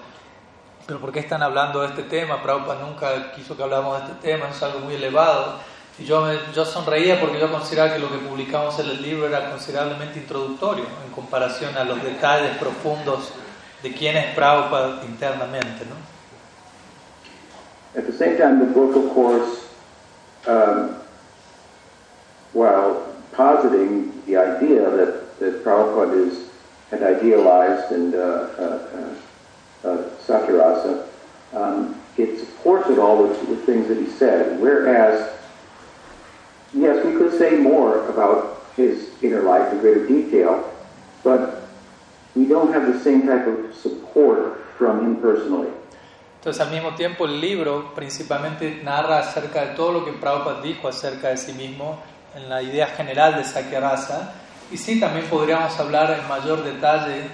pero 0.86 1.00
¿por 1.00 1.12
qué 1.12 1.20
están 1.20 1.42
hablando 1.42 1.80
de 1.80 1.88
este 1.88 2.02
tema? 2.02 2.42
Prabhupada 2.42 2.80
nunca 2.80 3.32
quiso 3.32 3.56
que 3.56 3.62
habláramos 3.62 3.98
de 3.98 4.12
este 4.12 4.28
tema, 4.28 4.48
es 4.50 4.62
algo 4.62 4.80
muy 4.80 4.94
elevado. 4.94 5.58
Y 5.98 6.04
yo, 6.04 6.26
yo 6.52 6.64
sonreía 6.64 7.20
porque 7.20 7.38
yo 7.38 7.50
consideraba 7.50 7.94
que 7.94 8.00
lo 8.00 8.10
que 8.10 8.18
publicamos 8.18 8.78
en 8.80 8.90
el 8.90 9.00
libro 9.00 9.28
era 9.28 9.50
considerablemente 9.50 10.18
introductorio 10.18 10.84
en 11.06 11.12
comparación 11.12 11.76
a 11.76 11.84
los 11.84 12.02
detalles 12.02 12.56
profundos 12.58 13.30
de 13.82 13.92
quién 13.92 14.16
es 14.16 14.34
Prabhupada 14.34 15.02
internamente. 15.04 15.84
¿no? 15.86 15.94
At 17.96 18.06
the 18.06 18.12
same 18.12 18.36
time, 18.36 18.58
the 18.58 18.72
book, 18.72 18.96
of 18.96 19.14
course, 19.14 19.68
um, 20.48 20.96
while 22.52 23.06
positing 23.32 24.12
the 24.26 24.36
idea 24.36 24.90
that, 24.90 25.38
that 25.38 25.64
Prabhupada 25.64 26.28
is, 26.28 26.50
had 26.90 27.02
idealized 27.02 27.92
and 27.92 28.14
uh, 28.14 28.48
uh, 28.58 28.78
uh, 29.84 29.96
Sakirasa, 30.26 31.06
um, 31.52 32.00
it 32.16 32.38
supports 32.38 32.88
it 32.90 32.98
all 32.98 33.22
with, 33.22 33.48
with 33.48 33.64
things 33.64 33.88
that 33.88 33.98
he 33.98 34.06
said. 34.06 34.60
Whereas, 34.60 35.30
yes, 36.72 37.04
we 37.04 37.12
could 37.12 37.36
say 37.38 37.56
more 37.56 38.08
about 38.08 38.64
his 38.76 39.10
inner 39.22 39.42
life 39.42 39.72
in 39.72 39.80
greater 39.80 40.06
detail, 40.06 40.72
but 41.22 41.68
we 42.34 42.46
don't 42.46 42.72
have 42.72 42.92
the 42.92 43.00
same 43.00 43.26
type 43.26 43.46
of 43.46 43.74
support 43.74 44.60
from 44.76 45.04
him 45.04 45.16
personally. 45.16 45.70
Entonces, 46.40 46.60
al 46.60 46.70
mismo 46.70 46.94
tiempo, 46.94 47.24
el 47.24 47.40
libro 47.40 47.94
principalmente 47.94 48.82
narra 48.82 49.20
acerca 49.20 49.64
de 49.64 49.74
todo 49.74 49.92
lo 49.92 50.04
que 50.04 50.12
Prabhupada 50.12 50.60
dijo 50.60 50.88
acerca 50.88 51.30
de 51.30 51.38
sí 51.38 51.54
mismo 51.54 52.02
en 52.34 52.50
la 52.50 52.62
idea 52.62 52.88
general 52.88 53.36
de 53.36 53.44
Sakya 53.44 53.80
Rasa. 53.80 54.34
Y 54.70 54.76
sí, 54.76 55.00
también 55.00 55.26
podríamos 55.26 55.78
hablar 55.80 56.10
en 56.10 56.28
mayor 56.28 56.62
detalle 56.62 57.28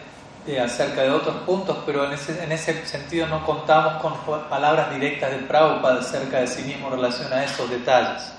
de, 0.47 0.61
acerca 0.61 1.03
de 1.03 1.11
otros 1.11 1.37
puntos, 1.47 1.79
pero 1.85 2.05
en 2.05 2.13
ese, 2.13 2.43
en 2.43 2.53
ese 2.53 2.87
sentido 2.87 3.27
no 3.27 3.45
contamos 3.45 4.03
con 4.03 4.13
palabras 4.49 4.93
directas 4.95 5.31
de 5.33 5.39
Prabhupada 5.39 6.01
acerca 6.01 6.41
de 6.41 6.47
sí 6.47 6.63
mismo 6.63 6.89
en 6.89 6.95
relación 6.95 7.33
a 7.33 7.45
esos 7.45 7.71
detalles. 7.71 8.33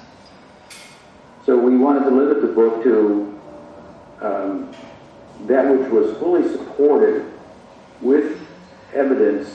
So 1.45 1.57
we 1.57 1.76
wanted 1.76 2.03
to 2.03 2.11
limit 2.11 2.41
the 2.41 2.53
book 2.53 2.84
to 2.84 3.34
um, 4.22 4.69
that 5.48 5.65
which 5.65 5.90
was 5.91 6.15
fully 6.18 6.48
supported 6.52 7.26
with 8.02 8.38
evidence 8.94 9.48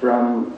from 0.00 0.54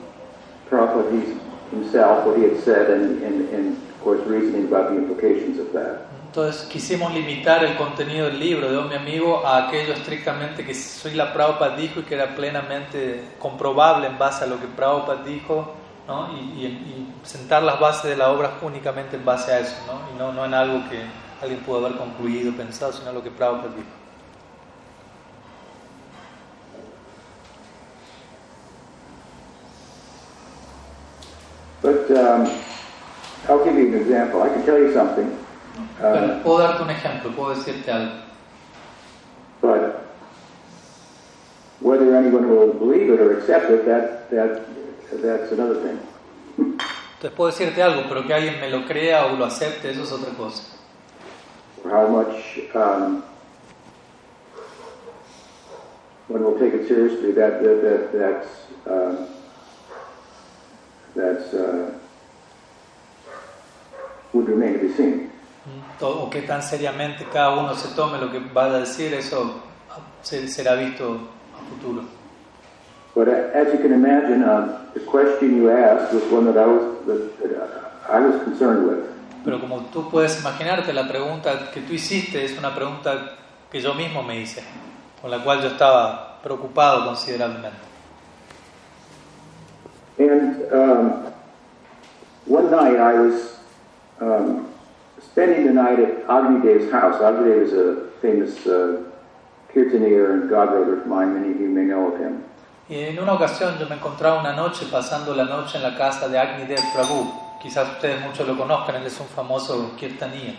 Prabhupada 0.69 1.39
himself, 1.71 2.25
what 2.25 2.37
he 2.37 2.43
had 2.43 2.63
said, 2.63 2.89
and, 2.89 3.21
and, 3.23 3.49
and 3.49 3.77
of 3.89 4.01
course 4.01 4.21
reasoning 4.25 4.65
about 4.65 4.91
the 4.91 4.97
implications 4.97 5.59
of 5.59 5.73
that. 5.73 6.12
Entonces 6.35 6.63
quisimos 6.63 7.13
limitar 7.13 7.63
el 7.63 7.77
contenido 7.77 8.25
del 8.25 8.39
libro 8.39 8.71
de 8.71 8.89
mi 8.89 8.95
amigo 8.95 9.45
a 9.45 9.67
aquello 9.67 9.93
estrictamente 9.93 10.65
que 10.65 10.73
soy 10.73 11.13
la 11.13 11.31
Prabhupada 11.31 11.75
dijo 11.75 11.99
y 11.99 12.03
que 12.05 12.15
era 12.15 12.33
plenamente 12.33 13.35
comprobable 13.37 14.07
en 14.07 14.17
base 14.17 14.43
a 14.43 14.47
lo 14.47 14.59
que 14.59 14.65
Prabhupada 14.65 15.23
dijo 15.23 15.75
¿no? 16.07 16.33
y, 16.33 17.07
sentar 17.21 17.61
las 17.61 17.79
bases 17.79 18.09
de 18.09 18.17
la 18.17 18.31
obra 18.31 18.57
únicamente 18.63 19.15
en 19.15 19.23
base 19.23 19.51
a 19.51 19.59
eso 19.59 19.75
¿no? 19.85 19.99
y 20.11 20.17
no, 20.17 20.33
no 20.33 20.43
en 20.43 20.55
algo 20.55 20.89
que 20.89 21.03
alguien 21.39 21.59
pudo 21.59 21.85
haber 21.85 21.99
concluido, 21.99 22.51
pensado, 22.53 22.91
sino 22.93 23.13
lo 23.13 23.21
que 23.21 23.29
Prabhupada 23.29 23.75
dijo. 23.75 23.89
But 31.83 32.09
um, 32.09 32.49
I'll 33.47 33.63
give 33.63 33.77
you 33.77 33.89
an 33.89 34.01
example. 34.01 34.41
I 34.41 34.49
can 34.49 34.65
tell 34.65 34.79
you 34.79 34.91
something. 34.91 35.42
Pero 36.11 36.43
puedo 36.43 36.59
darte 36.59 36.83
un 36.83 36.89
ejemplo, 36.89 37.31
puedo 37.31 37.55
decirte 37.55 37.89
algo. 37.89 38.11
But 39.61 40.03
whether 41.79 42.13
anyone 42.13 42.49
will 42.49 42.73
believe 42.73 43.09
it 43.09 43.21
or 43.21 43.37
accept 43.37 43.69
it, 43.69 43.85
that, 43.85 44.29
that, 44.29 44.65
that's 45.21 45.51
another 45.53 45.75
thing. 45.75 45.99
Entonces 46.57 47.31
puedo 47.37 47.51
decirte 47.51 47.81
algo, 47.81 48.03
pero 48.09 48.27
que 48.27 48.33
alguien 48.33 48.59
me 48.59 48.69
lo 48.69 48.85
crea 48.85 49.27
o 49.27 49.37
lo 49.37 49.45
acepte, 49.45 49.91
eso 49.91 50.03
es 50.03 50.11
otra 50.11 50.35
cosa. 50.35 50.63
How 51.85 52.07
much 52.09 52.59
um, 52.75 53.23
one 56.27 56.43
will 56.43 56.59
take 56.59 56.73
it 56.73 56.85
seriously, 56.85 57.31
that, 57.31 57.63
that, 57.63 57.81
that 57.81 58.11
that's, 58.11 58.47
uh, 58.85 59.25
that's 61.15 61.53
uh, 61.53 61.97
would 64.33 64.49
remain 64.49 64.73
to 64.73 64.79
be 64.79 64.93
seen. 64.93 65.32
O 66.01 66.29
qué 66.29 66.41
tan 66.41 66.61
seriamente 66.61 67.25
cada 67.31 67.51
uno 67.51 67.75
se 67.75 67.89
tome 67.95 68.17
lo 68.17 68.31
que 68.31 68.39
vaya 68.39 68.75
a 68.75 68.79
decir, 68.79 69.13
eso 69.13 69.61
será 70.21 70.75
visto 70.75 71.19
a 71.55 71.69
futuro. 71.69 72.03
But 73.15 73.27
as 73.29 73.71
you 73.71 73.79
can 73.79 73.93
imagine, 73.93 74.43
uh, 74.43 74.89
the 74.93 75.01
question 75.01 75.55
you 75.55 75.69
asked 75.69 76.13
was 76.13 76.23
one 76.31 76.45
that 76.45 76.57
I 76.57 76.65
was, 76.65 77.05
that, 77.05 77.91
I 78.09 78.19
was 78.19 78.41
concerned 78.43 78.87
with. 78.87 79.13
Pero 79.45 79.59
como 79.59 79.81
tú 79.91 80.09
puedes 80.09 80.39
imaginarte, 80.39 80.93
la 80.93 81.07
pregunta 81.07 81.69
que 81.71 81.81
tú 81.81 81.93
hiciste 81.93 82.43
es 82.43 82.57
una 82.57 82.73
pregunta 82.73 83.35
que 83.69 83.81
yo 83.81 83.93
mismo 83.93 84.23
me 84.23 84.39
hice, 84.39 84.63
con 85.21 85.29
la 85.29 85.43
cual 85.43 85.61
yo 85.61 85.67
estaba 85.67 86.39
preocupado 86.41 87.05
considerablemente. 87.05 87.77
And 90.17 90.71
um, 90.71 91.33
one 92.47 92.71
night 92.71 92.97
I 92.97 93.13
was 93.13 93.59
um, 94.21 94.72
spending 95.33 95.65
the 95.65 95.73
night 95.73 95.99
at 95.99 96.27
Agnidev's 96.27 96.91
house. 96.91 97.19
Agnidev 97.19 97.65
is 97.65 97.73
a 97.73 98.07
famous 98.21 98.67
uh, 98.67 99.01
kirtanier 99.73 100.33
and 100.33 100.49
godbrother 100.49 101.01
of 101.01 101.07
mine. 101.07 101.33
Many 101.33 101.53
of 101.53 101.59
you 101.59 101.69
may 101.69 101.85
know 101.85 102.13
of 102.13 102.19
him. 102.19 102.43
Y 102.87 102.97
en 102.97 103.17
una 103.17 103.33
ocasión 103.33 103.79
yo 103.79 103.87
me 103.87 103.95
encontraba 103.95 104.39
una 104.39 104.53
noche 104.53 104.85
pasando 104.91 105.33
la 105.35 105.45
noche 105.45 105.77
en 105.77 105.83
la 105.83 105.97
casa 105.97 106.29
de 106.29 106.37
Agnidev 106.37 106.79
Prabhu. 106.93 107.31
Quizás 107.59 107.93
ustedes 107.93 108.21
muchos 108.21 108.47
lo 108.47 108.55
conozcan, 108.55 108.95
él 108.95 109.07
es 109.07 109.19
un 109.19 109.27
famoso 109.27 109.95
kirtaniya. 109.97 110.53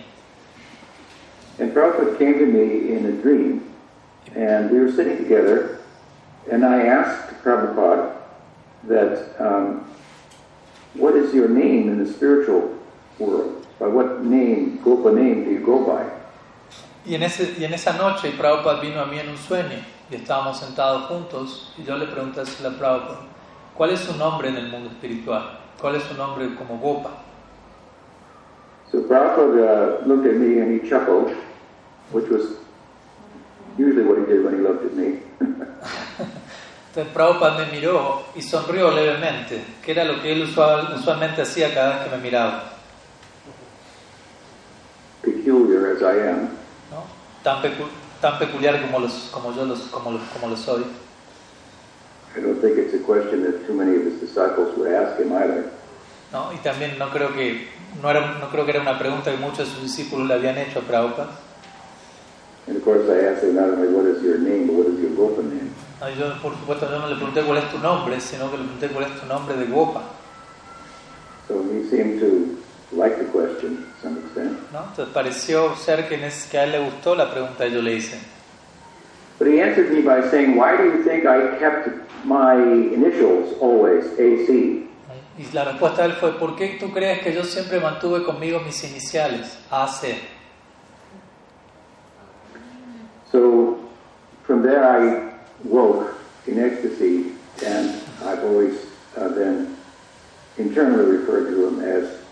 And 1.61 1.73
Prabhupada 1.73 2.19
came 2.19 2.39
to 2.41 2.47
me 2.47 2.97
in 2.97 3.07
a 3.07 3.13
dream, 3.23 3.63
and 4.35 4.73
we 4.73 4.81
were 4.81 4.91
sitting 4.91 5.19
together, 5.19 5.79
and 6.51 6.65
I 6.65 6.87
asked 6.87 7.45
Prabhupada 7.45 8.17
that, 8.89 9.37
um, 9.39 9.85
what 10.95 11.15
is 11.15 11.33
your 11.33 11.49
name 11.49 11.89
in 11.89 12.03
the 12.03 12.11
spiritual 12.11 12.77
world? 13.21 13.54
By 13.79 13.89
what 13.89 14.23
name, 14.23 14.79
Gopa 14.85 15.11
name 15.11 15.45
do 15.45 15.51
you 15.51 15.61
go 15.61 15.85
by? 15.85 16.05
Y 17.07 17.15
en, 17.15 17.23
ese, 17.23 17.55
y 17.59 17.65
en 17.65 17.75
esa 17.75 17.93
noche 17.93 18.31
Prabhupada 18.31 18.81
vino 18.81 19.01
a 19.01 19.05
mí 19.05 19.19
en 19.19 19.29
un 19.29 19.37
sueño 19.37 19.77
y 20.11 20.15
estábamos 20.15 20.59
sentados 20.59 21.03
juntos 21.03 21.75
y 21.77 21.85
yo 21.85 21.97
le 21.99 22.07
pregunté 22.07 22.41
a 22.41 22.45
la 22.63 22.71
Prabhupada, 22.79 23.19
¿cuál 23.77 23.91
es 23.91 24.01
su 24.01 24.17
nombre 24.17 24.49
en 24.49 24.57
el 24.57 24.69
mundo 24.69 24.89
espiritual? 24.91 25.59
¿Cuál 25.79 25.97
es 25.97 26.05
su 26.05 26.15
nombre 26.15 26.55
como 26.55 26.79
Gopa? 26.79 27.11
So 28.91 29.03
Prabhupada 29.03 30.03
uh, 30.03 30.07
looked 30.07 30.27
at 30.27 30.37
me 30.37 30.61
and 30.61 30.81
he 30.81 30.89
chuckled, 30.89 31.35
which 32.13 32.29
was 32.31 32.59
usually 33.77 34.05
what 34.05 34.19
he 34.19 34.25
did 34.25 34.45
when 34.45 34.55
he 34.55 34.61
looked 34.61 34.85
at 34.87 34.95
me. 34.95 35.19
Entonces 36.89 37.13
Prabhupada 37.13 37.59
me 37.59 37.73
miró 37.73 38.23
y 38.37 38.41
sonrió 38.41 38.93
levemente, 38.93 39.63
que 39.85 39.91
era 39.91 40.05
lo 40.05 40.23
que 40.23 40.33
él 40.33 40.43
usual, 40.45 40.95
usualmente 40.97 41.43
hacía 41.43 41.75
cada 41.75 41.97
vez 41.97 42.05
que 42.05 42.17
me 42.17 42.23
miraba. 42.23 42.74
Peculiar 45.25 45.97
as 45.97 46.03
I 46.03 46.29
am. 46.29 46.49
¿no? 46.91 47.05
Tan, 47.43 47.63
pecu 47.63 47.85
tan 48.21 48.39
peculiar 48.39 48.81
como, 48.83 49.01
los, 49.01 49.31
como 49.33 49.53
yo 49.55 49.65
los, 49.65 49.81
como, 49.91 50.13
los, 50.13 50.23
como 50.33 50.49
lo 50.49 50.57
soy. 50.57 50.85
I 52.37 52.41
don't 52.41 52.61
think 52.61 52.77
it's 52.79 52.95
a 52.95 52.99
question 52.99 53.45
that 53.45 53.67
too 53.67 53.75
many 53.75 53.97
of 53.97 54.05
his 54.05 54.21
disciples 54.21 54.77
would 54.77 54.93
ask 54.93 55.19
him 55.19 55.33
either. 55.33 55.71
¿no? 56.33 56.53
Y 56.53 56.59
también 56.59 56.99
no 56.99 57.11
creo 57.11 57.33
que 57.33 57.69
no 58.03 58.11
era 58.11 58.39
no 58.41 58.49
creo 58.51 58.65
que 58.65 58.73
era 58.73 58.81
una 58.81 58.99
pregunta 58.99 59.31
que 59.31 59.37
muchos 59.37 59.59
de 59.59 59.67
sus 59.67 59.83
discípulos 59.83 60.27
le 60.27 60.35
habían 60.35 60.59
hecho 60.59 60.81
a 60.81 60.83
Prabhupada. 60.83 61.31
And 62.67 62.77
of 62.77 62.83
course 62.83 63.09
I 63.09 63.29
asked 63.29 63.45
him 63.45 63.57
not 63.57 63.69
only 63.69 63.89
what 63.89 64.07
is 64.07 64.23
your 64.23 64.39
name, 64.39 64.67
but 64.67 64.75
what 64.75 64.87
is 64.87 64.99
your 64.99 65.15
Gopa 65.15 65.43
name. 65.43 65.71
No, 66.01 66.09
yo 66.09 66.35
por 66.43 66.53
supuesto 66.53 66.91
yo 66.91 66.99
no 66.99 67.09
le 67.09 67.17
pregunté 67.17 67.43
cuál 67.43 67.59
es 67.59 67.71
tu 67.71 67.79
nombre, 67.79 68.21
sino 68.21 68.51
que 68.51 68.57
le 68.57 68.65
pregunté 68.65 68.89
cuál 68.89 69.05
es 69.05 69.21
tu 69.21 69.27
nombre 69.27 69.57
de 69.57 69.67
Gopa. 69.67 70.03
So 71.47 71.63
he 71.71 71.89
seemed 71.89 72.21
to 72.21 72.59
like 72.93 73.19
the 73.19 73.27
question 73.27 73.77
to 73.77 74.03
some. 74.03 74.24
¿No? 74.75 74.83
Entonces 74.89 75.15
pareció 75.15 75.77
ser 75.77 76.09
que, 76.09 76.27
es, 76.27 76.49
que 76.51 76.59
a 76.59 76.65
él 76.65 76.73
le 76.73 76.81
gustó 76.81 77.15
la 77.15 77.31
pregunta 77.31 77.65
que 77.65 77.71
yo 77.71 77.81
le 77.81 77.95
hice. 77.95 78.19
But 79.39 79.49
he 79.49 79.61
answered 79.61 79.91
me 79.93 80.01
by 80.01 80.29
saying, 80.31 80.57
why 80.57 80.77
do 80.77 80.85
you 80.85 81.03
think 81.05 81.25
I 81.27 81.59
kept 81.59 81.89
my 82.25 82.55
initials 82.93 83.55
always 83.61 84.05
AC? 84.19 84.83
Y 85.37 85.53
la 85.53 85.65
respuesta 85.65 86.03
de 86.03 86.09
él 86.09 86.15
fue, 86.15 86.39
¿por 86.39 86.55
qué 86.55 86.77
tú 86.79 86.93
crees 86.93 87.21
que 87.21 87.33
yo 87.33 87.43
siempre 87.45 87.81
mantuve 87.81 88.25
conmigo 88.25 88.61
mis 88.61 88.83
iniciales, 88.85 89.59
AC? 89.71 90.21
So 93.33 93.79
from 94.45 94.63
there 94.63 94.85
I 94.85 95.33
woke 95.65 96.15
in 96.47 96.59
ecstasy, 96.59 97.33
and 97.65 97.91
I've 98.25 98.45
always 98.45 98.75
uh, 99.17 99.29
been 99.31 99.77
internally 100.57 101.17
referred 101.17 101.51
to 101.51 101.67
him 101.67 101.81
as 101.81 102.24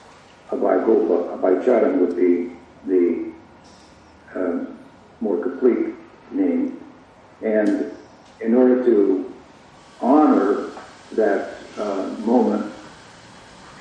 Abhay 0.52 0.84
Gopa. 0.84 1.36
Abhay 1.36 1.64
Charan 1.64 2.00
would 2.00 2.16
be 2.16 2.52
the 2.86 3.32
um, 4.34 4.78
more 5.20 5.38
complete 5.42 5.94
name. 6.30 6.78
And 7.42 7.92
in 8.40 8.54
order 8.54 8.84
to 8.84 9.32
honor 10.00 10.70
that 11.12 11.54
uh, 11.78 12.08
moment 12.24 12.72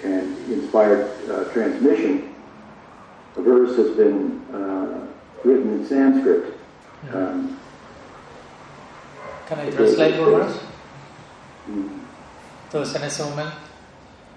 and 0.03 0.35
inspired 0.51 1.09
uh, 1.29 1.43
transmission, 1.53 2.33
a 3.37 3.41
verse 3.41 3.75
has 3.77 3.95
been 3.95 4.41
uh, 4.53 5.07
written 5.43 5.73
in 5.79 5.87
Sanskrit. 5.87 6.53
Um, 7.13 7.57
Can 9.47 9.59
I 9.59 9.69
translate 9.69 10.15
your 10.15 10.31
verse? 10.39 10.59
mm, 11.69 11.89
Entonces 12.69 12.95
en 12.95 13.03
ese 13.03 13.19
momento, 13.23 13.57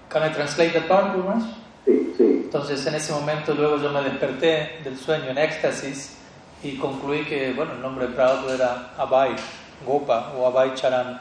can 0.09 0.23
I 0.23 0.29
translate 0.33 0.73
the 0.73 0.81
part, 0.81 1.15
verse? 1.15 1.45
Sí, 1.85 2.13
sí. 2.17 2.41
Entonces 2.45 2.85
en 2.85 2.95
ese 2.95 3.13
momento 3.13 3.53
luego 3.53 3.77
yo 3.77 3.91
me 3.91 4.01
desperté 4.01 4.79
del 4.83 4.97
sueño 4.97 5.25
en 5.29 5.37
éxtasis 5.37 6.17
y 6.63 6.77
concluí 6.77 7.25
que, 7.25 7.53
bueno, 7.53 7.73
el 7.73 7.81
nombre 7.81 8.07
de 8.07 8.13
Prabhupada 8.13 8.55
era 8.55 8.93
Abhay 8.97 9.35
Gopa 9.85 10.33
o 10.37 10.47
Abhay 10.47 10.73
Charan, 10.73 11.19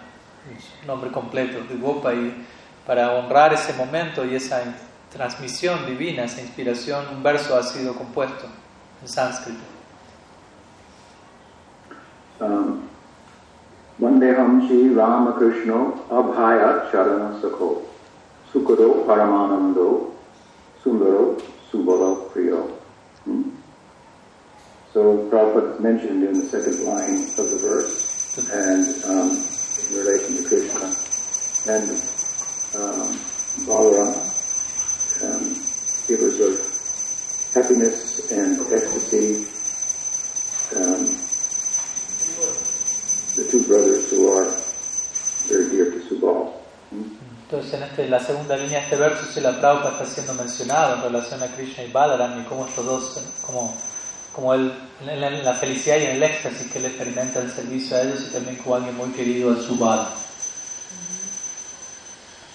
nombre 0.86 1.10
completo 1.10 1.58
de 1.68 1.76
Gopa 1.76 2.14
y 2.14 2.46
para 2.86 3.12
honrar 3.12 3.52
ese 3.52 3.72
momento 3.74 4.24
y 4.24 4.34
esa 4.34 4.62
transmisión 5.12 5.86
divina, 5.86 6.24
esa 6.24 6.40
inspiración, 6.40 7.04
un 7.14 7.22
verso 7.22 7.56
ha 7.56 7.62
sido 7.62 7.94
compuesto 7.94 8.46
en 9.02 9.08
sánscrito. 9.08 9.60
Um, 12.40 12.80
Vandeham 13.98 14.66
Shri 14.66 14.92
Ramakrishna 14.92 15.94
Abhaya 16.10 16.90
Charana 16.90 17.40
Sakho 17.40 17.82
Sukado 18.52 19.06
Paramanando 19.06 20.13
Sundaro 20.84 21.40
Subala 21.72 22.28
Priyo. 22.30 22.68
Hmm? 23.24 23.48
So 24.92 25.28
Prabhupada 25.30 25.80
mentioned 25.80 26.22
in 26.22 26.38
the 26.38 26.46
second 26.46 26.84
line 26.84 27.24
of 27.40 27.50
the 27.50 27.58
verse 27.58 28.36
and 28.52 28.84
um, 29.04 29.30
in 29.32 29.96
relation 29.96 30.36
to 30.36 30.44
Krishna 30.44 30.84
and 31.72 31.88
um, 32.76 33.08
Balaram, 33.64 34.12
um, 35.24 35.56
givers 36.06 36.38
of 36.40 37.54
happiness 37.54 38.30
and 38.30 38.60
ecstasy, 38.72 39.46
um, 40.76 41.06
the 43.36 43.50
two 43.50 43.64
brothers 43.64 44.10
who 44.10 44.28
are 44.28 44.63
Entonces 47.54 47.74
en 47.74 47.82
este, 47.84 48.08
la 48.08 48.18
segunda 48.18 48.56
línea 48.56 48.80
de 48.80 48.84
este 48.84 48.96
verso 48.96 49.24
si 49.32 49.40
la 49.40 49.60
Prabhupada 49.60 49.92
está 49.92 50.06
siendo 50.06 50.34
mencionado 50.34 50.96
en 50.96 51.02
relación 51.02 51.40
a 51.40 51.46
Krishna 51.54 51.84
y 51.84 51.92
Balaram 51.92 52.40
y 52.40 52.44
cómo 52.46 52.66
estos 52.66 52.84
dos, 52.84 53.20
como, 53.46 53.72
como 54.34 54.54
él, 54.54 54.72
en 55.06 55.44
la, 55.44 55.54
felicidad 55.54 55.98
y 55.98 56.06
en 56.06 56.16
el 56.16 56.22
éxtasis 56.24 56.72
que 56.72 56.80
él 56.80 56.86
experimenta 56.86 57.38
el 57.40 57.52
servicio 57.52 57.96
a 57.96 58.02
ellos 58.02 58.26
y 58.28 58.32
también 58.32 58.56
como 58.56 58.74
alguien 58.74 58.96
muy 58.96 59.10
querido 59.10 59.52
a 59.52 59.56
Subal. 59.62 60.04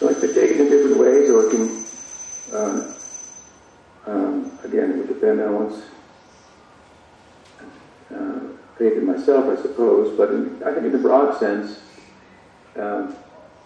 So 0.02 0.10
it 0.10 0.20
can 0.20 0.30
in 0.32 0.70
different 0.70 0.98
ways, 0.98 1.30
or 1.30 1.50
um, 2.54 2.94
um, 4.06 4.52
again, 4.66 5.00
it 5.00 5.08
would 5.08 5.24
on 5.24 5.54
one's 5.54 5.82
uh, 8.12 9.02
myself, 9.02 9.58
I 9.58 9.62
suppose. 9.62 10.18
But 10.18 10.32
in, 10.32 10.62
I 10.66 10.74
think 10.74 10.88
in 10.88 10.92
the 10.92 10.98
broad 10.98 11.40
sense, 11.40 11.80
um, 12.76 13.16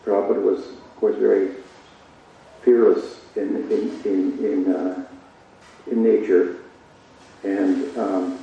Prabhupada 0.05 0.41
was, 0.43 0.82
course, 1.03 1.17
very 1.19 1.49
fearless 2.63 3.03
in 3.35 3.49
in 3.69 3.83
in 4.05 4.19
in, 4.45 4.73
uh, 4.73 5.03
in 5.91 6.01
nature, 6.01 6.55
and 7.43 7.75
um, 7.97 8.39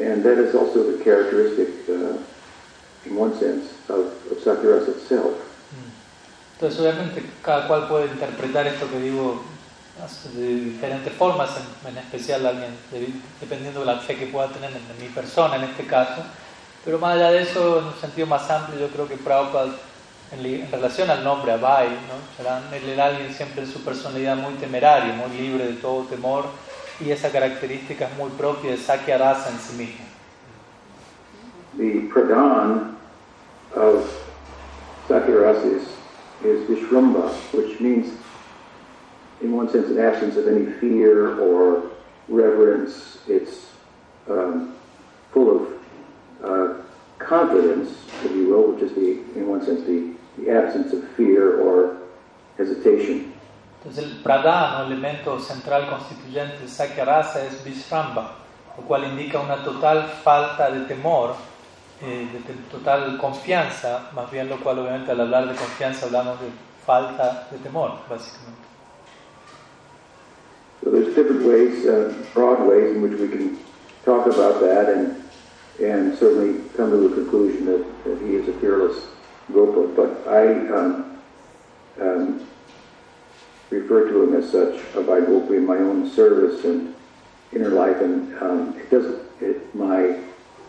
and 0.00 0.24
that 0.24 0.38
is 0.38 0.54
also 0.54 0.90
the 0.90 1.02
characteristic. 1.04 1.68
Uh, 1.88 2.18
in 3.06 3.14
one 3.14 3.32
sense, 3.38 3.66
of, 3.88 4.06
of 4.32 4.38
Sakyarasa 4.42 4.88
itself. 4.88 5.32
Entonces 6.58 6.80
obviamente 6.80 7.22
cada 7.40 7.68
cual 7.68 7.86
puede 7.86 8.06
interpretar 8.06 8.66
esto 8.66 8.90
que 8.90 8.98
digo 8.98 9.42
de 10.34 10.54
diferentes 10.72 11.12
formas, 11.12 11.50
en, 11.56 11.88
en 11.92 11.98
especial 11.98 12.44
alguien, 12.44 12.72
de- 12.90 13.12
dependiendo 13.40 13.78
de 13.80 13.86
la 13.86 14.00
fe 14.00 14.16
que 14.16 14.26
pueda 14.26 14.48
tener 14.48 14.70
en, 14.72 14.78
en 14.78 14.98
mi 15.00 15.08
persona 15.14 15.54
en 15.54 15.64
este 15.70 15.86
caso. 15.86 16.24
Pero 16.86 16.98
más 16.98 17.16
allá 17.16 17.32
de 17.32 17.42
eso, 17.42 17.80
en 17.80 17.84
un 17.86 17.94
sentido 17.94 18.26
más 18.26 18.48
amplio, 18.48 18.80
yo 18.80 18.88
creo 18.88 19.08
que 19.08 19.16
Prabhupada, 19.16 19.74
en, 20.32 20.46
en 20.46 20.70
relación 20.70 21.10
al 21.10 21.22
nombre 21.22 21.52
Abai, 21.52 21.88
¿no? 21.88 22.74
Él 22.74 22.88
era 22.88 23.06
alguien 23.06 23.34
siempre 23.34 23.62
en 23.64 23.68
su 23.68 23.82
personalidad 23.84 24.36
muy 24.36 24.54
temerario, 24.54 25.12
muy 25.14 25.36
libre 25.36 25.66
de 25.66 25.74
todo 25.74 26.04
temor, 26.04 26.44
y 27.00 27.10
esa 27.10 27.30
característica 27.30 28.06
es 28.06 28.16
muy 28.16 28.30
propia 28.30 28.70
de 28.70 28.78
Sakya 28.78 29.18
Rasa 29.18 29.50
en 29.50 29.58
sí 29.58 29.76
mismo. 29.76 30.06
The 31.76 32.08
pradhan 32.08 32.96
of 33.74 34.08
Sakyarasa 35.08 35.76
is, 35.76 35.82
is 36.42 36.68
Vishramba, 36.68 37.30
which 37.52 37.78
means, 37.80 38.12
in 39.42 39.52
one 39.52 39.68
sense, 39.68 39.90
an 39.90 39.98
absence 39.98 40.36
of 40.36 40.48
any 40.48 40.66
fear 40.80 41.38
or 41.38 41.82
reverence. 42.28 43.18
It's 43.28 43.66
um, 44.28 44.74
full 45.32 45.50
of 45.50 45.68
uh, 46.44 46.74
confidence, 47.18 47.90
if 48.24 48.32
you 48.32 48.48
will, 48.48 48.72
which 48.72 48.82
is 48.82 48.94
the, 48.94 49.22
in 49.38 49.48
one 49.48 49.64
sense, 49.64 49.84
the, 49.86 50.12
the 50.38 50.50
absence 50.50 50.92
of 50.92 51.06
fear 51.16 51.60
or 51.60 51.96
hesitation. 52.56 53.32
Entonces 53.82 54.04
el 54.04 54.22
pradhan, 54.22 54.82
o 54.82 54.86
elemento 54.86 55.38
central 55.38 55.88
constituyente 55.88 56.58
de 56.60 56.68
Sakya 56.68 57.04
Rasa, 57.04 57.44
es 57.44 57.64
Vishramba, 57.64 58.34
lo 58.76 58.82
cual 58.84 59.04
indica 59.04 59.38
una 59.38 59.62
total 59.62 60.08
falta 60.24 60.70
de 60.70 60.86
temor, 60.86 61.34
eh, 62.02 62.26
de 62.32 62.54
total 62.70 63.16
confianza, 63.16 64.10
más 64.12 64.30
bien 64.30 64.48
lo 64.48 64.58
cual 64.58 64.80
obviamente 64.80 65.12
al 65.12 65.20
hablar 65.20 65.48
de 65.48 65.54
confianza 65.54 66.06
hablamos 66.06 66.40
de 66.40 66.48
falta 66.84 67.48
de 67.50 67.58
temor, 67.58 67.92
básicamente. 68.08 68.66
So 70.82 70.90
there's 70.90 71.14
different 71.14 71.44
ways, 71.44 71.86
uh, 71.86 72.12
broad 72.34 72.60
ways 72.66 72.94
in 72.94 73.02
which 73.02 73.18
we 73.18 73.28
can 73.28 73.58
talk 74.04 74.26
about 74.26 74.60
that 74.60 74.88
and 74.88 75.25
and 75.80 76.16
certainly 76.18 76.68
come 76.76 76.90
to 76.90 77.08
the 77.08 77.14
conclusion 77.14 77.66
that, 77.66 78.04
that 78.04 78.20
he 78.22 78.34
is 78.36 78.48
a 78.48 78.52
fearless 78.60 79.04
Gopa. 79.52 79.88
But 79.94 80.26
I 80.28 80.68
um, 80.74 81.18
um, 82.00 82.46
refer 83.70 84.08
to 84.08 84.22
him 84.24 84.34
as 84.34 84.50
such 84.50 84.80
by 85.06 85.20
Gopa 85.20 85.52
in 85.52 85.66
my 85.66 85.76
own 85.76 86.10
service 86.10 86.64
and 86.64 86.94
inner 87.52 87.70
life, 87.70 88.00
and 88.00 88.36
um, 88.38 88.76
it 88.78 88.90
doesn't. 88.90 89.22
It, 89.40 89.74
my 89.74 90.18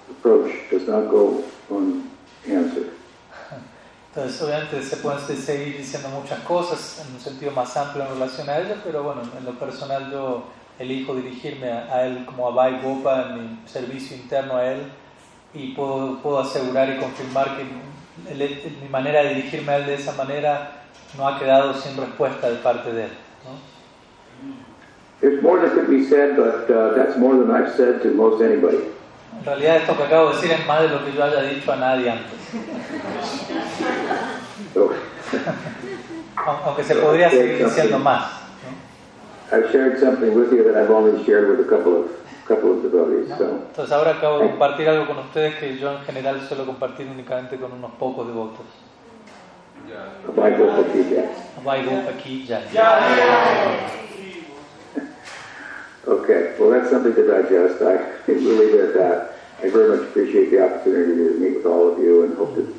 approach 0.10 0.54
does 0.70 0.88
not 0.88 1.10
go 1.10 1.44
unanswered. 1.70 2.92
Entonces 4.14 4.42
obviamente 4.42 4.82
se 4.82 4.98
pueden 4.98 5.20
seguir 5.38 5.78
diciendo 5.78 6.10
muchas 6.10 6.40
cosas 6.40 7.06
en 7.06 7.14
un 7.14 7.20
sentido 7.20 7.52
más 7.52 7.78
amplio 7.78 8.04
en 8.04 8.14
relación 8.14 8.50
a 8.50 8.58
ella, 8.58 8.82
pero 8.84 9.04
bueno, 9.04 9.22
en 9.38 9.46
lo 9.46 9.60
personal 9.60 10.12
yo 10.12 10.46
elijo 10.80 11.16
dirigirme 11.16 11.72
a, 11.72 11.88
a 11.94 12.06
él 12.06 12.26
como 12.26 12.48
a 12.48 12.52
Bhai 12.52 12.80
Gopa 12.82 13.30
en 13.30 13.36
mi 13.62 13.68
servicio 13.68 14.16
interno 14.18 14.58
a 14.58 14.66
él 14.72 14.84
y 15.54 15.74
puedo, 15.74 16.18
puedo 16.22 16.40
asegurar 16.40 16.90
y 16.90 16.98
confirmar 16.98 17.58
que 17.58 17.64
el- 18.32 18.74
mi 18.82 18.90
manera 18.90 19.24
de 19.24 19.30
dirigirme 19.36 19.72
a 19.74 19.78
él 19.78 19.86
de 19.88 19.96
esa 19.96 20.12
manera 20.14 20.72
no 21.18 21.28
ha 21.28 21.40
quedado 21.40 21.74
sin 21.74 21.96
respuesta 21.98 22.50
de 22.50 22.58
parte 22.58 22.92
de 22.92 23.06
él. 23.06 23.12
¿no? 23.46 23.78
There's 25.20 25.42
more 25.42 25.60
that 25.62 25.74
could 25.74 25.90
be 25.90 26.04
said, 26.04 26.36
but 26.36 26.70
uh, 26.70 26.94
that's 26.96 27.18
more 27.18 27.36
than 27.38 27.50
I've 27.50 27.76
said 27.76 28.02
to 28.04 28.10
most 28.14 28.40
anybody. 28.42 28.78
En 29.40 29.46
realidad 29.46 29.78
esto 29.78 29.96
que 29.98 30.04
acabo 30.04 30.30
de 30.30 30.36
decir 30.36 30.52
es 30.52 30.66
más 30.68 30.82
de 30.82 30.90
lo 30.90 31.04
que 31.06 31.12
yo 31.14 31.24
haya 31.24 31.42
dicho 31.44 31.72
a 31.72 31.76
nadie 31.76 32.10
antes, 32.12 32.34
aunque 36.66 36.84
se 36.84 36.96
podría 36.96 37.30
seguir 37.30 37.66
diciendo 37.66 38.00
más. 38.00 38.37
I've 39.52 39.72
shared 39.72 40.00
something 40.00 40.34
with 40.36 40.52
you 40.52 40.64
that 40.66 40.76
I've 40.76 40.92
only 40.92 41.24
shared 41.24 41.50
with 41.50 41.66
a 41.66 41.70
couple 41.70 42.04
of 42.04 42.12
couple 42.48 42.72
of 42.78 42.84
devotees. 42.84 43.30
So 43.38 43.62
Entonces 43.72 43.92
ahora 43.92 44.12
acabo 44.12 44.40
de 44.40 44.50
compartir 44.50 44.88
algo 44.90 45.08
con 45.08 45.20
ustedes 45.20 45.56
que 45.56 45.78
yo 45.78 45.92
en 45.92 46.00
general 46.06 46.42
suelo 46.48 46.66
compartir 46.66 47.08
únicamente 47.08 47.58
con 47.58 47.72
unos 47.74 47.92
pocos 48.00 48.28
devotos. 48.28 48.66
Bye, 50.36 50.58
Gopal 50.58 50.86
Ki 50.92 51.04
Bhai 51.64 51.84
Gopa 51.86 52.14
ki 52.18 52.46
jai. 52.46 52.64
Okay, 56.08 56.56
well 56.58 56.70
that's 56.72 56.90
something 56.90 57.14
to 57.14 57.28
digest. 57.28 57.82
I 57.82 57.98
will 58.28 58.56
leave 58.56 58.74
it 58.76 58.90
at 58.90 58.94
that. 58.96 59.34
I 59.62 59.70
very 59.70 59.98
much 59.98 60.08
appreciate 60.08 60.52
the 60.52 60.64
opportunity 60.64 61.16
to 61.16 61.40
meet 61.40 61.58
with 61.58 61.66
all 61.66 61.92
of 61.92 62.00
you 62.00 62.24
and 62.24 62.38
hope 62.38 62.56
to 62.56 62.74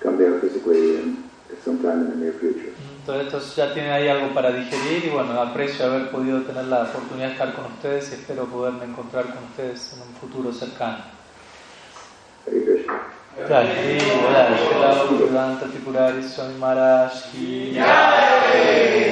come 0.00 0.18
down 0.18 0.40
physically 0.40 0.98
in, 0.98 1.24
sometime 1.64 2.02
in 2.02 2.10
the 2.10 2.16
near 2.16 2.32
future. 2.34 2.72
Entonces 3.08 3.32
estos 3.32 3.56
ya 3.56 3.72
tienen 3.72 3.90
ahí 3.90 4.06
algo 4.06 4.34
para 4.34 4.50
digerir 4.50 5.06
y 5.06 5.08
bueno, 5.08 5.40
aprecio 5.40 5.86
haber 5.86 6.10
podido 6.10 6.42
tener 6.42 6.66
la 6.66 6.82
oportunidad 6.82 7.28
de 7.28 7.32
estar 7.32 7.54
con 7.54 7.64
ustedes 7.64 8.10
y 8.10 8.14
espero 8.16 8.44
poderme 8.44 8.84
encontrar 8.84 9.24
con 9.24 9.44
ustedes 9.44 9.94
en 9.94 10.02
un 10.02 10.14
futuro 10.14 10.52
cercano. 10.52 10.98
Hare 17.80 19.07